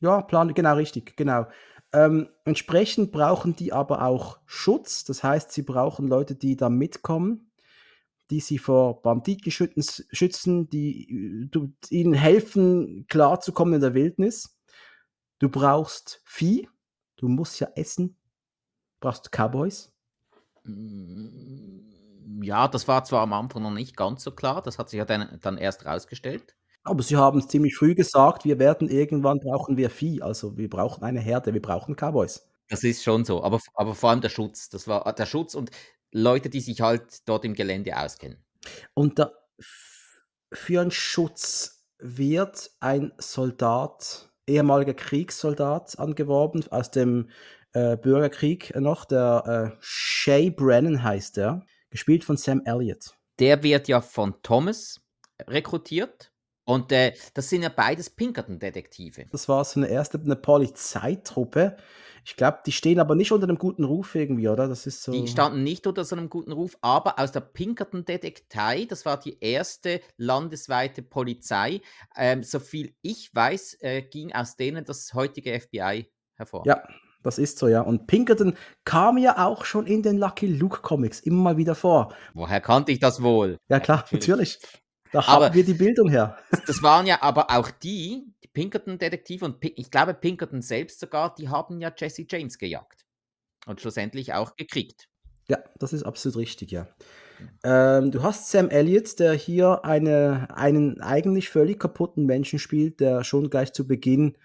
Ja, 0.00 0.20
Plan, 0.22 0.52
genau, 0.54 0.74
richtig, 0.74 1.16
genau. 1.16 1.46
Ähm, 1.94 2.28
entsprechend 2.44 3.12
brauchen 3.12 3.54
die 3.54 3.72
aber 3.72 4.02
auch 4.02 4.40
Schutz. 4.46 5.04
Das 5.04 5.22
heißt, 5.22 5.52
sie 5.52 5.62
brauchen 5.62 6.08
Leute, 6.08 6.34
die 6.34 6.56
da 6.56 6.68
mitkommen, 6.68 7.52
die 8.30 8.40
sie 8.40 8.58
vor 8.58 9.00
Banditen 9.00 9.52
schützen, 9.52 10.68
die, 10.68 11.48
die 11.54 11.96
ihnen 11.96 12.14
helfen, 12.14 13.06
klarzukommen 13.08 13.74
in 13.74 13.80
der 13.80 13.94
Wildnis. 13.94 14.58
Du 15.38 15.48
brauchst 15.48 16.20
Vieh. 16.24 16.68
Du 17.16 17.28
musst 17.28 17.60
ja 17.60 17.68
essen. 17.76 18.16
Du 18.94 19.08
brauchst 19.08 19.30
Cowboys. 19.30 19.92
Mm, 20.64 22.42
ja, 22.42 22.66
das 22.66 22.88
war 22.88 23.04
zwar 23.04 23.22
am 23.22 23.32
Anfang 23.32 23.62
noch 23.62 23.70
nicht 23.70 23.96
ganz 23.96 24.24
so 24.24 24.32
klar. 24.32 24.62
Das 24.62 24.80
hat 24.80 24.88
sich 24.88 24.98
ja 24.98 25.04
dann, 25.04 25.38
dann 25.42 25.58
erst 25.58 25.86
rausgestellt. 25.86 26.56
Aber 26.84 27.02
sie 27.02 27.16
haben 27.16 27.38
es 27.38 27.48
ziemlich 27.48 27.74
früh 27.74 27.94
gesagt, 27.94 28.44
wir 28.44 28.58
werden 28.58 28.88
irgendwann 28.88 29.40
brauchen 29.40 29.78
wir 29.78 29.88
Vieh, 29.88 30.20
also 30.20 30.56
wir 30.58 30.68
brauchen 30.68 31.02
eine 31.02 31.20
Herde, 31.20 31.54
wir 31.54 31.62
brauchen 31.62 31.96
Cowboys. 31.96 32.46
Das 32.68 32.84
ist 32.84 33.02
schon 33.02 33.24
so, 33.24 33.42
aber, 33.42 33.60
aber 33.74 33.94
vor 33.94 34.10
allem 34.10 34.20
der 34.20 34.28
Schutz. 34.28 34.68
Das 34.68 34.86
war 34.86 35.12
der 35.14 35.26
Schutz 35.26 35.54
und 35.54 35.70
Leute, 36.12 36.50
die 36.50 36.60
sich 36.60 36.80
halt 36.80 37.26
dort 37.28 37.44
im 37.44 37.54
Gelände 37.54 37.96
auskennen. 37.98 38.38
Und 38.94 39.18
da, 39.18 39.32
für 40.52 40.80
einen 40.80 40.90
Schutz 40.90 41.84
wird 41.98 42.70
ein 42.80 43.12
Soldat, 43.18 44.30
ehemaliger 44.46 44.94
Kriegssoldat, 44.94 45.98
angeworben 45.98 46.66
aus 46.70 46.90
dem 46.90 47.30
äh, 47.72 47.96
Bürgerkrieg 47.96 48.74
noch, 48.76 49.04
der 49.06 49.72
äh, 49.74 49.76
Shay 49.80 50.50
Brennan 50.50 51.02
heißt 51.02 51.38
er, 51.38 51.64
gespielt 51.90 52.24
von 52.24 52.36
Sam 52.36 52.62
Elliott. 52.64 53.16
Der 53.38 53.62
wird 53.62 53.88
ja 53.88 54.00
von 54.00 54.34
Thomas 54.42 55.00
rekrutiert 55.46 56.30
und 56.64 56.92
äh, 56.92 57.12
das 57.34 57.48
sind 57.50 57.62
ja 57.62 57.68
beides 57.68 58.10
Pinkerton-Detektive. 58.10 59.26
Das 59.30 59.48
war 59.48 59.64
so 59.64 59.80
eine 59.80 59.88
erste 59.88 60.18
eine 60.18 60.36
Polizeitruppe. 60.36 61.76
Ich 62.26 62.36
glaube, 62.36 62.60
die 62.64 62.72
stehen 62.72 63.00
aber 63.00 63.14
nicht 63.14 63.32
unter 63.32 63.46
einem 63.46 63.58
guten 63.58 63.84
Ruf 63.84 64.14
irgendwie, 64.14 64.48
oder? 64.48 64.66
Das 64.66 64.86
ist 64.86 65.02
so. 65.02 65.12
Die 65.12 65.28
standen 65.28 65.62
nicht 65.62 65.86
unter 65.86 66.04
so 66.04 66.16
einem 66.16 66.30
guten 66.30 66.52
Ruf, 66.52 66.78
aber 66.80 67.18
aus 67.18 67.32
der 67.32 67.40
Pinkerton-Detektei, 67.40 68.86
das 68.86 69.04
war 69.04 69.20
die 69.20 69.36
erste 69.40 70.00
landesweite 70.16 71.02
Polizei, 71.02 71.82
ähm, 72.16 72.42
soviel 72.42 72.94
ich 73.02 73.34
weiß, 73.34 73.78
äh, 73.80 74.02
ging 74.02 74.32
aus 74.32 74.56
denen 74.56 74.86
das 74.86 75.12
heutige 75.12 75.60
FBI 75.60 76.06
hervor. 76.36 76.62
Ja, 76.66 76.82
das 77.22 77.38
ist 77.38 77.58
so, 77.58 77.68
ja. 77.68 77.82
Und 77.82 78.06
Pinkerton 78.06 78.56
kam 78.84 79.18
ja 79.18 79.44
auch 79.44 79.66
schon 79.66 79.86
in 79.86 80.02
den 80.02 80.16
Lucky 80.16 80.46
Luke 80.46 80.80
Comics 80.80 81.20
immer 81.20 81.42
mal 81.42 81.56
wieder 81.58 81.74
vor. 81.74 82.14
Woher 82.32 82.62
kannte 82.62 82.92
ich 82.92 83.00
das 83.00 83.22
wohl? 83.22 83.58
Ja, 83.68 83.80
klar, 83.80 84.04
natürlich. 84.10 84.58
natürlich. 84.58 84.58
Da 85.14 85.20
aber 85.20 85.46
haben 85.46 85.54
wir 85.54 85.64
die 85.64 85.74
Bildung 85.74 86.08
her. 86.08 86.36
Das 86.66 86.82
waren 86.82 87.06
ja 87.06 87.22
aber 87.22 87.52
auch 87.52 87.70
die, 87.70 88.34
die 88.42 88.48
Pinkerton-Detektive 88.48 89.44
und 89.44 89.58
ich 89.62 89.88
glaube 89.92 90.12
Pinkerton 90.12 90.60
selbst 90.60 90.98
sogar, 90.98 91.32
die 91.36 91.48
haben 91.48 91.80
ja 91.80 91.92
Jesse 91.96 92.26
James 92.28 92.58
gejagt. 92.58 93.06
Und 93.64 93.80
schlussendlich 93.80 94.34
auch 94.34 94.56
gekriegt. 94.56 95.08
Ja, 95.48 95.58
das 95.78 95.92
ist 95.92 96.02
absolut 96.02 96.38
richtig, 96.38 96.72
ja. 96.72 96.88
Ähm, 97.62 98.10
du 98.10 98.24
hast 98.24 98.50
Sam 98.50 98.70
Elliott, 98.70 99.20
der 99.20 99.34
hier 99.34 99.84
eine, 99.84 100.48
einen 100.52 101.00
eigentlich 101.00 101.48
völlig 101.48 101.78
kaputten 101.78 102.26
Menschen 102.26 102.58
spielt, 102.58 102.98
der 102.98 103.22
schon 103.22 103.50
gleich 103.50 103.72
zu 103.72 103.86
Beginn 103.86 104.36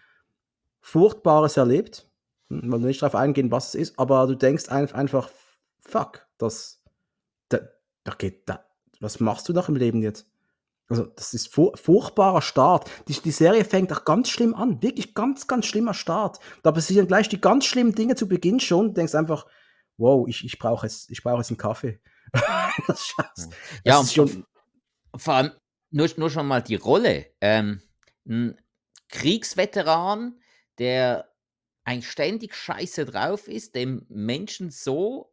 Furchtbares 0.82 1.58
erlebt. 1.58 2.08
Hm, 2.50 2.72
wollen 2.72 2.84
nicht 2.84 3.02
darauf 3.02 3.16
eingehen, 3.16 3.52
was 3.52 3.70
es 3.70 3.76
ist, 3.76 3.98
aber 3.98 4.28
du 4.28 4.36
denkst 4.36 4.70
einfach, 4.70 5.32
fuck, 5.80 6.28
das, 6.38 6.84
da, 7.48 7.58
da 8.04 8.14
geht, 8.14 8.48
da, 8.48 8.66
was 9.00 9.20
machst 9.20 9.50
du 9.50 9.54
noch 9.54 9.68
im 9.68 9.76
Leben 9.76 10.04
jetzt? 10.04 10.29
Also, 10.90 11.06
das 11.06 11.36
ist 11.36 11.54
fu 11.54 11.72
furchtbarer 11.76 12.42
Start. 12.42 12.90
Die, 13.08 13.14
die 13.14 13.32
Serie 13.32 13.64
fängt 13.64 13.94
auch 13.94 14.06
ganz 14.06 14.30
schlimm 14.30 14.56
an. 14.56 14.82
Wirklich 14.82 15.14
ganz, 15.14 15.48
ganz 15.48 15.68
schlimmer 15.68 15.94
Start. 15.94 16.40
Da 16.64 16.72
passieren 16.72 17.08
gleich 17.08 17.30
die 17.30 17.40
ganz 17.40 17.66
schlimmen 17.66 17.94
Dinge 17.94 18.16
zu 18.16 18.28
Beginn 18.28 18.60
schon. 18.60 18.88
Du 18.88 18.94
denkst 18.94 19.14
einfach, 19.14 19.46
wow, 19.98 20.28
ich, 20.28 20.44
ich 20.44 20.58
brauche 20.58 20.88
jetzt, 20.88 21.12
ich 21.12 21.22
brauche 21.22 21.38
jetzt 21.38 21.52
einen 21.52 21.58
Kaffee. 21.58 22.02
das, 22.88 23.14
das 23.18 23.50
ja, 23.84 24.02
ist 24.02 24.14
schon. 24.14 24.46
Vor 25.16 25.34
allem 25.36 25.52
nur, 25.92 26.10
nur 26.18 26.30
schon 26.30 26.48
mal 26.48 26.62
die 26.62 26.76
Rolle. 26.76 27.28
Ähm, 27.40 27.82
ein 28.28 28.60
Kriegsveteran, 29.10 30.40
der 30.80 31.30
ein 31.84 32.02
ständig 32.02 32.56
scheiße 32.56 33.06
drauf 33.06 33.48
ist, 33.48 33.76
dem 33.76 34.06
Menschen 34.10 34.70
so 34.70 35.32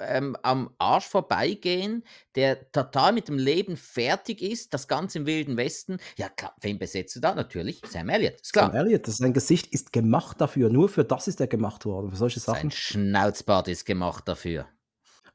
ähm, 0.00 0.36
am 0.42 0.70
Arsch 0.78 1.06
vorbeigehen, 1.06 2.04
der 2.34 2.70
total 2.72 3.12
mit 3.12 3.28
dem 3.28 3.38
Leben 3.38 3.76
fertig 3.76 4.42
ist, 4.42 4.74
das 4.74 4.88
Ganze 4.88 5.18
im 5.18 5.26
Wilden 5.26 5.56
Westen. 5.56 5.98
Ja, 6.16 6.28
klar, 6.28 6.54
wen 6.60 6.78
besetzt 6.78 7.16
du 7.16 7.20
da? 7.20 7.34
Natürlich 7.34 7.82
Sam 7.88 8.08
Elliott, 8.08 8.40
ist 8.40 8.52
klar. 8.52 8.72
Sam 8.72 8.76
Elliott, 8.86 9.06
sein 9.06 9.32
Gesicht 9.32 9.66
ist 9.72 9.92
gemacht 9.92 10.40
dafür. 10.40 10.70
Nur 10.70 10.88
für 10.88 11.04
das 11.04 11.28
ist 11.28 11.40
er 11.40 11.46
gemacht 11.46 11.84
worden, 11.84 12.10
für 12.10 12.16
solche 12.16 12.40
Sachen. 12.40 12.70
Sein 12.70 12.70
Schnauzbart 12.70 13.68
ist 13.68 13.84
gemacht 13.86 14.26
dafür. 14.26 14.66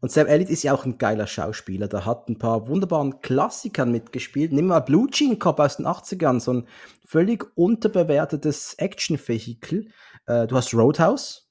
Und 0.01 0.11
Sam 0.11 0.27
Elliott 0.27 0.49
ist 0.49 0.63
ja 0.63 0.73
auch 0.73 0.85
ein 0.85 0.97
geiler 0.97 1.27
Schauspieler. 1.27 1.87
Der 1.87 2.05
hat 2.05 2.29
ein 2.29 2.37
paar 2.37 2.67
wunderbaren 2.67 3.21
Klassikern 3.21 3.91
mitgespielt. 3.91 4.51
Nimm 4.51 4.67
mal 4.67 4.81
Blue 4.81 5.09
Jean 5.09 5.39
Cop 5.39 5.59
aus 5.59 5.77
den 5.77 5.87
80ern, 5.87 6.39
so 6.39 6.53
ein 6.53 6.67
völlig 7.05 7.45
unterbewertetes 7.55 8.75
Action-Vehikel. 8.75 9.89
Äh, 10.27 10.47
du 10.47 10.55
hast 10.55 10.73
Roadhouse. 10.73 11.49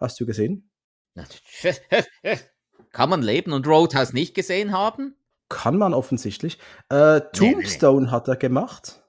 Hast 0.00 0.18
du 0.20 0.26
gesehen? 0.26 0.70
Kann 2.92 3.10
man 3.10 3.22
Leben 3.22 3.52
und 3.52 3.66
Roadhouse 3.66 4.12
nicht 4.12 4.34
gesehen 4.34 4.72
haben? 4.72 5.16
kann 5.48 5.78
man 5.78 5.94
offensichtlich. 5.94 6.58
Äh, 6.88 7.20
Tombstone 7.32 8.00
nee, 8.00 8.06
nee. 8.06 8.10
hat 8.10 8.28
er 8.28 8.36
gemacht, 8.36 9.02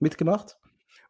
mitgemacht. 0.00 0.58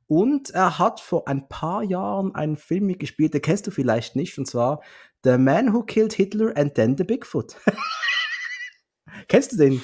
Und 0.06 0.50
er 0.50 0.78
hat 0.78 1.00
vor 1.00 1.28
ein 1.28 1.48
paar 1.48 1.82
Jahren 1.82 2.34
einen 2.34 2.56
Film 2.56 2.86
mitgespielt, 2.86 3.32
den 3.32 3.40
kennst 3.40 3.66
du 3.66 3.70
vielleicht 3.70 4.16
nicht, 4.16 4.36
und 4.38 4.46
zwar 4.46 4.82
The 5.24 5.38
Man 5.38 5.72
Who 5.72 5.84
Killed 5.84 6.12
Hitler 6.12 6.54
and 6.56 6.74
Then 6.74 6.96
the 6.98 7.04
Bigfoot. 7.04 7.56
kennst 9.28 9.52
du 9.52 9.56
den? 9.56 9.82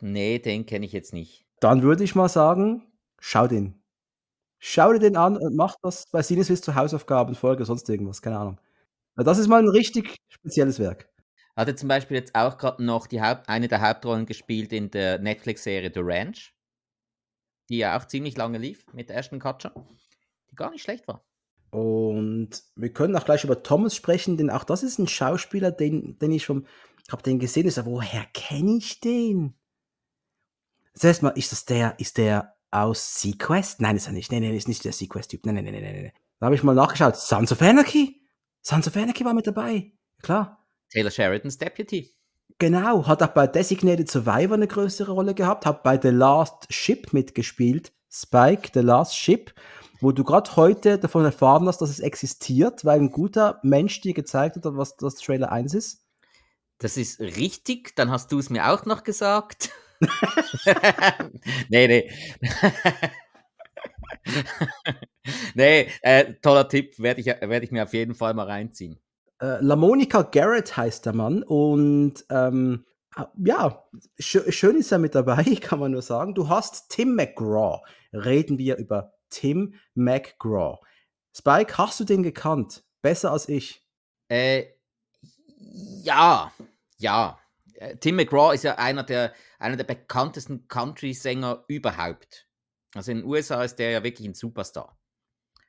Nee, 0.00 0.38
den 0.38 0.64
kenne 0.64 0.86
ich 0.86 0.92
jetzt 0.92 1.12
nicht. 1.12 1.44
Dann 1.60 1.82
würde 1.82 2.04
ich 2.04 2.14
mal 2.14 2.28
sagen, 2.28 2.86
schau 3.18 3.48
den. 3.48 3.82
Schau 4.60 4.92
dir 4.92 5.00
den 5.00 5.16
an 5.16 5.36
und 5.36 5.56
mach 5.56 5.76
das 5.82 6.06
bei 6.10 6.22
Sinneswiss 6.22 6.62
zur 6.62 6.74
Hausaufgaben, 6.74 7.34
Folge, 7.34 7.64
sonst 7.64 7.88
irgendwas, 7.90 8.22
keine 8.22 8.38
Ahnung. 8.38 8.60
Das 9.24 9.38
ist 9.38 9.48
mal 9.48 9.60
ein 9.60 9.68
richtig 9.68 10.16
spezielles 10.28 10.78
Werk. 10.78 11.08
Hat 11.56 11.66
er 11.66 11.76
zum 11.76 11.88
Beispiel 11.88 12.16
jetzt 12.16 12.34
auch 12.36 12.56
gerade 12.56 12.84
noch 12.84 13.08
die 13.08 13.20
Haupt 13.20 13.48
eine 13.48 13.66
der 13.66 13.80
Hauptrollen 13.80 14.26
gespielt 14.26 14.72
in 14.72 14.90
der 14.92 15.18
Netflix-Serie 15.18 15.90
The 15.92 16.00
Ranch, 16.02 16.54
die 17.68 17.78
ja 17.78 17.98
auch 17.98 18.04
ziemlich 18.04 18.36
lange 18.36 18.58
lief 18.58 18.84
mit 18.92 19.10
Ashton 19.10 19.40
Kutcher, 19.40 19.74
die 20.50 20.54
gar 20.54 20.70
nicht 20.70 20.82
schlecht 20.82 21.08
war. 21.08 21.24
Und 21.70 22.62
wir 22.76 22.92
können 22.92 23.16
auch 23.16 23.24
gleich 23.24 23.44
über 23.44 23.62
Thomas 23.62 23.96
sprechen, 23.96 24.36
denn 24.36 24.50
auch 24.50 24.64
das 24.64 24.82
ist 24.82 24.98
ein 24.98 25.08
Schauspieler, 25.08 25.70
den, 25.70 26.18
den 26.18 26.30
ich 26.30 26.44
schon, 26.44 26.66
ich 27.04 27.12
habe 27.12 27.22
den 27.22 27.40
gesehen, 27.40 27.66
ist 27.66 27.74
so, 27.74 27.86
woher 27.86 28.24
kenne 28.32 28.78
ich 28.78 29.00
den? 29.00 29.54
Zuerst 30.94 31.22
mal, 31.22 31.30
ist 31.30 31.52
das 31.52 31.64
der, 31.64 31.98
ist 31.98 32.18
der 32.18 32.56
aus 32.70 33.20
Sequest? 33.20 33.80
Nein, 33.80 33.96
ist 33.96 34.06
er 34.06 34.12
nicht. 34.12 34.32
Nein, 34.32 34.42
nein, 34.42 34.54
ist 34.54 34.68
nicht 34.68 34.84
der 34.84 34.92
Sequest-Typ. 34.92 35.44
Nein, 35.44 35.56
nein, 35.56 35.64
nein, 35.64 35.74
nein, 35.74 36.02
nein. 36.02 36.12
Da 36.40 36.46
habe 36.46 36.54
ich 36.54 36.62
mal 36.62 36.74
nachgeschaut. 36.74 37.16
Sons 37.16 37.52
of 37.52 37.60
Anarchy? 37.60 38.17
Sons 38.68 38.86
of 38.86 38.96
Anarchy 38.98 39.24
war 39.24 39.32
mit 39.32 39.46
dabei. 39.46 39.92
Klar. 40.20 40.62
Taylor 40.90 41.10
Sheridans 41.10 41.56
Deputy. 41.56 42.14
Genau, 42.58 43.06
hat 43.06 43.22
auch 43.22 43.28
bei 43.28 43.46
Designated 43.46 44.10
Survivor 44.10 44.56
eine 44.56 44.66
größere 44.66 45.10
Rolle 45.10 45.32
gehabt, 45.32 45.64
hat 45.64 45.82
bei 45.82 45.98
The 45.98 46.10
Last 46.10 46.66
Ship 46.68 47.10
mitgespielt, 47.14 47.94
Spike, 48.10 48.68
The 48.74 48.80
Last 48.80 49.16
Ship, 49.16 49.54
wo 50.02 50.12
du 50.12 50.22
gerade 50.22 50.54
heute 50.56 50.98
davon 50.98 51.24
erfahren 51.24 51.66
hast, 51.66 51.78
dass 51.78 51.88
es 51.88 52.00
existiert, 52.00 52.84
weil 52.84 53.00
ein 53.00 53.10
guter 53.10 53.58
Mensch 53.62 54.02
dir 54.02 54.12
gezeigt 54.12 54.56
hat, 54.56 54.64
was 54.64 54.96
das 54.96 55.14
Trailer 55.14 55.50
1 55.50 55.72
ist. 55.72 56.04
Das 56.76 56.98
ist 56.98 57.20
richtig, 57.20 57.96
dann 57.96 58.10
hast 58.10 58.32
du 58.32 58.38
es 58.38 58.50
mir 58.50 58.70
auch 58.70 58.84
noch 58.84 59.02
gesagt. 59.02 59.70
nee, 61.70 61.86
nee. 61.86 62.10
nee, 65.54 65.88
äh, 66.02 66.34
toller 66.42 66.68
Tipp, 66.68 66.98
werde 66.98 67.20
ich, 67.20 67.26
werd 67.26 67.64
ich 67.64 67.70
mir 67.70 67.84
auf 67.84 67.92
jeden 67.92 68.14
Fall 68.14 68.34
mal 68.34 68.46
reinziehen. 68.46 68.98
Äh, 69.40 69.58
LaMonica 69.60 70.22
Garrett 70.22 70.76
heißt 70.76 71.06
der 71.06 71.12
Mann 71.12 71.42
und 71.42 72.24
ähm, 72.30 72.84
ja, 73.36 73.84
sch 74.18 74.38
schön 74.50 74.76
ist 74.76 74.92
er 74.92 74.98
mit 74.98 75.14
dabei, 75.14 75.42
kann 75.60 75.80
man 75.80 75.92
nur 75.92 76.02
sagen. 76.02 76.34
Du 76.34 76.48
hast 76.48 76.90
Tim 76.90 77.14
McGraw. 77.14 77.80
Reden 78.12 78.58
wir 78.58 78.76
über 78.76 79.12
Tim 79.30 79.74
McGraw. 79.94 80.78
Spike, 81.36 81.78
hast 81.78 82.00
du 82.00 82.04
den 82.04 82.22
gekannt? 82.22 82.84
Besser 83.02 83.32
als 83.32 83.48
ich? 83.48 83.84
Äh, 84.28 84.64
ja, 86.02 86.52
ja. 86.98 87.38
Äh, 87.74 87.96
Tim 87.96 88.16
McGraw 88.16 88.54
ist 88.54 88.64
ja 88.64 88.76
einer 88.76 89.04
der, 89.04 89.32
einer 89.58 89.76
der 89.76 89.84
bekanntesten 89.84 90.66
Country-Sänger 90.66 91.64
überhaupt. 91.68 92.47
Also 92.94 93.12
in 93.12 93.18
den 93.18 93.26
USA 93.26 93.62
ist 93.62 93.76
der 93.76 93.90
ja 93.90 94.02
wirklich 94.04 94.26
ein 94.28 94.34
Superstar. 94.34 94.98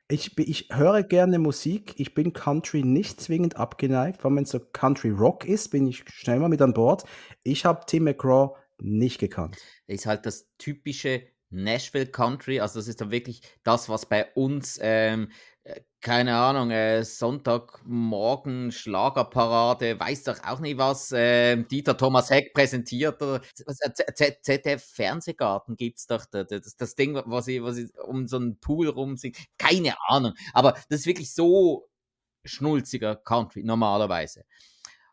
Ich, 0.08 0.36
ich 0.38 0.68
höre 0.72 1.04
gerne 1.04 1.38
Musik. 1.38 1.94
Ich 1.96 2.14
bin 2.14 2.32
Country 2.32 2.82
nicht 2.82 3.20
zwingend 3.20 3.56
abgeneigt. 3.56 4.20
Vor 4.20 4.30
allem, 4.30 4.38
wenn 4.38 4.44
es 4.44 4.50
so 4.50 4.58
Country 4.58 5.10
Rock 5.10 5.44
ist, 5.44 5.68
bin 5.68 5.86
ich 5.86 6.04
schnell 6.08 6.40
mal 6.40 6.48
mit 6.48 6.60
an 6.60 6.74
Bord. 6.74 7.04
Ich 7.44 7.64
habe 7.64 7.84
Tim 7.86 8.04
McGraw 8.04 8.56
nicht 8.78 9.20
gekannt. 9.20 9.58
Ist 9.86 10.06
halt 10.06 10.26
das 10.26 10.48
typische 10.58 11.22
Nashville 11.50 12.06
Country. 12.06 12.60
Also 12.60 12.80
das 12.80 12.88
ist 12.88 13.00
dann 13.00 13.10
wirklich 13.10 13.42
das, 13.62 13.88
was 13.88 14.06
bei 14.06 14.32
uns 14.34 14.78
ähm, 14.82 15.24
äh, 15.24 15.30
keine 16.00 16.36
Ahnung, 16.36 16.70
äh, 16.70 17.04
Sonntagmorgen 17.04 18.72
Schlagerparade, 18.72 20.00
weiß 20.00 20.24
doch 20.24 20.42
auch 20.44 20.60
nicht 20.60 20.78
was, 20.78 21.12
äh, 21.12 21.62
Dieter 21.64 21.96
Thomas 21.96 22.30
Heck 22.30 22.54
präsentiert 22.54 23.20
oder 23.22 23.42
ZDF 24.14 24.82
Fernsehgarten 24.82 25.76
gibt 25.76 25.98
es 25.98 26.06
doch, 26.06 26.24
das, 26.26 26.76
das 26.76 26.94
Ding, 26.94 27.14
was 27.26 27.48
ich, 27.48 27.62
was 27.62 27.76
ich 27.76 27.90
um 27.98 28.26
so 28.26 28.36
einen 28.36 28.58
Pool 28.60 28.88
rumsingt, 28.88 29.36
keine 29.58 29.94
Ahnung, 30.08 30.32
aber 30.54 30.72
das 30.88 31.00
ist 31.00 31.06
wirklich 31.06 31.34
so 31.34 31.88
schnulziger 32.44 33.16
Country 33.16 33.62
normalerweise. 33.64 34.44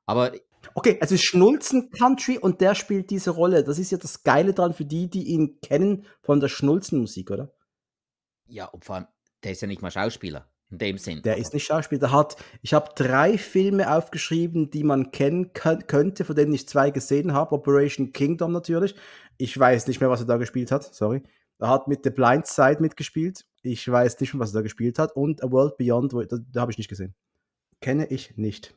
Aber 0.05 0.31
Okay, 0.73 0.97
also 0.99 1.15
Schnulzen 1.17 1.91
Country 1.91 2.37
und 2.37 2.61
der 2.61 2.75
spielt 2.75 3.09
diese 3.09 3.31
Rolle. 3.31 3.63
Das 3.63 3.79
ist 3.79 3.91
ja 3.91 3.97
das 3.97 4.23
Geile 4.23 4.53
dran 4.53 4.73
für 4.73 4.85
die, 4.85 5.09
die 5.09 5.23
ihn 5.27 5.59
kennen 5.61 6.05
von 6.21 6.39
der 6.39 6.49
Schnulzenmusik, 6.49 7.31
oder? 7.31 7.53
Ja, 8.47 8.65
und 8.65 8.83
vor 8.83 8.95
allem, 8.95 9.07
der 9.43 9.51
ist 9.53 9.61
ja 9.61 9.67
nicht 9.67 9.81
mal 9.81 9.91
Schauspieler. 9.91 10.49
In 10.69 10.79
dem 10.79 10.97
Sinn. 10.97 11.21
Der 11.21 11.37
ist 11.37 11.53
nicht 11.53 11.65
Schauspieler. 11.65 11.99
Der 11.99 12.11
hat, 12.11 12.35
ich 12.61 12.73
habe 12.73 12.91
drei 12.95 13.37
Filme 13.37 13.89
aufgeschrieben, 13.95 14.69
die 14.69 14.83
man 14.83 15.11
kennen 15.11 15.53
könnte, 15.53 16.25
von 16.25 16.35
denen 16.35 16.53
ich 16.53 16.67
zwei 16.67 16.91
gesehen 16.91 17.33
habe. 17.33 17.55
Operation 17.55 18.11
Kingdom 18.11 18.51
natürlich. 18.51 18.95
Ich 19.37 19.57
weiß 19.57 19.87
nicht 19.87 20.01
mehr, 20.01 20.09
was 20.09 20.19
er 20.19 20.25
da 20.25 20.37
gespielt 20.37 20.71
hat. 20.71 20.83
Sorry. 20.93 21.23
Er 21.59 21.69
hat 21.69 21.87
mit 21.87 22.03
The 22.03 22.09
Blind 22.09 22.47
Side 22.47 22.77
mitgespielt. 22.81 23.45
Ich 23.61 23.89
weiß 23.89 24.19
nicht 24.19 24.33
mehr, 24.33 24.41
was 24.41 24.51
er 24.51 24.59
da 24.59 24.61
gespielt 24.61 24.99
hat. 24.99 25.15
Und 25.15 25.41
A 25.43 25.51
World 25.51 25.77
Beyond, 25.77 26.13
wo, 26.13 26.21
da, 26.23 26.37
da 26.51 26.61
habe 26.61 26.71
ich 26.71 26.77
nicht 26.77 26.89
gesehen. 26.89 27.15
Kenne 27.79 28.07
ich 28.07 28.35
nicht. 28.37 28.75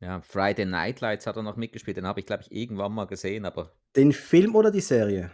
Ja, 0.00 0.20
Friday 0.20 0.66
Night 0.66 1.00
Lights 1.00 1.26
hat 1.26 1.36
er 1.36 1.42
noch 1.42 1.56
mitgespielt. 1.56 1.96
Den 1.96 2.06
habe 2.06 2.20
ich, 2.20 2.26
glaube 2.26 2.44
ich, 2.44 2.52
irgendwann 2.52 2.92
mal 2.92 3.06
gesehen, 3.06 3.44
aber. 3.44 3.72
Den 3.96 4.12
Film 4.12 4.54
oder 4.54 4.70
die 4.70 4.80
Serie? 4.80 5.30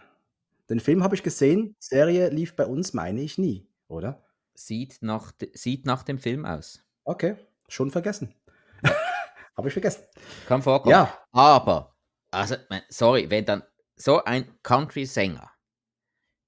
Den 0.71 0.81
Film 0.81 1.03
habe 1.03 1.15
ich 1.15 1.23
gesehen. 1.23 1.75
Serie 1.79 2.31
lief 2.31 2.55
bei 2.57 2.65
uns, 2.65 2.95
meine 2.95 3.21
ich, 3.21 3.37
nie, 3.37 3.67
oder? 3.89 4.23
Sieht 4.67 4.99
nach, 5.01 5.33
sieht 5.55 5.87
nach 5.87 6.03
dem 6.03 6.19
Film 6.19 6.45
aus. 6.45 6.85
Okay, 7.05 7.37
schon 7.67 7.91
vergessen. 7.91 8.35
Habe 9.57 9.69
ich 9.69 9.73
vergessen. 9.73 10.05
Kann 10.47 10.61
vorkommen. 10.61 10.93
Ja. 10.93 11.27
Aber, 11.33 11.97
also, 12.31 12.57
sorry, 12.91 13.31
wenn 13.31 13.47
dann 13.47 13.63
so 13.97 14.23
ein 14.23 14.63
Country-Sänger, 14.63 15.51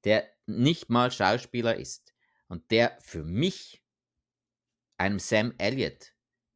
der 0.04 0.28
nicht 0.44 0.90
mal 0.90 1.10
Schauspieler 1.10 1.76
ist 1.76 2.12
und 2.48 2.70
der 2.70 2.98
für 3.00 3.24
mich 3.24 3.82
einem 4.98 5.18
Sam 5.18 5.54
Elliott 5.56 6.12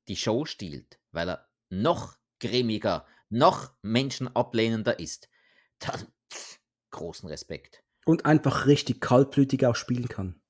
die 0.09 0.16
Show 0.16 0.45
stiehlt, 0.45 1.01
weil 1.11 1.31
er 1.31 1.49
noch 1.70 2.19
grimmiger, 2.39 3.07
noch 3.31 3.73
menschenablehnender 3.81 4.99
ist, 5.01 5.31
dann 5.78 6.07
pff, 6.31 6.61
großen 6.91 7.31
Respekt. 7.31 7.83
Und 8.05 8.27
einfach 8.27 8.66
richtig 8.66 9.01
kaltblütig 9.01 9.65
auch 9.65 9.74
spielen 9.74 10.09
kann. 10.09 10.41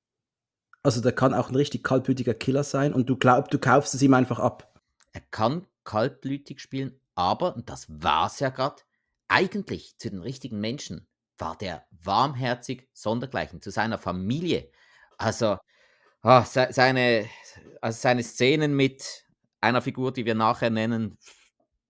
Also 0.86 1.00
der 1.00 1.10
kann 1.10 1.34
auch 1.34 1.48
ein 1.48 1.56
richtig 1.56 1.82
kaltblütiger 1.82 2.32
Killer 2.32 2.62
sein 2.62 2.94
und 2.94 3.10
du 3.10 3.16
glaubst, 3.16 3.52
du 3.52 3.58
kaufst 3.58 3.92
es 3.96 4.02
ihm 4.02 4.14
einfach 4.14 4.38
ab. 4.38 4.72
Er 5.12 5.20
kann 5.32 5.66
kaltblütig 5.82 6.60
spielen, 6.60 7.00
aber, 7.16 7.56
und 7.56 7.68
das 7.68 7.86
war 7.88 8.28
es 8.28 8.38
ja 8.38 8.50
gerade, 8.50 8.76
eigentlich 9.26 9.98
zu 9.98 10.10
den 10.10 10.20
richtigen 10.20 10.60
Menschen 10.60 11.08
war 11.38 11.58
der 11.58 11.84
warmherzig 11.90 12.88
sondergleichen, 12.92 13.60
zu 13.60 13.72
seiner 13.72 13.98
Familie. 13.98 14.70
Also, 15.18 15.58
oh, 16.22 16.42
seine, 16.44 17.26
also 17.80 17.98
seine 18.00 18.22
Szenen 18.22 18.76
mit 18.76 19.24
einer 19.60 19.82
Figur, 19.82 20.12
die 20.12 20.24
wir 20.24 20.36
nachher 20.36 20.70
nennen, 20.70 21.18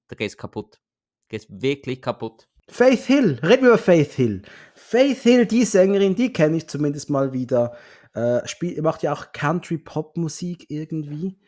da 0.09 0.17
gehst 0.17 0.39
kaputt. 0.39 0.81
Gehst 1.29 1.49
wirklich 1.51 2.01
kaputt. 2.01 2.49
Faith 2.69 3.05
Hill, 3.05 3.41
reden 3.43 3.63
wir 3.63 3.69
über 3.69 3.79
Faith 3.79 4.15
Hill. 4.15 4.41
Faith 4.75 5.23
Hill, 5.23 5.45
die 5.45 5.67
Sängerin, 5.67 6.17
die 6.17 6.33
kenne 6.33 6.57
ich 6.57 6.67
zumindest 6.67 7.11
mal 7.11 7.35
wieder. 7.35 7.77
Äh, 8.17 8.49
spiel, 8.49 8.81
macht 8.81 9.03
ja 9.03 9.13
auch 9.13 9.33
Country-Pop-Musik 9.33 10.71
irgendwie. 10.71 11.39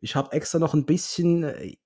Ich 0.00 0.16
habe 0.16 0.32
extra 0.32 0.58
noch 0.58 0.74
ein 0.74 0.84
bisschen, 0.84 1.44
äh, 1.44 1.76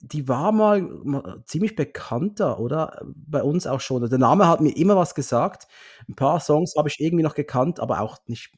die 0.00 0.26
war 0.26 0.50
mal 0.50 1.40
ziemlich 1.46 1.76
bekannter, 1.76 2.58
oder? 2.58 3.00
Bei 3.04 3.44
uns 3.44 3.68
auch 3.68 3.80
schon. 3.80 4.08
Der 4.10 4.18
Name 4.18 4.48
hat 4.48 4.60
mir 4.60 4.76
immer 4.76 4.96
was 4.96 5.14
gesagt. 5.14 5.68
Ein 6.08 6.16
paar 6.16 6.40
Songs 6.40 6.74
habe 6.76 6.88
ich 6.88 6.98
irgendwie 6.98 7.22
noch 7.22 7.36
gekannt, 7.36 7.78
aber 7.78 8.00
auch 8.00 8.18
nicht. 8.26 8.50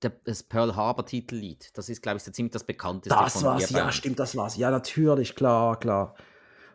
das 0.00 0.42
Pearl 0.42 0.74
Harbor 0.74 1.04
Titellied, 1.04 1.76
das 1.76 1.90
ist, 1.90 2.00
glaube 2.00 2.16
ich, 2.16 2.22
so 2.22 2.30
ziemlich 2.30 2.52
das 2.52 2.64
bekannteste. 2.64 3.18
Das 3.18 3.44
war's, 3.44 3.68
ja, 3.68 3.92
stimmt, 3.92 4.18
das 4.18 4.34
war's. 4.34 4.56
Ja, 4.56 4.70
natürlich, 4.70 5.34
klar, 5.34 5.78
klar. 5.78 6.14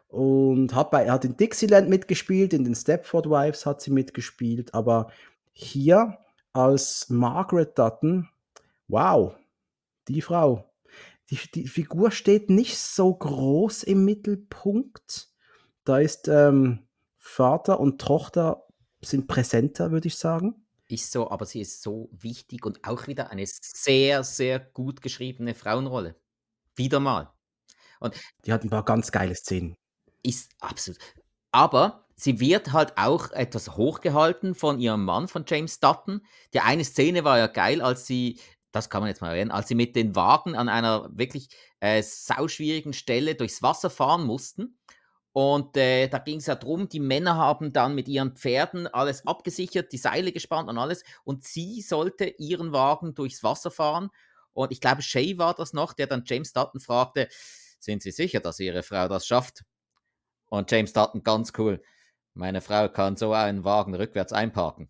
Und 0.10 0.76
hat 0.76 0.92
bei, 0.92 1.10
hat 1.10 1.26
in 1.26 1.38
Dixieland 1.38 1.90
mitgespielt, 1.90 2.54
in 2.54 2.66
den 2.66 2.76
Stepford 2.76 3.28
Wives 3.28 3.66
hat 3.66 3.82
sie 3.82 3.90
mitgespielt, 3.90 4.76
aber 4.76 5.12
hier 5.54 6.20
als 6.54 7.10
Margaret 7.10 7.78
Dutton. 7.78 8.30
Wow, 8.88 9.36
die 10.08 10.22
Frau. 10.22 10.70
Die, 11.30 11.38
die 11.54 11.68
Figur 11.68 12.12
steht 12.12 12.50
nicht 12.50 12.78
so 12.78 13.14
groß 13.14 13.84
im 13.84 14.04
Mittelpunkt. 14.04 15.30
Da 15.84 16.00
ist 16.00 16.28
ähm, 16.28 16.88
Vater 17.18 17.80
und 17.80 18.02
Tochter 18.02 18.66
sind 19.02 19.28
präsenter, 19.28 19.92
würde 19.92 20.08
ich 20.08 20.18
sagen. 20.18 20.66
Ist 20.88 21.12
so, 21.12 21.30
aber 21.30 21.46
sie 21.46 21.62
ist 21.62 21.84
so 21.84 22.10
wichtig 22.12 22.66
und 22.66 22.84
auch 22.84 23.06
wieder 23.06 23.30
eine 23.30 23.46
sehr, 23.46 24.24
sehr 24.24 24.60
gut 24.60 25.02
geschriebene 25.02 25.54
Frauenrolle. 25.54 26.16
Wieder 26.76 27.00
mal. 27.00 27.32
Und 28.00 28.20
die 28.46 28.52
hat 28.52 28.64
ein 28.64 28.72
paar 28.72 28.86
ganz 28.86 29.12
geile 29.12 29.36
Szenen. 29.36 29.76
Ist 30.24 30.52
absolut. 30.60 31.00
Aber 31.52 32.09
sie 32.20 32.40
wird 32.40 32.74
halt 32.74 32.98
auch 32.98 33.32
etwas 33.32 33.78
hochgehalten 33.78 34.54
von 34.54 34.80
ihrem 34.80 35.06
Mann, 35.06 35.28
von 35.28 35.46
James 35.48 35.80
Dutton. 35.80 36.22
Die 36.54 36.60
eine 36.60 36.84
Szene 36.84 37.24
war 37.24 37.38
ja 37.38 37.48
geil, 37.48 37.82
als 37.82 38.06
sie, 38.06 38.40
das 38.74 38.90
kann 38.90 39.02
man 39.02 39.08
jetzt 39.08 39.22
mal 39.22 39.30
erwähnen, 39.30 39.52
als 39.52 39.70
sie 39.70 39.76
mit 39.76 39.96
den 39.96 40.16
Wagen 40.16 40.56
an 40.56 40.68
einer 40.68 41.10
wirklich 41.14 41.48
äh, 41.80 42.04
sauschwierigen 42.04 42.92
Stelle 42.92 43.36
durchs 43.36 43.64
Wasser 43.64 43.90
fahren 43.90 44.26
mussten. 44.26 44.78
Und 45.32 45.78
äh, 45.78 46.10
da 46.10 46.18
ging 46.18 46.40
es 46.40 46.48
ja 46.48 46.56
darum, 46.56 46.90
die 46.90 47.00
Männer 47.00 47.38
haben 47.38 47.72
dann 47.72 47.96
mit 47.96 48.10
ihren 48.10 48.36
Pferden 48.36 48.88
alles 48.88 49.26
abgesichert, 49.26 49.94
die 49.94 49.98
Seile 49.98 50.34
gespannt 50.34 50.68
und 50.68 50.78
alles. 50.78 51.04
Und 51.24 51.46
sie 51.46 51.82
sollte 51.82 52.26
ihren 52.26 52.74
Wagen 52.74 53.14
durchs 53.14 53.44
Wasser 53.44 53.72
fahren. 53.72 54.10
Und 54.52 54.74
ich 54.74 54.82
glaube, 54.82 55.04
Shay 55.04 55.38
war 55.38 55.54
das 55.54 55.72
noch, 55.72 55.94
der 55.94 56.08
dann 56.08 56.24
James 56.26 56.52
Dutton 56.52 56.82
fragte, 56.82 57.30
sind 57.80 58.02
Sie 58.02 58.12
sicher, 58.12 58.42
dass 58.42 58.60
Ihre 58.60 58.84
Frau 58.84 59.08
das 59.08 59.26
schafft? 59.26 59.64
Und 60.48 60.70
James 60.70 60.92
Dutton 60.92 61.24
ganz 61.24 61.54
cool, 61.58 61.82
meine 62.34 62.62
Frau 62.62 62.90
kann 62.90 63.18
so 63.18 63.34
einen 63.34 63.64
Wagen 63.64 63.94
rückwärts 63.96 64.34
einparken. 64.34 64.90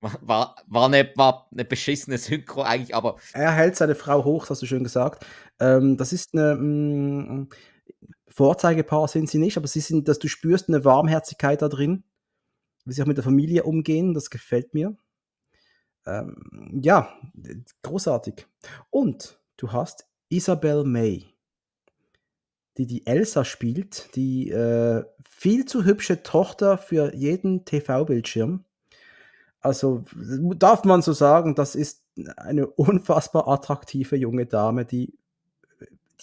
War, 0.00 0.56
war, 0.66 0.86
eine, 0.86 1.12
war 1.14 1.48
eine 1.52 1.64
beschissene 1.64 2.18
Synchro 2.18 2.62
eigentlich, 2.62 2.94
aber. 2.94 3.16
Er 3.34 3.52
hält 3.52 3.76
seine 3.76 3.94
Frau 3.94 4.24
hoch, 4.24 4.50
hast 4.50 4.60
du 4.60 4.66
schön 4.66 4.82
gesagt. 4.82 5.24
Ähm, 5.60 5.96
das 5.96 6.12
ist 6.12 6.34
eine. 6.34 6.56
Mh, 6.56 7.34
mm, 7.34 7.48
Vorzeigepaar 8.32 9.08
sind 9.08 9.28
sie 9.28 9.38
nicht, 9.38 9.58
aber 9.58 9.66
sie 9.66 9.80
sind, 9.80 10.08
dass 10.08 10.18
du 10.18 10.26
spürst 10.26 10.68
eine 10.68 10.84
Warmherzigkeit 10.84 11.60
da 11.60 11.68
drin, 11.68 12.02
wie 12.84 12.94
sie 12.94 13.02
auch 13.02 13.06
mit 13.06 13.18
der 13.18 13.24
Familie 13.24 13.64
umgehen, 13.64 14.14
das 14.14 14.30
gefällt 14.30 14.72
mir. 14.72 14.96
Ähm, 16.06 16.80
ja, 16.82 17.14
großartig. 17.82 18.46
Und 18.90 19.38
du 19.58 19.72
hast 19.72 20.06
Isabel 20.30 20.84
May, 20.84 21.31
die 22.78 22.86
die 22.86 23.06
Elsa 23.06 23.44
spielt, 23.44 24.14
die 24.16 24.50
äh, 24.50 25.04
viel 25.28 25.64
zu 25.64 25.84
hübsche 25.84 26.22
Tochter 26.22 26.78
für 26.78 27.14
jeden 27.14 27.64
TV-Bildschirm. 27.64 28.64
Also 29.60 30.04
darf 30.56 30.84
man 30.84 31.02
so 31.02 31.12
sagen, 31.12 31.54
das 31.54 31.74
ist 31.74 32.02
eine 32.36 32.66
unfassbar 32.66 33.48
attraktive 33.48 34.16
junge 34.16 34.46
Dame, 34.46 34.84
die 34.84 35.14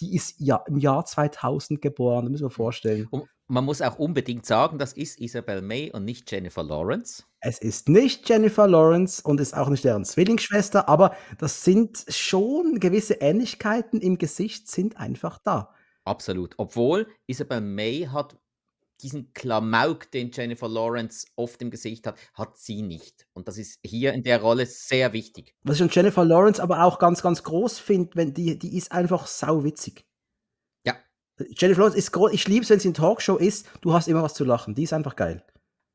die 0.00 0.14
ist 0.14 0.36
ja 0.38 0.64
im 0.66 0.78
Jahr 0.78 1.04
2000 1.04 1.82
geboren, 1.82 2.24
das 2.24 2.32
müssen 2.32 2.46
wir 2.46 2.50
vorstellen. 2.50 3.06
Und 3.10 3.28
man 3.48 3.64
muss 3.64 3.82
auch 3.82 3.98
unbedingt 3.98 4.46
sagen, 4.46 4.78
das 4.78 4.92
ist 4.92 5.20
Isabel 5.20 5.60
May 5.60 5.90
und 5.90 6.04
nicht 6.04 6.30
Jennifer 6.30 6.62
Lawrence. 6.62 7.24
Es 7.40 7.58
ist 7.58 7.88
nicht 7.88 8.28
Jennifer 8.28 8.66
Lawrence 8.66 9.22
und 9.22 9.40
ist 9.40 9.56
auch 9.56 9.68
nicht 9.68 9.84
deren 9.84 10.04
Zwillingsschwester, 10.04 10.88
aber 10.88 11.14
das 11.38 11.64
sind 11.64 12.04
schon 12.08 12.80
gewisse 12.80 13.14
Ähnlichkeiten 13.14 14.00
im 14.00 14.18
Gesicht 14.18 14.68
sind 14.68 14.96
einfach 14.96 15.38
da. 15.38 15.74
Absolut. 16.10 16.54
Obwohl 16.56 17.06
Isabel 17.28 17.60
May 17.60 18.08
hat 18.10 18.36
diesen 19.00 19.32
Klamauk, 19.32 20.10
den 20.10 20.32
Jennifer 20.32 20.68
Lawrence 20.68 21.24
oft 21.36 21.62
im 21.62 21.70
Gesicht 21.70 22.04
hat, 22.04 22.18
hat 22.34 22.58
sie 22.58 22.82
nicht. 22.82 23.28
Und 23.32 23.46
das 23.46 23.58
ist 23.58 23.78
hier 23.84 24.12
in 24.12 24.24
der 24.24 24.40
Rolle 24.40 24.66
sehr 24.66 25.12
wichtig. 25.12 25.54
Was 25.62 25.76
ich 25.76 25.82
an 25.82 25.90
Jennifer 25.92 26.24
Lawrence 26.24 26.60
aber 26.60 26.82
auch 26.82 26.98
ganz, 26.98 27.22
ganz 27.22 27.44
groß 27.44 27.78
finde, 27.78 28.10
wenn 28.14 28.34
die, 28.34 28.58
die 28.58 28.76
ist 28.76 28.90
einfach 28.90 29.28
sauwitzig. 29.28 30.04
Ja. 30.84 30.96
Jennifer 31.56 31.82
Lawrence 31.82 31.98
ist 31.98 32.10
groß, 32.10 32.32
ich 32.32 32.48
liebe 32.48 32.64
es, 32.64 32.70
wenn 32.70 32.80
sie 32.80 32.88
in 32.88 32.94
Talkshow 32.94 33.36
ist, 33.36 33.68
du 33.80 33.92
hast 33.92 34.08
immer 34.08 34.24
was 34.24 34.34
zu 34.34 34.44
lachen. 34.44 34.74
Die 34.74 34.82
ist 34.82 34.92
einfach 34.92 35.14
geil. 35.14 35.46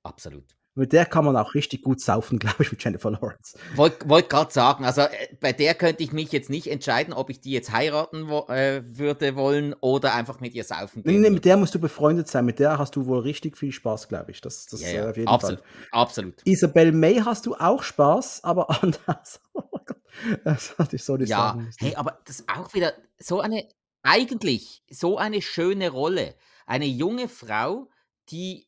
Absolut. 0.04 0.56
Mit 0.78 0.92
der 0.92 1.06
kann 1.06 1.24
man 1.24 1.38
auch 1.38 1.54
richtig 1.54 1.84
gut 1.84 2.02
saufen, 2.02 2.38
glaube 2.40 2.62
ich, 2.62 2.72
mit 2.72 2.84
Jennifer 2.84 3.10
Lawrence. 3.10 3.58
Wollte 3.76 4.10
wollt 4.10 4.30
gerade 4.30 4.52
sagen, 4.52 4.84
also 4.84 5.02
äh, 5.02 5.10
bei 5.40 5.54
der 5.54 5.74
könnte 5.74 6.04
ich 6.04 6.12
mich 6.12 6.34
jetzt 6.34 6.50
nicht 6.50 6.68
entscheiden, 6.68 7.14
ob 7.14 7.30
ich 7.30 7.40
die 7.40 7.52
jetzt 7.52 7.72
heiraten 7.72 8.28
wo, 8.28 8.46
äh, 8.50 8.84
würde 8.86 9.38
wollen 9.38 9.74
oder 9.80 10.14
einfach 10.14 10.42
mit 10.42 10.54
ihr 10.54 10.66
saufen 10.66 11.02
gehen. 11.04 11.14
Nee, 11.14 11.20
nee, 11.20 11.30
mit 11.30 11.46
der 11.46 11.56
musst 11.56 11.74
du 11.76 11.80
befreundet 11.80 12.28
sein. 12.28 12.46
Mit 12.46 12.60
der 12.60 12.78
hast 12.78 12.96
du 12.98 13.06
wohl 13.06 13.20
richtig 13.20 13.58
viel 13.58 13.72
Spaß, 13.72 14.10
glaube 14.10 14.32
ich. 14.32 14.42
Das, 14.42 14.66
das 14.66 14.82
ja, 14.82 14.90
ja. 14.90 15.06
Äh, 15.06 15.10
auf 15.10 15.18
jeden 15.18 15.30
absolut, 15.30 15.60
Fall. 15.60 15.68
Absolut. 15.92 16.42
Isabel 16.44 16.92
May 16.92 17.22
hast 17.24 17.46
du 17.46 17.56
auch 17.56 17.82
Spaß, 17.82 18.44
aber 18.44 18.70
anders. 18.84 19.40
Oh 19.54 19.62
Gott, 19.72 20.02
das 20.44 20.78
hatte 20.78 20.98
ich 20.98 21.04
so 21.06 21.16
nicht 21.16 21.30
ja, 21.30 21.38
sagen 21.38 21.70
hey, 21.80 21.96
aber 21.96 22.20
das 22.26 22.42
ist 22.42 22.50
auch 22.50 22.74
wieder 22.74 22.94
so 23.18 23.40
eine, 23.40 23.66
eigentlich 24.04 24.84
so 24.90 25.18
eine 25.18 25.42
schöne 25.42 25.90
Rolle. 25.90 26.36
Eine 26.66 26.86
junge 26.86 27.30
Frau, 27.30 27.90
die 28.30 28.68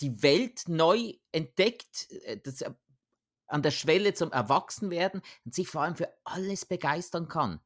die 0.00 0.22
Welt 0.22 0.68
neu 0.68 1.14
entdeckt, 1.32 2.10
äh, 2.10 2.38
das, 2.42 2.62
äh, 2.62 2.72
an 3.46 3.62
der 3.62 3.70
Schwelle 3.70 4.14
zum 4.14 4.32
Erwachsenwerden 4.32 5.22
und 5.44 5.54
sich 5.54 5.68
vor 5.68 5.82
allem 5.82 5.96
für 5.96 6.12
alles 6.24 6.64
begeistern 6.64 7.28
kann. 7.28 7.60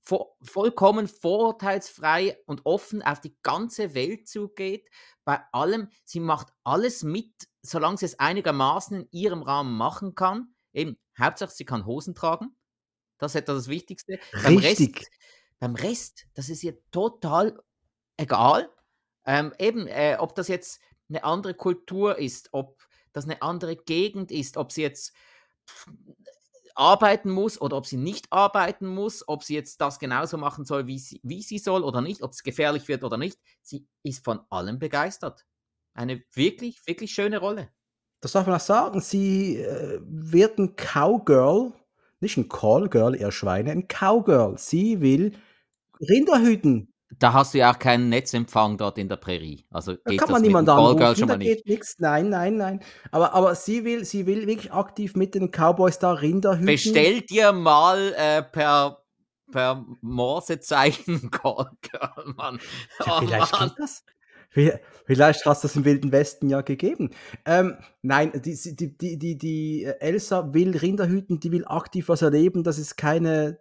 Vo 0.00 0.36
vollkommen 0.42 1.06
vorurteilsfrei 1.06 2.38
und 2.46 2.64
offen 2.64 3.02
auf 3.02 3.20
die 3.20 3.36
ganze 3.42 3.94
Welt 3.94 4.26
zugeht. 4.26 4.88
Bei 5.24 5.40
allem, 5.52 5.90
sie 6.04 6.20
macht 6.20 6.48
alles 6.64 7.02
mit, 7.02 7.48
solange 7.62 7.98
sie 7.98 8.06
es 8.06 8.18
einigermaßen 8.18 9.02
in 9.02 9.08
ihrem 9.10 9.42
Rahmen 9.42 9.76
machen 9.76 10.14
kann. 10.14 10.54
Eben, 10.72 10.96
Hauptsache, 11.18 11.52
sie 11.52 11.66
kann 11.66 11.84
Hosen 11.84 12.14
tragen. 12.14 12.56
Das 13.18 13.32
ist 13.32 13.42
etwa 13.42 13.52
das 13.52 13.68
Wichtigste. 13.68 14.18
Beim 14.32 14.56
Richtig. 14.56 14.96
Rest, 14.96 15.10
beim 15.58 15.74
Rest, 15.74 16.26
das 16.34 16.48
ist 16.48 16.62
ihr 16.62 16.78
total 16.90 17.60
egal. 18.16 18.70
Ähm, 19.26 19.52
eben, 19.58 19.86
äh, 19.88 20.16
ob 20.18 20.34
das 20.34 20.48
jetzt 20.48 20.80
eine 21.08 21.24
andere 21.24 21.54
Kultur 21.54 22.18
ist, 22.18 22.50
ob 22.52 22.82
das 23.12 23.24
eine 23.24 23.42
andere 23.42 23.76
Gegend 23.76 24.30
ist, 24.30 24.56
ob 24.56 24.72
sie 24.72 24.82
jetzt 24.82 25.12
arbeiten 26.74 27.30
muss 27.30 27.60
oder 27.60 27.76
ob 27.76 27.86
sie 27.86 27.96
nicht 27.96 28.32
arbeiten 28.32 28.86
muss, 28.86 29.26
ob 29.26 29.42
sie 29.42 29.54
jetzt 29.54 29.80
das 29.80 29.98
genauso 29.98 30.38
machen 30.38 30.64
soll, 30.64 30.86
wie 30.86 30.98
sie, 30.98 31.20
wie 31.24 31.42
sie 31.42 31.58
soll 31.58 31.82
oder 31.82 32.00
nicht, 32.00 32.22
ob 32.22 32.32
es 32.32 32.44
gefährlich 32.44 32.86
wird 32.86 33.02
oder 33.02 33.16
nicht. 33.16 33.38
Sie 33.62 33.86
ist 34.04 34.24
von 34.24 34.40
allem 34.48 34.78
begeistert. 34.78 35.44
Eine 35.94 36.22
wirklich, 36.34 36.86
wirklich 36.86 37.10
schöne 37.10 37.38
Rolle. 37.38 37.70
Das 38.20 38.32
darf 38.32 38.46
man 38.46 38.56
auch 38.56 38.60
sagen. 38.60 39.00
Sie 39.00 39.56
äh, 39.56 40.00
wird 40.02 40.58
ein 40.58 40.76
Cowgirl, 40.76 41.72
nicht 42.20 42.36
ein 42.36 42.48
Callgirl, 42.48 43.16
eher 43.16 43.32
Schweine, 43.32 43.72
ein 43.72 43.88
Cowgirl. 43.88 44.56
Sie 44.58 45.00
will 45.00 45.32
Rinder 46.00 46.40
hüten. 46.40 46.92
Da 47.18 47.32
hast 47.32 47.54
du 47.54 47.58
ja 47.58 47.72
auch 47.72 47.78
keinen 47.78 48.10
Netzempfang 48.10 48.76
dort 48.76 48.98
in 48.98 49.08
der 49.08 49.16
Prärie. 49.16 49.64
Also 49.70 49.94
Da 49.94 50.10
geht 50.10 50.18
kann 50.20 50.28
das 50.28 50.32
man 50.34 50.42
niemanden 50.42 50.70
anrufen, 50.70 51.16
schon 51.16 51.28
da 51.28 51.34
mal 51.34 51.38
geht 51.38 51.66
nichts. 51.66 51.96
Nein, 51.98 52.28
nein, 52.28 52.56
nein. 52.56 52.80
Aber, 53.10 53.32
aber 53.32 53.54
sie, 53.54 53.84
will, 53.84 54.04
sie 54.04 54.26
will 54.26 54.46
wirklich 54.46 54.72
aktiv 54.72 55.14
mit 55.16 55.34
den 55.34 55.50
Cowboys 55.50 55.98
da 55.98 56.12
Rinder 56.12 56.54
hüten. 56.56 56.66
Bestell 56.66 57.22
dir 57.22 57.52
mal 57.52 58.12
äh, 58.14 58.42
per, 58.42 59.02
per 59.50 59.86
Morsezeichen 60.02 61.30
Callgirl, 61.30 62.34
Mann. 62.36 62.58
Ja, 63.04 63.16
Oh 63.18 63.20
vielleicht 63.26 63.52
Mann. 63.52 63.68
geht 63.70 63.78
das. 63.78 64.04
Vi- 64.52 64.78
Vielleicht 65.06 65.46
hast 65.46 65.62
du 65.64 65.68
das 65.68 65.76
im 65.76 65.84
Wilden 65.86 66.12
Westen 66.12 66.50
ja 66.50 66.60
gegeben. 66.60 67.10
Ähm, 67.46 67.76
nein, 68.02 68.32
die, 68.44 68.54
die, 68.76 68.96
die, 68.98 69.18
die, 69.18 69.38
die 69.38 69.84
äh, 69.84 69.98
Elsa 70.00 70.52
will 70.52 70.76
Rinder 70.76 71.06
hüten, 71.08 71.40
die 71.40 71.52
will 71.52 71.64
aktiv 71.66 72.08
was 72.10 72.20
erleben. 72.22 72.64
Das 72.64 72.78
ist 72.78 72.96
keine. 72.96 73.58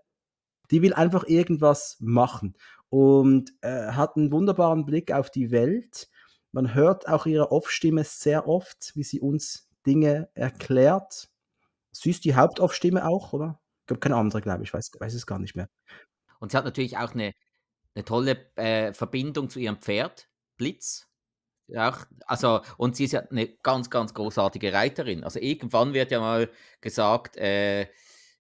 Die 0.69 0.81
will 0.81 0.93
einfach 0.93 1.23
irgendwas 1.25 1.95
machen 2.01 2.55
und 2.89 3.51
äh, 3.61 3.91
hat 3.91 4.15
einen 4.15 4.31
wunderbaren 4.31 4.85
Blick 4.85 5.11
auf 5.11 5.29
die 5.29 5.51
Welt. 5.51 6.09
Man 6.51 6.73
hört 6.73 7.07
auch 7.07 7.25
ihre 7.25 7.51
Off-Stimme 7.51 8.03
sehr 8.03 8.47
oft, 8.47 8.91
wie 8.95 9.03
sie 9.03 9.19
uns 9.19 9.69
Dinge 9.85 10.29
erklärt. 10.33 11.29
Sie 11.91 12.11
ist 12.11 12.25
die 12.25 12.35
Hauptoff-Stimme 12.35 13.05
auch, 13.07 13.33
oder? 13.33 13.59
Ich 13.81 13.87
glaube, 13.87 13.99
keine 13.99 14.15
andere, 14.15 14.41
glaube 14.41 14.63
ich. 14.63 14.73
Weiß, 14.73 14.91
weiß 14.99 15.13
es 15.13 15.25
gar 15.25 15.39
nicht 15.39 15.55
mehr. 15.55 15.69
Und 16.39 16.51
sie 16.51 16.57
hat 16.57 16.65
natürlich 16.65 16.97
auch 16.97 17.13
eine, 17.13 17.33
eine 17.95 18.05
tolle 18.05 18.51
äh, 18.55 18.93
Verbindung 18.93 19.49
zu 19.49 19.59
ihrem 19.59 19.77
Pferd, 19.77 20.29
Blitz. 20.57 21.07
Ja, 21.67 21.97
also, 22.25 22.61
und 22.77 22.95
sie 22.95 23.05
ist 23.05 23.11
ja 23.11 23.21
eine 23.29 23.47
ganz, 23.57 23.89
ganz 23.89 24.13
großartige 24.13 24.71
Reiterin. 24.71 25.23
Also 25.23 25.39
irgendwann 25.39 25.93
wird 25.93 26.11
ja 26.11 26.21
mal 26.21 26.49
gesagt, 26.79 27.35
äh, 27.37 27.87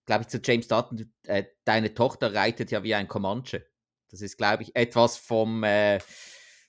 glaube 0.05 0.23
ich, 0.23 0.27
zu 0.29 0.39
James 0.41 0.67
Dutton, 0.67 1.11
äh, 1.23 1.43
deine 1.65 1.93
Tochter 1.93 2.33
reitet 2.33 2.71
ja 2.71 2.83
wie 2.83 2.95
ein 2.95 3.09
Comanche. 3.09 3.65
Das 4.09 4.21
ist, 4.21 4.37
glaube 4.37 4.63
ich, 4.63 4.75
etwas 4.75 5.17
vom, 5.17 5.63
äh, 5.63 5.99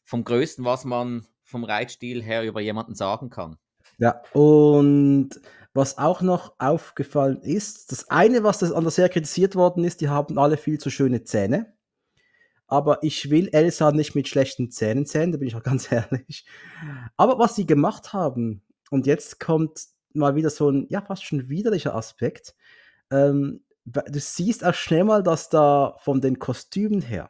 vom 0.05 0.24
Größten, 0.24 0.65
was 0.65 0.85
man 0.85 1.27
vom 1.43 1.65
Reitstil 1.65 2.23
her 2.23 2.44
über 2.44 2.60
jemanden 2.60 2.94
sagen 2.94 3.31
kann. 3.31 3.56
Ja, 3.98 4.23
und 4.32 5.31
was 5.74 5.98
auch 5.98 6.23
noch 6.23 6.55
aufgefallen 6.59 7.40
ist, 7.43 7.93
das 7.93 8.10
eine, 8.10 8.43
was 8.43 8.59
das 8.59 8.73
an 8.73 8.85
der 8.85 8.90
Serie 8.90 9.10
kritisiert 9.10 9.55
worden 9.55 9.85
ist, 9.85 10.01
die 10.01 10.09
haben 10.09 10.39
alle 10.39 10.56
viel 10.56 10.78
zu 10.78 10.90
schöne 10.90 11.24
Zähne. 11.24 11.74
Aber 12.66 13.02
ich 13.02 13.31
will 13.31 13.48
Elsa 13.52 13.93
nicht 13.93 14.15
mit 14.15 14.28
schlechten 14.28 14.70
Zähnen 14.70 15.06
sehen, 15.06 15.32
da 15.32 15.39
bin 15.39 15.48
ich 15.48 15.56
auch 15.56 15.62
ganz 15.65 15.90
ehrlich. 15.90 16.47
Aber 17.16 17.39
was 17.39 17.56
sie 17.56 17.66
gemacht 17.66 18.12
haben, 18.12 18.62
und 18.90 19.06
jetzt 19.06 19.40
kommt 19.40 19.86
mal 20.15 20.35
wieder 20.35 20.51
so 20.51 20.70
ein, 20.70 20.86
ja, 20.90 21.01
fast 21.02 21.24
schon 21.24 21.48
widerlicher 21.48 21.94
Aspekt. 21.94 22.55
Ähm, 23.10 23.62
du 23.93 24.20
siehst 24.20 24.65
auch 24.65 24.74
schnell 24.74 25.05
mal, 25.05 25.23
dass 25.23 25.48
da 25.48 25.97
von 26.01 26.20
den 26.20 26.39
Kostümen 26.39 27.01
her, 27.01 27.28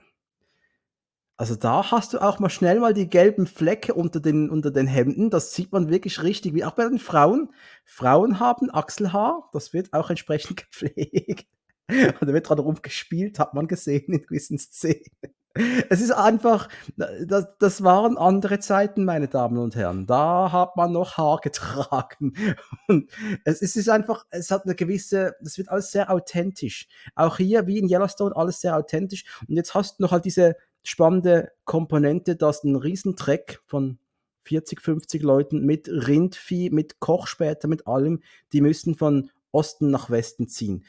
also 1.40 1.55
da 1.55 1.93
hast 1.93 2.14
du 2.14 2.18
auch 2.18 2.40
mal 2.40 2.51
schnell 2.51 2.80
mal 2.80 2.93
die 2.93 3.09
gelben 3.09 3.47
Flecke 3.47 3.94
unter 3.94 4.18
den, 4.18 4.51
unter 4.51 4.72
den 4.72 4.89
Hemden. 4.89 5.30
Das 5.30 5.55
sieht 5.55 5.70
man 5.70 5.89
wirklich 5.89 6.20
richtig, 6.24 6.52
wie 6.52 6.64
auch 6.64 6.72
bei 6.72 6.89
den 6.89 6.98
Frauen. 6.98 7.55
Frauen 7.85 8.40
haben 8.40 8.74
Achselhaar, 8.74 9.48
das 9.52 9.72
wird 9.72 9.93
auch 9.93 10.10
entsprechend 10.10 10.56
gepflegt. 10.64 11.47
Und 11.89 12.22
da 12.22 12.35
wird 12.35 12.48
dran 12.48 12.59
rumgespielt, 12.59 13.39
hat 13.39 13.55
man 13.55 13.68
gesehen 13.68 14.12
in 14.12 14.22
gewissen 14.22 14.59
Szenen. 14.59 15.05
Es 15.90 16.00
ist 16.00 16.10
einfach, 16.10 16.68
das, 16.96 17.46
das 17.58 17.82
waren 17.82 18.16
andere 18.16 18.58
Zeiten, 18.58 19.04
meine 19.04 19.28
Damen 19.28 19.58
und 19.58 19.76
Herren. 19.76 20.06
Da 20.06 20.52
hat 20.52 20.76
man 20.76 20.92
noch 20.92 21.16
Haar 21.16 21.40
getragen. 21.42 22.34
Und 22.88 23.10
es, 23.44 23.62
es 23.62 23.76
ist 23.76 23.88
einfach, 23.88 24.24
es 24.30 24.50
hat 24.50 24.64
eine 24.64 24.74
gewisse, 24.74 25.34
das 25.40 25.58
wird 25.58 25.68
alles 25.68 25.90
sehr 25.90 26.10
authentisch. 26.10 26.88
Auch 27.14 27.38
hier, 27.38 27.66
wie 27.66 27.78
in 27.78 27.88
Yellowstone, 27.88 28.36
alles 28.36 28.60
sehr 28.60 28.76
authentisch. 28.76 29.24
Und 29.48 29.56
jetzt 29.56 29.74
hast 29.74 29.98
du 29.98 30.02
noch 30.02 30.12
halt 30.12 30.24
diese 30.24 30.56
spannende 30.84 31.52
Komponente, 31.64 32.36
dass 32.36 32.64
ein 32.64 32.76
Riesentreck 32.76 33.60
von 33.66 33.98
40, 34.44 34.80
50 34.80 35.22
Leuten 35.22 35.66
mit 35.66 35.88
Rindvieh, 35.88 36.70
mit 36.70 37.00
Koch 37.00 37.26
später, 37.26 37.68
mit 37.68 37.86
allem, 37.86 38.22
die 38.52 38.60
müssen 38.60 38.94
von 38.94 39.30
Osten 39.50 39.90
nach 39.90 40.10
Westen 40.10 40.48
ziehen 40.48 40.84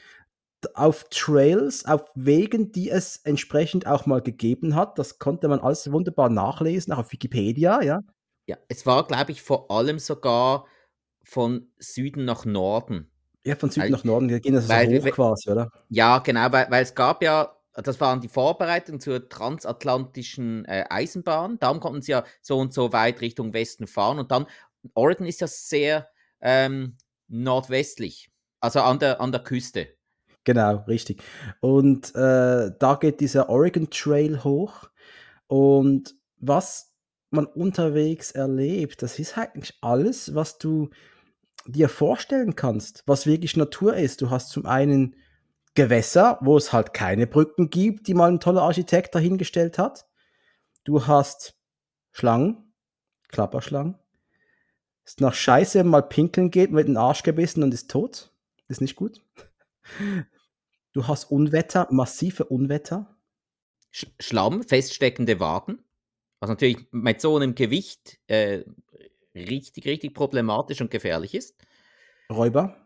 auf 0.74 1.04
Trails, 1.10 1.84
auf 1.84 2.10
Wegen, 2.14 2.72
die 2.72 2.90
es 2.90 3.16
entsprechend 3.18 3.86
auch 3.86 4.06
mal 4.06 4.20
gegeben 4.20 4.74
hat. 4.74 4.98
Das 4.98 5.18
konnte 5.18 5.48
man 5.48 5.60
alles 5.60 5.90
wunderbar 5.90 6.28
nachlesen, 6.28 6.92
auch 6.92 6.98
auf 6.98 7.12
Wikipedia, 7.12 7.82
ja. 7.82 8.00
Ja, 8.46 8.56
es 8.68 8.84
war, 8.86 9.06
glaube 9.06 9.32
ich, 9.32 9.42
vor 9.42 9.70
allem 9.70 9.98
sogar 9.98 10.66
von 11.22 11.70
Süden 11.78 12.24
nach 12.24 12.44
Norden. 12.44 13.10
Ja, 13.44 13.56
von 13.56 13.70
Süden 13.70 13.84
weil, 13.84 13.90
nach 13.90 14.04
Norden, 14.04 14.28
wir 14.28 14.40
gehen 14.40 14.54
das 14.54 14.66
so 14.66 14.74
hoch 14.74 15.10
quasi, 15.12 15.50
oder? 15.50 15.70
Ja, 15.88 16.18
genau, 16.18 16.50
weil, 16.52 16.70
weil 16.70 16.82
es 16.82 16.94
gab 16.94 17.22
ja, 17.22 17.56
das 17.74 18.00
waren 18.00 18.20
die 18.20 18.28
Vorbereitungen 18.28 19.00
zur 19.00 19.28
transatlantischen 19.28 20.64
äh, 20.66 20.84
Eisenbahn. 20.90 21.58
Darum 21.58 21.80
konnten 21.80 22.02
sie 22.02 22.12
ja 22.12 22.24
so 22.42 22.58
und 22.58 22.74
so 22.74 22.92
weit 22.92 23.20
Richtung 23.20 23.52
Westen 23.54 23.86
fahren. 23.86 24.18
Und 24.18 24.30
dann, 24.30 24.46
Oregon 24.94 25.26
ist 25.26 25.40
ja 25.40 25.46
sehr 25.46 26.08
ähm, 26.40 26.96
nordwestlich, 27.28 28.30
also 28.60 28.80
an 28.80 28.98
der, 28.98 29.20
an 29.20 29.32
der 29.32 29.42
Küste. 29.42 29.88
Genau, 30.44 30.84
richtig. 30.88 31.22
Und 31.60 32.14
äh, 32.14 32.70
da 32.78 32.98
geht 33.00 33.20
dieser 33.20 33.48
Oregon 33.48 33.90
Trail 33.90 34.42
hoch. 34.42 34.90
Und 35.46 36.14
was 36.38 36.94
man 37.30 37.46
unterwegs 37.46 38.30
erlebt, 38.30 39.02
das 39.02 39.18
ist 39.18 39.36
eigentlich 39.36 39.76
alles, 39.82 40.34
was 40.34 40.58
du 40.58 40.90
dir 41.66 41.88
vorstellen 41.88 42.56
kannst, 42.56 43.02
was 43.06 43.26
wirklich 43.26 43.56
Natur 43.56 43.94
ist. 43.94 44.22
Du 44.22 44.30
hast 44.30 44.50
zum 44.50 44.66
einen 44.66 45.16
Gewässer, 45.74 46.38
wo 46.40 46.56
es 46.56 46.72
halt 46.72 46.94
keine 46.94 47.26
Brücken 47.26 47.70
gibt, 47.70 48.08
die 48.08 48.14
mal 48.14 48.30
ein 48.30 48.40
toller 48.40 48.62
Architekt 48.62 49.14
dahingestellt 49.14 49.78
hat. 49.78 50.06
Du 50.84 51.06
hast 51.06 51.54
Schlangen, 52.12 52.72
Klapperschlangen. 53.28 53.96
Ist 55.04 55.20
nach 55.20 55.34
Scheiße 55.34 55.84
mal 55.84 56.02
pinkeln 56.02 56.50
geht, 56.50 56.72
wird 56.72 56.88
den 56.88 56.96
Arsch 56.96 57.22
gebissen 57.22 57.62
und 57.62 57.74
ist 57.74 57.90
tot. 57.90 58.32
Ist 58.68 58.80
nicht 58.80 58.96
gut. 58.96 59.20
Du 60.92 61.06
hast 61.06 61.30
Unwetter, 61.30 61.88
massive 61.90 62.44
Unwetter. 62.44 63.16
Sch 63.90 64.06
Schlamm, 64.18 64.62
feststeckende 64.62 65.40
Wagen. 65.40 65.78
Was 66.40 66.48
natürlich 66.48 66.78
mit 66.90 67.20
so 67.20 67.36
einem 67.36 67.54
Gewicht 67.54 68.18
äh, 68.26 68.64
richtig, 69.34 69.84
richtig 69.86 70.14
problematisch 70.14 70.80
und 70.80 70.90
gefährlich 70.90 71.34
ist. 71.34 71.56
Räuber. 72.30 72.76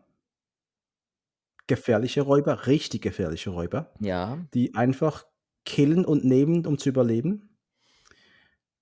Gefährliche 1.67 2.21
Räuber, 2.21 2.67
richtig 2.67 3.01
gefährliche 3.01 3.49
Räuber. 3.49 3.93
Ja. 3.99 4.45
Die 4.53 4.75
einfach 4.75 5.25
killen 5.65 6.05
und 6.05 6.25
nehmen, 6.25 6.65
um 6.65 6.77
zu 6.77 6.89
überleben. 6.89 7.57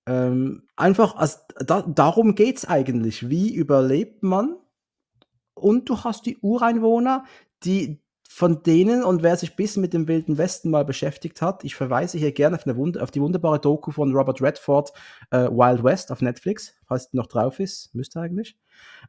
Ähm, 0.06 0.68
einfach, 0.76 1.16
also, 1.16 1.38
da, 1.64 1.82
darum 1.82 2.34
geht 2.34 2.58
es 2.58 2.64
eigentlich. 2.66 3.30
Wie 3.30 3.54
überlebt 3.54 4.22
man? 4.22 4.56
Und 5.54 5.88
du 5.88 6.04
hast 6.04 6.26
die 6.26 6.36
Ureinwohner, 6.38 7.24
die, 7.62 8.03
von 8.34 8.64
denen 8.64 9.04
und 9.04 9.22
wer 9.22 9.36
sich 9.36 9.54
bisschen 9.54 9.80
mit 9.80 9.92
dem 9.92 10.08
Wilden 10.08 10.38
Westen 10.38 10.68
mal 10.68 10.84
beschäftigt 10.84 11.40
hat, 11.40 11.62
ich 11.62 11.76
verweise 11.76 12.18
hier 12.18 12.32
gerne 12.32 12.56
auf, 12.56 12.66
eine, 12.66 13.00
auf 13.00 13.12
die 13.12 13.20
wunderbare 13.20 13.60
Doku 13.60 13.92
von 13.92 14.12
Robert 14.12 14.42
Redford, 14.42 14.92
äh, 15.30 15.48
Wild 15.48 15.84
West 15.84 16.10
auf 16.10 16.20
Netflix, 16.20 16.74
falls 16.84 17.08
die 17.08 17.16
noch 17.16 17.28
drauf 17.28 17.60
ist, 17.60 17.94
müsste 17.94 18.18
eigentlich, 18.18 18.58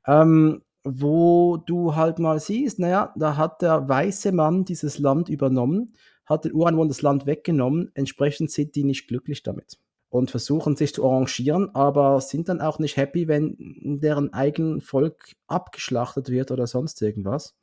ähm, 0.05 0.61
wo 0.83 1.57
du 1.57 1.95
halt 1.95 2.19
mal 2.19 2.39
siehst, 2.39 2.77
naja, 2.77 3.15
da 3.17 3.35
hat 3.35 3.63
der 3.63 3.89
weiße 3.89 4.31
Mann 4.31 4.63
dieses 4.63 4.99
Land 4.99 5.27
übernommen, 5.27 5.95
hat 6.27 6.45
den 6.45 6.53
Ureinwohnern 6.53 6.89
das 6.89 7.01
Land 7.01 7.25
weggenommen, 7.25 7.89
entsprechend 7.95 8.51
sind 8.51 8.75
die 8.75 8.83
nicht 8.83 9.07
glücklich 9.07 9.41
damit 9.41 9.79
und 10.09 10.29
versuchen 10.29 10.75
sich 10.75 10.93
zu 10.93 11.03
arrangieren, 11.03 11.73
aber 11.73 12.21
sind 12.21 12.47
dann 12.47 12.61
auch 12.61 12.77
nicht 12.77 12.95
happy, 12.95 13.27
wenn 13.27 13.57
deren 13.99 14.33
eigen 14.33 14.81
Volk 14.81 15.35
abgeschlachtet 15.47 16.29
wird 16.29 16.51
oder 16.51 16.67
sonst 16.67 17.01
irgendwas. 17.01 17.57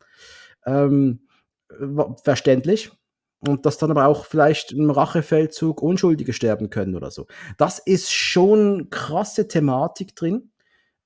Ähm, 0.67 1.21
verständlich. 2.23 2.91
Und 3.45 3.67
dass 3.67 3.77
dann 3.77 3.91
aber 3.91 4.07
auch 4.07 4.25
vielleicht 4.25 4.71
im 4.71 4.91
Rachefeldzug 4.91 5.83
Unschuldige 5.83 6.33
sterben 6.33 6.71
können 6.71 6.95
oder 6.95 7.11
so. 7.11 7.27
Das 7.59 7.81
ist 7.81 8.13
schon 8.13 8.89
krasse 8.91 9.49
Thematik 9.49 10.15
drin, 10.15 10.53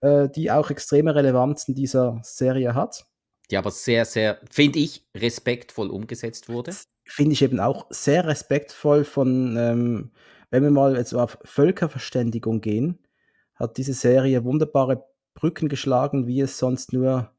äh, 0.02 0.28
die 0.28 0.50
auch 0.50 0.70
extreme 0.70 1.14
Relevanz 1.14 1.66
in 1.66 1.74
dieser 1.74 2.20
Serie 2.22 2.74
hat. 2.74 3.06
Die 3.50 3.56
aber 3.56 3.70
sehr, 3.70 4.04
sehr, 4.04 4.38
finde 4.50 4.80
ich, 4.80 5.06
respektvoll 5.16 5.88
umgesetzt 5.88 6.50
wurde. 6.50 6.72
Finde 7.04 7.32
ich 7.32 7.40
eben 7.40 7.58
auch 7.58 7.86
sehr 7.88 8.26
respektvoll 8.26 9.04
von, 9.04 9.56
ähm, 9.56 10.10
wenn 10.50 10.62
wir 10.62 10.70
mal 10.70 10.96
jetzt 10.96 11.14
auf 11.14 11.38
Völkerverständigung 11.42 12.60
gehen, 12.60 12.98
hat 13.54 13.78
diese 13.78 13.94
Serie 13.94 14.44
wunderbare 14.44 15.06
Brücken 15.32 15.70
geschlagen, 15.70 16.26
wie 16.26 16.42
es 16.42 16.58
sonst 16.58 16.92
nur 16.92 17.30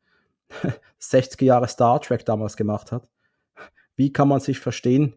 60er 1.00 1.44
Jahre 1.46 1.68
Star 1.68 2.02
Trek 2.02 2.26
damals 2.26 2.58
gemacht 2.58 2.92
hat 2.92 3.08
wie 3.98 4.14
kann 4.14 4.30
man 4.30 4.40
sich 4.40 4.60
verstehen? 4.60 5.16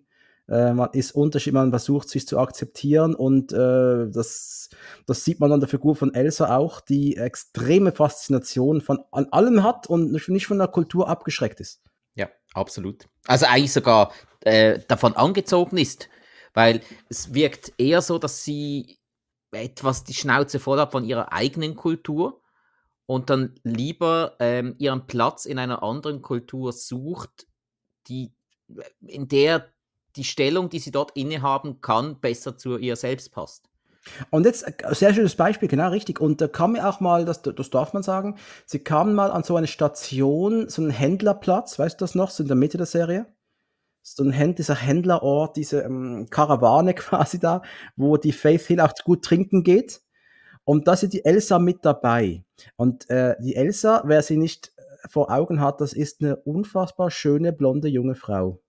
Äh, 0.49 0.73
man 0.73 0.91
ist 0.93 1.13
unterschiedlich, 1.13 1.55
man 1.55 1.71
versucht 1.71 2.09
sich 2.09 2.27
zu 2.27 2.39
akzeptieren 2.39 3.15
und 3.15 3.53
äh, 3.53 4.11
das, 4.11 4.71
das 5.07 5.25
sieht 5.25 5.39
man 5.39 5.53
an 5.53 5.61
der 5.61 5.69
Figur 5.69 5.95
von 5.95 6.13
Elsa 6.13 6.57
auch, 6.57 6.81
die 6.81 7.17
extreme 7.17 7.93
Faszination 7.93 8.81
von 8.81 8.99
an 9.13 9.29
allem 9.31 9.63
hat 9.63 9.87
und 9.87 10.11
nicht 10.11 10.47
von 10.47 10.59
der 10.59 10.67
Kultur 10.67 11.09
abgeschreckt 11.09 11.61
ist. 11.61 11.83
Ja, 12.17 12.29
absolut. 12.53 13.07
Also 13.27 13.47
eigentlich 13.47 13.73
sogar 13.73 14.13
äh, 14.41 14.81
davon 14.89 15.15
angezogen 15.15 15.77
ist, 15.77 16.09
weil 16.53 16.81
es 17.09 17.33
wirkt 17.33 17.73
eher 17.79 18.03
so, 18.03 18.19
dass 18.19 18.43
sie 18.43 18.99
etwas 19.53 20.03
die 20.03 20.15
Schnauze 20.15 20.59
voll 20.59 20.81
hat 20.81 20.91
von 20.91 21.05
ihrer 21.05 21.33
eigenen 21.33 21.77
Kultur 21.77 22.41
und 23.07 23.31
dann 23.31 23.55
lieber 23.63 24.37
ähm, 24.41 24.75
ihren 24.79 25.07
Platz 25.07 25.45
in 25.45 25.59
einer 25.59 25.83
anderen 25.83 26.23
Kultur 26.23 26.73
sucht, 26.73 27.47
die 28.09 28.33
in 29.01 29.29
der 29.29 29.67
die 30.17 30.25
Stellung, 30.25 30.69
die 30.69 30.79
sie 30.79 30.91
dort 30.91 31.13
innehaben 31.17 31.81
kann, 31.81 32.21
besser 32.21 32.57
zu 32.57 32.77
ihr 32.79 32.97
selbst 32.97 33.33
passt. 33.33 33.71
Und 34.31 34.47
jetzt, 34.47 34.67
äh, 34.67 34.95
sehr 34.95 35.15
schönes 35.15 35.37
Beispiel, 35.37 35.69
genau 35.69 35.91
richtig. 35.91 36.21
Und 36.21 36.41
da 36.41 36.49
kam 36.49 36.73
mir 36.73 36.89
auch 36.89 37.01
mal, 37.01 37.25
das, 37.25 37.43
das 37.43 37.71
darf 37.71 37.93
man 37.93 38.03
sagen, 38.03 38.37
sie 38.67 38.79
kamen 38.79 39.15
mal 39.15 39.31
an 39.31 39.45
so 39.45 39.57
eine 39.57 39.67
Station, 39.67 40.69
so 40.69 40.83
einen 40.83 40.91
Händlerplatz, 40.91 41.79
weißt 41.79 42.01
du 42.01 42.05
das 42.05 42.15
noch, 42.15 42.31
so 42.31 42.43
in 42.43 42.49
der 42.49 42.57
Mitte 42.57 42.79
der 42.79 42.87
Serie? 42.87 43.27
So 44.03 44.25
ein 44.25 44.55
dieser 44.55 44.75
Händlerort, 44.75 45.57
diese 45.57 45.83
ähm, 45.83 46.29
Karawane 46.31 46.95
quasi 46.95 47.39
da, 47.39 47.63
wo 47.97 48.17
die 48.17 48.33
Faith 48.33 48.63
Hill 48.63 48.81
auch 48.81 48.95
gut 49.05 49.25
trinken 49.25 49.63
geht. 49.63 50.01
Und 50.65 50.89
da 50.89 50.95
ist 50.95 51.13
die 51.13 51.25
Elsa 51.25 51.59
mit 51.59 51.85
dabei. 51.85 52.45
Und 52.77 53.09
äh, 53.11 53.37
die 53.41 53.57
Elsa, 53.57 54.03
wer 54.07 54.23
sie 54.23 54.37
nicht 54.37 54.73
vor 55.09 55.31
Augen 55.31 55.61
hat, 55.61 55.81
das 55.81 55.93
ist 55.93 56.23
eine 56.23 56.37
unfassbar 56.37 57.11
schöne, 57.11 57.53
blonde, 57.53 57.89
junge 57.89 58.15
Frau. 58.15 58.61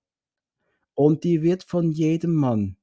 Und 0.93 1.23
die 1.23 1.41
wird 1.41 1.63
von 1.63 1.91
jedem 1.91 2.33
Mann 2.35 2.77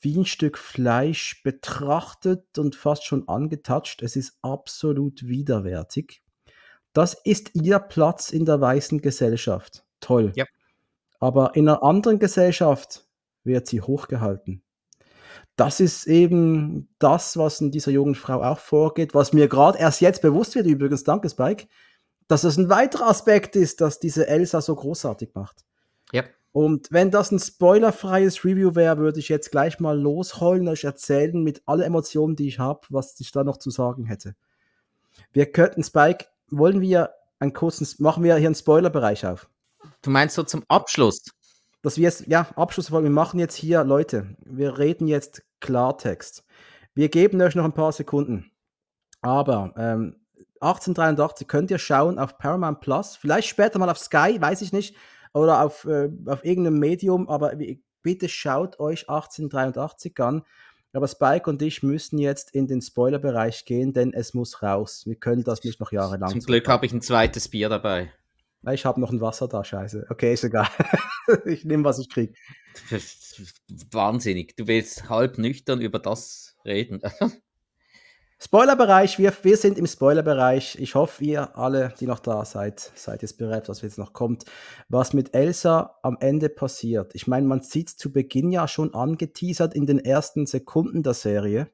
wie 0.00 0.16
ein 0.18 0.24
Stück 0.24 0.58
Fleisch 0.58 1.42
betrachtet 1.44 2.58
und 2.58 2.74
fast 2.74 3.04
schon 3.04 3.28
angetatscht. 3.28 4.02
Es 4.02 4.16
ist 4.16 4.36
absolut 4.42 5.28
widerwärtig. 5.28 6.22
Das 6.92 7.14
ist 7.14 7.54
ihr 7.54 7.78
Platz 7.78 8.30
in 8.30 8.44
der 8.44 8.60
weißen 8.60 9.00
Gesellschaft. 9.00 9.84
Toll. 10.00 10.32
Ja. 10.34 10.44
Aber 11.20 11.54
in 11.54 11.68
einer 11.68 11.82
anderen 11.84 12.18
Gesellschaft 12.18 13.06
wird 13.44 13.68
sie 13.68 13.80
hochgehalten. 13.80 14.62
Das 15.56 15.80
ist 15.80 16.06
eben 16.06 16.88
das, 16.98 17.36
was 17.36 17.60
in 17.60 17.70
dieser 17.70 17.92
jungen 17.92 18.14
Frau 18.14 18.42
auch 18.42 18.58
vorgeht, 18.58 19.14
was 19.14 19.32
mir 19.32 19.48
gerade 19.48 19.78
erst 19.78 20.00
jetzt 20.00 20.22
bewusst 20.22 20.54
wird, 20.54 20.66
übrigens, 20.66 21.04
danke 21.04 21.28
Spike, 21.28 21.66
dass 22.28 22.44
es 22.44 22.56
ein 22.56 22.68
weiterer 22.68 23.08
Aspekt 23.08 23.56
ist, 23.56 23.80
dass 23.80 24.00
diese 24.00 24.26
Elsa 24.26 24.60
so 24.60 24.74
großartig 24.74 25.30
macht. 25.34 25.64
Ja. 26.12 26.24
Und 26.52 26.88
wenn 26.90 27.10
das 27.10 27.32
ein 27.32 27.38
spoilerfreies 27.38 28.44
Review 28.44 28.74
wäre, 28.74 28.98
würde 28.98 29.20
ich 29.20 29.30
jetzt 29.30 29.50
gleich 29.50 29.80
mal 29.80 29.98
losheulen, 29.98 30.68
euch 30.68 30.84
erzählen 30.84 31.42
mit 31.42 31.62
allen 31.66 31.82
Emotionen, 31.82 32.36
die 32.36 32.48
ich 32.48 32.58
habe, 32.58 32.80
was 32.90 33.18
ich 33.20 33.32
da 33.32 33.42
noch 33.42 33.56
zu 33.56 33.70
sagen 33.70 34.04
hätte. 34.04 34.34
Wir 35.32 35.50
könnten, 35.50 35.82
Spike, 35.82 36.26
wollen 36.50 36.82
wir 36.82 37.14
einen 37.38 37.54
kurzen, 37.54 37.88
machen 37.98 38.22
wir 38.22 38.36
hier 38.36 38.48
einen 38.48 38.54
Spoilerbereich 38.54 39.26
auf. 39.26 39.48
Du 40.02 40.10
meinst 40.10 40.34
so 40.34 40.42
zum 40.42 40.62
Abschluss? 40.68 41.24
Dass 41.80 41.96
wir 41.96 42.04
jetzt, 42.04 42.26
ja, 42.28 42.48
Abschluss, 42.54 42.92
wir 42.92 43.00
machen 43.00 43.40
jetzt 43.40 43.56
hier, 43.56 43.82
Leute, 43.82 44.36
wir 44.44 44.78
reden 44.78 45.08
jetzt 45.08 45.42
Klartext. 45.60 46.44
Wir 46.94 47.08
geben 47.08 47.40
euch 47.40 47.54
noch 47.54 47.64
ein 47.64 47.72
paar 47.72 47.92
Sekunden. 47.92 48.52
Aber 49.22 49.72
ähm, 49.76 50.16
1883 50.62 51.48
könnt 51.48 51.70
ihr 51.70 51.78
schauen 51.78 52.18
auf 52.18 52.38
Paramount 52.38 52.80
Plus, 52.80 53.16
vielleicht 53.16 53.48
später 53.48 53.78
mal 53.78 53.90
auf 53.90 53.98
Sky, 53.98 54.40
weiß 54.40 54.62
ich 54.62 54.72
nicht, 54.72 54.96
oder 55.32 55.62
auf, 55.62 55.84
äh, 55.84 56.08
auf 56.26 56.44
irgendeinem 56.44 56.78
Medium, 56.78 57.28
aber 57.28 57.52
bitte 58.02 58.28
schaut 58.28 58.78
euch 58.78 59.08
1883 59.08 60.18
an. 60.20 60.42
Aber 60.94 61.08
Spike 61.08 61.48
und 61.48 61.62
ich 61.62 61.82
müssen 61.82 62.18
jetzt 62.18 62.50
in 62.50 62.66
den 62.66 62.82
Spoilerbereich 62.82 63.64
gehen, 63.64 63.94
denn 63.94 64.12
es 64.12 64.34
muss 64.34 64.62
raus. 64.62 65.04
Wir 65.06 65.16
können 65.16 65.42
das 65.42 65.64
nicht 65.64 65.80
noch 65.80 65.90
jahrelang. 65.90 66.30
Zum 66.30 66.40
Glück 66.40 66.68
habe 66.68 66.84
ich 66.84 66.92
ein 66.92 67.00
zweites 67.00 67.48
Bier 67.48 67.70
dabei. 67.70 68.12
Ich 68.70 68.84
habe 68.84 69.00
noch 69.00 69.10
ein 69.10 69.20
Wasser 69.20 69.48
da, 69.48 69.64
scheiße. 69.64 70.06
Okay, 70.10 70.34
ist 70.34 70.44
egal. 70.44 70.68
ich 71.46 71.64
nehme, 71.64 71.82
was 71.84 71.98
ich 71.98 72.08
kriege. 72.08 72.34
Wahnsinnig. 73.90 74.54
Du 74.56 74.66
willst 74.66 75.08
halb 75.08 75.38
nüchtern 75.38 75.80
über 75.80 75.98
das 75.98 76.56
reden. 76.64 77.00
Spoilerbereich, 78.44 79.20
wir, 79.20 79.32
wir 79.42 79.56
sind 79.56 79.78
im 79.78 79.86
Spoilerbereich. 79.86 80.76
Ich 80.80 80.96
hoffe, 80.96 81.22
ihr 81.22 81.56
alle, 81.56 81.94
die 82.00 82.06
noch 82.06 82.18
da 82.18 82.44
seid, 82.44 82.90
seid 82.96 83.22
jetzt 83.22 83.38
bereit, 83.38 83.68
was 83.68 83.82
jetzt 83.82 83.98
noch 83.98 84.12
kommt. 84.12 84.46
Was 84.88 85.12
mit 85.12 85.32
Elsa 85.32 86.00
am 86.02 86.16
Ende 86.18 86.48
passiert. 86.48 87.14
Ich 87.14 87.28
meine, 87.28 87.46
man 87.46 87.60
sieht 87.60 87.90
es 87.90 87.96
zu 87.96 88.12
Beginn 88.12 88.50
ja 88.50 88.66
schon 88.66 88.94
angeteasert 88.94 89.74
in 89.76 89.86
den 89.86 90.00
ersten 90.00 90.46
Sekunden 90.46 91.04
der 91.04 91.14
Serie. 91.14 91.70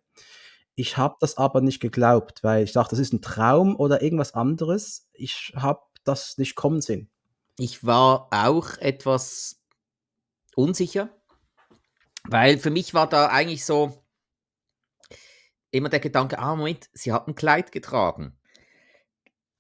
Ich 0.75 0.99
habe 0.99 1.17
das 1.21 1.39
aber 1.39 1.63
nicht 1.63 1.81
geglaubt, 1.81 2.45
weil 2.45 2.65
ich 2.65 2.73
dachte, 2.73 2.91
das 2.91 2.99
ist 2.99 3.15
ein 3.15 3.23
Traum 3.23 3.75
oder 3.75 4.03
irgendwas 4.03 4.35
anderes. 4.35 5.09
Ich 5.15 5.55
habe 5.57 5.81
das 6.05 6.37
nicht 6.37 6.55
kommen 6.55 6.83
sehen. 6.83 7.09
Ich 7.59 7.87
war 7.87 8.29
auch 8.31 8.77
etwas 8.77 9.63
unsicher, 10.55 11.09
weil 12.25 12.59
für 12.59 12.71
mich 12.71 12.93
war 12.93 13.09
da 13.09 13.29
eigentlich 13.29 13.65
so, 13.65 14.05
immer 15.71 15.89
der 15.89 16.01
Gedanke, 16.01 16.39
ah, 16.39 16.57
Moment, 16.57 16.89
sie 16.93 17.13
hat 17.13 17.29
ein 17.29 17.35
Kleid 17.35 17.73
getragen. 17.73 18.39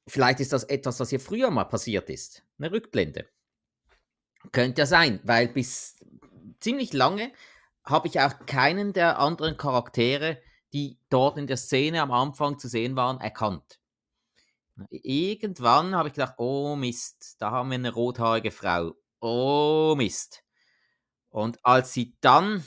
Vielleicht 0.07 0.41
ist 0.41 0.53
das 0.53 0.65
etwas, 0.65 1.01
was 1.01 1.13
ihr 1.13 1.21
früher 1.21 1.51
mal 1.51 1.65
passiert 1.65 2.09
ist. 2.09 2.43
Eine 2.59 2.73
Rückblende. 2.73 3.27
Könnte 4.53 4.83
ja 4.83 4.87
sein, 4.87 5.21
weil 5.25 5.49
bis 5.49 5.97
ziemlich 6.61 6.93
lange 6.93 7.33
habe 7.85 8.09
ich 8.09 8.21
auch 8.21 8.47
keinen 8.47 8.93
der 8.93 9.19
anderen 9.19 9.57
Charaktere, 9.57 10.41
die 10.73 10.99
dort 11.09 11.39
in 11.39 11.47
der 11.47 11.57
Szene 11.57 12.03
am 12.03 12.13
Anfang 12.13 12.59
zu 12.59 12.69
sehen 12.69 12.97
waren, 12.97 13.21
erkannt. 13.21 13.79
Irgendwann 14.91 15.95
habe 15.95 16.09
ich 16.09 16.15
gedacht, 16.15 16.35
oh 16.39 16.77
Mist, 16.77 17.37
da 17.39 17.51
haben 17.51 17.71
wir 17.71 17.75
eine 17.75 17.93
rothaarige 17.93 18.51
Frau. 18.51 18.95
Oh 19.21 19.95
Mist. 19.97 20.45
Und 21.31 21.65
als 21.65 21.93
sie 21.93 22.17
dann 22.21 22.65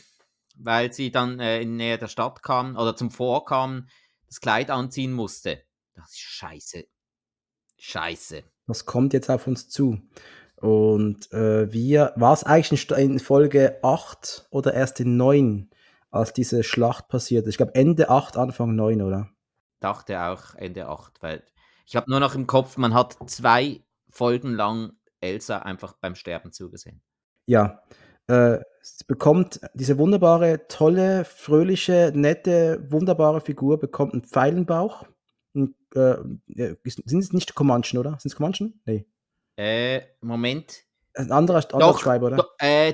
weil 0.63 0.93
sie 0.93 1.11
dann 1.11 1.39
äh, 1.39 1.61
in 1.61 1.75
Nähe 1.75 1.97
der 1.97 2.07
Stadt 2.07 2.43
kam 2.43 2.75
oder 2.75 2.95
zum 2.95 3.11
Vorkam 3.11 3.87
das 4.27 4.39
Kleid 4.39 4.69
anziehen 4.69 5.11
musste. 5.13 5.63
Das 5.93 6.11
ist 6.11 6.19
scheiße. 6.19 6.85
Scheiße. 7.77 8.43
Das 8.67 8.85
kommt 8.85 9.13
jetzt 9.13 9.29
auf 9.29 9.47
uns 9.47 9.69
zu. 9.69 9.99
Und 10.55 11.31
äh, 11.33 11.71
wir, 11.73 12.13
war 12.15 12.33
es 12.33 12.43
eigentlich 12.43 12.89
in 12.91 13.19
Folge 13.19 13.79
8 13.81 14.47
oder 14.51 14.73
erst 14.73 14.99
in 14.99 15.17
9, 15.17 15.69
als 16.11 16.33
diese 16.33 16.63
Schlacht 16.63 17.07
passiert 17.07 17.47
Ich 17.47 17.57
glaube 17.57 17.73
Ende 17.73 18.09
8, 18.09 18.37
Anfang 18.37 18.75
9, 18.75 19.01
oder? 19.01 19.29
Dachte 19.79 20.21
auch 20.21 20.53
Ende 20.55 20.87
8, 20.87 21.21
weil 21.23 21.43
ich 21.85 21.95
habe 21.95 22.09
nur 22.09 22.19
noch 22.19 22.35
im 22.35 22.45
Kopf, 22.45 22.77
man 22.77 22.93
hat 22.93 23.17
zwei 23.27 23.83
Folgen 24.09 24.53
lang 24.53 24.93
Elsa 25.19 25.59
einfach 25.59 25.93
beim 25.93 26.15
Sterben 26.15 26.51
zugesehen. 26.51 27.01
Ja, 27.47 27.81
äh, 28.27 28.59
bekommt 29.07 29.59
diese 29.73 29.97
wunderbare, 29.97 30.67
tolle, 30.67 31.25
fröhliche, 31.25 32.11
nette, 32.15 32.85
wunderbare 32.89 33.41
Figur, 33.41 33.79
bekommt 33.79 34.13
einen 34.13 34.23
Pfeilenbauch. 34.23 35.05
Und, 35.53 35.75
äh, 35.95 36.17
sind 36.85 37.19
es 37.19 37.33
nicht 37.33 37.55
Comanchen, 37.55 37.99
oder? 37.99 38.11
Sind 38.19 38.31
es 38.31 38.35
Comanchen? 38.35 38.81
Nee. 38.85 39.05
Äh, 39.57 40.01
Moment. 40.21 40.83
Ein 41.13 41.31
anderer, 41.31 41.57
anderer 41.73 41.91
doch, 41.91 41.99
Schreiber, 41.99 42.27
oder? 42.27 42.37
Doch, 42.37 42.55
äh, 42.59 42.93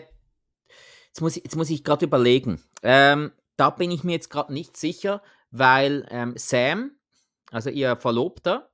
jetzt 1.07 1.21
muss 1.21 1.37
ich, 1.37 1.71
ich 1.71 1.83
gerade 1.83 2.05
überlegen. 2.05 2.63
Ähm, 2.81 3.31
da 3.55 3.69
bin 3.69 3.91
ich 3.91 4.03
mir 4.03 4.13
jetzt 4.13 4.29
gerade 4.29 4.53
nicht 4.53 4.75
sicher, 4.77 5.21
weil 5.51 6.07
ähm, 6.09 6.33
Sam, 6.35 6.91
also 7.51 7.69
ihr 7.69 7.95
Verlobter, 7.95 8.69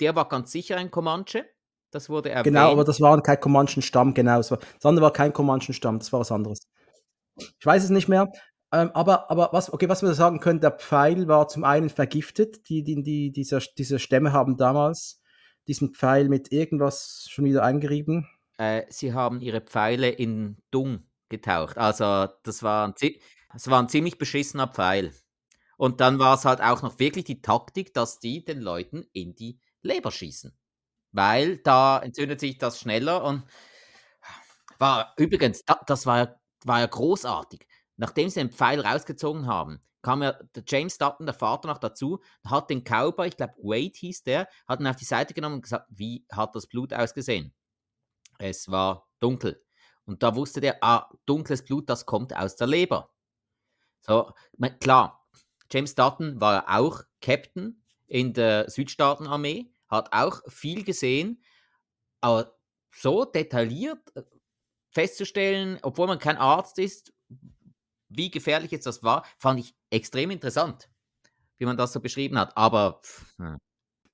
der 0.00 0.14
war 0.14 0.28
ganz 0.28 0.52
sicher 0.52 0.76
ein 0.76 0.90
Comanche. 0.90 1.44
Das 1.90 2.10
wurde 2.10 2.30
erwähnt. 2.30 2.44
Genau, 2.44 2.70
aber 2.70 2.84
das 2.84 3.00
war 3.00 3.20
kein 3.22 3.40
Comanchen-Stamm, 3.40 4.14
genau. 4.14 4.36
Das, 4.36 4.50
war, 4.50 4.58
das 4.58 4.84
andere 4.84 5.04
war 5.04 5.12
kein 5.12 5.32
Comanchen-Stamm, 5.32 5.98
das 5.98 6.12
war 6.12 6.20
was 6.20 6.32
anderes. 6.32 6.60
Ich 7.36 7.64
weiß 7.64 7.84
es 7.84 7.90
nicht 7.90 8.08
mehr. 8.08 8.30
Ähm, 8.72 8.90
aber, 8.92 9.30
aber 9.30 9.50
was, 9.52 9.72
okay, 9.72 9.88
was 9.88 10.02
wir 10.02 10.12
sagen 10.12 10.40
können, 10.40 10.60
der 10.60 10.72
Pfeil 10.72 11.28
war 11.28 11.48
zum 11.48 11.64
einen 11.64 11.88
vergiftet. 11.88 12.68
Die, 12.68 12.82
die, 12.82 13.02
die, 13.02 13.32
diese, 13.32 13.60
diese 13.78 13.98
Stämme 13.98 14.32
haben 14.32 14.56
damals 14.58 15.22
diesen 15.66 15.94
Pfeil 15.94 16.28
mit 16.28 16.52
irgendwas 16.52 17.26
schon 17.30 17.46
wieder 17.46 17.62
eingerieben. 17.62 18.28
Äh, 18.58 18.82
sie 18.90 19.14
haben 19.14 19.40
ihre 19.40 19.62
Pfeile 19.62 20.10
in 20.10 20.58
Dung 20.70 21.04
getaucht. 21.30 21.78
Also 21.78 22.30
das 22.42 22.62
war, 22.62 22.88
ein, 22.88 22.94
das 23.52 23.70
war 23.70 23.82
ein 23.82 23.88
ziemlich 23.88 24.18
beschissener 24.18 24.66
Pfeil. 24.66 25.12
Und 25.78 26.00
dann 26.00 26.18
war 26.18 26.34
es 26.34 26.44
halt 26.44 26.60
auch 26.60 26.82
noch 26.82 26.98
wirklich 26.98 27.24
die 27.24 27.40
Taktik, 27.40 27.94
dass 27.94 28.18
die 28.18 28.44
den 28.44 28.60
Leuten 28.60 29.04
in 29.12 29.34
die 29.34 29.60
Leber 29.80 30.10
schießen 30.10 30.52
weil 31.18 31.56
da 31.58 31.98
entzündet 31.98 32.38
sich 32.38 32.58
das 32.58 32.78
schneller 32.78 33.24
und 33.24 33.42
war 34.78 35.14
übrigens, 35.16 35.64
das 35.86 36.06
war, 36.06 36.40
war 36.64 36.78
ja 36.78 36.86
großartig. 36.86 37.66
Nachdem 37.96 38.28
sie 38.28 38.38
den 38.38 38.52
Pfeil 38.52 38.78
rausgezogen 38.80 39.48
haben, 39.48 39.80
kam 40.00 40.22
ja 40.22 40.38
der 40.54 40.62
James 40.64 40.96
Dutton, 40.96 41.26
der 41.26 41.34
Vater, 41.34 41.66
noch 41.66 41.78
dazu, 41.78 42.20
hat 42.46 42.70
den 42.70 42.84
Cowboy, 42.84 43.26
ich 43.26 43.36
glaube 43.36 43.54
Wade 43.56 43.96
hieß 43.96 44.22
der, 44.22 44.46
hat 44.68 44.78
ihn 44.78 44.86
auf 44.86 44.94
die 44.94 45.04
Seite 45.04 45.34
genommen 45.34 45.56
und 45.56 45.62
gesagt, 45.62 45.86
wie 45.90 46.24
hat 46.30 46.54
das 46.54 46.68
Blut 46.68 46.94
ausgesehen? 46.94 47.52
Es 48.38 48.70
war 48.70 49.08
dunkel. 49.18 49.60
Und 50.04 50.22
da 50.22 50.36
wusste 50.36 50.60
der, 50.60 50.84
ah, 50.84 51.10
dunkles 51.26 51.64
Blut, 51.64 51.90
das 51.90 52.06
kommt 52.06 52.32
aus 52.36 52.54
der 52.54 52.68
Leber. 52.68 53.10
So, 54.02 54.30
klar, 54.78 55.26
James 55.68 55.96
Dutton 55.96 56.40
war 56.40 56.54
ja 56.54 56.78
auch 56.78 57.02
Captain 57.20 57.82
in 58.06 58.34
der 58.34 58.70
Südstaatenarmee 58.70 59.72
hat 59.88 60.12
auch 60.12 60.42
viel 60.48 60.84
gesehen, 60.84 61.42
aber 62.20 62.54
so 62.94 63.24
detailliert 63.24 63.98
äh, 64.14 64.22
festzustellen, 64.90 65.78
obwohl 65.82 66.06
man 66.06 66.18
kein 66.18 66.36
Arzt 66.36 66.78
ist, 66.78 67.12
wie 68.08 68.30
gefährlich 68.30 68.70
jetzt 68.70 68.86
das 68.86 69.02
war, 69.02 69.24
fand 69.36 69.60
ich 69.60 69.74
extrem 69.90 70.30
interessant, 70.30 70.88
wie 71.58 71.66
man 71.66 71.76
das 71.76 71.92
so 71.92 72.00
beschrieben 72.00 72.38
hat. 72.38 72.56
Aber 72.56 73.00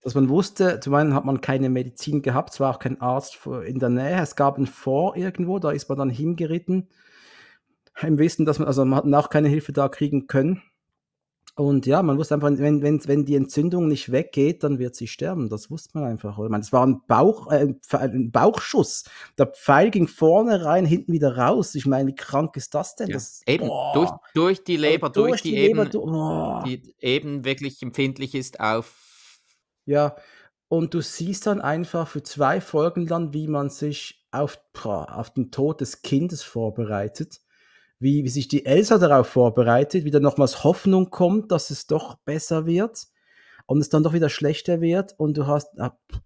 dass 0.00 0.14
man 0.14 0.28
wusste, 0.28 0.80
zum 0.80 0.94
einen 0.94 1.14
hat 1.14 1.24
man 1.24 1.40
keine 1.40 1.70
Medizin 1.70 2.20
gehabt, 2.20 2.52
es 2.52 2.60
war 2.60 2.74
auch 2.74 2.78
kein 2.78 3.00
Arzt 3.00 3.46
in 3.46 3.78
der 3.78 3.88
Nähe, 3.88 4.20
es 4.20 4.36
gab 4.36 4.58
ein 4.58 4.66
Fort 4.66 5.16
irgendwo, 5.16 5.58
da 5.58 5.70
ist 5.70 5.88
man 5.88 5.98
dann 5.98 6.10
hingeritten, 6.10 6.88
im 8.02 8.18
Wissen, 8.18 8.44
dass 8.44 8.58
man, 8.58 8.68
also 8.68 8.84
man 8.84 8.98
hat 8.98 9.24
auch 9.24 9.30
keine 9.30 9.48
Hilfe 9.48 9.72
da 9.72 9.88
kriegen 9.88 10.26
können. 10.26 10.62
Und 11.56 11.86
ja, 11.86 12.02
man 12.02 12.18
wusste 12.18 12.34
einfach, 12.34 12.50
wenn, 12.50 12.82
wenn, 12.82 13.06
wenn 13.06 13.24
die 13.24 13.36
Entzündung 13.36 13.86
nicht 13.86 14.10
weggeht, 14.10 14.64
dann 14.64 14.80
wird 14.80 14.96
sie 14.96 15.06
sterben. 15.06 15.48
Das 15.48 15.70
wusste 15.70 15.90
man 15.94 16.04
einfach. 16.10 16.36
Ich 16.36 16.48
meine, 16.48 16.62
es 16.62 16.72
war 16.72 16.84
ein, 16.84 17.02
Bauch, 17.06 17.50
äh, 17.52 17.74
ein 17.92 18.32
Bauchschuss. 18.32 19.04
Der 19.38 19.46
Pfeil 19.46 19.92
ging 19.92 20.08
vorne 20.08 20.64
rein, 20.64 20.84
hinten 20.84 21.12
wieder 21.12 21.36
raus. 21.36 21.76
Ich 21.76 21.86
meine, 21.86 22.08
wie 22.08 22.14
krank 22.16 22.56
ist 22.56 22.74
das 22.74 22.96
denn? 22.96 23.08
Ja. 23.08 23.14
Das, 23.14 23.42
eben, 23.46 23.70
durch, 23.94 24.10
durch 24.34 24.64
die 24.64 24.76
Leber, 24.76 25.10
durch, 25.10 25.28
durch 25.28 25.42
die, 25.42 25.52
die 25.52 25.60
Leber, 25.68 25.86
eben, 25.86 25.96
oh. 25.96 26.62
die 26.66 26.94
eben 26.98 27.44
wirklich 27.44 27.80
empfindlich 27.82 28.34
ist 28.34 28.58
auf. 28.58 29.40
Ja, 29.86 30.16
und 30.66 30.92
du 30.92 31.02
siehst 31.02 31.46
dann 31.46 31.60
einfach 31.60 32.08
für 32.08 32.24
zwei 32.24 32.60
Folgen 32.60 33.06
dann, 33.06 33.32
wie 33.32 33.46
man 33.46 33.70
sich 33.70 34.26
auf, 34.32 34.58
auf 34.82 35.30
den 35.34 35.52
Tod 35.52 35.80
des 35.80 36.02
Kindes 36.02 36.42
vorbereitet 36.42 37.43
wie, 37.98 38.24
wie 38.24 38.28
sich 38.28 38.48
die 38.48 38.66
Elsa 38.66 38.98
darauf 38.98 39.28
vorbereitet, 39.28 40.04
wie 40.04 40.10
dann 40.10 40.22
nochmals 40.22 40.64
Hoffnung 40.64 41.10
kommt, 41.10 41.52
dass 41.52 41.70
es 41.70 41.86
doch 41.86 42.16
besser 42.24 42.66
wird 42.66 43.06
und 43.66 43.80
es 43.80 43.88
dann 43.88 44.02
doch 44.02 44.12
wieder 44.12 44.28
schlechter 44.28 44.80
wird 44.80 45.14
und 45.18 45.36
du 45.36 45.46
hast, 45.46 45.68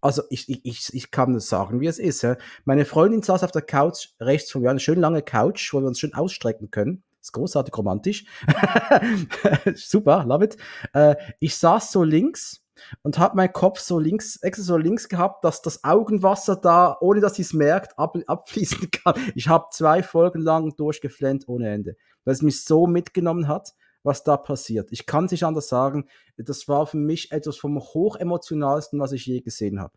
also 0.01 0.23
ich, 0.31 0.65
ich, 0.65 0.93
ich 0.93 1.11
kann 1.11 1.35
das 1.35 1.49
sagen, 1.49 1.81
wie 1.81 1.87
es 1.87 1.99
ist. 1.99 2.23
Ja. 2.23 2.37
Meine 2.65 2.85
Freundin 2.85 3.23
saß 3.23 3.45
auf 3.45 3.53
der 3.53 3.63
Couch 3.63 4.09
rechts 4.21 4.51
von 4.51 4.63
mir, 4.63 4.71
eine 4.71 4.81
schön 4.81 5.01
lange 5.01 5.23
Couch, 5.23 5.73
wo 5.73 5.81
wir 5.81 5.87
uns 5.87 6.01
schön 6.01 6.15
ausstrecken 6.15 6.71
können. 6.71 7.05
Das 7.21 7.29
ist 7.29 7.33
großartig 7.33 7.77
romantisch. 7.77 8.25
Super, 9.75 10.25
love 10.25 10.45
it. 10.45 10.57
Äh, 10.93 11.17
ich 11.41 11.57
saß 11.57 11.93
so 11.93 12.03
links 12.03 12.65
und 13.03 13.19
habe 13.19 13.37
meinen 13.37 13.53
Kopf 13.53 13.81
so 13.81 13.99
links, 13.99 14.37
extra 14.43 14.65
so 14.65 14.77
links 14.77 15.09
gehabt, 15.09 15.45
dass 15.45 15.63
das 15.63 15.85
Augenwasser 15.85 16.57
da, 16.57 16.97
ohne 17.01 17.21
dass 17.21 17.39
ich 17.39 17.47
es 17.47 17.53
merkt, 17.53 17.99
ab, 17.99 18.17
abfließen 18.27 18.91
kann. 19.05 19.15
Ich 19.35 19.49
habe 19.49 19.67
zwei 19.71 20.03
Folgen 20.03 20.41
lang 20.41 20.77
durchgeflennt 20.77 21.49
ohne 21.49 21.71
Ende, 21.71 21.97
weil 22.25 22.35
es 22.35 22.43
mich 22.43 22.65
so 22.65 22.87
mitgenommen 22.87 23.49
hat, 23.49 23.75
was 24.03 24.25
da 24.25 24.37
passiert. 24.37 24.91
Ich 24.93 25.07
kann 25.07 25.27
es 25.27 25.33
nicht 25.33 25.45
anders 25.45 25.69
sagen. 25.69 26.09
Das 26.37 26.69
war 26.69 26.87
für 26.87 26.97
mich 26.97 27.33
etwas 27.33 27.57
vom 27.57 27.79
hochemotionalsten, 27.79 29.01
was 29.01 29.13
ich 29.13 29.27
je 29.27 29.41
gesehen 29.41 29.81
habe. 29.81 29.93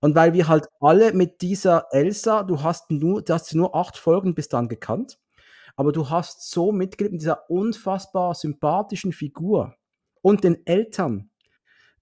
Und 0.00 0.14
weil 0.14 0.34
wir 0.34 0.48
halt 0.48 0.68
alle 0.80 1.14
mit 1.14 1.40
dieser 1.40 1.86
Elsa, 1.90 2.42
du 2.42 2.62
hast 2.62 2.90
nur, 2.90 3.22
du 3.22 3.32
hast 3.32 3.54
nur 3.54 3.74
acht 3.74 3.96
Folgen 3.96 4.34
bis 4.34 4.50
dann 4.50 4.68
gekannt, 4.68 5.18
aber 5.76 5.92
du 5.92 6.10
hast 6.10 6.50
so 6.50 6.72
mitgelebt 6.72 7.12
mit 7.12 7.22
dieser 7.22 7.48
unfassbar 7.50 8.34
sympathischen 8.34 9.12
Figur 9.12 9.74
und 10.20 10.44
den 10.44 10.66
Eltern, 10.66 11.30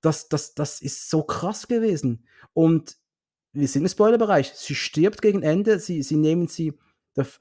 das, 0.02 0.28
das, 0.28 0.54
das 0.54 0.80
ist 0.80 1.08
so 1.08 1.22
krass 1.22 1.68
gewesen. 1.68 2.26
Und 2.52 2.96
wir 3.52 3.68
sind 3.68 3.82
im 3.82 3.88
Spoilerbereich. 3.88 4.52
Sie 4.54 4.74
stirbt 4.74 5.22
gegen 5.22 5.42
Ende, 5.42 5.78
sie, 5.78 6.02
sie 6.02 6.16
nehmen 6.16 6.48
sie 6.48 6.78
Das, 7.14 7.36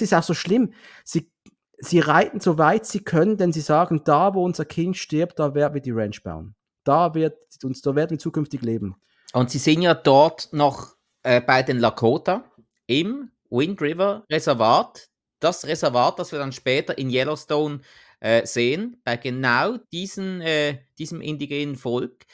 ist 0.00 0.14
auch 0.14 0.22
so 0.22 0.34
schlimm. 0.34 0.72
Sie, 1.04 1.30
sie 1.78 2.00
reiten 2.00 2.40
so 2.40 2.58
weit 2.58 2.86
sie 2.86 3.00
können, 3.00 3.36
denn 3.36 3.52
sie 3.52 3.60
sagen, 3.60 4.02
da 4.04 4.34
wo 4.34 4.44
unser 4.44 4.64
Kind 4.64 4.96
stirbt, 4.96 5.38
da 5.38 5.54
werden 5.54 5.74
wir 5.74 5.80
die 5.80 5.90
Ranch 5.90 6.22
bauen. 6.22 6.54
Da, 6.84 7.14
wird 7.14 7.36
uns, 7.62 7.82
da 7.82 7.94
werden 7.94 8.12
wir 8.12 8.18
zukünftig 8.18 8.62
leben. 8.62 8.96
Und 9.32 9.50
sie 9.50 9.58
sind 9.58 9.82
ja 9.82 9.94
dort 9.94 10.52
noch 10.52 10.96
äh, 11.22 11.40
bei 11.40 11.62
den 11.62 11.78
Lakota 11.78 12.44
im 12.86 13.30
Wind 13.50 13.80
River 13.80 14.24
Reservat. 14.30 15.08
Das 15.40 15.66
Reservat, 15.66 16.18
das 16.18 16.32
wir 16.32 16.38
dann 16.38 16.52
später 16.52 16.96
in 16.98 17.10
Yellowstone 17.10 17.80
äh, 18.20 18.46
sehen, 18.46 19.00
bei 19.04 19.16
genau 19.16 19.76
diesen, 19.92 20.40
äh, 20.40 20.78
diesem 20.98 21.20
indigenen 21.20 21.76
Volk. 21.76 22.26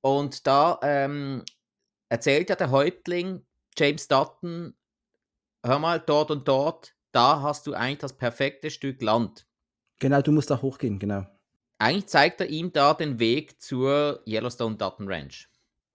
Und 0.00 0.46
da 0.46 0.78
ähm, 0.82 1.44
erzählt 2.08 2.50
ja 2.50 2.56
der 2.56 2.70
Häuptling 2.70 3.44
James 3.76 4.08
Dutton, 4.08 4.74
hör 5.64 5.78
mal, 5.78 6.00
dort 6.00 6.30
und 6.30 6.46
dort, 6.46 6.94
da 7.12 7.40
hast 7.40 7.66
du 7.66 7.74
eigentlich 7.74 7.98
das 7.98 8.16
perfekte 8.16 8.70
Stück 8.70 9.00
Land. 9.02 9.46
Genau, 9.98 10.20
du 10.20 10.32
musst 10.32 10.50
da 10.50 10.60
hochgehen, 10.60 10.98
genau. 10.98 11.26
Eigentlich 11.78 12.06
zeigt 12.06 12.40
er 12.40 12.48
ihm 12.48 12.72
da 12.72 12.94
den 12.94 13.18
Weg 13.18 13.60
zur 13.60 14.22
Yellowstone 14.26 14.76
Dutton 14.76 15.08
Ranch. 15.08 15.48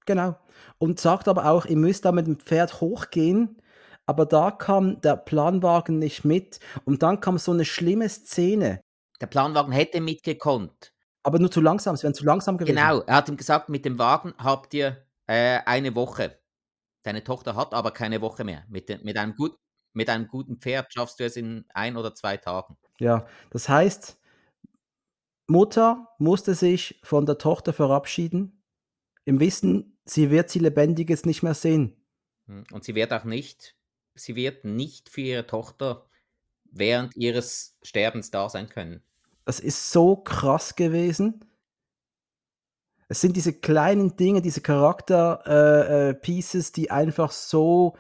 Genau. 0.06 0.38
Und 0.80 1.00
sagt 1.00 1.28
aber 1.28 1.46
auch, 1.46 1.66
ihr 1.66 1.78
müsst 1.78 2.06
da 2.06 2.12
mit 2.12 2.28
dem 2.28 2.40
Pferd 2.40 2.82
hochgehen, 2.82 3.62
aber 4.06 4.26
da 4.26 4.52
kam 4.52 5.02
der 5.02 5.18
Planwagen 5.18 6.00
nicht 6.00 6.24
mit. 6.24 6.60
Und 6.86 7.04
dann 7.04 7.20
kam 7.20 7.38
so 7.38 7.52
eine 7.52 7.66
schlimme 7.66 8.10
Szene. 8.10 8.82
Der 9.22 9.28
Planwagen 9.28 9.72
hätte 9.72 10.02
mitgekonnt. 10.02 10.94
Aber 11.24 11.40
nur 11.40 11.52
zu 11.52 11.60
langsam, 11.62 11.96
es 11.96 12.04
wäre 12.04 12.14
zu 12.14 12.24
langsam 12.24 12.58
gewesen. 12.58 12.76
Genau, 12.76 13.02
er 13.02 13.16
hat 13.16 13.30
ihm 13.30 13.38
gesagt, 13.38 13.70
mit 13.70 13.84
dem 13.84 14.00
Wagen 14.00 14.34
habt 14.38 14.74
ihr 14.74 15.06
äh, 15.26 15.60
eine 15.66 15.96
Woche. 15.96 16.40
Deine 17.04 17.24
Tochter 17.24 17.56
hat 17.56 17.74
aber 17.74 17.92
keine 17.92 18.22
Woche 18.22 18.44
mehr. 18.44 18.64
Mit, 18.70 18.90
de, 18.90 19.04
mit, 19.04 19.18
einem 19.18 19.36
gut, 19.36 19.58
mit 19.94 20.10
einem 20.10 20.28
guten 20.28 20.58
Pferd 20.58 20.94
schaffst 20.94 21.20
du 21.20 21.26
es 21.26 21.36
in 21.36 21.66
ein 21.74 21.98
oder 21.98 22.14
zwei 22.16 22.38
Tagen. 22.38 22.78
Ja, 23.00 23.28
das 23.50 23.68
heißt, 23.68 24.18
Mutter 25.48 26.08
musste 26.18 26.56
sich 26.56 27.00
von 27.04 27.26
der 27.26 27.38
Tochter 27.38 27.74
verabschieden, 27.74 28.64
im 29.26 29.40
Wissen, 29.40 29.98
sie 30.06 30.30
wird 30.30 30.50
sie 30.50 30.60
lebendiges 30.60 31.26
nicht 31.26 31.44
mehr 31.44 31.54
sehen. 31.54 31.96
Hm, 32.48 32.64
und 32.72 32.84
sie 32.84 32.96
wird 32.96 33.12
auch 33.12 33.26
nicht, 33.26 33.76
sie 34.16 34.36
wird 34.36 34.64
nicht 34.64 35.10
für 35.10 35.22
ihre 35.22 35.48
Tochter 35.48 36.10
während 36.72 37.16
ihres 37.16 37.78
Sterbens 37.82 38.32
da 38.32 38.50
sein 38.50 38.70
können. 38.70 39.02
Das 39.46 39.60
ist 39.60 39.92
so 39.92 40.16
krass 40.16 40.76
gewesen. 40.76 41.44
Es 43.10 43.22
sind 43.22 43.38
diese 43.38 43.54
kleinen 43.54 44.18
Dinge, 44.18 44.42
diese 44.42 44.60
Charakter-Pieces, 44.62 46.68
äh, 46.68 46.70
äh, 46.70 46.74
die 46.74 46.92
einfach 46.92 47.32
so 47.32 47.96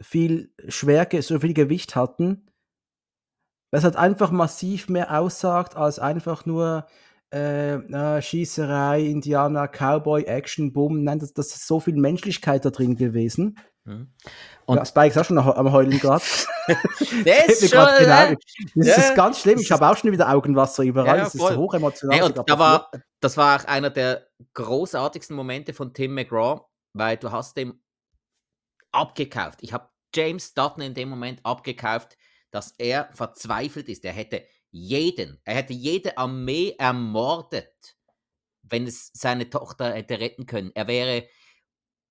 viel 0.00 0.50
Schwerke, 0.68 1.20
so 1.22 1.40
viel 1.40 1.52
Gewicht 1.52 1.96
hatten. 1.96 2.46
Was 3.70 3.84
halt 3.84 3.96
einfach 3.96 4.30
massiv 4.30 4.88
mehr 4.88 5.18
aussagt 5.18 5.76
als 5.76 5.98
einfach 5.98 6.46
nur 6.46 6.86
äh, 7.32 7.74
äh, 7.74 8.22
Schießerei, 8.22 9.02
Indianer, 9.02 9.68
Cowboy, 9.68 10.24
Action, 10.24 10.72
Boom. 10.72 11.04
Nein, 11.04 11.18
das, 11.18 11.34
das 11.34 11.48
ist 11.48 11.66
so 11.66 11.78
viel 11.80 11.96
Menschlichkeit 11.96 12.64
da 12.64 12.70
drin 12.70 12.96
gewesen. 12.96 13.58
Und 14.66 14.76
ja, 14.76 14.84
Spike 14.84 15.08
ist 15.08 15.18
auch 15.18 15.24
schon 15.24 15.38
am 15.38 15.72
Heulen 15.72 15.98
gerade. 15.98 16.22
das 16.66 17.62
ist 17.62 17.70
schon, 17.74 17.86
genau. 17.98 18.34
Das 18.74 18.86
ja, 18.86 18.94
ist 18.96 19.14
ganz 19.14 19.40
schlimm. 19.40 19.58
Ich 19.58 19.70
habe 19.72 19.88
auch 19.88 19.96
schon 19.96 20.12
wieder 20.12 20.28
Augenwasser 20.30 20.82
überall. 20.82 21.18
Ja, 21.18 21.24
das 21.24 21.34
ist 21.34 21.40
so 21.40 21.56
hoch 21.56 21.74
emotional. 21.74 22.18
Hey, 22.20 22.32
da 22.46 22.58
war, 22.58 22.90
das 23.20 23.36
war 23.36 23.60
auch 23.60 23.64
einer 23.64 23.90
der 23.90 24.26
großartigsten 24.54 25.34
Momente 25.34 25.72
von 25.72 25.94
Tim 25.94 26.14
McGraw, 26.14 26.60
weil 26.92 27.16
du 27.16 27.32
hast 27.32 27.56
dem 27.56 27.80
abgekauft. 28.92 29.60
Ich 29.62 29.72
habe 29.72 29.88
James 30.14 30.54
Dutton 30.54 30.82
in 30.82 30.94
dem 30.94 31.08
Moment 31.08 31.40
abgekauft, 31.44 32.16
dass 32.50 32.72
er 32.78 33.08
verzweifelt 33.12 33.88
ist. 33.88 34.04
Er 34.04 34.12
hätte 34.12 34.44
jeden, 34.70 35.40
er 35.44 35.54
hätte 35.54 35.72
jede 35.72 36.16
Armee 36.18 36.74
ermordet, 36.78 37.96
wenn 38.62 38.86
es 38.86 39.10
seine 39.14 39.48
Tochter 39.48 39.94
hätte 39.94 40.20
retten 40.20 40.46
können. 40.46 40.72
Er 40.74 40.86
wäre 40.88 41.26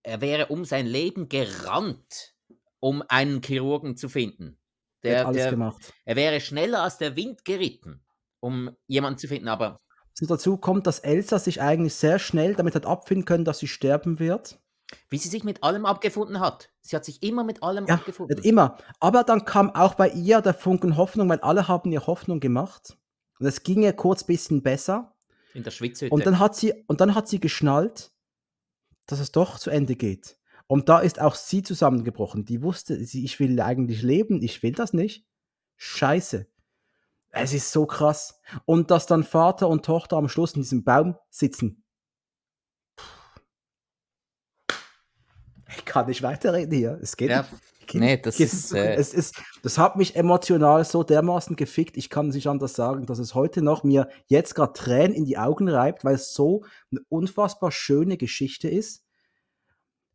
er 0.08 0.22
wäre 0.22 0.46
um 0.48 0.64
sein 0.64 0.88
Leben 0.88 1.28
gerannt, 1.28 2.34
um 2.80 3.04
einen 3.10 3.42
Chirurgen 3.44 3.98
zu 3.98 4.08
finden. 4.08 4.58
Der, 5.04 5.28
alles 5.28 5.44
der, 5.44 5.52
gemacht. 5.52 5.94
Er 6.06 6.16
wäre 6.16 6.40
schneller 6.40 6.82
als 6.82 6.98
der 6.98 7.18
Wind 7.18 7.44
geritten, 7.44 8.06
um 8.40 8.72
jemanden 8.88 9.20
zu 9.20 9.28
finden, 9.28 9.50
aber. 9.50 9.82
dazu 10.22 10.58
kommt, 10.58 10.88
dass 10.88 11.00
Elsa 11.00 11.40
sich 11.40 11.62
eigentlich 11.62 11.94
sehr 11.94 12.20
schnell 12.20 12.56
damit 12.56 12.74
hat 12.74 12.86
abfinden 12.86 13.26
können, 13.26 13.44
dass 13.44 13.60
sie 13.60 13.68
sterben 13.68 14.18
wird. 14.20 14.60
Wie 15.10 15.18
sie 15.18 15.28
sich 15.28 15.44
mit 15.44 15.62
allem 15.64 15.86
abgefunden 15.86 16.40
hat. 16.40 16.70
Sie 16.80 16.96
hat 16.96 17.04
sich 17.04 17.22
immer 17.22 17.44
mit 17.44 17.62
allem 17.62 17.86
ja, 17.86 17.96
abgefunden. 17.96 18.42
Immer. 18.44 18.78
Aber 19.02 19.26
dann 19.26 19.44
kam 19.44 19.76
auch 19.76 19.96
bei 19.96 20.10
ihr 20.10 20.40
der 20.40 20.54
Funken 20.54 20.96
Hoffnung, 20.96 21.28
weil 21.28 21.42
alle 21.42 21.68
haben 21.68 21.92
ihr 21.92 22.08
Hoffnung 22.08 22.40
gemacht. 22.40 22.98
Und 23.40 23.46
es 23.46 23.64
ging 23.64 23.84
ihr 23.84 23.92
kurz 23.92 24.24
ein 24.24 24.28
bisschen 24.28 24.64
besser. 24.64 25.14
In 25.54 25.64
der 25.64 25.72
Schwitzhütte. 25.72 26.14
Und 26.14 26.26
dann 26.26 26.40
hat 26.40 26.56
sie, 26.56 26.74
und 26.88 27.02
dann 27.02 27.14
hat 27.14 27.28
sie 27.28 27.42
geschnallt, 27.42 28.14
dass 29.08 29.20
es 29.20 29.32
doch 29.32 29.58
zu 29.58 29.70
Ende 29.70 29.96
geht. 29.96 30.38
Und 30.68 30.90
da 30.90 31.00
ist 31.00 31.20
auch 31.20 31.36
sie 31.36 31.64
zusammengebrochen. 31.64 32.46
Die 32.46 32.62
wusste, 32.62 33.04
sie, 33.04 33.24
ich 33.24 33.40
will 33.40 33.60
eigentlich 33.62 34.02
leben, 34.02 34.44
ich 34.44 34.62
will 34.62 34.74
das 34.74 34.94
nicht. 34.94 35.26
Scheiße. 35.78 36.46
Es 37.30 37.54
ist 37.54 37.72
so 37.72 37.86
krass. 37.86 38.40
Und 38.66 38.92
dass 38.92 39.06
dann 39.06 39.24
Vater 39.24 39.70
und 39.70 39.86
Tochter 39.86 40.18
am 40.18 40.28
Schluss 40.28 40.54
in 40.54 40.62
diesem 40.62 40.84
Baum 40.84 41.16
sitzen. 41.30 41.84
Ich 45.70 45.86
kann 45.86 46.08
nicht 46.08 46.22
weiterreden 46.22 46.76
hier. 46.76 47.00
Es 47.02 47.16
geht 47.16 47.30
ja. 47.30 47.42
nicht. 47.42 47.54
Nee, 47.94 48.18
das 48.18 48.40
ist, 48.40 48.74
äh 48.74 48.96
es 48.96 49.14
ist, 49.14 49.42
das 49.64 49.78
hat 49.78 49.96
mich 49.96 50.16
emotional 50.16 50.84
so 50.86 51.04
dermaßen 51.04 51.56
gefickt. 51.56 51.98
Ich 51.98 52.10
kann 52.10 52.30
nicht 52.30 52.48
anders 52.48 52.74
sagen, 52.74 53.06
dass 53.06 53.20
es 53.20 53.36
heute 53.36 53.62
noch 53.62 53.84
mir 53.84 54.10
jetzt 54.28 54.56
gerade 54.56 54.74
Tränen 54.74 55.14
in 55.14 55.26
die 55.26 55.38
Augen 55.38 55.70
reibt, 55.70 56.04
weil 56.06 56.16
es 56.16 56.34
so 56.34 56.64
eine 56.92 57.02
unfassbar 57.10 57.72
schöne 57.72 58.18
Geschichte 58.18 58.70
ist, 58.70 59.06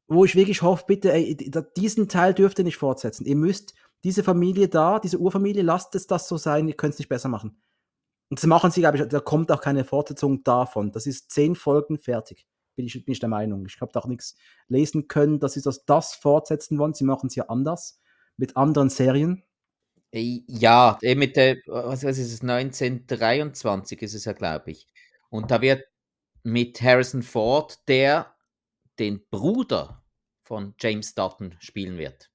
wo 0.09 0.25
ich 0.25 0.35
wirklich 0.35 0.63
hoffe, 0.63 0.85
bitte, 0.87 1.13
ey, 1.13 1.37
diesen 1.77 2.09
Teil 2.09 2.35
dürft 2.35 2.59
ihr 2.59 2.65
nicht 2.65 2.77
fortsetzen. 2.77 3.25
Ihr 3.25 3.37
müsst 3.37 3.75
diese 4.05 4.23
Familie 4.23 4.69
da, 4.69 4.99
diese 4.99 5.19
Urfamilie, 5.19 5.63
lasst 5.63 5.95
es 5.95 6.07
das 6.07 6.29
so 6.29 6.37
sein, 6.37 6.69
ihr 6.69 6.77
könnt 6.77 6.95
es 6.95 6.99
nicht 6.99 7.09
besser 7.09 7.29
machen. 7.29 7.63
Und 8.29 8.39
das 8.39 8.47
machen 8.47 8.71
sie, 8.71 8.81
glaube 8.81 8.99
ich, 8.99 9.09
da 9.09 9.21
kommt 9.21 9.53
auch 9.53 9.61
keine 9.61 9.85
Fortsetzung 9.85 10.43
davon. 10.43 10.93
Das 10.93 11.07
ist 11.07 11.31
zehn 11.31 11.55
Folgen 11.55 11.99
fertig 11.99 12.47
bin 12.75 12.87
ich, 12.87 13.05
bin 13.05 13.13
ich 13.13 13.21
der 13.21 13.29
Meinung. 13.29 13.67
Ich 13.67 13.81
habe 13.81 13.93
da 13.93 14.01
auch 14.01 14.07
nichts 14.07 14.37
lesen 14.69 15.09
können, 15.09 15.41
dass 15.41 15.55
sie 15.55 15.63
das, 15.63 15.85
das 15.85 16.15
fortsetzen 16.15 16.79
wollen. 16.79 16.95
Sie 16.95 17.05
machen 17.05 17.27
es 17.29 17.35
ja 17.35 17.49
anders 17.49 18.01
mit 18.37 18.57
anderen 18.57 18.91
Serien. 18.91 19.45
Ja, 20.15 20.99
eh 21.01 21.15
mit 21.15 21.37
der, 21.37 21.57
was 21.67 22.03
ist 22.03 22.19
es, 22.19 22.43
1923 22.43 24.03
ist 24.03 24.15
es 24.15 24.25
ja, 24.27 24.33
glaube 24.33 24.73
ich. 24.73 24.89
Und 25.31 25.51
da 25.51 25.63
wird 25.63 25.85
mit 26.43 26.83
Harrison 26.83 27.23
Ford, 27.23 27.79
der 27.89 28.35
den 28.99 29.25
Bruder 29.31 30.05
von 30.43 30.75
James 30.79 31.15
Dutton 31.15 31.57
spielen 31.61 31.97
wird. 31.97 32.32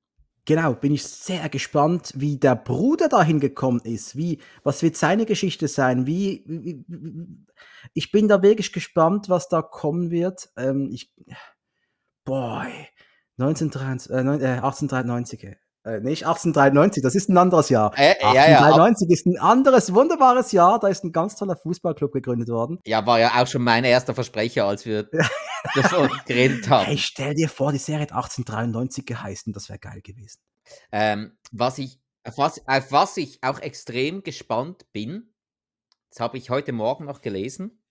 Genau, 0.47 0.75
bin 0.75 0.93
ich 0.93 1.03
sehr 1.03 1.49
gespannt, 1.49 2.13
wie 2.15 2.37
der 2.37 2.55
Bruder 2.55 3.09
dahin 3.09 3.41
gekommen 3.41 3.81
ist. 3.83 4.15
Wie, 4.15 4.39
was 4.63 4.81
wird 4.81 4.95
seine 4.95 5.25
Geschichte 5.25 5.67
sein? 5.67 6.07
Wie, 6.07 6.45
wie, 6.47 6.85
wie 6.87 7.45
ich 7.93 8.13
bin 8.13 8.29
da 8.29 8.41
wirklich 8.41 8.71
gespannt, 8.71 9.27
was 9.27 9.49
da 9.49 9.61
kommen 9.61 10.09
wird. 10.09 10.49
Ähm, 10.55 10.89
ich, 10.89 11.13
boy, 12.23 12.71
1993, 13.37 14.09
äh, 14.41 14.47
1893. 14.61 15.57
Äh, 15.87 16.01
nicht 16.01 16.25
1893, 16.25 17.01
das 17.01 17.15
ist 17.15 17.29
ein 17.29 17.37
anderes 17.37 17.69
Jahr. 17.69 17.93
Äh, 17.95 18.15
1893 18.21 19.07
ja, 19.07 19.09
ja, 19.09 19.13
ist 19.13 19.25
ein 19.25 19.37
anderes, 19.37 19.93
wunderbares 19.93 20.51
Jahr. 20.51 20.79
Da 20.79 20.89
ist 20.89 21.05
ein 21.05 21.13
ganz 21.13 21.35
toller 21.35 21.55
Fußballclub 21.55 22.11
gegründet 22.11 22.49
worden. 22.49 22.79
Ja, 22.85 23.05
war 23.05 23.19
ja 23.19 23.41
auch 23.41 23.47
schon 23.47 23.63
mein 23.63 23.85
erster 23.85 24.13
Versprecher, 24.13 24.65
als 24.65 24.85
wir 24.85 25.09
davon 25.75 26.09
geredet 26.25 26.69
haben. 26.69 26.87
Hey, 26.87 26.97
stell 26.97 27.35
dir 27.35 27.47
vor, 27.47 27.71
die 27.71 27.77
Serie 27.77 28.01
hat 28.01 28.11
1893 28.11 29.05
geheißen, 29.05 29.53
das 29.53 29.69
wäre 29.69 29.79
geil 29.79 30.01
gewesen. 30.01 30.41
Ähm, 30.91 31.37
was 31.53 31.77
ich, 31.77 32.01
auf 32.25 32.37
was, 32.37 32.67
auf 32.67 32.91
was 32.91 33.15
ich 33.15 33.41
auch 33.41 33.59
extrem 33.59 34.23
gespannt 34.23 34.91
bin, 34.91 35.33
das 36.09 36.19
habe 36.19 36.37
ich 36.37 36.49
heute 36.49 36.73
Morgen 36.73 37.05
noch 37.05 37.21
gelesen. 37.21 37.81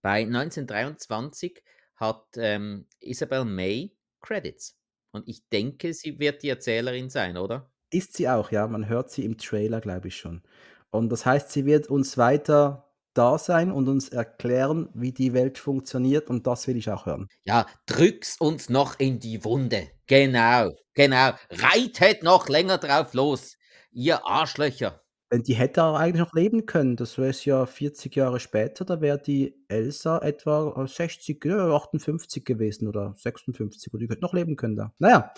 Bei 0.00 0.22
1923 0.22 1.62
hat 1.96 2.24
ähm, 2.36 2.86
Isabel 3.00 3.44
May 3.44 3.94
Credits. 4.22 4.77
Und 5.12 5.28
ich 5.28 5.48
denke, 5.48 5.94
sie 5.94 6.18
wird 6.18 6.42
die 6.42 6.48
Erzählerin 6.50 7.08
sein, 7.10 7.36
oder? 7.36 7.70
Ist 7.90 8.16
sie 8.16 8.28
auch, 8.28 8.50
ja. 8.50 8.66
Man 8.66 8.88
hört 8.88 9.10
sie 9.10 9.24
im 9.24 9.38
Trailer, 9.38 9.80
glaube 9.80 10.08
ich 10.08 10.16
schon. 10.16 10.42
Und 10.90 11.10
das 11.10 11.26
heißt, 11.26 11.50
sie 11.50 11.64
wird 11.66 11.88
uns 11.88 12.18
weiter 12.18 12.88
da 13.14 13.38
sein 13.38 13.72
und 13.72 13.88
uns 13.88 14.08
erklären, 14.10 14.88
wie 14.94 15.12
die 15.12 15.32
Welt 15.32 15.58
funktioniert. 15.58 16.28
Und 16.30 16.46
das 16.46 16.66
will 16.66 16.76
ich 16.76 16.90
auch 16.90 17.06
hören. 17.06 17.28
Ja, 17.44 17.66
drück's 17.86 18.36
uns 18.38 18.68
noch 18.68 18.98
in 19.00 19.18
die 19.18 19.44
Wunde. 19.44 19.88
Genau, 20.06 20.70
genau. 20.94 21.32
Reitet 21.50 22.22
noch 22.22 22.48
länger 22.48 22.78
drauf 22.78 23.14
los, 23.14 23.56
ihr 23.90 24.24
Arschlöcher. 24.26 25.02
Denn 25.30 25.42
die 25.42 25.54
hätte 25.54 25.82
auch 25.84 25.96
eigentlich 25.96 26.22
noch 26.24 26.32
leben 26.34 26.64
können. 26.66 26.96
Das 26.96 27.18
wäre 27.18 27.28
es 27.30 27.44
ja 27.44 27.66
40 27.66 28.16
Jahre 28.16 28.40
später, 28.40 28.84
da 28.86 29.00
wäre 29.02 29.18
die 29.18 29.62
Elsa 29.68 30.18
etwa 30.20 30.86
60, 30.86 31.44
58 31.44 32.44
gewesen 32.44 32.88
oder 32.88 33.14
56 33.18 33.92
oder 33.92 34.00
die 34.00 34.06
könnte 34.08 34.22
noch 34.22 34.32
leben 34.34 34.56
können 34.56 34.76
da. 34.76 34.92
Naja, 34.98 35.32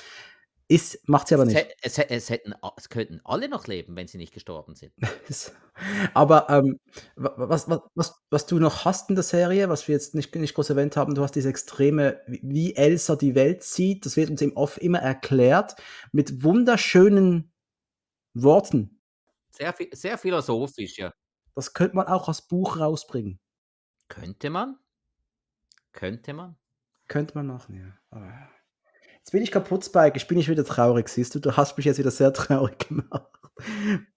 Ist, 0.69 1.09
macht 1.09 1.27
sie 1.27 1.35
aber 1.35 1.43
Es, 1.45 1.55
nicht. 1.55 1.67
es, 1.83 1.99
hä- 1.99 2.07
es, 2.09 2.31
hätten, 2.31 2.55
es 2.77 2.89
könnten 2.89 3.21
alle 3.25 3.49
noch 3.49 3.67
leben, 3.67 3.97
wenn 3.97 4.07
sie 4.07 4.19
nicht 4.19 4.33
gestorben 4.33 4.77
sind. 4.77 4.93
aber 6.15 6.49
ähm, 6.49 6.79
wa- 7.17 7.35
wa- 7.37 7.49
was, 7.49 7.69
was, 7.69 7.81
was, 7.97 8.15
was 8.31 8.47
du 8.47 8.61
noch 8.61 8.85
hast 8.85 9.09
in 9.11 9.17
der 9.17 9.25
Serie, 9.25 9.69
was 9.69 9.89
wir 9.89 9.95
jetzt 9.97 10.15
nicht, 10.15 10.33
nicht 10.37 10.55
groß 10.55 10.71
erwähnt 10.71 10.97
haben, 10.97 11.17
du 11.17 11.23
hast 11.23 11.35
diese 11.35 11.49
extreme, 11.49 12.21
wie- 12.29 12.41
wie 12.45 12.77
Elsa 12.77 13.17
die 13.17 13.35
Welt 13.35 13.65
sieht, 13.65 14.07
das 14.07 14.17
wird 14.17 14.31
uns 14.31 14.43
im 14.43 14.57
Off 14.57 14.81
immer 14.81 15.01
erklärt, 15.01 15.75
mit 16.13 16.45
wunderschönen 16.45 17.51
Worten. 18.35 19.00
Sehr, 19.61 19.75
sehr 19.93 20.17
philosophisch, 20.17 20.97
ja. 20.97 21.13
Das 21.55 21.75
könnte 21.75 21.95
man 21.95 22.07
auch 22.07 22.29
als 22.29 22.41
Buch 22.41 22.81
rausbringen. 22.81 23.39
Könnte 24.09 24.49
man? 24.49 24.79
Könnte 25.93 26.33
man? 26.33 26.57
Könnte 27.09 27.35
man 27.35 27.47
machen, 27.47 27.77
ja. 27.77 27.93
Aber 28.09 28.33
jetzt 29.17 29.33
bin 29.33 29.43
ich 29.43 29.51
kaputt, 29.51 29.85
Spike. 29.85 30.17
Ich 30.17 30.27
bin 30.27 30.39
nicht 30.39 30.49
wieder 30.49 30.65
traurig, 30.65 31.11
siehst 31.11 31.35
du? 31.35 31.41
Du 31.41 31.59
hast 31.59 31.77
mich 31.77 31.85
jetzt 31.85 31.99
wieder 31.99 32.11
sehr 32.11 32.33
traurig 32.33 32.79
gemacht. 32.89 33.31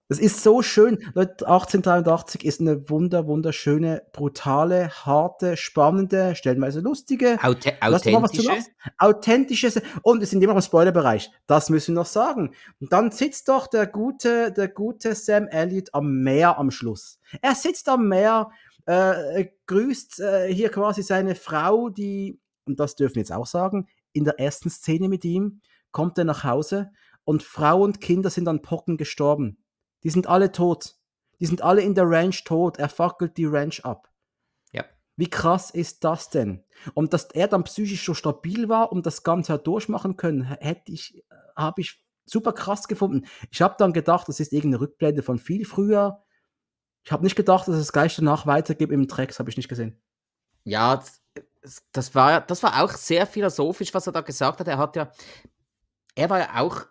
Das 0.08 0.18
ist 0.18 0.42
so 0.42 0.60
schön. 0.60 0.98
Leute, 1.14 1.46
1883 1.46 2.44
ist 2.44 2.60
eine 2.60 2.90
wunder, 2.90 3.26
wunderschöne, 3.26 4.02
brutale, 4.12 4.90
harte, 4.90 5.56
spannende, 5.56 6.34
stellenweise 6.36 6.80
lustige, 6.80 7.38
Auth 7.42 7.66
authentische? 7.80 8.52
authentische 8.98 9.82
und 10.02 10.20
wir 10.20 10.26
sind 10.26 10.42
immer 10.42 10.52
noch 10.52 10.60
im 10.60 10.66
Spoilerbereich. 10.66 11.30
Das 11.46 11.70
müssen 11.70 11.94
wir 11.94 12.00
noch 12.00 12.06
sagen. 12.06 12.54
Und 12.80 12.92
dann 12.92 13.12
sitzt 13.12 13.48
doch 13.48 13.66
der 13.66 13.86
gute, 13.86 14.52
der 14.52 14.68
gute 14.68 15.14
Sam 15.14 15.46
Elliott 15.48 15.88
am 15.94 16.22
Meer 16.22 16.58
am 16.58 16.70
Schluss. 16.70 17.18
Er 17.40 17.54
sitzt 17.54 17.88
am 17.88 18.06
Meer, 18.06 18.50
äh, 18.84 19.46
grüßt 19.66 20.20
äh, 20.20 20.52
hier 20.52 20.68
quasi 20.68 21.02
seine 21.02 21.34
Frau, 21.34 21.88
die, 21.88 22.38
und 22.66 22.78
das 22.78 22.94
dürfen 22.94 23.14
wir 23.14 23.22
jetzt 23.22 23.32
auch 23.32 23.46
sagen, 23.46 23.86
in 24.12 24.24
der 24.24 24.38
ersten 24.38 24.68
Szene 24.68 25.08
mit 25.08 25.24
ihm 25.24 25.62
kommt 25.92 26.18
er 26.18 26.24
nach 26.24 26.44
Hause 26.44 26.90
und 27.24 27.42
Frau 27.42 27.82
und 27.82 28.02
Kinder 28.02 28.28
sind 28.28 28.48
an 28.48 28.60
Pocken 28.60 28.98
gestorben. 28.98 29.63
Die 30.04 30.10
sind 30.10 30.26
alle 30.26 30.52
tot. 30.52 30.94
Die 31.40 31.46
sind 31.46 31.62
alle 31.62 31.82
in 31.82 31.94
der 31.94 32.08
Ranch 32.08 32.44
tot. 32.44 32.78
Er 32.78 32.88
fackelt 32.88 33.36
die 33.36 33.46
Ranch 33.46 33.84
ab. 33.84 34.10
Ja. 34.72 34.84
Wie 35.16 35.28
krass 35.28 35.70
ist 35.70 36.04
das 36.04 36.30
denn? 36.30 36.62
Und 36.94 37.12
dass 37.12 37.24
er 37.32 37.48
dann 37.48 37.64
psychisch 37.64 38.04
so 38.04 38.14
stabil 38.14 38.68
war 38.68 38.92
und 38.92 39.06
das 39.06 39.22
Ganze 39.22 39.54
hat 39.54 39.66
durchmachen 39.66 40.16
können, 40.16 40.42
hätte 40.42 40.92
ich, 40.92 41.24
habe 41.56 41.80
ich 41.80 42.04
super 42.26 42.52
krass 42.52 42.88
gefunden. 42.88 43.26
Ich 43.50 43.62
habe 43.62 43.74
dann 43.78 43.92
gedacht, 43.92 44.28
das 44.28 44.40
ist 44.40 44.52
irgendeine 44.52 44.82
Rückblende 44.82 45.22
von 45.22 45.38
viel 45.38 45.64
früher. 45.64 46.22
Ich 47.02 47.12
habe 47.12 47.24
nicht 47.24 47.36
gedacht, 47.36 47.68
dass 47.68 47.76
es 47.76 47.92
gleich 47.92 48.16
danach 48.16 48.46
weitergeht 48.46 48.90
im 48.90 49.08
Tracks, 49.08 49.38
habe 49.38 49.50
ich 49.50 49.56
nicht 49.56 49.68
gesehen. 49.68 50.00
Ja, 50.64 50.96
das, 50.96 51.86
das, 51.92 52.14
war, 52.14 52.40
das 52.40 52.62
war 52.62 52.82
auch 52.82 52.92
sehr 52.92 53.26
philosophisch, 53.26 53.92
was 53.92 54.06
er 54.06 54.12
da 54.12 54.22
gesagt 54.22 54.60
hat. 54.60 54.68
Er 54.68 54.78
hat 54.78 54.96
ja, 54.96 55.10
er 56.14 56.30
war 56.30 56.38
ja 56.38 56.60
auch 56.62 56.86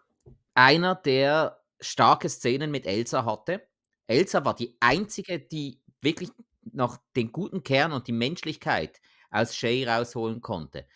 einer, 0.53 0.93
der 0.93 1.62
starke 1.83 2.29
Szenen 2.29 2.71
mit 2.71 2.85
Elsa 2.85 3.25
hatte. 3.25 3.67
Elsa 4.07 4.43
war 4.45 4.55
die 4.55 4.75
einzige, 4.79 5.39
die 5.39 5.81
wirklich 6.01 6.29
noch 6.61 6.97
den 7.15 7.31
guten 7.31 7.63
Kern 7.63 7.91
und 7.91 8.07
die 8.07 8.13
Menschlichkeit 8.13 9.01
aus 9.29 9.55
Shay 9.55 9.87
rausholen 9.87 10.41
konnte. 10.41 10.87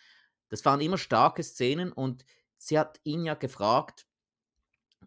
Das 0.48 0.64
waren 0.64 0.80
immer 0.80 0.98
starke 0.98 1.42
Szenen 1.42 1.92
und 1.92 2.24
sie 2.56 2.78
hat 2.78 3.00
ihn 3.04 3.24
ja 3.24 3.34
gefragt, 3.34 4.06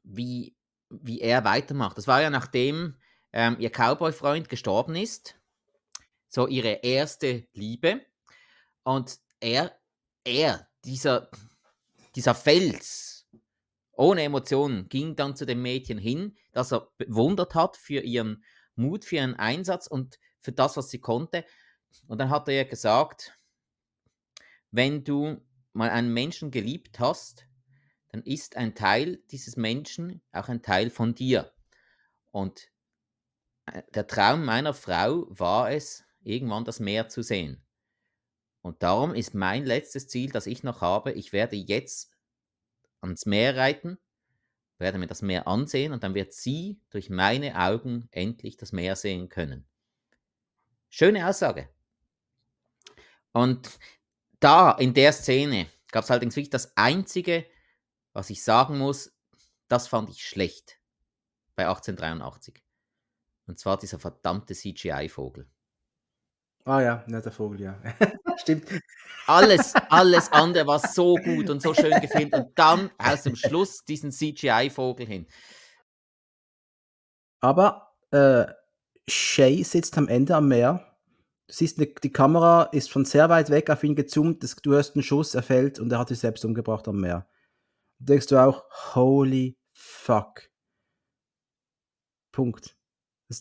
wie, 0.03 0.55
wie 0.89 1.21
er 1.21 1.43
weitermacht. 1.43 1.97
Das 1.97 2.07
war 2.07 2.21
ja 2.21 2.29
nachdem 2.29 2.95
ähm, 3.33 3.57
ihr 3.59 3.69
Cowboy-Freund 3.69 4.49
gestorben 4.49 4.95
ist, 4.95 5.35
so 6.27 6.47
ihre 6.47 6.79
erste 6.83 7.47
Liebe. 7.53 8.01
Und 8.83 9.19
er, 9.39 9.77
er, 10.23 10.67
dieser, 10.85 11.29
dieser 12.15 12.35
Fels, 12.35 13.20
ohne 14.01 14.23
Emotionen, 14.23 14.89
ging 14.89 15.15
dann 15.15 15.35
zu 15.35 15.45
dem 15.45 15.61
Mädchen 15.61 15.99
hin, 15.99 16.35
das 16.53 16.73
er 16.73 16.89
bewundert 16.97 17.53
hat 17.53 17.77
für 17.77 18.01
ihren 18.01 18.43
Mut, 18.75 19.05
für 19.05 19.17
ihren 19.17 19.35
Einsatz 19.35 19.85
und 19.85 20.17
für 20.39 20.51
das, 20.51 20.75
was 20.75 20.89
sie 20.89 20.99
konnte. 20.99 21.45
Und 22.07 22.17
dann 22.17 22.31
hat 22.31 22.47
er 22.47 22.55
ihr 22.55 22.65
gesagt, 22.65 23.37
wenn 24.71 25.03
du 25.03 25.39
mal 25.73 25.91
einen 25.91 26.11
Menschen 26.11 26.49
geliebt 26.49 26.99
hast, 26.99 27.45
dann 28.09 28.23
ist 28.23 28.57
ein 28.57 28.73
Teil 28.73 29.17
dieses 29.29 29.55
Menschen 29.55 30.23
auch 30.31 30.49
ein 30.49 30.63
Teil 30.63 30.89
von 30.89 31.13
dir. 31.13 31.53
Und 32.31 32.71
äh, 33.67 33.83
der 33.93 34.07
Traum 34.07 34.43
meiner 34.43 34.73
Frau 34.73 35.27
war 35.29 35.71
es, 35.71 36.03
irgendwann 36.23 36.65
das 36.65 36.79
Meer 36.79 37.07
zu 37.07 37.21
sehen. 37.21 37.63
Und 38.61 38.81
darum 38.81 39.13
ist 39.13 39.35
mein 39.35 39.63
letztes 39.63 40.07
Ziel, 40.07 40.31
das 40.31 40.47
ich 40.47 40.63
noch 40.63 40.81
habe, 40.81 41.11
ich 41.11 41.33
werde 41.33 41.55
jetzt 41.55 42.11
ans 43.01 43.25
Meer 43.25 43.57
reiten, 43.57 43.97
werde 44.77 44.97
mir 44.97 45.07
das 45.07 45.21
Meer 45.21 45.47
ansehen 45.47 45.93
und 45.93 46.03
dann 46.03 46.15
wird 46.15 46.33
sie 46.33 46.79
durch 46.89 47.09
meine 47.09 47.59
Augen 47.59 48.07
endlich 48.11 48.57
das 48.57 48.71
Meer 48.71 48.95
sehen 48.95 49.29
können. 49.29 49.65
Schöne 50.89 51.27
Aussage. 51.27 51.69
Und 53.31 53.79
da 54.39 54.71
in 54.71 54.93
der 54.93 55.13
Szene 55.13 55.67
gab 55.91 56.03
es 56.03 56.11
allerdings 56.11 56.35
wirklich 56.35 56.49
das 56.49 56.75
Einzige, 56.75 57.45
was 58.13 58.29
ich 58.29 58.43
sagen 58.43 58.77
muss, 58.77 59.13
das 59.67 59.87
fand 59.87 60.09
ich 60.09 60.25
schlecht 60.25 60.79
bei 61.55 61.67
1883. 61.67 62.61
Und 63.47 63.59
zwar 63.59 63.77
dieser 63.77 63.99
verdammte 63.99 64.53
CGI-Vogel. 64.53 65.47
Ah 66.65 66.81
ja, 66.81 67.05
ja, 67.07 67.21
der 67.21 67.31
Vogel, 67.31 67.61
ja. 67.61 67.81
Stimmt. 68.41 68.65
Alles, 69.27 69.73
alles 69.89 70.31
andere 70.31 70.65
war 70.67 70.79
so 70.79 71.15
gut 71.15 71.49
und 71.49 71.61
so 71.61 71.73
schön 71.73 72.01
gefilmt 72.01 72.33
und 72.33 72.57
dann 72.57 72.89
aus 72.97 73.23
dem 73.23 73.35
Schluss 73.35 73.85
diesen 73.85 74.11
CGI-Vogel 74.11 75.05
hin. 75.05 75.27
Aber 77.39 77.93
äh, 78.11 78.45
Shay 79.07 79.63
sitzt 79.63 79.97
am 79.97 80.07
Ende 80.07 80.35
am 80.35 80.47
Meer. 80.47 80.97
Du 81.47 81.53
siehst, 81.53 81.77
ne, 81.77 81.87
die 81.87 82.11
Kamera 82.11 82.63
ist 82.71 82.91
von 82.91 83.05
sehr 83.05 83.29
weit 83.29 83.49
weg 83.49 83.69
auf 83.69 83.83
ihn 83.83 83.95
gezoomt. 83.95 84.43
Das, 84.43 84.55
du 84.55 84.71
hörst 84.71 84.95
einen 84.95 85.03
Schuss, 85.03 85.35
er 85.35 85.43
fällt 85.43 85.79
und 85.79 85.91
er 85.91 85.99
hat 85.99 86.09
sich 86.09 86.19
selbst 86.19 86.43
umgebracht 86.43 86.87
am 86.87 86.99
Meer. 86.99 87.27
Da 87.99 88.05
denkst 88.13 88.27
du 88.27 88.37
auch, 88.37 88.65
holy 88.95 89.57
fuck. 89.71 90.49
Punkt. 92.31 92.75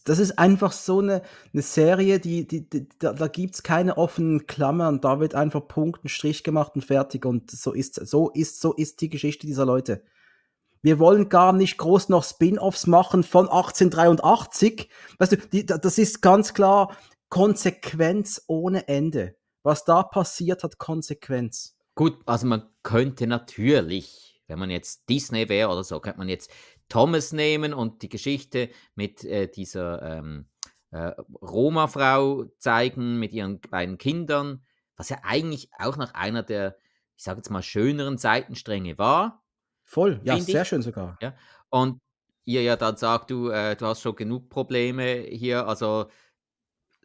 Das, 0.05 0.19
ist 0.19 0.39
einfach 0.39 0.73
so 0.73 1.01
eine, 1.01 1.23
eine 1.53 1.63
Serie, 1.63 2.21
die, 2.21 2.47
die, 2.47 2.69
die, 2.69 2.89
da, 2.99 3.13
da 3.13 3.27
gibt 3.27 3.57
es 3.57 3.63
keine 3.63 3.99
offenen 3.99 4.47
Klammern. 4.47 5.01
Da 5.01 5.19
wird 5.19 5.35
einfach 5.35 5.67
Punkt, 5.67 6.05
ein 6.05 6.09
Strich 6.09 6.45
gemacht 6.45 6.73
und 6.77 6.85
fertig. 6.85 7.27
Und 7.27 7.51
so 7.51 7.73
ist, 7.73 7.95
so 8.07 8.31
ist, 8.31 8.61
so 8.61 8.73
ist 8.73 9.01
die 9.01 9.09
Geschichte 9.09 9.47
dieser 9.47 9.67
Leute. 9.67 10.05
Wir 10.83 10.99
wollen 10.99 11.29
gar 11.29 11.53
nicht 11.53 11.77
groß 11.77 12.09
noch 12.09 12.25
Spin-offs 12.25 12.87
machen 12.87 13.23
von 13.25 13.49
1883. 13.49 14.89
Weißt 15.19 15.33
du, 15.33 15.37
die, 15.37 15.67
das 15.67 15.99
ist 15.99 16.23
ganz 16.23 16.55
klar 16.55 16.97
Konsequenz 17.29 18.45
ohne 18.47 18.89
Ende. 18.89 19.37
Was 19.63 19.85
da 19.85 20.03
passiert, 20.03 20.63
hat 20.63 20.79
Konsequenz. 20.79 21.77
Gut, 21.95 22.19
also 22.25 22.47
man 22.47 22.69
könnte 22.83 23.27
natürlich, 23.27 24.43
wenn 24.47 24.59
man 24.59 24.71
jetzt 24.71 25.09
Disney 25.09 25.49
wäre 25.49 25.71
oder 25.71 25.85
so, 25.85 26.01
könnte 26.01 26.19
man 26.19 26.29
jetzt 26.29 26.51
Thomas 26.91 27.33
nehmen 27.33 27.73
und 27.73 28.03
die 28.03 28.11
Geschichte 28.11 28.69
mit 28.95 29.25
äh, 29.25 29.49
dieser 29.49 30.03
ähm, 30.03 30.47
äh, 30.91 31.13
Roma-Frau 31.41 32.45
zeigen, 32.59 33.19
mit 33.19 33.33
ihren 33.33 33.61
beiden 33.61 33.97
Kindern, 33.97 34.63
was 34.97 35.09
ja 35.09 35.19
eigentlich 35.23 35.71
auch 35.79 35.97
nach 35.97 36.13
einer 36.13 36.43
der, 36.43 36.77
ich 37.17 37.25
sage 37.25 37.39
jetzt 37.39 37.51
mal, 37.51 37.63
schöneren 37.63 38.19
Seitenstränge 38.19 38.99
war. 38.99 39.43
Voll, 39.85 40.21
ja, 40.25 40.39
sehr 40.39 40.63
ich. 40.63 40.69
schön 40.69 40.83
sogar. 40.83 41.17
Ja. 41.23 41.35
Und 41.71 42.01
ihr 42.45 42.63
ja 42.63 42.77
dann 42.77 42.97
sagt, 42.97 43.31
du, 43.31 43.49
äh, 43.49 43.77
du 43.77 43.87
hast 43.87 44.03
schon 44.03 44.17
genug 44.17 44.51
Probleme 44.51 45.21
hier, 45.31 45.67
also 45.67 46.07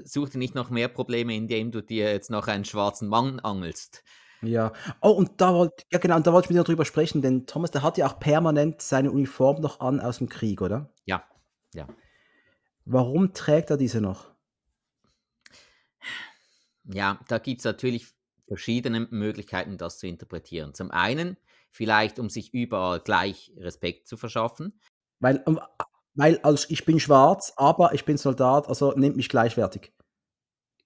such 0.04 0.30
dir 0.30 0.40
nicht 0.40 0.56
noch 0.56 0.70
mehr 0.70 0.88
Probleme, 0.88 1.36
indem 1.36 1.72
du 1.72 1.82
dir 1.82 2.12
jetzt 2.12 2.30
noch 2.30 2.48
einen 2.48 2.66
schwarzen 2.66 3.08
Mann 3.08 3.40
angelst. 3.40 4.04
Ja. 4.42 4.74
Oh, 5.02 5.12
und 5.12 5.42
da 5.42 5.54
wollte, 5.54 5.84
ja 5.92 6.00
genau, 6.00 6.18
und 6.18 6.28
da 6.28 6.34
wollte 6.34 6.48
ich 6.48 6.50
mit 6.50 6.60
dir 6.60 6.64
drüber 6.64 6.86
sprechen, 6.86 7.22
denn 7.22 7.46
Thomas, 7.48 7.72
der 7.72 7.84
hat 7.84 7.98
ja 7.98 8.08
auch 8.08 8.20
permanent 8.20 8.82
seine 8.82 9.12
Uniform 9.12 9.62
noch 9.62 9.80
an 9.80 10.00
aus 10.00 10.20
dem 10.20 10.30
Krieg, 10.30 10.62
oder? 10.62 10.90
Ja, 11.06 11.24
ja. 11.74 11.88
Warum 12.86 13.34
trägt 13.34 13.72
er 13.72 13.78
diese 13.78 14.02
noch? 14.02 14.36
Ja, 16.84 17.20
da 17.28 17.40
gibt 17.40 17.60
es 17.60 17.66
natürlich 17.66 18.08
verschiedene 18.48 19.08
Möglichkeiten, 19.10 19.78
das 19.78 19.98
zu 19.98 20.08
interpretieren. 20.08 20.74
Zum 20.74 20.92
einen, 20.92 21.38
vielleicht 21.72 22.20
um 22.20 22.30
sich 22.30 22.54
überall 22.54 23.00
gleich 23.00 23.52
Respekt 23.58 24.08
zu 24.08 24.18
verschaffen. 24.18 24.80
Weil, 25.20 25.44
weil 26.14 26.40
also 26.44 26.68
ich 26.70 26.86
bin 26.86 27.00
schwarz, 27.00 27.54
aber 27.56 27.94
ich 27.94 28.06
bin 28.06 28.18
Soldat, 28.18 28.68
also 28.68 28.92
nimmt 28.92 29.16
mich 29.16 29.30
gleichwertig. 29.30 29.94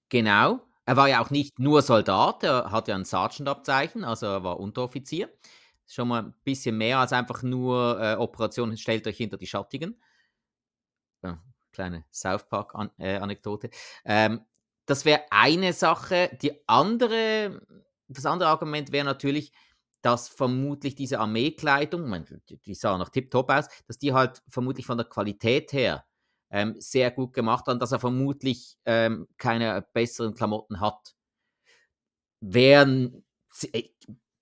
Genau. 0.10 0.62
Er 0.90 0.96
war 0.98 1.08
ja 1.08 1.22
auch 1.22 1.30
nicht 1.30 1.60
nur 1.60 1.84
Soldat, 1.84 2.42
er 2.42 2.72
hat 2.72 2.88
ja 2.88 2.96
ein 2.96 3.06
Sergeant-Abzeichen, 3.06 4.04
also 4.04 4.26
er 4.26 4.44
war 4.44 4.60
Unteroffizier. 4.60 5.32
Schon 5.86 6.08
mal 6.08 6.24
ein 6.24 6.34
bisschen 6.44 6.80
mehr 6.80 6.98
als 6.98 7.14
einfach 7.14 7.44
nur 7.44 8.02
äh, 8.02 8.16
Operation, 8.16 8.76
stellt 8.76 9.06
euch 9.06 9.18
hinter 9.18 9.38
die 9.38 9.46
Schattigen. 9.46 10.02
Ja, 11.22 11.40
kleine 11.72 12.06
South 12.12 12.50
Park-Anekdote. 12.50 13.68
Äh, 14.04 14.26
ähm, 14.26 14.42
das 14.88 15.06
wäre 15.06 15.26
eine 15.30 15.74
Sache. 15.74 16.36
Die 16.42 16.68
andere, 16.68 17.62
das 18.08 18.26
andere 18.26 18.50
Argument 18.50 18.92
wäre 18.92 19.06
natürlich, 19.06 19.52
dass 20.02 20.28
vermutlich 20.28 20.96
diese 20.96 21.20
Armeekleidung, 21.20 22.26
die 22.66 22.74
sah 22.74 22.98
noch 22.98 23.10
tiptop 23.10 23.52
aus, 23.52 23.68
dass 23.86 24.00
die 24.00 24.12
halt 24.12 24.42
vermutlich 24.50 24.88
von 24.88 24.98
der 24.98 25.06
Qualität 25.06 25.72
her 25.72 26.04
ähm, 26.50 26.76
sehr 26.80 27.12
gut 27.12 27.34
gemacht 27.34 27.68
waren, 27.68 27.80
dass 27.80 27.92
er 27.92 28.00
vermutlich 28.00 28.78
ähm, 28.86 29.28
keine 29.38 29.88
besseren 29.94 30.34
Klamotten 30.34 30.80
hat. 30.80 31.16
Wären, 32.42 33.24
äh, 33.74 33.84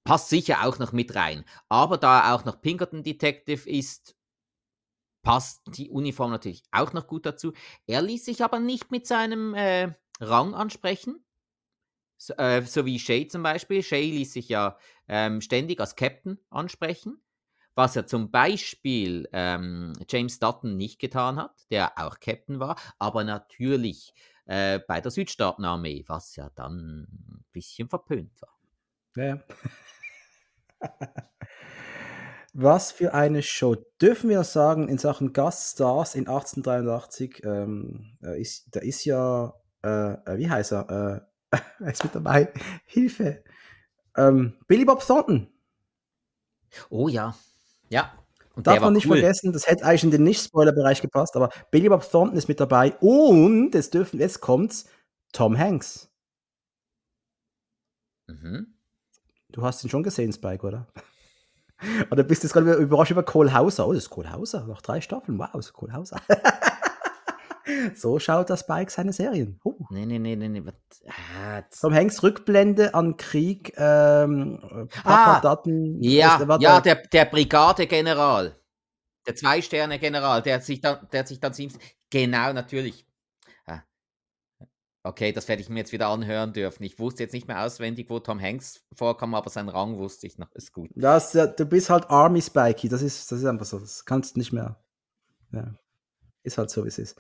passt 0.04 0.30
sicher 0.30 0.66
auch 0.66 0.80
noch 0.80 0.94
mit 0.94 1.16
rein. 1.16 1.44
Aber 1.70 1.98
da 1.98 2.20
er 2.20 2.36
auch 2.36 2.46
noch 2.46 2.62
Pinkerton 2.62 3.04
Detective 3.04 3.70
ist, 3.70 4.16
passt 5.22 5.62
die 5.76 5.90
Uniform 5.90 6.32
natürlich 6.32 6.64
auch 6.72 6.94
noch 6.94 7.08
gut 7.08 7.26
dazu. 7.26 7.52
Er 7.86 8.02
ließ 8.02 8.24
sich 8.24 8.44
aber 8.44 8.60
nicht 8.60 8.92
mit 8.92 9.06
seinem 9.06 9.54
äh, 9.54 9.94
Rang 10.22 10.54
ansprechen. 10.54 11.22
So, 12.18 12.34
äh, 12.36 12.62
so, 12.62 12.86
wie 12.86 12.98
Shay 12.98 13.28
zum 13.28 13.44
Beispiel. 13.44 13.84
Shay 13.84 14.10
ließ 14.10 14.32
sich 14.32 14.48
ja 14.48 14.78
ähm, 15.10 15.42
ständig 15.42 15.82
als 15.82 15.98
Captain 15.98 16.40
ansprechen, 16.50 17.22
was 17.78 17.94
ja 17.94 18.06
zum 18.08 18.32
Beispiel 18.32 19.30
ähm, 19.32 19.94
James 20.10 20.40
Dutton 20.40 20.76
nicht 20.78 21.00
getan 21.00 21.38
hat, 21.38 21.54
der 21.70 21.94
auch 21.98 22.20
Captain 22.20 22.60
war, 22.60 22.76
aber 22.98 23.24
natürlich 23.24 24.16
äh, 24.48 24.80
bei 24.80 25.00
der 25.00 25.12
Südstaatenarmee, 25.12 26.04
was 26.08 26.36
ja 26.36 26.50
dann 26.56 27.04
ein 27.04 27.46
bisschen 27.52 27.88
verpönt 27.88 28.42
war. 28.42 28.58
Ja. 29.16 29.40
Was 32.54 32.92
für 32.92 33.14
eine 33.14 33.44
Show. 33.44 33.76
Dürfen 34.02 34.32
wir 34.32 34.44
sagen, 34.44 34.90
in 34.90 34.98
Sachen 34.98 35.32
Gaststars 35.32 36.16
in 36.16 36.28
1883, 36.28 37.44
ähm, 37.44 38.18
ist, 38.22 38.76
da 38.76 38.80
ist 38.80 39.06
ja, 39.06 39.54
äh, 39.84 40.14
äh, 40.14 40.38
wie 40.40 40.50
heißt 40.50 40.72
er? 40.72 41.28
Äh, 41.52 41.58
er 41.80 41.92
ist 41.92 42.04
mit 42.04 42.16
dabei. 42.16 42.52
Hilfe. 42.88 43.44
Ähm, 44.16 44.58
Billy 44.68 44.86
Bob 44.86 45.06
Thornton. 45.06 45.48
Oh 46.90 47.08
ja. 47.08 47.36
Ja. 47.90 48.14
Und 48.56 48.66
Darf 48.66 48.80
man 48.82 48.94
nicht 48.94 49.06
cool. 49.06 49.20
vergessen, 49.20 49.54
das 49.54 49.68
hätte 49.68 49.86
eigentlich 49.86 50.04
in 50.04 50.12
den 50.12 50.24
Nicht-Spoiler-Bereich 50.24 51.02
gepasst, 51.02 51.36
aber 51.36 51.50
Billy 51.70 51.90
Bob 51.90 52.10
Thornton 52.10 52.36
ist 52.38 52.48
mit 52.48 52.60
dabei 52.60 52.96
und 53.02 53.76
es 53.76 53.92
dürfen, 53.92 54.20
jetzt 54.20 54.42
kommt's, 54.42 54.86
Tom 55.32 55.56
Hanks. 55.58 56.10
Mhm. 58.28 58.74
Du 59.50 59.62
hast 59.62 59.84
ihn 59.84 59.90
schon 59.90 60.04
gesehen, 60.04 60.34
Spike, 60.34 60.66
oder? 60.66 60.88
Oder 62.10 62.24
bist 62.24 62.42
du 62.42 62.48
jetzt 62.48 62.54
gerade 62.54 62.74
überrascht 62.74 63.12
über 63.12 63.22
Kohlhauser? 63.22 63.88
Oh, 63.88 63.94
das 63.94 64.06
ist 64.06 64.10
Kohlhauser, 64.10 64.66
noch 64.66 64.82
drei 64.82 65.00
Staffeln. 65.00 65.38
Wow, 65.38 65.50
das 65.54 65.68
ist 65.68 65.74
Kohlhauser. 65.74 66.20
so 67.96 68.20
schaut 68.20 68.50
das 68.50 68.62
Spike 68.62 68.92
seine 68.92 69.14
Serien. 69.14 69.60
Oh. 69.64 69.76
Nee, 69.90 70.06
nee, 70.06 70.20
nee, 70.20 70.36
nee. 70.36 70.48
nee. 70.48 70.64
Ah, 71.08 71.62
Tom 71.80 71.94
Hanks 71.94 72.24
Rückblende 72.24 72.94
an 72.94 73.18
Krieg. 73.18 73.74
Ähm, 73.78 74.60
Papa 75.04 75.38
ah, 75.38 75.40
Daten. 75.42 76.02
Ja, 76.02 76.42
was, 76.48 76.62
ja 76.62 76.82
der, 76.82 76.96
der 76.96 77.26
Brigadegeneral. 77.26 78.56
Der 79.26 79.36
Zwei-Sterne-General, 79.36 80.42
der 80.42 80.62
sich 80.62 80.80
dann, 80.80 81.08
der 81.12 81.26
sich 81.26 81.40
dann 81.40 81.54
Genau, 82.10 82.54
natürlich. 82.54 83.08
Okay, 85.08 85.32
das 85.32 85.48
werde 85.48 85.62
ich 85.62 85.70
mir 85.70 85.80
jetzt 85.80 85.94
wieder 85.94 86.10
anhören 86.10 86.52
dürfen. 86.52 86.84
Ich 86.84 87.00
wusste 87.00 87.24
jetzt 87.24 87.32
nicht 87.32 87.48
mehr 87.48 87.64
auswendig, 87.64 88.10
wo 88.10 88.20
Tom 88.20 88.42
Hanks 88.42 88.84
vorkam, 88.94 89.36
aber 89.36 89.50
seinen 89.50 89.70
Rang 89.70 89.98
wusste 89.98 90.28
ich 90.28 90.38
noch. 90.38 90.52
Ist 90.54 90.74
gut. 90.74 90.90
Das, 90.96 91.32
du 91.32 91.66
bist 91.66 91.90
halt 91.90 92.10
Army 92.10 92.42
Spikey. 92.42 92.90
Das 92.90 93.02
ist, 93.02 93.32
das 93.32 93.40
ist 93.40 93.46
einfach 93.46 93.66
so. 93.66 93.80
Das 93.80 94.04
kannst 94.04 94.36
du 94.36 94.40
nicht 94.40 94.52
mehr. 94.52 94.76
Ja. 95.54 95.74
Ist 96.48 96.58
halt 96.58 96.70
so, 96.70 96.86
wie 96.86 96.88
es 96.88 96.98
ist. 96.98 97.18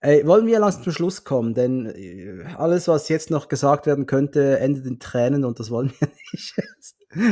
Ey, 0.00 0.26
wollen 0.26 0.46
wir 0.46 0.58
langsam 0.58 0.84
zum 0.84 0.92
Schluss 0.94 1.24
kommen, 1.24 1.52
denn 1.52 1.84
äh, 1.86 2.42
alles, 2.56 2.88
was 2.88 3.10
jetzt 3.10 3.30
noch 3.30 3.48
gesagt 3.48 3.84
werden 3.84 4.06
könnte, 4.06 4.58
endet 4.60 4.86
in 4.86 4.98
Tränen 4.98 5.44
und 5.44 5.60
das 5.60 5.70
wollen 5.70 5.92
wir 5.98 6.08
nicht. 6.32 6.54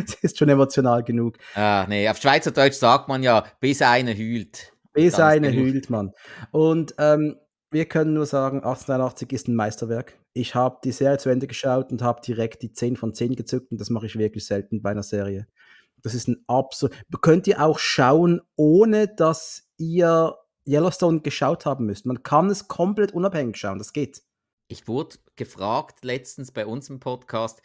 Es 0.07 0.15
ist 0.21 0.39
schon 0.39 0.51
emotional 0.51 1.03
genug. 1.03 1.39
Ah, 1.55 1.87
nee, 1.89 2.07
auf 2.11 2.19
Schweizerdeutsch 2.19 2.75
sagt 2.75 3.09
man 3.09 3.23
ja, 3.23 3.47
bis 3.59 3.81
eine 3.81 4.15
hühlt. 4.15 4.75
Bis 4.93 5.15
eine 5.15 5.51
hühlt 5.51 5.89
man. 5.89 6.13
Und 6.51 6.95
ähm, 6.99 7.37
wir 7.71 7.87
können 7.87 8.13
nur 8.13 8.27
sagen, 8.27 8.59
1883 8.59 9.33
ist 9.33 9.49
ein 9.49 9.55
Meisterwerk. 9.55 10.19
Ich 10.35 10.55
habe 10.55 10.81
die 10.85 10.93
Serie 10.93 11.17
zu 11.17 11.31
Ende 11.31 11.47
geschaut 11.47 11.91
und 11.91 12.03
habe 12.03 12.21
direkt 12.21 12.61
die 12.61 12.75
10 12.75 12.97
von 12.97 13.15
10 13.15 13.35
gezückt 13.35 13.73
und 13.73 13.81
das 13.81 13.89
mache 13.89 14.05
ich 14.05 14.19
wirklich 14.19 14.45
selten 14.45 14.83
bei 14.83 14.91
einer 14.91 15.03
Serie. 15.03 15.47
Das 16.03 16.15
ist 16.15 16.29
ein 16.29 16.45
absolut. 16.47 16.95
Könnt 17.23 17.47
ihr 17.47 17.63
auch 17.63 17.79
schauen, 17.79 18.43
ohne 18.57 19.09
dass 19.09 19.71
ihr 19.79 20.35
Yellowstone 20.67 21.21
geschaut 21.21 21.67
haben 21.67 21.87
müsst. 21.87 22.07
Man 22.07 22.23
kann 22.23 22.51
es 22.51 22.69
komplett 22.69 23.13
unabhängig 23.13 23.57
schauen, 23.57 23.79
das 23.79 23.93
geht. 23.93 24.23
Ich 24.69 24.87
wurde 24.87 25.19
gefragt 25.37 26.05
letztens 26.05 26.53
bei 26.53 26.65
uns 26.65 26.91
im 26.91 27.01
Podcast, 27.01 27.61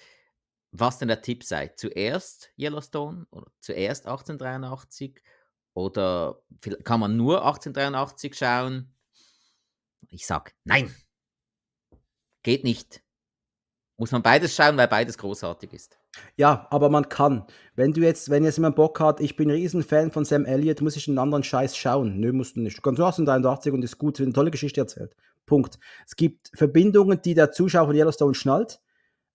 was 0.71 0.97
denn 0.97 1.07
der 1.07 1.21
Tipp 1.21 1.43
sei. 1.43 1.67
Zuerst 1.69 2.51
Yellowstone 2.57 3.27
oder 3.29 3.51
zuerst 3.59 4.05
1883 4.07 5.21
oder 5.73 6.41
kann 6.83 6.99
man 6.99 7.15
nur 7.17 7.45
1883 7.45 8.35
schauen? 8.35 8.93
Ich 10.09 10.25
sag, 10.25 10.55
nein, 10.63 10.93
geht 12.43 12.63
nicht. 12.63 13.04
Muss 13.97 14.11
man 14.11 14.21
beides 14.21 14.53
schauen, 14.53 14.75
weil 14.77 14.89
beides 14.89 15.17
großartig 15.17 15.71
ist. 15.71 15.97
Ja, 16.35 16.67
aber 16.69 16.89
man 16.89 17.07
kann. 17.07 17.45
Wenn 17.75 17.93
du 17.93 18.01
jetzt, 18.01 18.29
wenn 18.29 18.43
jetzt 18.43 18.57
jemand 18.57 18.75
Bock 18.75 18.99
hat, 18.99 19.21
ich 19.21 19.37
bin 19.37 19.49
ein 19.49 19.55
Riesenfan 19.55 20.11
von 20.11 20.25
Sam 20.25 20.45
Elliott, 20.45 20.81
muss 20.81 20.97
ich 20.97 21.07
einen 21.07 21.17
anderen 21.17 21.43
Scheiß 21.43 21.77
schauen. 21.77 22.19
Nö, 22.19 22.33
musst 22.33 22.57
du 22.57 22.61
nicht. 22.61 22.77
Du 22.77 22.81
kannst 22.81 22.99
nur 22.99 23.25
83 23.25 23.71
und 23.71 23.83
ist 23.83 23.97
gut, 23.97 24.19
eine 24.19 24.33
tolle 24.33 24.51
Geschichte 24.51 24.81
erzählt. 24.81 25.15
Punkt. 25.45 25.79
Es 26.05 26.15
gibt 26.15 26.51
Verbindungen, 26.53 27.21
die 27.21 27.35
der 27.35 27.51
Zuschauer 27.51 27.87
von 27.87 27.95
Yellowstone 27.95 28.33
schnallt, 28.33 28.81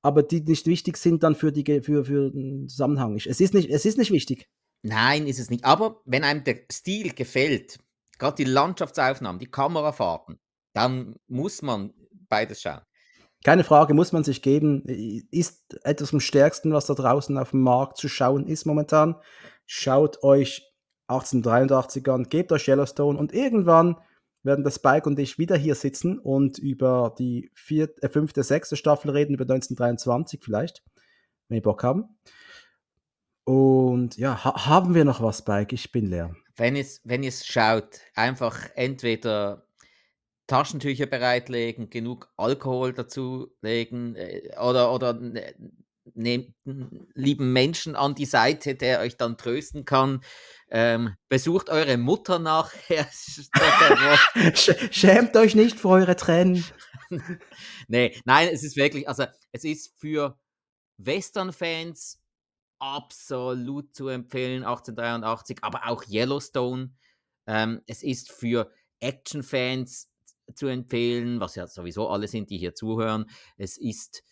aber 0.02 0.22
die 0.22 0.42
nicht 0.42 0.66
wichtig 0.66 0.98
sind 0.98 1.22
dann 1.22 1.34
für, 1.34 1.52
die, 1.52 1.64
für, 1.80 2.04
für 2.04 2.30
den 2.30 2.68
Zusammenhang. 2.68 3.16
Es 3.16 3.40
ist, 3.40 3.54
nicht, 3.54 3.70
es 3.70 3.86
ist 3.86 3.96
nicht 3.96 4.10
wichtig. 4.10 4.48
Nein, 4.82 5.26
ist 5.26 5.38
es 5.38 5.48
nicht. 5.48 5.64
Aber 5.64 6.02
wenn 6.04 6.24
einem 6.24 6.44
der 6.44 6.60
Stil 6.70 7.14
gefällt, 7.14 7.78
gerade 8.18 8.36
die 8.36 8.50
Landschaftsaufnahmen, 8.50 9.38
die 9.38 9.50
Kamerafahrten, 9.50 10.38
dann 10.72 11.16
muss 11.28 11.62
man 11.62 11.92
beides 12.28 12.62
schauen. 12.62 12.82
Keine 13.44 13.64
Frage, 13.64 13.94
muss 13.94 14.12
man 14.12 14.24
sich 14.24 14.42
geben. 14.42 14.84
Ist 15.30 15.78
etwas 15.84 16.12
am 16.12 16.20
stärksten, 16.20 16.72
was 16.72 16.86
da 16.86 16.94
draußen 16.94 17.38
auf 17.38 17.50
dem 17.50 17.62
Markt 17.62 17.96
zu 17.96 18.08
schauen 18.08 18.46
ist 18.46 18.66
momentan. 18.66 19.16
Schaut 19.66 20.22
euch 20.22 20.70
1883 21.06 22.08
an, 22.08 22.24
gebt 22.24 22.52
euch 22.52 22.68
Yellowstone 22.68 23.18
und 23.18 23.32
irgendwann 23.32 23.96
werden 24.42 24.64
das 24.64 24.76
Spike 24.76 25.08
und 25.08 25.18
ich 25.18 25.38
wieder 25.38 25.56
hier 25.56 25.74
sitzen 25.74 26.18
und 26.18 26.58
über 26.58 27.14
die 27.18 27.50
vierte, 27.54 28.02
äh, 28.02 28.08
fünfte, 28.08 28.42
sechste 28.42 28.76
Staffel 28.76 29.10
reden, 29.10 29.34
über 29.34 29.44
1923 29.44 30.40
vielleicht, 30.42 30.82
wenn 31.48 31.56
ihr 31.56 31.62
Bock 31.62 31.82
haben. 31.82 32.16
Und 33.44 34.16
ja, 34.16 34.44
ha 34.44 34.66
haben 34.66 34.94
wir 34.94 35.04
noch 35.04 35.22
was, 35.22 35.38
Spike? 35.38 35.74
Ich 35.74 35.92
bin 35.92 36.06
leer. 36.06 36.34
Wenn 36.56 36.76
es, 36.76 37.00
wenn 37.04 37.24
es 37.24 37.46
schaut, 37.46 38.00
einfach 38.14 38.68
entweder 38.74 39.66
Taschentücher 40.50 41.06
bereitlegen, 41.06 41.90
genug 41.90 42.28
Alkohol 42.36 42.92
dazulegen 42.92 44.16
äh, 44.16 44.50
oder, 44.60 44.92
oder 44.92 45.12
ne, 45.14 45.54
nehmt 46.14 46.54
einen 46.66 47.08
lieben 47.14 47.52
Menschen 47.52 47.94
an 47.94 48.16
die 48.16 48.26
Seite, 48.26 48.74
der 48.74 49.00
euch 49.00 49.16
dann 49.16 49.38
trösten 49.38 49.84
kann. 49.84 50.22
Ähm, 50.68 51.14
besucht 51.28 51.70
eure 51.70 51.96
Mutter 51.96 52.38
nachher. 52.40 53.08
Schämt 54.90 55.36
euch 55.36 55.54
nicht 55.54 55.78
für 55.78 55.88
eure 55.88 56.16
Tränen. 56.16 56.64
nee, 57.88 58.20
nein, 58.24 58.48
es 58.52 58.64
ist 58.64 58.76
wirklich, 58.76 59.08
also 59.08 59.26
es 59.52 59.64
ist 59.64 59.94
für 59.98 60.38
Western-Fans 60.98 62.20
absolut 62.80 63.94
zu 63.94 64.08
empfehlen, 64.08 64.64
1883, 64.64 65.58
aber 65.62 65.86
auch 65.86 66.04
Yellowstone. 66.08 66.92
Ähm, 67.46 67.82
es 67.86 68.02
ist 68.02 68.32
für 68.32 68.72
Action-Fans 69.00 70.09
zu 70.54 70.66
empfehlen, 70.66 71.40
was 71.40 71.54
ja 71.54 71.66
sowieso 71.66 72.08
alle 72.08 72.28
sind, 72.28 72.50
die 72.50 72.58
hier 72.58 72.74
zuhören. 72.74 73.26
Es 73.56 73.76
ist 73.76 74.22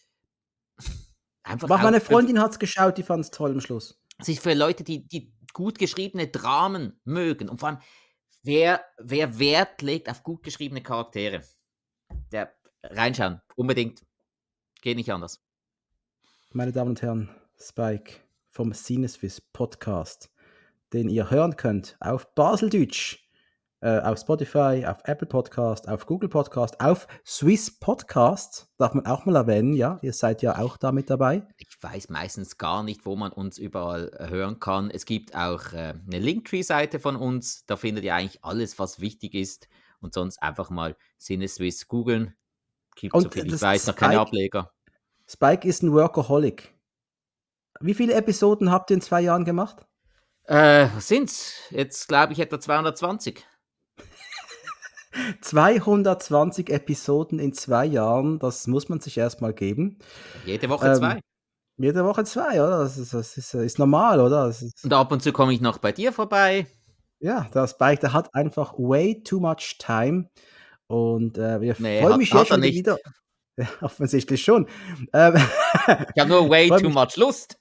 einfach. 1.43 1.71
Aber 1.71 1.83
meine 1.83 2.01
Freundin 2.01 2.41
hat 2.41 2.53
es 2.53 2.59
geschaut, 2.59 2.99
die 2.99 3.03
fand 3.03 3.25
es 3.25 3.31
toll 3.31 3.53
am 3.53 3.61
Schluss. 3.61 4.01
Es 4.19 4.29
ist 4.29 4.43
für 4.43 4.55
Leute, 4.55 4.85
die, 4.85 5.07
die 5.07 5.33
gut 5.53 5.79
geschriebene 5.79 6.29
Dramen 6.29 7.01
mögen 7.05 7.49
und 7.49 7.61
vor 7.61 7.71
allem, 7.71 7.79
wer, 8.43 8.85
wer 8.99 9.39
Wert 9.39 9.83
legt 9.83 10.11
auf 10.11 10.23
gut 10.23 10.43
geschriebene 10.43 10.83
Charaktere, 10.83 11.43
der 12.33 12.55
reinschauen, 12.83 13.41
unbedingt. 13.57 14.05
Geht 14.81 14.97
nicht 14.97 15.13
anders. 15.13 15.43
Meine 16.51 16.73
Damen 16.73 16.91
und 16.91 17.03
Herren, 17.03 17.29
Spike 17.59 18.15
vom 18.51 18.73
Sinneswiss 18.73 19.41
Podcast, 19.41 20.31
den 20.93 21.09
ihr 21.09 21.31
hören 21.31 21.57
könnt 21.57 21.97
auf 22.01 22.35
Baseldeutsch 22.35 23.28
äh, 23.81 24.01
auf 24.01 24.19
Spotify, 24.19 24.85
auf 24.87 24.99
Apple 25.05 25.27
Podcast, 25.27 25.89
auf 25.89 26.07
Google 26.07 26.29
Podcast, 26.29 26.81
auf 26.81 27.07
Swiss 27.25 27.71
Podcast, 27.79 28.69
darf 28.77 28.95
man 28.95 29.07
auch 29.07 29.25
mal 29.25 29.37
erwähnen, 29.37 29.75
ja, 29.75 29.99
ihr 30.03 30.13
seid 30.13 30.43
ja 30.43 30.59
auch 30.59 30.77
da 30.77 30.91
mit 30.91 31.11
dabei. 31.11 31.47
Ich 31.59 31.69
weiß 31.81 32.09
meistens 32.09 32.59
gar 32.59 32.83
nicht, 32.83 33.07
wo 33.07 33.15
man 33.17 33.33
uns 33.33 33.59
überall 33.59 34.11
äh, 34.19 34.31
hören 34.31 34.59
kann. 34.59 34.91
Es 34.91 35.05
gibt 35.05 35.35
auch 35.35 35.73
äh, 35.73 35.95
eine 36.07 36.19
Linktree-Seite 36.19 36.99
von 36.99 37.17
uns, 37.17 37.67
da 37.67 37.77
findet 37.77 38.05
ihr 38.05 38.15
eigentlich 38.15 38.45
alles, 38.45 38.79
was 38.79 39.01
wichtig 39.01 39.35
ist 39.35 39.69
und 40.01 40.15
sonst 40.15 40.43
einfach 40.43 40.71
mal 40.71 40.97
Sinneswiss 41.19 41.87
googeln. 41.89 42.35
Gibt, 42.97 43.15
so 43.15 43.31
viel 43.31 43.47
ich 43.47 43.63
weiß, 43.63 43.87
noch 43.87 43.97
keine 43.97 44.19
Ableger. 44.19 44.73
Spike 45.29 45.69
ist 45.69 45.83
ein 45.83 45.93
Workaholic. 45.93 46.75
Wie 47.81 47.95
viele 47.95 48.15
Episoden 48.15 48.73
habt 48.73 48.91
ihr 48.91 48.95
in 48.95 49.01
zwei 49.01 49.21
Jahren 49.21 49.45
gemacht? 49.45 49.87
Äh, 50.45 50.89
sind's? 50.99 51.55
Jetzt 51.71 52.09
glaube 52.09 52.33
ich 52.33 52.41
etwa 52.41 52.59
220. 52.59 53.47
220 55.41 56.71
Episoden 56.71 57.39
in 57.39 57.53
zwei 57.53 57.85
Jahren, 57.87 58.39
das 58.39 58.67
muss 58.67 58.89
man 58.89 59.01
sich 59.01 59.19
erstmal 59.19 59.53
geben. 59.53 59.99
Jede 60.45 60.69
Woche 60.69 60.89
ähm, 60.89 60.95
zwei. 60.95 61.21
Jede 61.77 62.05
Woche 62.05 62.25
zwei, 62.25 62.63
oder? 62.63 62.81
Das 62.81 62.99
ist, 62.99 63.15
das 63.15 63.37
ist, 63.37 63.55
ist 63.55 63.79
normal, 63.79 64.21
oder? 64.21 64.49
Ist, 64.49 64.85
und 64.85 64.93
ab 64.93 65.13
und 65.13 65.23
zu 65.23 65.33
komme 65.33 65.53
ich 65.53 65.61
noch 65.61 65.79
bei 65.79 65.93
dir 65.93 66.13
vorbei. 66.13 66.67
Ja, 67.21 67.49
das 67.53 67.79
Bike, 67.79 68.01
der 68.01 68.13
hat 68.13 68.35
einfach 68.35 68.75
way 68.75 69.23
too 69.23 69.41
much 69.41 69.77
time. 69.79 70.29
Und 70.87 71.39
äh, 71.39 71.61
wir 71.61 71.77
nee, 71.79 72.01
freuen 72.01 72.19
mich 72.19 72.33
hat, 72.33 72.49
schon 72.49 72.61
nicht. 72.61 72.75
wieder. 72.75 72.99
Ja, 73.61 73.67
offensichtlich 73.81 74.45
schon. 74.45 74.69
Ähm, 75.13 75.35
ich 75.35 76.21
habe 76.21 76.29
nur 76.29 76.49
way 76.49 76.69
too 76.69 76.91
much 76.91 77.17
Lust. 77.17 77.58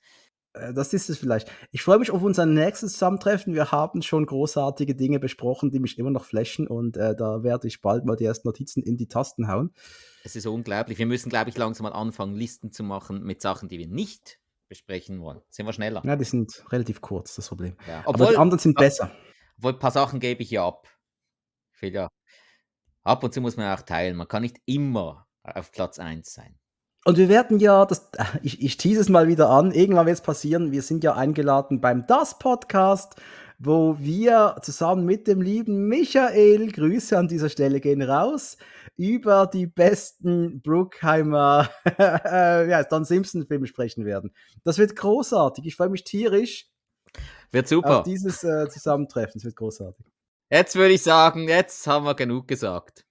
Äh, 0.57 0.73
das 0.73 0.93
ist 0.93 1.09
es 1.09 1.17
vielleicht. 1.17 1.51
Ich 1.71 1.83
freue 1.83 1.99
mich 1.99 2.11
auf 2.11 2.21
unser 2.21 2.45
nächstes 2.45 2.93
Zusammentreffen. 2.93 3.53
Wir 3.53 3.71
haben 3.71 4.01
schon 4.01 4.25
großartige 4.25 4.95
Dinge 4.95 5.19
besprochen, 5.19 5.71
die 5.71 5.79
mich 5.79 5.97
immer 5.97 6.11
noch 6.11 6.25
flashen 6.25 6.67
und 6.67 6.97
äh, 6.97 7.15
da 7.15 7.43
werde 7.43 7.67
ich 7.67 7.81
bald 7.81 8.05
mal 8.05 8.15
die 8.15 8.25
ersten 8.25 8.47
Notizen 8.47 8.83
in 8.83 8.97
die 8.97 9.07
Tasten 9.07 9.47
hauen. 9.47 9.73
Es 10.23 10.35
ist 10.35 10.45
unglaublich. 10.45 10.97
Wir 10.97 11.05
müssen, 11.05 11.29
glaube 11.29 11.49
ich, 11.49 11.57
langsam 11.57 11.83
mal 11.83 11.93
anfangen, 11.93 12.35
Listen 12.35 12.71
zu 12.71 12.83
machen 12.83 13.23
mit 13.23 13.41
Sachen, 13.41 13.69
die 13.69 13.77
wir 13.77 13.87
nicht 13.87 14.39
besprechen 14.67 15.21
wollen. 15.21 15.41
Sind 15.49 15.65
wir 15.65 15.73
schneller? 15.73 16.01
Ja, 16.05 16.15
die 16.15 16.25
sind 16.25 16.65
relativ 16.71 17.01
kurz, 17.01 17.35
das 17.35 17.47
Problem. 17.47 17.77
Ja. 17.87 18.03
Obwohl, 18.05 18.25
Aber 18.25 18.31
die 18.33 18.37
anderen 18.37 18.59
sind 18.59 18.75
besser. 18.77 19.11
Obwohl, 19.57 19.73
ein 19.73 19.79
paar 19.79 19.91
Sachen 19.91 20.19
gebe 20.19 20.43
ich 20.43 20.51
ja 20.51 20.67
ab. 20.67 20.87
Ja. 21.81 22.09
Ab 23.03 23.23
und 23.23 23.33
zu 23.33 23.39
muss 23.39 23.55
man 23.55 23.73
auch 23.73 23.81
teilen. 23.83 24.17
Man 24.17 24.27
kann 24.27 24.41
nicht 24.41 24.57
immer 24.65 25.27
auf 25.43 25.71
Platz 25.71 25.99
1 25.99 26.33
sein. 26.33 26.59
Und 27.07 27.17
wir 27.17 27.29
werden 27.29 27.59
ja, 27.59 27.85
das, 27.85 28.09
ich, 28.43 28.61
ich 28.61 28.75
tease 28.75 28.99
es 28.99 29.07
mal 29.07 29.29
wieder 29.29 29.49
an, 29.49 29.71
irgendwann 29.71 30.07
wird 30.07 30.17
es 30.17 30.21
passieren, 30.21 30.73
wir 30.73 30.81
sind 30.81 31.05
ja 31.05 31.15
eingeladen 31.15 31.79
beim 31.79 32.05
Das 32.05 32.37
Podcast, 32.37 33.15
wo 33.59 33.97
wir 33.97 34.57
zusammen 34.61 35.05
mit 35.05 35.25
dem 35.25 35.41
lieben 35.41 35.87
Michael, 35.87 36.69
Grüße 36.69 37.17
an 37.17 37.29
dieser 37.29 37.47
Stelle 37.47 37.79
gehen 37.79 38.01
raus, 38.01 38.57
über 38.97 39.47
die 39.47 39.67
besten 39.67 40.61
Brookheimer, 40.61 41.69
ja, 41.97 42.83
Don 42.89 43.05
Simpson-Filme 43.05 43.67
sprechen 43.67 44.03
werden. 44.03 44.33
Das 44.65 44.77
wird 44.77 44.97
großartig, 44.97 45.65
ich 45.65 45.77
freue 45.77 45.87
mich 45.87 46.03
tierisch. 46.03 46.67
Wird 47.51 47.69
super. 47.69 47.99
Auf 47.99 48.03
dieses 48.03 48.43
äh, 48.43 48.67
Zusammentreffen, 48.67 49.37
es 49.37 49.45
wird 49.45 49.55
großartig. 49.55 50.05
Jetzt 50.51 50.75
würde 50.75 50.95
ich 50.95 51.03
sagen, 51.03 51.47
jetzt 51.47 51.87
haben 51.87 52.03
wir 52.03 52.15
genug 52.15 52.49
gesagt. 52.49 53.05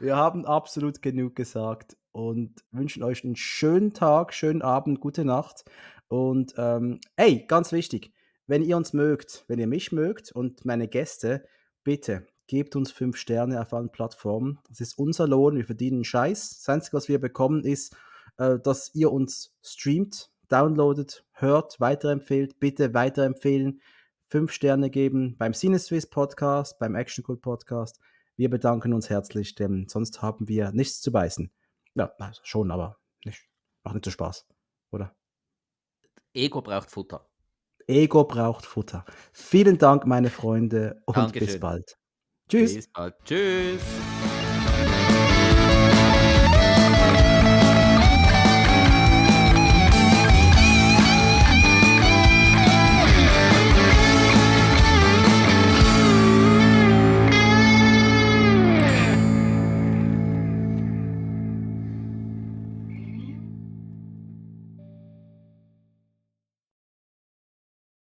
Wir 0.00 0.16
haben 0.16 0.46
absolut 0.46 1.02
genug 1.02 1.36
gesagt 1.36 1.98
und 2.12 2.64
wünschen 2.70 3.02
euch 3.02 3.24
einen 3.24 3.36
schönen 3.36 3.92
Tag, 3.92 4.32
schönen 4.34 4.62
Abend, 4.62 5.00
gute 5.00 5.24
Nacht. 5.24 5.64
Und 6.08 6.54
ähm, 6.56 7.00
ey, 7.16 7.44
ganz 7.46 7.72
wichtig, 7.72 8.12
wenn 8.46 8.62
ihr 8.62 8.76
uns 8.76 8.92
mögt, 8.92 9.44
wenn 9.48 9.58
ihr 9.58 9.66
mich 9.66 9.92
mögt 9.92 10.32
und 10.32 10.64
meine 10.64 10.88
Gäste, 10.88 11.46
bitte 11.84 12.26
gebt 12.46 12.76
uns 12.76 12.92
fünf 12.92 13.16
Sterne 13.16 13.60
auf 13.60 13.72
allen 13.72 13.90
Plattformen. 13.90 14.58
Das 14.68 14.80
ist 14.80 14.98
unser 14.98 15.26
Lohn, 15.26 15.56
wir 15.56 15.64
verdienen 15.64 16.04
Scheiß. 16.04 16.58
Das 16.58 16.68
Einzige, 16.68 16.96
was 16.96 17.08
wir 17.08 17.18
bekommen, 17.18 17.64
ist, 17.64 17.96
äh, 18.36 18.58
dass 18.58 18.94
ihr 18.94 19.10
uns 19.10 19.56
streamt, 19.62 20.30
downloadet, 20.48 21.24
hört, 21.32 21.80
weiterempfehlt. 21.80 22.60
Bitte 22.60 22.92
weiterempfehlen, 22.92 23.80
fünf 24.28 24.52
Sterne 24.52 24.90
geben 24.90 25.36
beim 25.38 25.54
Cineswiss 25.54 26.06
Podcast, 26.06 26.78
beim 26.78 26.94
Action 26.94 27.24
Cool 27.26 27.38
Podcast. 27.38 28.00
Wir 28.36 28.50
bedanken 28.50 28.92
uns 28.92 29.08
herzlich, 29.08 29.54
denn 29.54 29.86
sonst 29.88 30.20
haben 30.20 30.48
wir 30.48 30.72
nichts 30.72 31.00
zu 31.00 31.12
beißen. 31.12 31.50
Ja, 31.94 32.12
schon, 32.42 32.70
aber 32.70 32.98
nicht, 33.24 33.48
macht 33.82 33.94
nicht 33.94 34.04
so 34.04 34.10
Spaß, 34.10 34.46
oder? 34.90 35.14
Ego 36.34 36.62
braucht 36.62 36.90
Futter. 36.90 37.28
Ego 37.86 38.24
braucht 38.24 38.64
Futter. 38.64 39.04
Vielen 39.32 39.78
Dank, 39.78 40.06
meine 40.06 40.30
Freunde, 40.30 41.02
und 41.04 41.16
Dankeschön. 41.16 41.46
bis 41.46 41.60
bald. 41.60 41.98
Tschüss. 42.48 42.74
Bis 42.74 42.92
bald. 42.92 43.14
Tschüss. 43.24 43.82